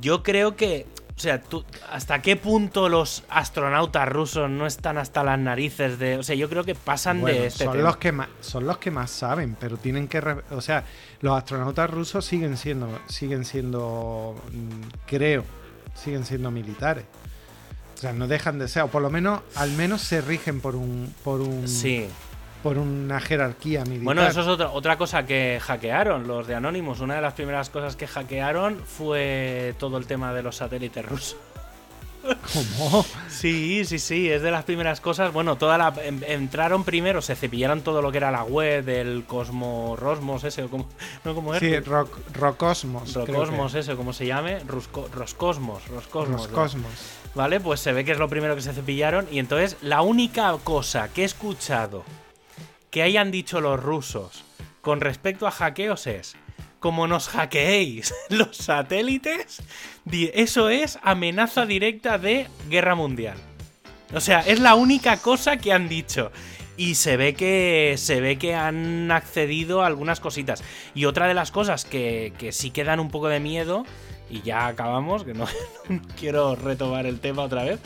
Yo 0.00 0.22
creo 0.22 0.56
que. 0.56 0.86
O 1.14 1.20
sea, 1.22 1.40
tú, 1.42 1.64
¿hasta 1.90 2.22
qué 2.22 2.36
punto 2.36 2.88
los 2.88 3.22
astronautas 3.28 4.08
rusos 4.08 4.48
no 4.48 4.66
están 4.66 4.96
hasta 4.96 5.22
las 5.22 5.38
narices 5.38 5.98
de.? 5.98 6.16
O 6.16 6.22
sea, 6.22 6.34
yo 6.34 6.48
creo 6.48 6.64
que 6.64 6.74
pasan 6.74 7.20
Bueno, 7.20 7.38
de 7.38 7.46
este 7.48 7.64
son 7.64 7.74
tema. 7.74 7.84
los 7.84 7.96
que 7.98 8.12
más 8.12 8.28
son 8.40 8.66
los 8.66 8.78
que 8.78 8.90
más 8.90 9.10
saben 9.10 9.54
pero 9.60 9.76
tienen 9.76 10.08
que 10.08 10.18
o 10.50 10.60
sea 10.62 10.84
los 11.20 11.36
astronautas 11.36 11.90
rusos 11.90 12.24
siguen 12.24 12.56
siendo 12.56 12.88
siguen 13.08 13.44
siendo 13.44 14.34
mm, 14.52 14.88
creo 15.06 15.44
siguen 15.94 16.24
siendo 16.24 16.50
militares 16.50 17.04
o 17.94 17.98
sea 17.98 18.14
no 18.14 18.26
dejan 18.26 18.58
de 18.58 18.66
ser 18.66 18.84
o 18.84 18.88
por 18.88 19.02
lo 19.02 19.10
menos 19.10 19.42
al 19.56 19.70
menos 19.72 20.00
se 20.00 20.22
rigen 20.22 20.60
por 20.62 20.74
un 20.74 21.14
por 21.22 21.42
un 21.42 21.68
Sí. 21.68 22.06
Por 22.62 22.78
una 22.78 23.20
jerarquía 23.20 23.82
militar 23.84 24.04
Bueno, 24.04 24.26
eso 24.26 24.40
es 24.42 24.46
otra, 24.46 24.70
otra 24.70 24.96
cosa 24.96 25.24
que 25.26 25.58
hackearon 25.60 26.26
los 26.26 26.46
de 26.46 26.54
Anonymous. 26.54 27.00
Una 27.00 27.16
de 27.16 27.20
las 27.22 27.34
primeras 27.34 27.70
cosas 27.70 27.96
que 27.96 28.06
hackearon 28.06 28.78
fue 28.84 29.74
todo 29.78 29.98
el 29.98 30.06
tema 30.06 30.32
de 30.32 30.42
los 30.42 30.56
satélites 30.56 31.04
rusos. 31.04 31.36
¿Cómo? 32.22 33.04
Sí, 33.28 33.84
sí, 33.84 33.98
sí, 33.98 34.30
es 34.30 34.42
de 34.42 34.52
las 34.52 34.62
primeras 34.64 35.00
cosas. 35.00 35.32
Bueno, 35.32 35.56
toda 35.56 35.76
la 35.76 35.92
entraron 36.28 36.84
primero, 36.84 37.20
se 37.20 37.34
cepillaron 37.34 37.80
todo 37.82 38.00
lo 38.00 38.12
que 38.12 38.18
era 38.18 38.30
la 38.30 38.44
web 38.44 38.84
del 38.84 39.24
Cosmo 39.26 39.96
Rosmos 39.98 40.44
ese 40.44 40.62
o 40.62 40.68
como 40.70 40.86
no 41.24 41.34
como 41.34 41.52
sí 41.58 41.80
rock, 41.80 42.16
Rocosmos. 42.32 43.12
Roscosmos 43.14 43.74
ese, 43.74 43.96
como 43.96 44.12
se 44.12 44.26
llame, 44.26 44.60
Rusco- 44.68 45.08
Roscosmos, 45.12 45.88
Roscosmos. 45.88 46.42
Roscosmos. 46.42 46.92
¿Vale? 47.34 47.58
Pues 47.58 47.80
se 47.80 47.92
ve 47.92 48.04
que 48.04 48.12
es 48.12 48.18
lo 48.18 48.28
primero 48.28 48.54
que 48.54 48.62
se 48.62 48.72
cepillaron 48.72 49.26
y 49.32 49.40
entonces 49.40 49.76
la 49.82 50.02
única 50.02 50.54
cosa 50.62 51.08
que 51.12 51.22
he 51.22 51.24
escuchado 51.24 52.04
que 52.92 53.02
hayan 53.02 53.32
dicho 53.32 53.60
los 53.60 53.82
rusos 53.82 54.44
con 54.82 55.00
respecto 55.00 55.48
a 55.48 55.50
hackeos 55.50 56.06
es 56.06 56.36
como 56.78 57.06
nos 57.06 57.28
hackeéis 57.28 58.12
los 58.28 58.56
satélites, 58.56 59.62
eso 60.34 60.68
es 60.68 60.98
amenaza 61.02 61.64
directa 61.64 62.18
de 62.18 62.48
guerra 62.68 62.94
mundial. 62.94 63.38
O 64.12 64.20
sea, 64.20 64.40
es 64.40 64.60
la 64.60 64.74
única 64.74 65.16
cosa 65.16 65.56
que 65.56 65.72
han 65.72 65.88
dicho. 65.88 66.32
Y 66.76 66.96
se 66.96 67.16
ve 67.16 67.34
que. 67.34 67.94
Se 67.96 68.20
ve 68.20 68.36
que 68.36 68.54
han 68.54 69.10
accedido 69.10 69.82
a 69.82 69.86
algunas 69.86 70.20
cositas. 70.20 70.64
Y 70.94 71.04
otra 71.04 71.28
de 71.28 71.34
las 71.34 71.50
cosas 71.50 71.84
que, 71.84 72.32
que 72.36 72.50
sí 72.50 72.70
que 72.70 72.82
dan 72.84 72.98
un 72.98 73.10
poco 73.10 73.28
de 73.28 73.40
miedo. 73.40 73.86
Y 74.28 74.42
ya 74.42 74.66
acabamos, 74.66 75.24
que 75.24 75.34
no 75.34 75.46
quiero 76.18 76.56
retomar 76.56 77.06
el 77.06 77.20
tema 77.20 77.42
otra 77.42 77.62
vez. 77.64 77.80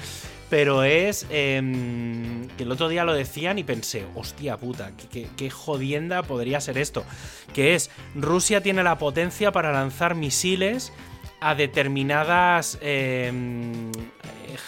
Pero 0.49 0.85
es 0.85 1.27
em, 1.31 2.47
que 2.57 2.63
el 2.63 2.71
otro 2.71 2.89
día 2.89 3.03
lo 3.05 3.13
decían 3.15 3.59
y 3.59 3.65
pensé, 3.65 4.05
hostia 4.15 4.57
puta, 4.57 4.93
qué, 5.11 5.27
jodienda 5.51 6.23
podría 6.23 6.61
ser 6.61 6.79
esto. 6.79 7.05
Que 7.53 7.75
es, 7.75 7.91
Rusia 8.15 8.61
tiene 8.63 8.85
la 8.85 8.97
potencia 8.97 9.51
para 9.51 9.73
lanzar 9.73 10.15
misiles 10.15 10.93
a 11.41 11.55
determinadas 11.57 12.79
em, 12.81 13.91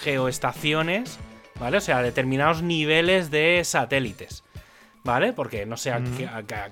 geoestaciones, 0.03 1.18
¿vale? 1.61 1.76
O 1.79 1.81
sea, 1.81 1.99
a 1.99 2.03
determinados 2.03 2.62
niveles 2.62 3.31
de 3.31 3.62
satélites, 3.64 4.43
¿vale? 5.05 5.33
Porque 5.33 5.64
no 5.66 5.76
sé, 5.76 5.93
a 5.93 6.03
qué- 6.16 6.26
a- 6.26 6.39
a- 6.39 6.70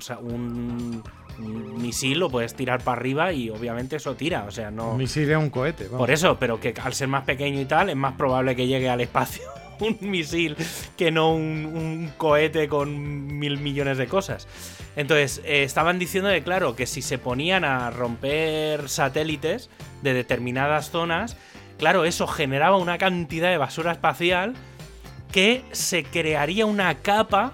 sea, 0.00 0.18
un, 0.18 1.02
un 1.44 1.82
misil 1.82 2.18
lo 2.18 2.30
puedes 2.30 2.54
tirar 2.54 2.82
para 2.82 3.00
arriba 3.00 3.32
y 3.32 3.50
obviamente 3.50 3.96
eso 3.96 4.14
tira, 4.14 4.44
o 4.44 4.50
sea, 4.50 4.70
no... 4.70 4.92
Un 4.92 4.98
misil 4.98 5.30
es 5.30 5.36
un 5.36 5.50
cohete 5.50 5.84
vamos. 5.84 5.98
Por 5.98 6.10
eso, 6.10 6.38
pero 6.38 6.60
que 6.60 6.74
al 6.82 6.94
ser 6.94 7.08
más 7.08 7.24
pequeño 7.24 7.60
y 7.60 7.64
tal, 7.64 7.90
es 7.90 7.96
más 7.96 8.14
probable 8.14 8.56
que 8.56 8.66
llegue 8.66 8.88
al 8.88 9.00
espacio 9.00 9.42
un 9.80 9.98
misil 10.00 10.56
que 10.96 11.10
no 11.10 11.34
un, 11.34 11.66
un 11.66 12.12
cohete 12.16 12.68
con 12.68 13.38
mil 13.38 13.58
millones 13.58 13.98
de 13.98 14.06
cosas. 14.06 14.46
Entonces, 14.96 15.40
eh, 15.44 15.64
estaban 15.64 15.98
diciendo 15.98 16.30
que, 16.30 16.42
claro, 16.42 16.76
que 16.76 16.86
si 16.86 17.02
se 17.02 17.18
ponían 17.18 17.64
a 17.64 17.90
romper 17.90 18.88
satélites 18.88 19.70
de 20.02 20.14
determinadas 20.14 20.90
zonas, 20.90 21.36
claro, 21.78 22.04
eso 22.04 22.26
generaba 22.26 22.76
una 22.76 22.98
cantidad 22.98 23.50
de 23.50 23.58
basura 23.58 23.92
espacial 23.92 24.54
que 25.32 25.64
se 25.72 26.04
crearía 26.04 26.66
una 26.66 26.96
capa 26.96 27.52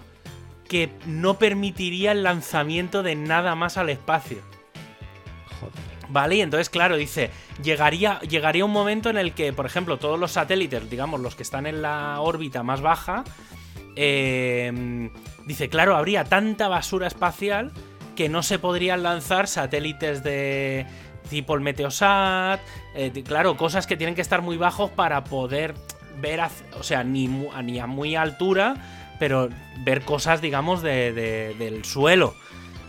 que 0.69 0.91
no 1.07 1.39
permitiría 1.39 2.13
el 2.13 2.23
lanzamiento 2.23 3.03
de 3.03 3.17
nada 3.17 3.55
más 3.55 3.77
al 3.77 3.91
espacio. 3.91 4.39
Joder. 5.61 5.89
Vale, 6.11 6.37
y 6.37 6.41
entonces, 6.41 6.71
claro, 6.71 6.97
dice, 6.97 7.31
llegaría, 7.63 8.21
llegaría 8.21 8.65
un 8.65 8.73
momento 8.73 9.11
en 9.11 9.19
el 9.19 9.33
que, 9.35 9.53
por 9.53 9.67
ejemplo, 9.67 9.99
todos 9.99 10.19
los 10.19 10.33
satélites, 10.33 10.89
digamos, 10.89 11.21
los 11.21 11.35
que 11.35 11.43
están 11.43 11.67
en 11.67 11.83
la 11.83 12.21
órbita 12.21 12.63
más 12.63 12.81
baja, 12.81 13.25
eh, 13.97 15.11
dice, 15.47 15.69
claro, 15.69 15.97
habría 15.97 16.25
tanta 16.25 16.69
basura 16.69 17.07
espacial 17.07 17.73
que 18.17 18.29
no 18.29 18.43
se 18.43 18.59
podrían 18.59 19.03
lanzar 19.03 19.49
satélites 19.49 20.23
de 20.23 20.87
tipo 21.29 21.55
el 21.55 21.61
Meteosat, 21.61 22.61
eh, 22.95 23.13
claro, 23.27 23.57
cosas 23.57 23.87
que 23.87 23.97
tienen 23.97 24.15
que 24.15 24.23
estar 24.23 24.41
muy 24.41 24.57
bajos 24.57 24.91
para 24.91 25.25
poder 25.25 25.75
ver, 26.21 26.41
o 26.79 26.83
sea, 26.83 27.05
ni, 27.05 27.29
ni 27.29 27.79
a 27.79 27.87
muy 27.87 28.17
altura, 28.17 28.75
pero 29.19 29.49
ver 29.81 30.03
cosas, 30.03 30.41
digamos, 30.41 30.83
del 30.83 31.85
suelo. 31.85 32.35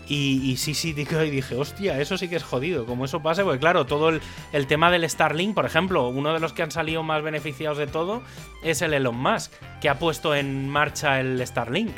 Y, 0.08 0.56
sí, 0.56 0.74
sí, 0.74 0.88
y 0.88 1.30
dije, 1.30 1.54
hostia, 1.54 2.00
eso 2.00 2.18
sí 2.18 2.28
que 2.28 2.34
es 2.34 2.42
jodido. 2.42 2.84
Como 2.84 3.04
eso 3.04 3.22
pase, 3.22 3.44
porque 3.44 3.60
claro, 3.60 3.86
todo 3.86 4.08
el, 4.08 4.66
tema 4.66 4.90
del 4.90 5.08
Starlink, 5.08 5.54
por 5.54 5.66
ejemplo, 5.66 6.08
uno 6.08 6.34
de 6.34 6.40
los 6.40 6.52
que 6.52 6.64
han 6.64 6.72
salido 6.72 7.04
más 7.04 7.22
beneficiados 7.22 7.78
de 7.78 7.86
todo 7.86 8.20
es 8.64 8.82
el 8.82 8.92
Elon 8.92 9.16
Musk, 9.16 9.52
que 9.80 9.88
ha 9.88 10.00
puesto 10.00 10.34
en 10.34 10.68
marcha 10.68 11.20
el 11.20 11.46
Starlink 11.46 11.92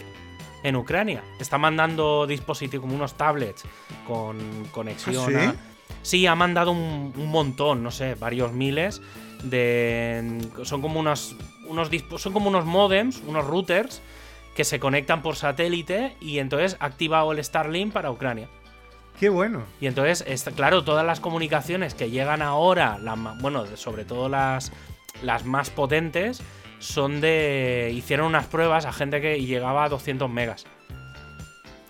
en 0.62 0.76
Ucrania. 0.76 1.22
Está 1.40 1.56
mandando 1.56 2.26
dispositivos 2.26 2.84
como 2.84 2.96
unos 2.96 3.14
tablets 3.14 3.64
con 4.06 4.66
conexión. 4.70 5.34
¿Ah, 5.34 5.52
¿Sí? 5.52 5.58
sí, 6.02 6.26
ha 6.26 6.34
mandado 6.34 6.72
un, 6.72 7.12
montón, 7.30 7.82
no 7.82 7.90
sé, 7.90 8.14
varios 8.14 8.52
miles 8.52 9.00
de. 9.42 10.38
Son 10.64 10.82
como 10.82 11.00
unos. 11.00 11.34
Unos 11.66 11.90
son 12.18 12.32
como 12.32 12.48
unos 12.48 12.64
modems, 12.64 13.22
unos 13.26 13.46
routers 13.46 14.00
que 14.54 14.64
se 14.64 14.78
conectan 14.78 15.22
por 15.22 15.36
satélite 15.36 16.16
y 16.20 16.38
entonces 16.38 16.76
ha 16.80 16.86
activado 16.86 17.32
el 17.32 17.42
Starlink 17.42 17.92
para 17.92 18.10
Ucrania. 18.10 18.48
Qué 19.18 19.28
bueno. 19.28 19.62
Y 19.80 19.86
entonces, 19.86 20.44
claro, 20.54 20.84
todas 20.84 21.06
las 21.06 21.20
comunicaciones 21.20 21.94
que 21.94 22.10
llegan 22.10 22.42
ahora, 22.42 22.98
bueno, 23.40 23.64
sobre 23.76 24.04
todo 24.04 24.28
las, 24.28 24.72
las 25.22 25.44
más 25.44 25.70
potentes, 25.70 26.42
son 26.78 27.20
de. 27.20 27.92
Hicieron 27.94 28.26
unas 28.26 28.46
pruebas 28.46 28.84
a 28.84 28.92
gente 28.92 29.20
que 29.20 29.40
llegaba 29.44 29.84
a 29.84 29.88
200 29.88 30.28
megas. 30.28 30.66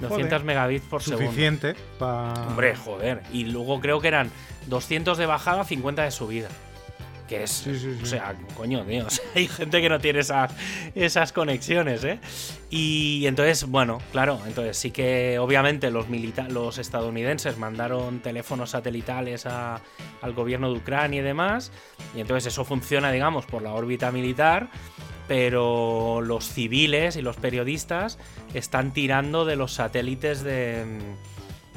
200 0.01 0.43
megabits 0.45 0.85
por 0.85 1.03
segundo. 1.03 1.27
Suficiente 1.27 1.75
para. 1.99 2.49
Hombre, 2.49 2.77
joder. 2.77 3.23
Y 3.33 3.45
luego 3.45 3.81
creo 3.81 4.01
que 4.01 4.09
eran 4.09 4.31
200 4.66 5.16
de 5.16 5.27
bajada, 5.27 5.64
50 5.64 6.03
de 6.03 6.11
subida 6.11 6.49
que 7.33 7.45
es. 7.45 7.66
O 8.03 8.07
sea, 8.07 8.35
coño, 8.55 8.85
tío. 8.85 9.07
hay 9.35 9.49
gente 9.49 9.80
que 9.80 9.89
no 9.89 9.99
tiene 9.99 10.20
esas, 10.20 10.53
esas 10.95 11.33
conexiones, 11.33 12.05
¿eh? 12.05 12.18
Y 12.68 13.24
entonces, 13.26 13.64
bueno, 13.64 14.01
claro, 14.12 14.39
entonces 14.47 14.76
sí 14.76 14.91
que 14.91 15.39
obviamente 15.39 15.91
los, 15.91 16.07
los 16.49 16.78
estadounidenses 16.78 17.57
mandaron 17.57 18.20
teléfonos 18.20 18.70
satelitales 18.70 19.47
al 19.47 20.33
gobierno 20.35 20.70
de 20.70 20.78
Ucrania 20.78 21.20
y 21.20 21.24
demás. 21.24 21.72
Y 22.14 22.20
entonces 22.20 22.53
eso 22.53 22.64
funciona, 22.64 23.11
digamos, 23.11 23.47
por 23.47 23.62
la 23.62 23.72
órbita 23.72 24.12
militar. 24.12 24.68
Pero 25.28 26.20
los 26.20 26.47
civiles 26.47 27.16
y 27.16 27.22
los 27.22 27.37
periodistas 27.37 28.18
están 28.53 28.93
tirando 28.93 29.47
de 29.47 29.57
los 29.57 29.72
satélites 29.72 30.43
de, 30.43 30.85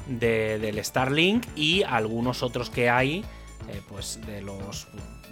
del 0.08 0.84
Starlink 0.84 1.46
y 1.56 1.84
algunos 1.84 2.44
otros 2.44 2.70
que 2.70 2.90
hay, 2.90 3.24
eh, 3.70 3.82
pues 3.88 4.20
de 4.26 4.42
los 4.42 4.88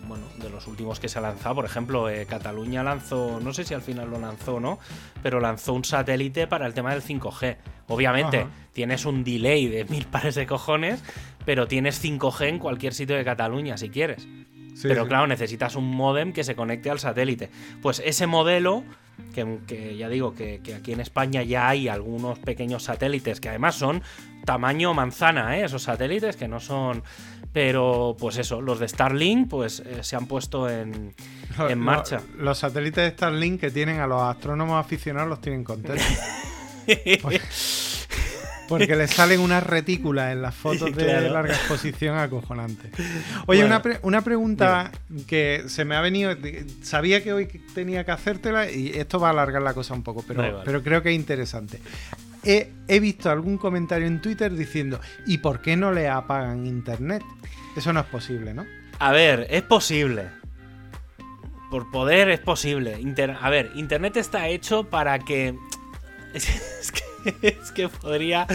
bueno, 0.08 0.26
de 0.38 0.50
los 0.50 0.68
últimos 0.68 1.00
que 1.00 1.10
se 1.10 1.20
ha 1.20 1.22
lanzado. 1.22 1.56
Por 1.56 1.66
ejemplo, 1.66 2.10
eh, 2.10 2.26
Cataluña 2.26 2.84
lanzó, 2.84 3.40
no 3.40 3.54
sé 3.54 3.64
si 3.64 3.74
al 3.74 3.82
final 3.82 4.10
lo 4.10 4.20
lanzó 4.20 4.56
o 4.56 4.60
no, 4.60 4.80
pero 5.22 5.40
lanzó 5.40 5.74
un 5.74 5.86
satélite 5.86 6.48
para 6.48 6.66
el 6.66 6.74
tema 6.74 6.92
del 6.92 7.02
5G. 7.02 7.58
Obviamente, 7.88 8.48
tienes 8.74 9.06
un 9.06 9.24
delay 9.24 9.68
de 9.68 9.86
mil 9.86 10.06
pares 10.06 10.36
de 10.36 10.46
cojones, 10.46 11.04
pero 11.46 11.68
tienes 11.68 12.04
5G 12.04 12.48
en 12.48 12.60
cualquier 12.60 12.94
sitio 12.94 13.16
de 13.16 13.24
Cataluña 13.24 13.78
si 13.78 13.90
quieres. 13.90 14.28
pero 14.82 15.08
claro, 15.08 15.28
necesitas 15.28 15.76
un 15.76 15.90
modem 15.90 16.34
que 16.34 16.44
se 16.44 16.56
conecte 16.56 16.90
al 16.90 17.00
satélite. 17.00 17.50
Pues 17.82 18.02
ese 18.06 18.28
modelo 18.28 18.84
que, 19.68 19.96
ya 19.98 20.10
digo 20.10 20.34
que, 20.34 20.62
aquí 20.76 20.94
en 20.94 21.00
España 21.00 21.44
ya 21.44 21.70
hay 21.70 21.88
algunos 21.88 22.40
pequeños 22.40 22.84
satélites 22.84 23.40
que 23.40 23.50
además 23.50 23.76
son 23.76 24.02
tamaño 24.46 24.94
manzana, 24.94 25.58
¿eh? 25.58 25.66
esos 25.66 25.84
satélites 25.84 26.36
que 26.36 26.48
no 26.48 26.60
son... 26.60 27.04
Pero 27.54 28.18
pues 28.20 28.38
eso, 28.38 28.62
los 28.62 28.80
de 28.80 28.88
Starlink 28.88 29.48
pues 29.48 29.80
eh, 29.80 30.04
se 30.04 30.16
han 30.16 30.26
puesto 30.26 30.68
en, 30.68 31.14
en 31.58 31.80
marcha. 31.80 32.22
Los, 32.38 32.58
satélites 32.58 33.04
de 33.04 33.12
Starlink 33.12 33.62
que 33.62 33.70
tienen 33.70 34.00
a 34.00 34.08
los 34.08 34.22
astrónomos 34.22 34.84
aficionados 34.84 35.30
los 35.30 35.40
tienen 35.40 35.64
contentos. 35.64 36.06
Porque 38.68 38.96
le 38.96 39.08
salen 39.08 39.40
unas 39.40 39.64
retículas 39.64 40.32
en 40.32 40.42
las 40.42 40.56
fotos 40.56 40.96
de 40.96 41.30
larga 41.30 41.54
exposición 41.54 42.18
acojonante. 42.18 42.90
Oye, 43.48 43.64
una, 43.64 43.82
una, 44.02 44.22
pregunta 44.22 44.92
que 45.28 45.64
se 45.68 45.86
me 45.86 45.96
ha 45.96 46.02
venido. 46.02 46.36
Sabía 46.82 47.24
que 47.24 47.34
hoy 47.34 47.48
tenía 47.74 48.04
que 48.04 48.12
hacértela 48.12 48.72
y 48.72 48.90
esto 48.90 49.20
va 49.20 49.28
a 49.28 49.32
alargar 49.32 49.62
la 49.62 49.74
cosa 49.74 49.94
un 49.94 50.04
poco, 50.04 50.24
pero, 50.28 50.62
pero 50.64 50.84
creo 50.84 51.02
que 51.02 51.10
es 51.10 51.16
interesante. 51.16 51.80
He, 52.44 52.72
he, 52.88 53.00
visto 53.00 53.30
algún 53.30 53.58
comentario 53.58 54.08
en 54.08 54.22
Twitter 54.22 54.54
diciendo: 54.54 55.00
¿y 55.26 55.38
por 55.40 55.62
qué 55.62 55.78
no 55.78 55.92
le 55.92 56.10
apagan 56.10 56.66
internet? 56.66 57.24
Eso 57.76 57.94
no 57.94 58.02
es 58.02 58.06
posible, 58.08 58.54
¿no? 58.54 58.66
A 59.00 59.12
ver, 59.12 59.48
es 59.50 59.64
posible. 59.64 60.30
Por 61.72 61.90
poder 61.90 62.30
es 62.30 62.40
posible. 62.40 62.98
a 63.42 63.50
ver, 63.50 63.72
internet 63.76 64.18
está 64.18 64.48
hecho 64.48 64.90
para 64.90 65.20
que. 65.20 65.58
es 66.34 66.92
que 66.92 67.13
es 67.42 67.72
que 67.72 67.90
podría, 67.90 68.48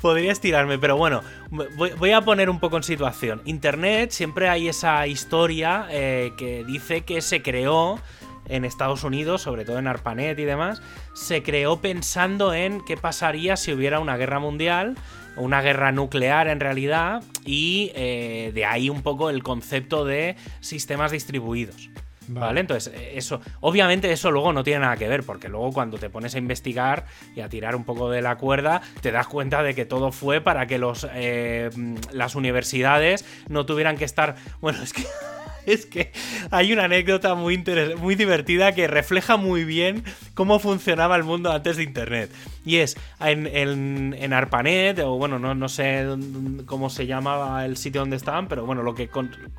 podría 0.00 0.32
estirarme, 0.32 0.78
pero 0.78 0.96
bueno, 0.96 1.22
voy, 1.50 2.10
a 2.10 2.20
poner 2.22 2.50
un 2.50 2.60
poco 2.60 2.76
en 2.76 2.82
situación. 2.82 3.42
Internet, 3.44 4.10
siempre 4.10 4.48
hay 4.48 4.68
esa 4.68 5.06
historia 5.06 5.86
eh, 5.90 6.32
que 6.36 6.64
dice 6.64 7.02
que 7.02 7.20
se 7.20 7.42
creó 7.42 8.00
en 8.48 8.64
Estados 8.64 9.04
Unidos, 9.04 9.42
sobre 9.42 9.64
todo 9.64 9.78
en 9.78 9.86
ARPANET 9.86 10.38
y 10.38 10.44
demás, 10.44 10.82
se 11.14 11.42
creó 11.42 11.80
pensando 11.80 12.54
en 12.54 12.84
qué 12.84 12.96
pasaría 12.96 13.56
si 13.56 13.72
hubiera 13.72 14.00
una 14.00 14.16
guerra 14.16 14.38
mundial, 14.38 14.96
una 15.36 15.60
guerra 15.62 15.92
nuclear 15.92 16.48
en 16.48 16.60
realidad, 16.60 17.22
y 17.44 17.92
eh, 17.94 18.52
de 18.54 18.64
ahí 18.64 18.88
un 18.88 19.02
poco 19.02 19.30
el 19.30 19.42
concepto 19.42 20.04
de 20.04 20.36
sistemas 20.60 21.10
distribuidos. 21.12 21.90
Vale. 22.28 22.60
Entonces, 22.60 22.92
eh, 22.94 23.12
eso, 23.14 23.40
obviamente 23.60 24.10
eso 24.10 24.30
luego 24.30 24.52
no 24.52 24.64
tiene 24.64 24.80
nada 24.80 24.96
que 24.96 25.08
ver, 25.08 25.22
porque 25.22 25.48
luego 25.48 25.72
cuando 25.72 25.98
te 25.98 26.10
pones 26.10 26.34
a 26.34 26.38
investigar 26.38 27.06
y 27.34 27.40
a 27.40 27.48
tirar 27.48 27.76
un 27.76 27.84
poco 27.84 28.10
de 28.10 28.22
la 28.22 28.36
cuerda, 28.36 28.82
te 29.00 29.12
das 29.12 29.26
cuenta 29.26 29.62
de 29.62 29.74
que 29.74 29.84
todo 29.84 30.12
fue 30.12 30.40
para 30.40 30.66
que 30.66 30.78
los, 30.78 31.06
eh, 31.14 31.70
las 32.12 32.34
universidades 32.34 33.24
no 33.48 33.66
tuvieran 33.66 33.96
que 33.96 34.04
estar, 34.04 34.36
bueno, 34.60 34.82
es 34.82 34.92
que 34.92 35.04
es 35.72 35.84
que 35.84 36.12
hay 36.50 36.72
una 36.72 36.84
anécdota 36.84 37.34
muy, 37.34 37.62
muy 37.98 38.14
divertida 38.14 38.72
que 38.72 38.86
refleja 38.86 39.36
muy 39.36 39.64
bien 39.64 40.04
cómo 40.34 40.58
funcionaba 40.58 41.16
el 41.16 41.24
mundo 41.24 41.52
antes 41.52 41.76
de 41.76 41.82
Internet. 41.82 42.30
Y 42.64 42.76
es, 42.76 42.96
en, 43.20 44.32
ARPANET, 44.32 45.00
o 45.00 45.16
bueno, 45.16 45.38
no, 45.38 45.54
no, 45.54 45.68
sé 45.68 46.06
cómo 46.66 46.88
se 46.88 47.06
llamaba 47.06 47.64
el 47.64 47.76
sitio 47.76 48.00
donde 48.00 48.16
estaban, 48.16 48.48
pero 48.48 48.64
bueno, 48.64 48.82
lo 48.82 48.94
que 48.94 49.08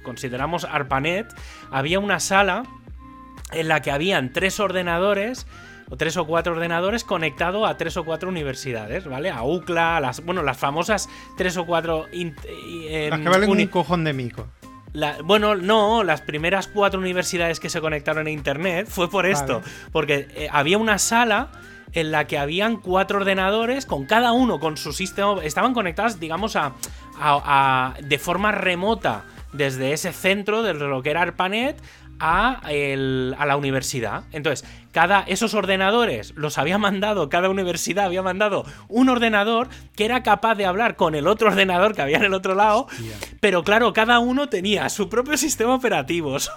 consideramos 0.03 0.65
ARPANET, 0.65 1.27
había 1.71 1.99
una 1.99 2.19
sala 2.19 2.63
en 3.51 3.67
la 3.67 3.81
que 3.81 3.91
habían 3.91 4.33
tres 4.33 4.59
ordenadores 4.59 5.45
o 5.89 5.95
tres 5.95 6.17
o 6.17 6.27
cuatro 6.27 6.53
ordenadores 6.53 7.05
conectados 7.05 7.67
a 7.69 7.77
tres 7.77 7.95
o 7.95 8.03
cuatro 8.03 8.27
universidades, 8.27 9.05
¿vale? 9.05 9.29
A 9.29 9.43
UCLA, 9.43 10.01
las, 10.01 10.23
bueno, 10.23 10.43
las 10.43 10.57
famosas 10.57 11.07
tres 11.37 11.55
o 11.55 11.65
cuatro... 11.65 12.07
las 12.11 13.19
que 13.19 13.29
valen 13.29 13.49
un 13.49 13.67
cojón 13.67 14.03
de 14.03 14.13
mico 14.13 14.47
bueno, 15.23 15.55
no, 15.55 16.03
las 16.03 16.21
primeras 16.21 16.67
cuatro 16.67 16.99
universidades 16.99 17.59
que 17.59 17.69
se 17.69 17.81
conectaron 17.81 18.27
a 18.27 18.29
internet 18.29 18.87
fue 18.89 19.09
por 19.09 19.25
esto. 19.25 19.61
Porque 19.91 20.27
eh, 20.35 20.49
había 20.51 20.77
una 20.77 20.97
sala 20.97 21.49
en 21.93 22.11
la 22.11 22.27
que 22.27 22.37
habían 22.37 22.77
cuatro 22.77 23.19
ordenadores 23.19 23.85
con 23.85 24.05
cada 24.05 24.31
uno 24.31 24.59
con 24.59 24.77
su 24.77 24.93
sistema. 24.93 25.43
Estaban 25.43 25.73
conectadas, 25.73 26.19
digamos, 26.19 26.55
a, 26.55 27.93
de 28.01 28.19
forma 28.19 28.51
remota 28.51 29.23
desde 29.53 29.93
ese 29.93 30.11
centro, 30.13 30.63
de 30.63 30.73
lo 30.73 31.01
que 31.01 31.11
era 31.11 31.21
ARPANET, 31.21 31.81
a, 32.19 32.61
a 32.65 33.45
la 33.45 33.57
universidad. 33.57 34.23
Entonces, 34.31 34.67
cada, 34.97 35.21
esos 35.27 35.53
ordenadores 35.53 36.33
los 36.35 36.57
había 36.57 36.79
mandado, 36.79 37.29
cada 37.29 37.51
universidad 37.51 38.05
había 38.05 38.23
mandado 38.23 38.65
un 38.87 39.09
ordenador 39.09 39.69
que 39.95 40.05
era 40.05 40.23
capaz 40.23 40.55
de 40.55 40.65
hablar 40.65 40.95
con 40.95 41.13
el 41.13 41.27
otro 41.27 41.49
ordenador 41.49 41.93
que 41.93 42.01
había 42.01 42.17
en 42.17 42.23
el 42.23 42.33
otro 42.33 42.55
lado, 42.55 42.87
pero 43.39 43.63
claro, 43.63 43.93
cada 43.93 44.17
uno 44.17 44.49
tenía 44.49 44.89
su 44.89 45.07
propio 45.07 45.37
sistema 45.37 45.75
operativo. 45.75 46.35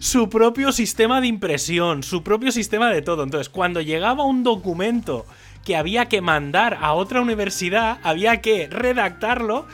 Su, 0.00 0.28
propio 0.28 0.72
sistema 0.72 1.20
de 1.20 1.26
impresión, 1.26 2.02
su 2.02 2.22
propio 2.22 2.50
sistema 2.52 2.88
de 2.90 3.02
todo. 3.02 3.22
Entonces, 3.22 3.48
cuando 3.48 3.80
llegaba 3.80 4.24
un 4.24 4.42
documento 4.42 5.26
que 5.64 5.76
había 5.76 6.06
que 6.06 6.20
mandar 6.20 6.78
a 6.80 6.94
otra 6.94 7.20
universidad, 7.20 7.98
había 8.02 8.40
que 8.40 8.68
redactarlo 8.68 9.66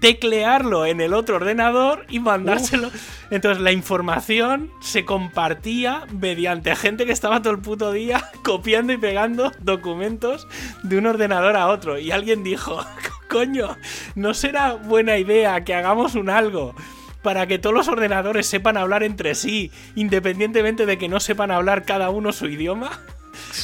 teclearlo 0.00 0.86
en 0.86 1.00
el 1.00 1.14
otro 1.14 1.36
ordenador 1.36 2.06
y 2.08 2.20
mandárselo. 2.20 2.90
Entonces 3.30 3.62
la 3.62 3.72
información 3.72 4.70
se 4.80 5.04
compartía 5.04 6.04
mediante 6.12 6.74
gente 6.76 7.06
que 7.06 7.12
estaba 7.12 7.42
todo 7.42 7.52
el 7.52 7.60
puto 7.60 7.92
día 7.92 8.24
copiando 8.44 8.92
y 8.92 8.96
pegando 8.96 9.52
documentos 9.60 10.46
de 10.82 10.98
un 10.98 11.06
ordenador 11.06 11.56
a 11.56 11.68
otro. 11.68 11.98
Y 11.98 12.10
alguien 12.10 12.42
dijo, 12.44 12.84
coño, 13.28 13.76
¿no 14.14 14.34
será 14.34 14.74
buena 14.74 15.18
idea 15.18 15.64
que 15.64 15.74
hagamos 15.74 16.14
un 16.14 16.30
algo? 16.30 16.74
Para 17.22 17.46
que 17.46 17.58
todos 17.58 17.74
los 17.74 17.88
ordenadores 17.88 18.46
sepan 18.46 18.76
hablar 18.76 19.02
entre 19.02 19.34
sí, 19.34 19.72
independientemente 19.96 20.86
de 20.86 20.98
que 20.98 21.08
no 21.08 21.18
sepan 21.18 21.50
hablar 21.50 21.84
cada 21.84 22.10
uno 22.10 22.32
su 22.32 22.46
idioma. 22.46 23.00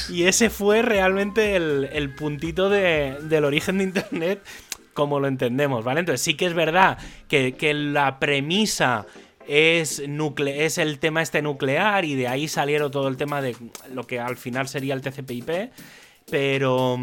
Y 0.08 0.24
ese 0.24 0.50
fue 0.50 0.82
realmente 0.82 1.56
el, 1.56 2.14
puntito 2.14 2.68
del 2.68 3.44
origen 3.44 3.78
de 3.78 3.84
Internet 3.84 4.42
como 4.94 5.20
lo 5.20 5.28
entendemos, 5.28 5.84
¿vale? 5.84 6.00
Entonces 6.00 6.22
sí 6.22 6.34
que 6.34 6.46
es 6.46 6.54
verdad 6.54 6.98
que, 7.28 7.52
que 7.54 7.74
la 7.74 8.18
premisa 8.18 9.06
es, 9.46 10.02
es 10.46 10.78
el 10.78 10.98
tema 10.98 11.22
este 11.22 11.42
nuclear 11.42 12.04
y 12.04 12.14
de 12.14 12.28
ahí 12.28 12.48
salieron 12.48 12.90
todo 12.90 13.08
el 13.08 13.16
tema 13.16 13.42
de 13.42 13.56
lo 13.92 14.06
que 14.06 14.20
al 14.20 14.36
final 14.36 14.68
sería 14.68 14.94
el 14.94 15.02
TCP/IP, 15.02 15.70
pero 16.30 16.98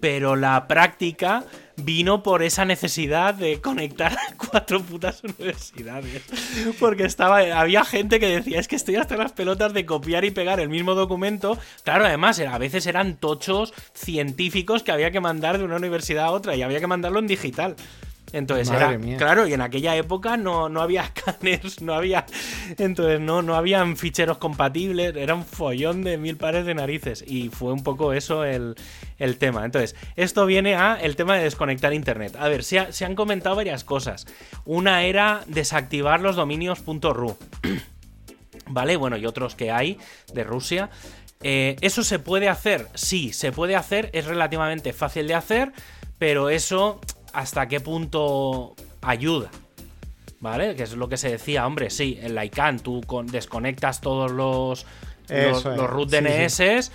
pero 0.00 0.36
la 0.36 0.66
práctica 0.66 1.44
vino 1.76 2.22
por 2.22 2.42
esa 2.42 2.64
necesidad 2.64 3.34
de 3.34 3.60
conectar 3.60 4.16
cuatro 4.50 4.82
putas 4.82 5.22
universidades. 5.24 6.22
Porque 6.78 7.04
estaba, 7.04 7.40
había 7.58 7.84
gente 7.84 8.20
que 8.20 8.28
decía, 8.28 8.60
es 8.60 8.68
que 8.68 8.76
estoy 8.76 8.96
hasta 8.96 9.16
las 9.16 9.32
pelotas 9.32 9.72
de 9.72 9.84
copiar 9.84 10.24
y 10.24 10.30
pegar 10.30 10.60
el 10.60 10.68
mismo 10.68 10.94
documento. 10.94 11.58
Claro, 11.82 12.06
además, 12.06 12.38
a 12.40 12.58
veces 12.58 12.86
eran 12.86 13.16
tochos 13.16 13.74
científicos 13.92 14.82
que 14.82 14.92
había 14.92 15.10
que 15.10 15.20
mandar 15.20 15.58
de 15.58 15.64
una 15.64 15.76
universidad 15.76 16.26
a 16.26 16.30
otra 16.30 16.56
y 16.56 16.62
había 16.62 16.80
que 16.80 16.86
mandarlo 16.86 17.18
en 17.18 17.26
digital. 17.26 17.76
Entonces 18.34 18.68
era, 18.68 18.98
claro, 19.16 19.46
y 19.46 19.52
en 19.52 19.60
aquella 19.60 19.94
época 19.94 20.36
no, 20.36 20.68
no 20.68 20.82
había 20.82 21.02
escáneres, 21.14 21.80
no 21.80 21.94
había, 21.94 22.26
entonces 22.78 23.20
no, 23.20 23.42
no 23.42 23.54
habían 23.54 23.96
ficheros 23.96 24.38
compatibles, 24.38 25.14
era 25.14 25.36
un 25.36 25.44
follón 25.44 26.02
de 26.02 26.18
mil 26.18 26.36
pares 26.36 26.66
de 26.66 26.74
narices 26.74 27.24
y 27.24 27.50
fue 27.50 27.72
un 27.72 27.84
poco 27.84 28.12
eso 28.12 28.44
el, 28.44 28.74
tema. 29.38 29.64
Entonces, 29.64 29.94
esto 30.16 30.46
viene 30.46 30.74
a 30.74 30.98
el 31.00 31.14
tema 31.14 31.36
de 31.36 31.44
desconectar 31.44 31.94
internet. 31.94 32.34
A 32.36 32.48
ver, 32.48 32.64
se, 32.64 32.92
se 32.92 33.04
han 33.04 33.14
comentado 33.14 33.54
varias 33.54 33.84
cosas. 33.84 34.26
Una 34.64 35.04
era 35.04 35.42
desactivar 35.46 36.20
los 36.20 36.34
dominios 36.34 36.82
.ru, 36.84 37.38
¿vale? 38.66 38.96
Bueno, 38.96 39.16
y 39.16 39.26
otros 39.26 39.54
que 39.54 39.70
hay 39.70 39.96
de 40.32 40.42
Rusia. 40.42 40.90
Eh, 41.40 41.76
¿Eso 41.82 42.02
se 42.02 42.18
puede 42.18 42.48
hacer? 42.48 42.88
Sí, 42.94 43.32
se 43.32 43.52
puede 43.52 43.76
hacer, 43.76 44.10
es 44.12 44.24
relativamente 44.24 44.92
fácil 44.92 45.28
de 45.28 45.34
hacer, 45.34 45.72
pero 46.18 46.48
eso 46.48 47.00
hasta 47.34 47.68
qué 47.68 47.80
punto 47.80 48.74
ayuda. 49.02 49.50
¿Vale? 50.40 50.76
Que 50.76 50.82
es 50.82 50.94
lo 50.94 51.08
que 51.08 51.16
se 51.16 51.30
decía, 51.30 51.66
hombre, 51.66 51.88
sí, 51.88 52.18
en 52.20 52.34
la 52.34 52.44
ICANN 52.44 52.80
tú 52.80 53.00
desconectas 53.30 54.02
todos 54.02 54.30
los, 54.30 54.84
los, 55.30 55.64
root 55.64 56.10
DNS, 56.10 56.92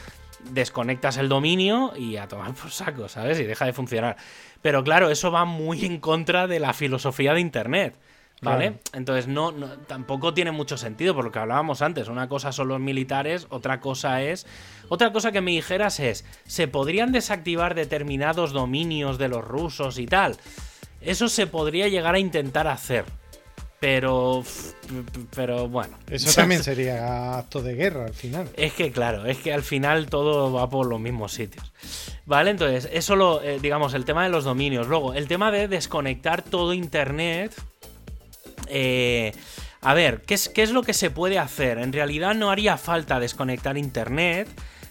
desconectas 0.51 1.17
el 1.17 1.29
dominio 1.29 1.93
y 1.97 2.17
a 2.17 2.27
tomar 2.27 2.53
por 2.53 2.69
saco, 2.69 3.09
¿sabes? 3.09 3.39
Y 3.39 3.45
deja 3.45 3.65
de 3.65 3.73
funcionar. 3.73 4.17
Pero 4.61 4.83
claro, 4.83 5.09
eso 5.09 5.31
va 5.31 5.45
muy 5.45 5.83
en 5.83 5.99
contra 5.99 6.45
de 6.45 6.59
la 6.59 6.73
filosofía 6.73 7.33
de 7.33 7.39
Internet. 7.39 7.95
¿Vale? 8.41 8.79
Entonces 8.93 9.27
no, 9.27 9.53
tampoco 9.87 10.33
tiene 10.33 10.51
mucho 10.51 10.77
sentido 10.77 11.13
por 11.13 11.25
lo 11.25 11.31
que 11.31 11.39
hablábamos 11.39 11.81
antes. 11.81 12.07
Una 12.07 12.29
cosa 12.29 12.53
son 12.53 12.69
los 12.69 12.79
militares, 12.79 13.47
otra 13.49 13.81
cosa 13.81 14.21
es. 14.21 14.47
Otra 14.89 15.11
cosa 15.11 15.31
que 15.31 15.41
me 15.41 15.51
dijeras 15.51 15.99
es. 15.99 16.25
¿Se 16.45 16.67
podrían 16.67 17.11
desactivar 17.11 17.75
determinados 17.75 18.51
dominios 18.51 19.17
de 19.17 19.29
los 19.29 19.43
rusos 19.43 19.97
y 19.97 20.05
tal? 20.05 20.37
Eso 21.01 21.29
se 21.29 21.47
podría 21.47 21.87
llegar 21.87 22.15
a 22.15 22.19
intentar 22.19 22.67
hacer. 22.67 23.05
Pero. 23.79 24.43
Pero 25.33 25.69
bueno. 25.69 25.97
Eso 26.09 26.33
también 26.33 26.63
sería 26.65 27.37
acto 27.37 27.61
de 27.61 27.75
guerra 27.75 28.05
al 28.05 28.13
final. 28.13 28.49
Es 28.57 28.73
que, 28.73 28.91
claro, 28.91 29.25
es 29.25 29.37
que 29.37 29.53
al 29.53 29.63
final 29.63 30.07
todo 30.07 30.51
va 30.51 30.69
por 30.69 30.85
los 30.87 30.99
mismos 30.99 31.31
sitios. 31.31 31.71
Vale, 32.25 32.51
entonces, 32.51 32.89
eso 32.91 33.15
lo. 33.15 33.41
Eh, 33.41 33.59
digamos, 33.61 33.93
el 33.93 34.03
tema 34.03 34.23
de 34.23 34.29
los 34.29 34.43
dominios. 34.43 34.87
Luego, 34.87 35.13
el 35.13 35.27
tema 35.27 35.51
de 35.51 35.69
desconectar 35.69 36.41
todo 36.41 36.73
internet 36.73 37.53
eh, 38.69 39.33
a 39.81 39.93
ver, 39.93 40.21
¿qué 40.21 40.33
es, 40.33 40.49
¿qué 40.49 40.63
es 40.63 40.71
lo 40.71 40.83
que 40.83 40.93
se 40.93 41.09
puede 41.09 41.39
hacer? 41.39 41.77
En 41.77 41.93
realidad 41.93 42.35
no 42.35 42.51
haría 42.51 42.77
falta 42.77 43.19
desconectar 43.19 43.77
Internet, 43.77 44.47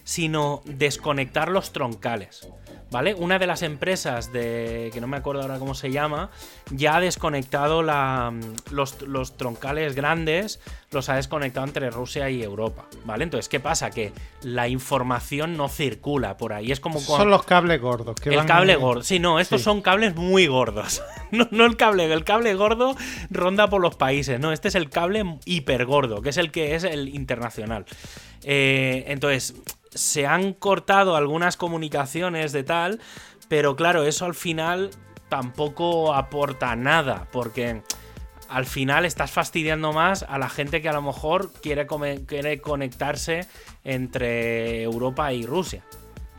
sino 0.09 0.62
desconectar 0.64 1.50
los 1.50 1.70
troncales. 1.70 2.48
¿Vale? 2.90 3.12
Una 3.12 3.38
de 3.38 3.46
las 3.46 3.61
empresas 3.61 4.32
de. 4.32 4.88
que 4.94 5.02
no 5.02 5.06
me 5.06 5.18
acuerdo 5.18 5.42
ahora 5.42 5.59
cómo 5.59 5.74
se 5.74 5.90
llama. 5.90 6.30
Ya 6.70 6.96
ha 6.96 7.00
desconectado 7.00 7.82
la, 7.82 8.32
los, 8.70 9.36
troncales 9.36 9.94
grandes. 9.94 10.61
Los 10.90 11.11
ha 11.11 11.16
desconectado 11.16 11.66
entre 11.66 11.90
Rusia 11.90 12.30
y 12.30 12.42
Europa. 12.42 12.86
¿Vale? 13.04 13.24
Entonces, 13.24 13.50
¿qué 13.50 13.61
pasa? 13.61 13.90
Que 13.90 14.14
la 14.40 14.68
información 14.68 15.59
no 15.59 15.68
circula 15.68 16.38
por 16.38 16.54
ahí. 16.54 16.72
Es 16.72 16.80
como. 16.80 17.00
Son 17.00 17.28
los 17.28 17.42
cables 17.42 17.78
gordos. 17.78 18.16
el 18.24 18.46
cable 18.46 18.76
gordo. 18.76 19.02
Sí, 19.02 19.18
no, 19.18 19.38
estos 19.38 19.61
son 19.61 19.82
cables 19.82 20.16
muy 20.16 20.46
gordos. 20.46 21.02
no, 21.30 21.66
el 21.66 21.76
cable. 21.76 22.11
El 22.11 22.24
cable 22.24 22.54
gordo 22.54 22.96
ronda 23.28 23.68
por 23.68 23.82
los 23.82 23.96
países. 23.96 24.40
No, 24.40 24.52
este 24.52 24.68
es 24.68 24.74
el 24.74 24.88
cable 24.88 25.38
hiper 25.44 25.84
gordo, 25.84 26.22
que 26.22 26.30
es 26.30 26.38
el 26.38 26.50
que 26.50 26.74
es 26.74 26.84
el 26.84 27.11
internacional. 27.11 27.84
Eh, 28.44 29.04
entonces, 29.09 29.54
se 29.91 30.26
han 30.26 30.53
cortado 30.53 31.16
algunas 31.16 31.57
comunicaciones 31.57 32.53
de 32.53 32.64
tal, 32.64 33.01
pero 33.49 33.76
claro, 33.76 34.05
eso 34.05 34.24
al 34.24 34.34
final 34.34 34.91
tampoco 35.28 36.14
aporta 36.14 36.74
nada, 36.76 37.28
porque 37.32 37.82
al 38.49 38.66
final 38.66 39.05
estás 39.05 39.30
fastidiando 39.30 39.93
más 39.93 40.22
a 40.22 40.39
la 40.39 40.49
gente 40.49 40.80
que 40.80 40.89
a 40.89 40.93
lo 40.93 41.03
mejor 41.03 41.53
quiere, 41.53 41.86
quiere 42.26 42.61
conectarse 42.61 43.47
entre 43.84 44.82
Europa 44.82 45.32
y 45.32 45.45
Rusia. 45.45 45.84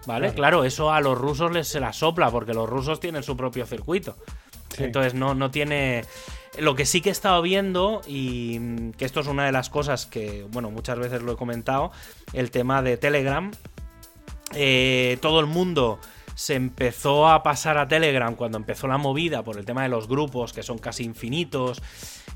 ¿Vale? 0.06 0.34
Claro. 0.34 0.64
eso 0.64 0.91
a 0.91 1.02
los 1.02 1.18
rusos 1.18 1.52
les 1.52 1.68
se 1.68 1.80
la 1.80 1.93
sopla, 1.93 2.32
porque 2.32 2.54
los 2.54 2.68
rusos 2.68 3.00
tienen 3.00 3.22
su 3.22 3.38
propio 3.38 3.66
circuito. 3.66 4.16
Entonces 4.78 5.14
no, 5.14 5.36
no 5.36 5.52
tiene. 5.52 6.04
Lo 6.60 6.76
que 6.76 6.86
sí 6.86 7.01
que 7.01 7.10
he 7.10 7.12
estado 7.12 7.41
viendo, 7.41 8.01
y 8.07 8.91
que 8.97 9.05
esto 9.05 9.20
es 9.20 9.28
una 9.28 9.45
de 9.45 9.51
las 9.51 9.70
cosas 9.70 10.05
que, 10.05 10.45
bueno, 10.51 10.72
muchas 10.72 10.99
veces 10.99 11.22
lo 11.22 11.34
he 11.34 11.36
comentado, 11.36 11.91
el 12.34 12.51
tema 12.51 12.82
de 12.82 12.97
Telegram. 12.97 13.51
Eh, 14.53 15.18
todo 15.22 15.39
el 15.39 15.45
mundo 15.45 15.99
se 16.39 16.55
empezó 16.55 17.28
a 17.28 17.43
pasar 17.43 17.78
a 17.78 17.88
Telegram 17.88 18.34
cuando 18.34 18.57
empezó 18.57 18.88
la 18.88 18.97
movida 18.97 19.43
por 19.43 19.57
el 19.57 19.66
tema 19.66 19.84
de 19.84 19.89
los 19.89 20.07
grupos, 20.07 20.53
que 20.53 20.64
son 20.64 20.78
casi 20.78 21.03
infinitos, 21.03 21.82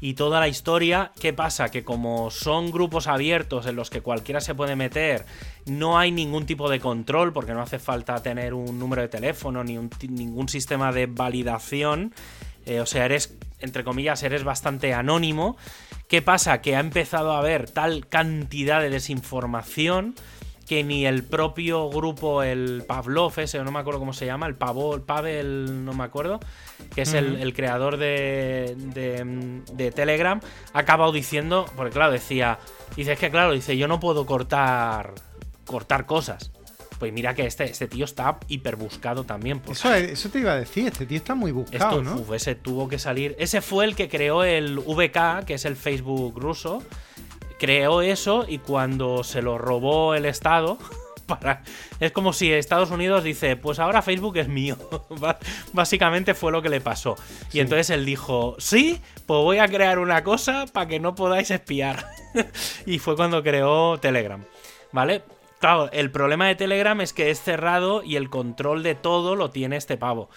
y 0.02 0.16
toda 0.16 0.42
la 0.42 0.50
historia. 0.50 1.14
¿Qué 1.18 1.32
pasa? 1.32 1.70
Que 1.72 1.86
como 1.86 2.30
son 2.30 2.70
grupos 2.70 3.08
abiertos 3.08 3.66
en 3.66 3.78
los 3.78 3.90
que 3.90 4.02
cualquiera 4.02 4.42
se 4.42 4.56
puede 4.56 4.76
meter, 4.76 5.26
no 5.66 5.98
hay 5.98 6.12
ningún 6.12 6.46
tipo 6.46 6.70
de 6.70 6.82
control, 6.82 7.32
porque 7.32 7.54
no 7.54 7.62
hace 7.62 7.80
falta 7.80 8.22
tener 8.22 8.54
un 8.54 8.78
número 8.78 9.02
de 9.02 9.08
teléfono 9.08 9.64
ni 9.64 9.78
ningún 10.10 10.50
sistema 10.50 10.92
de 10.92 11.06
validación. 11.06 12.14
Eh, 12.66 12.82
o 12.82 12.86
sea, 12.86 13.06
eres 13.06 13.38
entre 13.64 13.84
comillas, 13.84 14.22
eres 14.24 14.44
bastante 14.44 14.94
anónimo. 14.94 15.58
¿Qué 16.08 16.22
pasa? 16.22 16.62
Que 16.62 16.76
ha 16.76 16.80
empezado 16.80 17.32
a 17.32 17.40
haber 17.40 17.70
tal 17.70 18.08
cantidad 18.08 18.82
de 18.82 18.90
desinformación 18.90 20.16
que 20.68 20.84
ni 20.84 21.06
el 21.06 21.24
propio 21.24 21.90
grupo, 21.90 22.42
el 22.42 22.84
Pavlov 22.88 23.38
ese, 23.38 23.62
no 23.64 23.72
me 23.72 23.80
acuerdo 23.80 24.00
cómo 24.00 24.14
se 24.14 24.26
llama, 24.26 24.48
el 24.48 24.56
Pavo, 24.56 24.96
el 24.96 25.02
Pavel, 25.02 25.84
no 25.84 25.94
me 25.94 26.06
acuerdo, 26.06 26.40
que 26.96 27.02
es 27.02 27.14
el, 27.14 27.54
creador 27.54 27.98
de, 27.98 28.74
de, 28.78 29.62
de, 29.74 29.92
Telegram, 29.92 30.40
ha 30.72 30.80
acabado 30.80 31.12
diciendo, 31.12 31.66
porque 31.76 31.92
claro, 31.92 32.14
decía, 32.14 32.60
dice, 32.96 33.14
es 33.14 33.20
que 33.20 33.30
claro, 33.30 33.52
dice, 33.52 33.78
yo 33.78 33.90
no 33.90 34.00
puedo 34.00 34.26
cortar, 34.26 35.14
cortar 35.66 36.06
cosas. 36.06 36.53
Pues 37.04 37.12
mira 37.12 37.36
que 37.36 37.46
este, 37.46 37.66
este 37.66 37.90
tío 37.90 38.06
está 38.06 38.38
hiper 38.48 38.78
buscado 38.78 39.26
también. 39.26 39.62
Eso, 39.70 39.94
eso, 39.94 40.30
te 40.30 40.40
iba 40.40 40.54
a 40.54 40.56
decir, 40.56 40.88
este 40.88 41.06
tío 41.06 41.18
está 41.18 41.36
muy 41.36 41.52
buscado, 41.52 42.02
¿no? 42.02 42.34
ese 42.34 42.56
tuvo 42.56 42.88
que 42.88 42.98
salir. 42.98 43.36
Ese 43.40 43.60
fue 43.60 43.84
el 43.84 43.94
que 43.98 44.08
creó 44.08 44.46
el 44.46 44.80
VK, 44.80 45.44
que 45.46 45.56
es 45.56 45.66
el 45.66 45.76
Facebook 45.76 46.40
ruso. 46.40 46.82
Creó 47.60 48.02
eso 48.02 48.46
y 48.48 48.60
cuando 48.60 49.26
se 49.26 49.42
lo 49.42 49.58
robó 49.58 50.16
el 50.16 50.24
Estado. 50.24 50.78
Para... 51.28 51.62
Es 52.00 52.14
como 52.14 52.32
si 52.32 52.54
Estados 52.54 52.90
Unidos 52.90 53.26
dice, 53.26 53.58
pues 53.58 53.80
ahora 53.80 54.02
Facebook 54.02 54.38
es 54.38 54.48
mío. 54.48 54.78
Básicamente 55.74 56.36
fue 56.36 56.54
lo 56.54 56.62
que 56.62 56.70
le 56.70 56.80
pasó. 56.80 57.18
Y 57.52 57.60
entonces 57.60 57.90
él 57.90 58.06
dijo, 58.06 58.56
sí, 58.60 59.02
pues 59.26 59.42
voy 59.42 59.58
a 59.58 59.68
crear 59.68 60.00
una 60.00 60.24
cosa 60.24 60.68
para 60.72 60.88
que 60.88 61.02
no 61.02 61.16
podáis 61.16 61.52
espiar. 61.52 62.08
y 62.86 62.98
fue 63.00 63.18
cuando 63.18 63.44
creó 63.44 63.98
Telegram. 63.98 64.42
¿Vale? 64.94 65.24
Claro, 65.64 65.90
el 65.94 66.12
problema 66.12 66.46
de 66.46 66.56
Telegram 66.56 67.00
es 67.00 67.14
que 67.14 67.30
es 67.30 67.42
cerrado 67.42 68.04
y 68.04 68.18
el 68.18 68.30
control 68.30 68.84
de 68.84 68.96
todo 68.96 69.38
lo 69.38 69.50
tiene 69.50 69.78
este 69.78 69.96
pavo. 69.96 70.30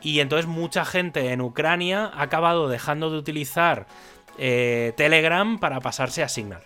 Y 0.00 0.18
entonces 0.18 0.48
mucha 0.48 0.84
gente 0.84 1.30
en 1.30 1.40
Ucrania 1.40 2.10
ha 2.12 2.22
acabado 2.22 2.68
dejando 2.68 3.08
de 3.08 3.16
utilizar 3.16 3.86
eh, 4.38 4.92
Telegram 4.96 5.60
para 5.60 5.78
pasarse 5.78 6.24
a 6.24 6.28
Signal. 6.28 6.64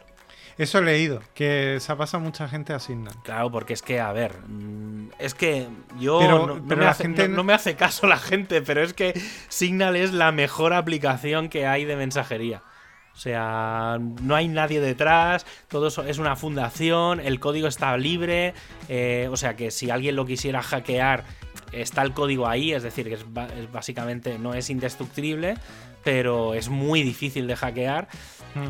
Eso 0.56 0.78
he 0.78 0.82
leído, 0.82 1.20
que 1.34 1.76
se 1.78 1.92
ha 1.92 1.96
pasado 1.96 2.24
mucha 2.24 2.48
gente 2.48 2.72
a 2.72 2.78
Signal. 2.78 3.12
Claro, 3.22 3.50
porque 3.50 3.74
es 3.74 3.82
que, 3.82 4.00
a 4.00 4.12
ver, 4.12 4.32
mm, 4.48 5.10
es 5.18 5.34
que 5.34 5.68
yo 5.98 6.22
no, 6.22 6.54
me 6.56 6.86
hace, 6.86 7.08
no, 7.08 7.44
me 7.44 7.52
hace, 7.52 7.76
caso 7.76 8.06
la 8.06 8.16
gente, 8.16 8.62
pero 8.62 8.82
es 8.82 8.94
que 8.94 9.12
Signal 9.48 9.94
es 9.94 10.14
la 10.14 10.32
mejor 10.32 10.72
aplicación 10.72 11.50
que 11.50 11.66
hay 11.66 11.84
de 11.84 11.96
mensajería. 11.96 12.62
O 13.16 13.18
sea, 13.18 13.98
no 13.98 14.34
hay 14.36 14.46
nadie 14.46 14.78
detrás, 14.78 15.46
todo 15.68 15.86
eso 15.88 16.04
es 16.04 16.18
una 16.18 16.36
fundación, 16.36 17.18
el 17.18 17.40
código 17.40 17.66
está 17.66 17.96
libre, 17.96 18.52
eh, 18.90 19.28
o 19.32 19.38
sea 19.38 19.56
que 19.56 19.70
si 19.70 19.88
alguien 19.88 20.16
lo 20.16 20.26
quisiera 20.26 20.60
hackear, 20.62 21.24
está 21.72 22.02
el 22.02 22.12
código 22.12 22.46
ahí, 22.46 22.74
es 22.74 22.82
decir, 22.82 23.08
que 23.08 23.14
es, 23.14 23.24
básicamente 23.72 24.38
no 24.38 24.52
es 24.52 24.68
indestructible, 24.68 25.56
pero 26.04 26.52
es 26.52 26.68
muy 26.68 27.02
difícil 27.02 27.46
de 27.46 27.56
hackear 27.56 28.08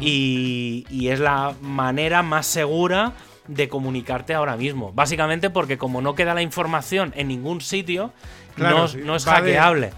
y, 0.00 0.86
y, 0.90 1.08
es 1.08 1.18
la 1.18 1.54
manera 1.60 2.22
más 2.22 2.46
segura 2.46 3.14
de 3.48 3.68
comunicarte 3.68 4.32
ahora 4.34 4.56
mismo. 4.56 4.92
Básicamente 4.92 5.50
porque 5.50 5.76
como 5.76 6.00
no 6.02 6.14
queda 6.14 6.34
la 6.34 6.42
información 6.42 7.12
en 7.16 7.28
ningún 7.28 7.60
sitio, 7.60 8.12
Claro, 8.54 8.78
no, 8.78 8.88
sí, 8.88 8.98
no 9.04 9.16
es 9.16 9.24
de- 9.24 9.30
hackeable. 9.30 9.90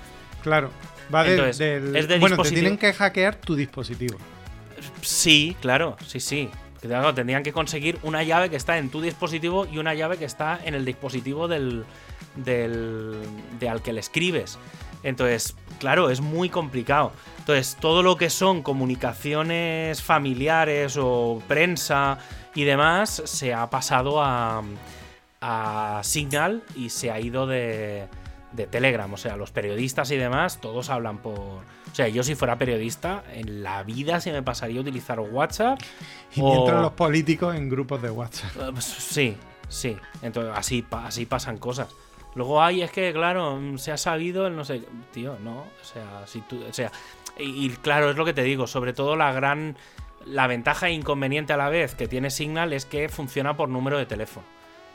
Claro. 0.43 0.71
Va 1.15 1.25
de- 1.25 1.31
Entonces, 1.33 1.59
del. 1.59 1.97
es 1.97 2.09
de 2.09 2.19
bueno, 2.19 2.37
te 2.43 2.51
tienen 2.51 2.77
que 2.77 2.93
hackear 2.93 3.37
tu 3.37 3.55
dispositivo. 3.55 4.19
Sí, 5.03 5.57
claro, 5.61 5.97
sí, 6.07 6.21
sí. 6.21 6.51
Claro, 6.81 7.13
tendrían 7.13 7.43
que 7.43 7.53
conseguir 7.53 7.99
una 8.03 8.23
llave 8.23 8.51
que 8.51 8.57
está 8.57 8.79
en 8.79 8.91
tu 8.91 9.01
dispositivo 9.01 9.67
y 9.67 9.79
una 9.79 9.95
llave 9.95 10.17
que 10.17 10.25
está 10.25 10.61
en 10.65 10.75
el 10.75 10.85
dispositivo 10.85 11.49
del, 11.49 11.85
del 12.37 13.17
de 13.59 13.69
al 13.69 13.83
que 13.83 13.93
le 13.93 14.01
escribes. 14.01 14.59
Entonces, 15.03 15.57
claro, 15.81 16.11
es 16.11 16.21
muy 16.21 16.49
complicado. 16.49 17.13
Entonces, 17.39 17.77
todo 17.81 18.03
lo 18.03 18.17
que 18.17 18.31
son 18.31 18.63
comunicaciones 18.63 20.03
familiares 20.03 20.97
o 21.01 21.43
prensa 21.49 22.19
y 22.55 22.65
demás 22.65 23.23
se 23.25 23.55
ha 23.55 23.69
pasado 23.71 24.23
a, 24.23 24.63
a 25.41 26.01
Signal 26.05 26.63
y 26.77 26.91
se 26.91 27.11
ha 27.11 27.21
ido 27.21 27.47
de, 27.47 28.07
de 28.53 28.67
Telegram. 28.67 29.13
O 29.13 29.17
sea, 29.17 29.37
los 29.37 29.51
periodistas 29.51 30.11
y 30.11 30.17
demás, 30.17 30.61
todos 30.61 30.91
hablan 30.91 31.19
por. 31.19 31.39
O 31.39 31.63
sea, 31.95 32.09
yo 32.09 32.23
si 32.23 32.35
fuera 32.35 32.57
periodista, 32.59 33.23
en 33.33 33.63
la 33.63 33.83
vida 33.83 34.21
se 34.21 34.33
me 34.33 34.43
pasaría 34.43 34.79
a 34.79 34.83
utilizar 34.83 35.21
WhatsApp. 35.21 35.79
Y 36.35 36.41
o- 36.41 36.47
mientras 36.53 36.81
los 36.83 36.93
políticos 36.93 37.55
en 37.57 37.69
grupos 37.69 38.01
de 38.03 38.11
WhatsApp. 38.11 38.51
eh, 38.57 38.71
pues, 38.73 38.85
Sí, 38.85 39.37
sí. 39.69 39.97
Entonces, 40.23 40.53
así, 40.57 40.85
así 40.91 41.27
pasan 41.27 41.59
cosas. 41.59 41.89
Luego 42.35 42.63
hay, 42.63 42.83
es 42.83 42.91
que, 42.91 43.13
claro, 43.13 43.57
mm, 43.57 43.79
se 43.79 43.91
ha 43.93 43.97
sabido 43.97 44.47
el 44.47 44.55
no 44.55 44.65
sé. 44.65 44.83
Tío, 45.13 45.37
no. 45.43 45.61
O 45.61 45.85
sea, 45.85 46.27
si 46.27 46.41
tú. 46.43 46.63
O 46.69 46.73
sea. 46.73 46.93
Y, 47.39 47.67
y 47.67 47.71
claro, 47.71 48.11
es 48.11 48.17
lo 48.17 48.25
que 48.25 48.33
te 48.33 48.43
digo. 48.43 48.67
Sobre 48.67 48.93
todo 48.93 49.17
la 49.17 49.33
gran. 49.33 49.77
La 50.27 50.47
ventaja 50.47 50.89
e 50.89 50.93
inconveniente 50.93 51.53
a 51.53 51.57
la 51.57 51.69
vez 51.71 51.95
que 51.95 52.07
tiene 52.09 52.31
Signal 52.31 52.73
es 52.73 52.85
que 52.85 53.09
funciona 53.09 53.57
por 53.57 53.69
número 53.69 53.97
de 53.99 54.05
teléfono. 54.05 54.45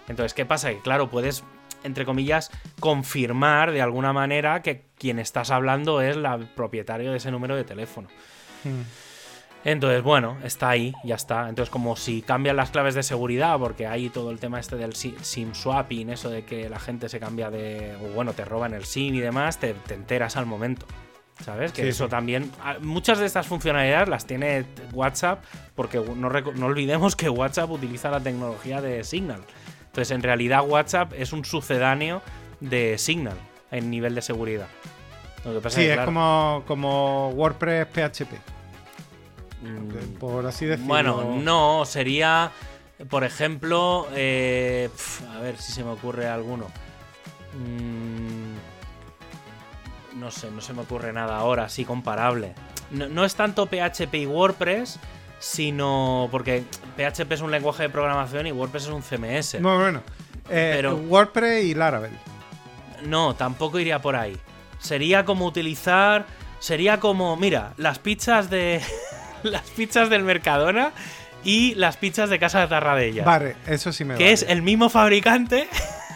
Entonces, 0.07 0.33
¿qué 0.33 0.45
pasa? 0.45 0.69
Que, 0.69 0.79
claro, 0.79 1.09
puedes, 1.09 1.43
entre 1.83 2.05
comillas, 2.05 2.51
confirmar 2.79 3.71
de 3.71 3.81
alguna 3.81 4.13
manera 4.13 4.61
que 4.61 4.83
quien 4.97 5.19
estás 5.19 5.51
hablando 5.51 6.01
es 6.01 6.15
la 6.17 6.35
el 6.35 6.47
propietario 6.47 7.11
de 7.11 7.17
ese 7.17 7.31
número 7.31 7.55
de 7.55 7.63
teléfono. 7.63 8.07
Mm. 8.63 8.81
Entonces, 9.65 10.03
bueno, 10.03 10.37
está 10.43 10.69
ahí, 10.69 10.93
ya 11.05 11.15
está. 11.15 11.47
Entonces, 11.47 11.69
como 11.71 11.95
si 11.95 12.21
cambian 12.21 12.57
las 12.57 12.69
claves 12.71 12.95
de 12.95 13.03
seguridad, 13.03 13.57
porque 13.59 13.87
hay 13.87 14.09
todo 14.09 14.29
el 14.31 14.37
tema 14.39 14.59
este 14.59 14.75
del 14.75 14.93
si- 14.93 15.15
SIM 15.21 15.53
swapping, 15.53 16.09
eso 16.09 16.29
de 16.29 16.43
que 16.43 16.67
la 16.69 16.79
gente 16.79 17.07
se 17.07 17.19
cambia 17.19 17.49
de. 17.49 17.95
o 17.95 18.13
bueno, 18.13 18.33
te 18.33 18.43
roban 18.43 18.73
el 18.73 18.83
SIM 18.83 19.15
y 19.15 19.19
demás, 19.21 19.59
te, 19.59 19.73
te 19.73 19.93
enteras 19.93 20.35
al 20.35 20.45
momento. 20.45 20.85
¿Sabes? 21.43 21.71
Que 21.71 21.81
Sí, 21.83 21.87
eso 21.87 22.05
sí. 22.05 22.09
también. 22.11 22.51
a- 22.61 22.77
Muchas 22.79 23.19
de 23.19 23.25
estas 23.25 23.47
funcionalidades 23.47 24.09
las 24.09 24.25
tiene 24.27 24.65
WhatsApp, 24.91 25.43
porque 25.75 25.97
no 25.99 26.65
olvidemos 26.65 27.15
que 27.15 27.29
WhatsApp 27.29 27.71
utiliza 27.71 28.11
la 28.11 28.19
tecnología 28.19 28.81
de 28.81 29.03
Signal. 29.05 29.41
Entonces, 29.93 30.15
en 30.15 30.23
realidad, 30.23 30.67
WhatsApp 30.67 31.13
es 31.15 31.33
un 31.33 31.45
sucedáneo 31.45 32.23
de 32.59 32.97
Signal 32.97 33.37
en 33.69 33.91
nivel 33.91 34.15
de 34.15 34.23
seguridad. 34.23 34.65
Lo 35.45 35.53
que 35.53 35.59
pasa 35.59 35.75
Sí, 35.75 35.83
que, 35.83 35.89
es 35.91 35.93
claro, 35.93 36.07
como, 36.07 36.63
como 36.65 37.29
WordPress 37.29 37.85
PHP, 37.89 38.33
mm, 39.61 40.17
por 40.17 40.47
así 40.47 40.65
decirlo. 40.65 40.87
Bueno, 40.87 41.39
no, 41.39 41.85
sería, 41.85 42.49
por 43.07 43.23
ejemplo, 43.23 44.07
eh, 44.15 44.89
pf, 44.91 45.27
a 45.27 45.39
ver 45.41 45.57
si 45.57 45.71
se 45.71 45.83
me 45.83 45.91
ocurre 45.91 46.27
alguno. 46.27 46.65
Mm, 47.53 48.55
no 50.19 50.31
sé, 50.31 50.49
no 50.49 50.61
se 50.61 50.73
me 50.73 50.81
ocurre 50.81 51.13
nada 51.13 51.37
ahora, 51.37 51.65
así 51.65 51.85
comparable. 51.85 52.55
No, 52.89 53.09
no 53.09 53.25
es 53.25 53.35
tanto 53.35 53.67
PHP 53.67 54.15
y 54.15 54.25
WordPress, 54.25 54.99
sino 55.43 56.29
porque 56.31 56.63
PHP 56.95 57.33
es 57.33 57.41
un 57.41 57.51
lenguaje 57.51 57.83
de 57.83 57.89
programación 57.89 58.47
y 58.47 58.53
WordPress 58.53 58.83
es 58.83 58.89
un 58.89 59.01
CMS. 59.03 59.61
Bueno, 59.61 59.79
bueno. 59.79 60.01
Eh, 60.49 60.71
Pero- 60.77 60.95
WordPress 60.95 61.65
y 61.65 61.73
Laravel. 61.73 62.13
No, 63.05 63.35
tampoco 63.35 63.77
iría 63.77 64.01
por 64.01 64.15
ahí. 64.15 64.37
Sería 64.79 65.25
como 65.25 65.45
utilizar. 65.45 66.25
Sería 66.59 67.01
como, 67.01 67.35
mira, 67.35 67.73
las 67.75 67.99
pizzas 67.99 68.49
de. 68.49 68.81
las 69.43 69.63
pizzas 69.71 70.09
del 70.09 70.23
Mercadona 70.23 70.91
y 71.43 71.75
las 71.75 71.97
pizzas 71.97 72.29
de 72.29 72.39
Casa 72.39 72.61
de 72.61 72.67
Tarradella. 72.67 73.25
Vale, 73.25 73.57
eso 73.67 73.91
sí 73.91 74.05
me 74.05 74.15
que 74.15 74.23
vale. 74.23 74.33
es 74.33 74.45
el 74.47 74.61
mismo 74.61 74.89
fabricante. 74.89 75.67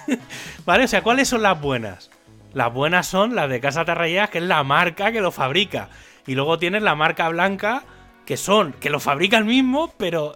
¿Vale? 0.65 0.85
O 0.85 0.87
sea, 0.87 1.01
¿cuáles 1.03 1.27
son 1.27 1.41
las 1.43 1.59
buenas? 1.59 2.09
Las 2.53 2.71
buenas 2.73 3.07
son 3.07 3.35
las 3.35 3.49
de 3.49 3.59
Casa 3.59 3.83
Tarradella, 3.83 4.27
que 4.27 4.37
es 4.37 4.45
la 4.45 4.63
marca 4.63 5.11
que 5.11 5.19
lo 5.19 5.33
fabrica. 5.33 5.89
Y 6.25 6.35
luego 6.35 6.57
tienes 6.57 6.81
la 6.81 6.95
marca 6.95 7.27
blanca, 7.27 7.83
que 8.27 8.35
son, 8.35 8.73
que 8.73 8.89
lo 8.89 8.99
fabrica 8.99 9.37
el 9.37 9.45
mismo, 9.45 9.93
pero. 9.97 10.35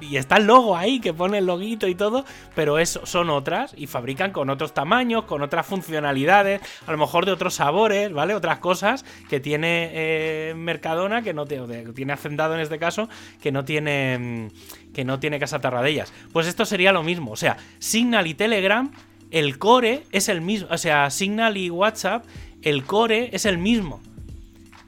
Y 0.00 0.16
está 0.16 0.38
el 0.38 0.46
logo 0.46 0.76
ahí, 0.76 0.98
que 0.98 1.14
pone 1.14 1.38
el 1.38 1.46
loguito 1.46 1.86
y 1.86 1.94
todo, 1.94 2.24
pero 2.56 2.78
es, 2.78 2.98
son 3.04 3.30
otras 3.30 3.72
y 3.76 3.86
fabrican 3.86 4.32
con 4.32 4.50
otros 4.50 4.74
tamaños, 4.74 5.24
con 5.24 5.40
otras 5.40 5.64
funcionalidades, 5.64 6.60
a 6.86 6.90
lo 6.90 6.98
mejor 6.98 7.26
de 7.26 7.32
otros 7.32 7.54
sabores, 7.54 8.12
¿vale? 8.12 8.34
Otras 8.34 8.58
cosas 8.58 9.04
que 9.28 9.38
tiene 9.38 9.90
eh, 9.92 10.54
Mercadona, 10.56 11.22
que 11.22 11.32
no 11.32 11.46
que 11.46 11.92
tiene 11.94 12.12
Hacendado 12.14 12.54
en 12.54 12.60
este 12.60 12.80
caso, 12.80 13.08
que 13.40 13.52
no 13.52 13.64
tiene 13.64 14.18
mm, 14.18 14.92
que 14.92 15.04
no 15.04 15.20
tiene 15.20 15.38
Casa 15.38 15.60
Tarradellas. 15.60 16.12
Pues 16.32 16.48
esto 16.48 16.64
sería 16.64 16.90
lo 16.90 17.04
mismo, 17.04 17.30
o 17.30 17.36
sea, 17.36 17.58
Signal 17.78 18.26
y 18.26 18.34
Telegram, 18.34 18.90
el 19.30 19.56
core 19.58 20.02
es 20.10 20.28
el 20.28 20.40
mismo, 20.40 20.66
o 20.72 20.78
sea, 20.78 21.08
Signal 21.10 21.56
y 21.56 21.70
WhatsApp, 21.70 22.24
el 22.62 22.82
core 22.82 23.30
es 23.32 23.44
el 23.44 23.58
mismo. 23.58 24.00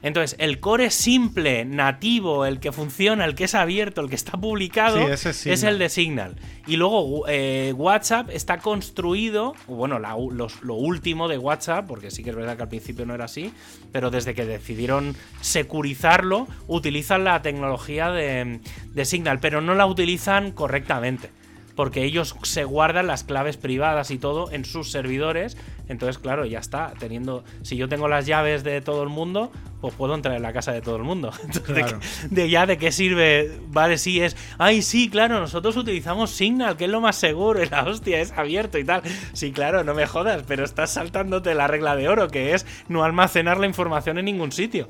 Entonces, 0.03 0.35
el 0.37 0.59
core 0.59 0.91
simple, 0.91 1.65
nativo, 1.65 2.45
el 2.45 2.59
que 2.59 2.71
funciona, 2.71 3.23
el 3.25 3.33
que 3.35 3.45
es 3.45 3.55
abierto, 3.55 4.01
el 4.01 4.09
que 4.09 4.15
está 4.15 4.33
publicado, 4.33 4.97
Sí, 5.33 5.49
es 5.49 5.63
el 5.63 5.79
de 5.79 5.89
Signal. 5.89 6.35
Y 6.67 6.75
luego 6.75 7.23
eh, 7.27 7.73
WhatsApp 7.75 8.29
está 8.29 8.57
construido, 8.59 9.53
bueno, 9.67 9.99
la 9.99 10.15
los- 10.31 10.61
lo 10.61 10.75
último 10.75 11.27
de 11.29 11.37
WhatsApp, 11.37 11.87
porque 11.87 12.11
sí 12.11 12.23
que 12.23 12.29
es 12.31 12.35
verdad 12.35 12.55
que 12.57 12.63
al 12.63 12.69
principio 12.69 13.05
no 13.05 13.15
era 13.15 13.25
así, 13.25 13.53
pero 13.91 14.11
desde 14.11 14.33
que 14.35 14.45
decidieron 14.45 15.15
securizarlo, 15.41 16.47
utilizan 16.67 17.23
la 17.23 17.41
tecnología 17.41 18.11
de, 18.11 18.59
de 18.93 19.05
Signal, 19.05 19.39
pero 19.39 19.61
no 19.61 19.73
la 19.73 19.85
utilizan 19.85 20.51
correctamente. 20.51 21.29
Porque 21.75 22.03
ellos 22.03 22.35
se 22.43 22.65
guardan 22.65 23.07
las 23.07 23.23
claves 23.23 23.57
privadas 23.57 24.11
y 24.11 24.19
todo 24.19 24.51
en 24.51 24.63
sus 24.63 24.91
servidores. 24.91 25.57
Entonces, 25.87 26.19
claro, 26.19 26.45
ya 26.45 26.59
está. 26.59 26.93
Teniendo. 26.99 27.43
Si 27.63 27.77
yo 27.77 27.89
tengo 27.89 28.07
las 28.07 28.25
llaves 28.27 28.63
de 28.63 28.79
todo 28.81 29.01
el 29.01 29.09
mundo, 29.09 29.51
pues 29.81 29.93
puedo 29.95 30.13
entrar 30.13 30.35
en 30.35 30.43
la 30.43 30.53
casa 30.53 30.71
de 30.71 30.81
todo 30.81 30.97
el 30.97 31.03
mundo. 31.03 31.31
Entonces, 31.43 31.63
Claro. 31.73 31.97
¿de, 31.97 32.05
qué- 32.29 32.35
de 32.35 32.49
ya 32.49 32.65
de 32.67 32.77
qué 32.77 32.91
sirve? 32.91 33.59
Vale, 33.69 33.97
sí, 33.97 34.21
es. 34.21 34.37
Ay, 34.59 34.81
sí, 34.83 35.09
claro, 35.09 35.39
nosotros 35.39 35.75
utilizamos 35.75 36.29
Signal, 36.29 36.77
que 36.77 36.85
es 36.85 36.91
lo 36.91 37.01
más 37.01 37.15
seguro, 37.15 37.63
y 37.63 37.67
la 37.67 37.83
hostia, 37.85 38.21
es 38.21 38.31
abierto 38.33 38.77
y 38.77 38.83
tal. 38.83 39.01
Sí, 39.33 39.51
claro, 39.51 39.83
no 39.83 39.95
me 39.95 40.05
jodas, 40.05 40.43
pero 40.47 40.63
estás 40.63 40.91
saltándote 40.93 41.55
la 41.55 41.67
regla 41.67 41.95
de 41.95 42.07
oro, 42.07 42.27
que 42.27 42.53
es 42.53 42.65
no 42.87 43.03
almacenar 43.03 43.57
la 43.57 43.65
información 43.65 44.17
en 44.19 44.25
ningún 44.25 44.51
sitio. 44.51 44.87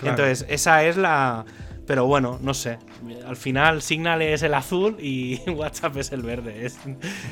Claro. 0.00 0.10
Entonces, 0.10 0.46
esa 0.50 0.84
es 0.84 0.98
la. 0.98 1.46
Pero 1.86 2.06
bueno, 2.06 2.38
no 2.42 2.52
sé. 2.54 2.78
Al 3.26 3.36
final 3.36 3.80
Signal 3.82 4.20
es 4.22 4.42
el 4.42 4.54
azul 4.54 4.96
y 5.00 5.40
WhatsApp 5.50 5.96
es 5.98 6.12
el 6.12 6.22
verde. 6.22 6.66
es- 6.66 6.78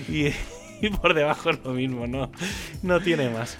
y, 0.08 0.28
y 0.84 0.90
por 0.90 1.14
debajo 1.14 1.50
es 1.50 1.58
lo 1.64 1.72
mismo, 1.72 2.06
no, 2.06 2.30
no 2.82 3.00
tiene 3.00 3.30
más. 3.30 3.58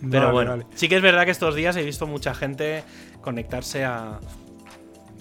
Pero 0.00 0.22
Vale, 0.22 0.32
bueno, 0.32 0.50
vale. 0.52 0.66
sí 0.74 0.88
que 0.88 0.96
es 0.96 1.02
verdad 1.02 1.24
que 1.24 1.30
estos 1.30 1.54
días 1.54 1.76
he 1.76 1.84
visto 1.84 2.06
mucha 2.06 2.34
gente 2.34 2.82
conectarse 3.20 3.84
a, 3.84 4.18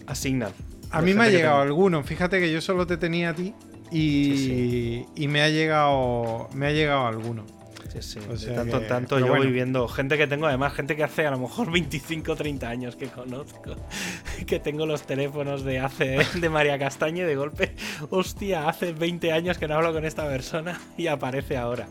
a 0.08 0.16
Signal. 0.16 0.54
A 0.92 1.02
mí 1.04 1.14
me 1.14 1.26
ha 1.26 1.30
llegado 1.30 1.58
tengo. 1.60 1.68
alguno. 1.68 2.04
Fíjate 2.04 2.40
que 2.40 2.52
yo 2.52 2.60
solo 2.62 2.88
te 2.88 2.98
tenía 2.98 3.30
a 3.30 3.36
ti 3.36 3.54
y, 3.92 4.38
Sí, 4.38 5.06
y 5.16 5.28
me 5.28 5.42
ha 5.44 5.50
llegado 5.50 6.50
me 6.56 6.66
ha 6.66 6.72
llegado 6.72 7.06
alguno. 7.06 7.46
Sí, 7.90 8.02
sí. 8.02 8.20
O 8.30 8.38
de 8.38 8.54
tanto, 8.54 8.82
tanto 8.82 9.16
pero 9.16 9.26
yo 9.26 9.32
bueno. 9.32 9.44
voy 9.46 9.52
viendo 9.54 9.88
gente 9.88 10.18
que 10.18 10.28
tengo, 10.28 10.46
además, 10.48 10.74
gente 10.74 10.96
que 10.96 11.04
hace 11.04 11.26
a 11.26 11.32
lo 11.32 11.40
mejor 11.40 11.72
25 11.72 12.36
30 12.36 12.70
años 12.70 12.96
que 12.96 13.08
conozco. 13.08 13.76
Que 14.48 14.60
tengo 14.60 14.86
los 14.86 15.04
teléfonos 15.04 15.64
de 15.64 15.80
hace 15.80 16.20
de 16.36 16.50
María 16.50 16.80
Castaña 16.80 17.24
y 17.24 17.26
de 17.26 17.36
golpe, 17.36 17.76
hostia, 18.10 18.70
hace 18.70 18.94
20 18.94 19.32
años 19.32 19.58
que 19.58 19.68
no 19.68 19.76
hablo 19.76 19.92
con 19.94 20.06
esta 20.06 20.26
persona 20.28 20.80
y 20.98 21.08
aparece 21.08 21.58
ahora. 21.58 21.88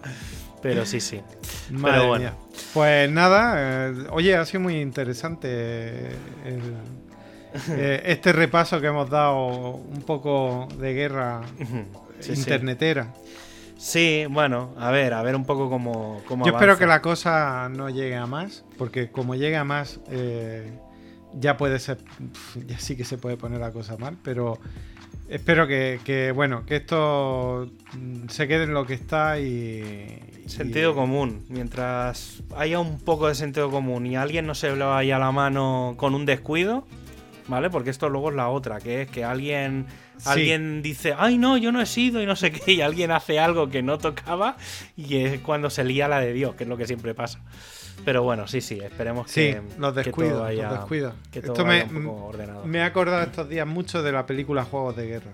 Pero 0.63 0.87
sí, 0.87 1.01
sí. 1.01 1.21
Madre 1.71 2.07
bueno. 2.07 2.25
mía. 2.25 2.35
Pues 2.75 3.11
nada, 3.11 3.89
eh, 3.91 3.95
oye, 4.11 4.35
ha 4.37 4.45
sido 4.45 4.61
muy 4.61 4.81
interesante 4.81 5.49
eh, 5.51 6.11
el- 6.47 6.75
eh, 7.79 8.03
este 8.07 8.33
repaso 8.33 8.81
que 8.81 8.89
hemos 8.89 9.09
dado 9.09 9.47
un 9.77 10.03
poco 10.07 10.69
de 10.79 10.95
guerra 10.95 11.43
sí. 12.21 12.33
internetera. 12.35 13.13
Sí, 13.15 13.28
bueno, 14.29 14.75
a 14.77 14.91
ver, 14.91 15.15
a 15.15 15.23
ver 15.23 15.37
un 15.37 15.45
poco 15.45 15.71
cómo, 15.71 16.21
cómo 16.27 16.45
Yo 16.45 16.53
espero 16.53 16.77
que 16.77 16.87
la 16.87 17.01
cosa 17.01 17.69
no 17.69 17.89
llegue 17.89 18.17
a 18.17 18.27
más, 18.27 18.65
porque 18.77 19.11
como 19.11 19.35
llegue 19.35 19.57
a 19.57 19.65
más, 19.65 20.01
eh, 20.11 20.73
ya 21.35 21.57
puede 21.57 21.79
ser, 21.79 21.99
ya 22.67 22.79
sí 22.79 22.97
que 22.97 23.05
se 23.05 23.19
puede 23.19 23.37
poner 23.37 23.61
la 23.61 23.71
cosa 23.71 23.97
mal, 23.97 24.17
pero 24.23 24.59
espero 25.29 25.67
que, 25.67 26.01
que, 26.05 26.33
bueno, 26.33 26.65
que 26.67 26.77
esto 26.77 27.71
mm, 27.93 28.29
se 28.29 28.49
quede 28.49 28.65
en 28.65 28.75
lo 28.75 28.87
que 28.87 28.95
está 28.95 29.39
y... 29.39 30.19
Sentido 30.47 30.93
y- 30.93 30.95
común. 30.95 31.45
Mientras 31.49 32.43
haya 32.57 32.81
un 32.81 32.99
poco 32.99 33.29
de 33.29 33.35
sentido 33.35 33.71
común 33.71 34.07
y 34.07 34.17
alguien 34.17 34.47
no 34.47 34.55
se 34.55 34.75
le 34.75 34.85
vaya 34.85 35.19
la 35.19 35.31
mano 35.31 35.95
con 35.99 36.15
un 36.15 36.25
descuido, 36.27 36.87
¿vale? 37.47 37.71
Porque 37.71 37.91
esto 37.91 38.09
luego 38.09 38.31
es 38.31 38.37
la 38.37 38.49
otra, 38.49 38.81
que 38.81 39.03
es 39.03 39.11
que 39.11 39.25
alguien 39.25 39.87
Alguien 40.27 40.83
dice, 40.83 41.15
ay 41.17 41.39
no, 41.39 41.57
yo 41.57 41.73
no 41.73 41.81
he 41.81 41.87
sido 41.87 42.23
y 42.23 42.27
no 42.27 42.37
sé 42.37 42.51
qué, 42.53 42.73
y 42.73 42.81
alguien 42.81 43.11
hace 43.11 43.39
algo 43.39 43.69
que 43.71 43.83
no 43.83 43.99
tocaba 43.99 44.57
y 44.97 45.17
es 45.17 45.41
cuando 45.41 45.71
se 45.71 45.85
lía 45.85 46.09
la 46.09 46.21
de 46.21 46.33
Dios, 46.33 46.55
que 46.55 46.65
es 46.65 46.69
lo 46.69 46.77
que 46.77 46.87
siempre 46.87 47.15
pasa. 47.15 47.41
Pero 48.05 48.23
bueno, 48.23 48.47
sí, 48.47 48.61
sí, 48.61 48.79
esperemos 48.81 49.29
Sí, 49.31 49.41
que, 49.53 49.63
los 49.79 49.93
que 49.93 50.03
descuidos, 50.05 50.35
todo 50.35 50.43
vaya, 50.43 50.69
los 50.69 50.79
descuidos. 50.79 51.15
que 51.33 51.41
todo 51.43 51.53
Esto 51.53 51.65
vaya 51.65 51.87
me, 51.87 51.99
un 51.99 52.05
poco 52.07 52.25
ordenado. 52.27 52.65
me 52.65 52.79
he 52.79 52.83
acordado 52.83 53.23
estos 53.23 53.49
días 53.49 53.67
mucho 53.67 54.03
de 54.03 54.13
la 54.13 54.25
película 54.25 54.65
Juegos 54.65 54.97
de 54.97 55.07
Guerra. 55.07 55.33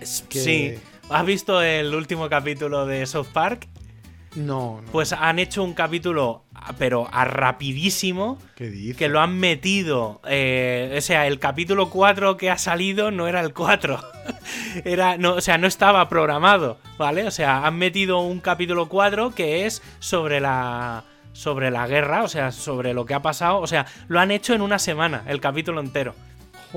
Es- 0.00 0.24
que- 0.28 0.40
Sí, 0.40 0.74
¿has 1.08 1.24
visto 1.24 1.62
el 1.62 1.94
último 1.94 2.28
capítulo 2.28 2.84
de 2.84 3.06
South 3.06 3.28
Park? 3.32 3.68
No, 4.34 4.80
no. 4.84 4.90
Pues 4.90 5.12
han 5.12 5.38
hecho 5.38 5.62
un 5.62 5.72
capítulo, 5.74 6.42
pero 6.78 7.08
a 7.12 7.24
rapidísimo, 7.24 8.38
que 8.56 9.08
lo 9.08 9.20
han 9.20 9.38
metido. 9.38 10.20
eh, 10.26 10.94
o 10.96 11.00
sea, 11.00 11.26
el 11.26 11.38
capítulo 11.38 11.90
4 11.90 12.36
que 12.36 12.50
ha 12.50 12.58
salido 12.58 13.10
no 13.10 13.28
era 13.28 13.40
el 13.40 13.52
4. 13.52 14.00
Era, 14.84 15.16
no, 15.18 15.34
o 15.34 15.40
sea, 15.40 15.58
no 15.58 15.66
estaba 15.66 16.08
programado, 16.08 16.78
¿vale? 16.98 17.26
O 17.26 17.30
sea, 17.30 17.66
han 17.66 17.76
metido 17.76 18.20
un 18.20 18.40
capítulo 18.40 18.88
4 18.88 19.34
que 19.34 19.66
es 19.66 19.82
sobre 19.98 20.40
la. 20.40 21.04
Sobre 21.32 21.72
la 21.72 21.88
guerra, 21.88 22.22
o 22.22 22.28
sea, 22.28 22.52
sobre 22.52 22.94
lo 22.94 23.06
que 23.06 23.14
ha 23.14 23.20
pasado. 23.20 23.58
O 23.58 23.66
sea, 23.66 23.86
lo 24.06 24.20
han 24.20 24.30
hecho 24.30 24.54
en 24.54 24.62
una 24.62 24.78
semana, 24.78 25.24
el 25.26 25.40
capítulo 25.40 25.80
entero. 25.80 26.14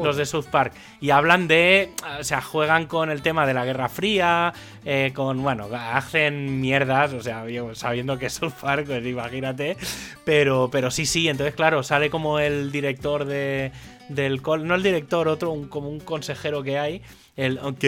Los 0.06 0.18
de 0.18 0.26
South 0.26 0.46
Park. 0.52 0.74
Y 1.02 1.10
hablan 1.10 1.48
de. 1.48 1.92
O 2.20 2.24
sea, 2.24 2.42
juegan 2.42 2.86
con 2.88 3.10
el 3.10 3.22
tema 3.22 3.46
de 3.46 3.54
la 3.54 3.66
Guerra 3.66 3.90
Fría. 3.90 4.54
eh, 4.86 5.12
con. 5.14 5.42
Bueno, 5.42 5.68
hacen 5.74 6.60
mierdas. 6.62 7.14
O 7.14 7.22
sea, 7.22 7.44
sabiendo 7.74 8.18
que 8.18 8.28
es 8.28 8.34
South 8.34 8.54
Park, 8.62 8.86
pues 8.88 9.06
imagínate. 9.06 9.78
Pero, 10.26 10.70
pero 10.72 10.92
sí, 10.92 11.06
sí. 11.06 11.28
Entonces, 11.30 11.56
claro, 11.56 11.84
sale 11.84 12.10
como 12.10 12.40
el 12.40 12.72
director 12.72 13.26
de. 13.26 13.72
Del. 14.10 14.42
No 14.64 14.76
el 14.76 14.84
director, 14.84 15.28
otro, 15.28 15.52
un- 15.52 15.68
como 15.68 15.90
un 15.90 16.00
consejero 16.00 16.64
que 16.64 16.78
hay. 16.80 17.02
El. 17.36 17.60
Ok. 17.60 17.84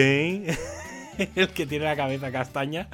el 1.36 1.48
que 1.48 1.66
tiene 1.66 1.84
la 1.84 1.96
cabeza 1.96 2.30
castaña. 2.30 2.88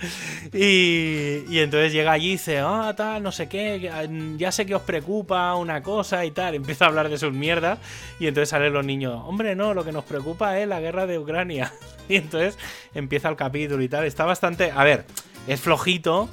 Y, 0.53 1.45
y 1.49 1.59
entonces 1.61 1.93
llega 1.93 2.13
allí 2.13 2.29
y 2.29 2.33
dice, 2.33 2.59
ah, 2.59 2.93
tal, 2.97 3.23
no 3.23 3.33
sé 3.33 3.49
qué, 3.49 3.91
ya 4.37 4.53
sé 4.53 4.67
que 4.67 4.75
os 4.75 4.83
preocupa 4.83 5.55
una 5.55 5.83
cosa 5.83 6.25
y 6.25 6.31
tal. 6.31 6.55
Empieza 6.67 6.87
a 6.87 6.89
hablar 6.89 7.09
de 7.09 7.19
sus 7.19 7.33
mierdas. 7.33 7.79
Y 8.19 8.27
entonces 8.27 8.49
salen 8.49 8.73
los 8.73 8.85
niños, 8.85 9.23
hombre, 9.25 9.55
no, 9.55 9.75
lo 9.75 9.85
que 9.85 9.93
nos 9.93 10.05
preocupa 10.05 10.59
es 10.59 10.69
la 10.69 10.81
guerra 10.81 11.07
de 11.07 11.19
Ucrania. 11.19 11.73
Y 12.09 12.15
entonces 12.15 12.57
empieza 12.95 13.29
el 13.29 13.35
capítulo 13.35 13.83
y 13.83 13.89
tal. 13.89 14.05
Está 14.05 14.25
bastante. 14.25 14.71
A 14.71 14.85
ver, 14.85 15.07
es 15.49 15.61
flojito, 15.61 16.29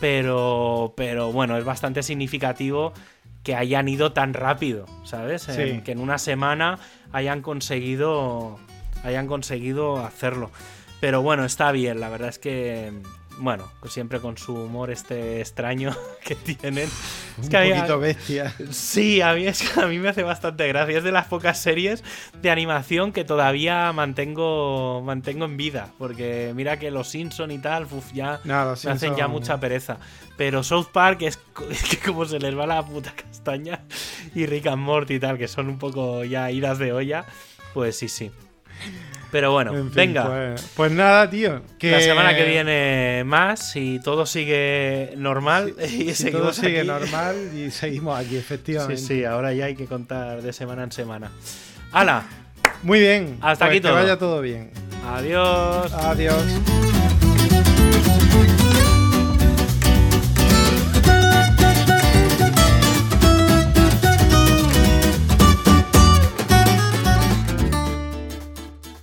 pero. 0.00 0.94
Pero 0.96 1.32
bueno, 1.32 1.58
es 1.58 1.66
bastante 1.66 2.02
significativo 2.02 2.94
que 3.42 3.54
hayan 3.54 3.88
ido 3.88 4.12
tan 4.12 4.32
rápido, 4.32 4.86
¿sabes? 5.04 5.42
Sí. 5.42 5.82
Que 5.84 5.92
en 5.92 6.00
una 6.00 6.16
semana 6.16 6.78
hayan 7.12 7.42
conseguido. 7.42 8.58
Hayan 9.04 9.26
conseguido 9.26 9.98
hacerlo. 9.98 10.50
Pero 11.00 11.22
bueno, 11.22 11.44
está 11.44 11.72
bien, 11.72 12.00
la 12.00 12.08
verdad 12.08 12.28
es 12.28 12.38
que. 12.38 12.92
Bueno, 13.40 13.70
pues 13.78 13.92
siempre 13.92 14.18
con 14.18 14.36
su 14.36 14.52
humor 14.52 14.90
este 14.90 15.40
extraño 15.40 15.96
que 16.24 16.34
tienen. 16.34 16.88
Un 17.36 17.44
Es 17.44 17.48
que 17.48 17.72
poquito 17.72 18.00
bestia. 18.00 18.52
Sí, 18.72 19.20
a 19.20 19.32
mí, 19.34 19.46
es 19.46 19.62
que 19.62 19.80
a 19.80 19.86
mí 19.86 20.00
me 20.00 20.08
hace 20.08 20.24
bastante 20.24 20.66
gracia. 20.66 20.98
Es 20.98 21.04
de 21.04 21.12
las 21.12 21.26
pocas 21.26 21.56
series 21.56 22.02
de 22.42 22.50
animación 22.50 23.12
que 23.12 23.24
todavía 23.24 23.92
mantengo, 23.92 25.02
mantengo 25.04 25.44
en 25.44 25.56
vida. 25.56 25.92
Porque 25.98 26.52
mira 26.56 26.80
que 26.80 26.90
los 26.90 27.10
Simpson 27.10 27.52
y 27.52 27.58
tal, 27.58 27.84
uf, 27.84 28.12
ya 28.12 28.40
No, 28.42 28.70
hacen 28.72 29.14
ya 29.14 29.28
mucha 29.28 29.60
pereza. 29.60 29.98
Pero 30.36 30.64
South 30.64 30.88
Park 30.92 31.22
es, 31.22 31.38
es 31.70 31.84
que 31.84 31.98
como 31.98 32.24
se 32.24 32.40
les 32.40 32.58
va 32.58 32.66
la 32.66 32.84
puta 32.84 33.12
castaña. 33.12 33.84
Y 34.34 34.46
Rick 34.46 34.66
and 34.66 34.82
Morty 34.82 35.14
y 35.14 35.20
tal, 35.20 35.38
que 35.38 35.46
son 35.46 35.68
un 35.68 35.78
poco 35.78 36.24
ya 36.24 36.50
idas 36.50 36.80
de 36.80 36.92
olla. 36.92 37.24
Pues 37.72 37.96
sí, 37.96 38.08
sí. 38.08 38.32
Pero 39.30 39.52
bueno, 39.52 39.72
En 39.74 39.84
fin, 39.88 39.94
venga. 39.94 40.26
Pues, 40.26 40.70
pues 40.74 40.92
nada, 40.92 41.28
tío. 41.28 41.60
Que 41.78 41.90
La 41.90 42.00
semana 42.00 42.34
que 42.34 42.44
viene 42.44 43.22
más, 43.26 43.70
si 43.72 44.00
todo 44.02 44.24
sigue 44.24 45.12
normal 45.16 45.74
y 45.92 46.14
Si 46.14 46.30
todo 46.30 46.52
sigue 46.52 46.78
aquí. 46.80 46.88
normal 46.88 47.36
y 47.54 47.70
seguimos 47.72 48.18
aquí, 48.18 48.30
Sí, 48.30 48.36
efectivamente. 48.36 48.96
sí, 49.02 49.24
ahora 49.24 49.52
ya 49.52 49.66
hay 49.66 49.74
que 49.76 49.84
contar 49.86 50.40
de 50.40 50.52
semana 50.52 50.82
en 50.84 50.92
semana. 50.92 51.30
¡Hala! 51.92 52.24
Muy 52.82 53.00
bien. 53.00 53.36
Hasta 53.42 53.66
pues 53.66 53.70
aquí 53.70 53.80
que 53.80 53.88
todo. 53.88 53.94
vaya 53.94 54.18
todo 54.18 54.40
bien. 54.40 54.70
Adiós. 55.06 55.92
Adiós. 55.92 56.44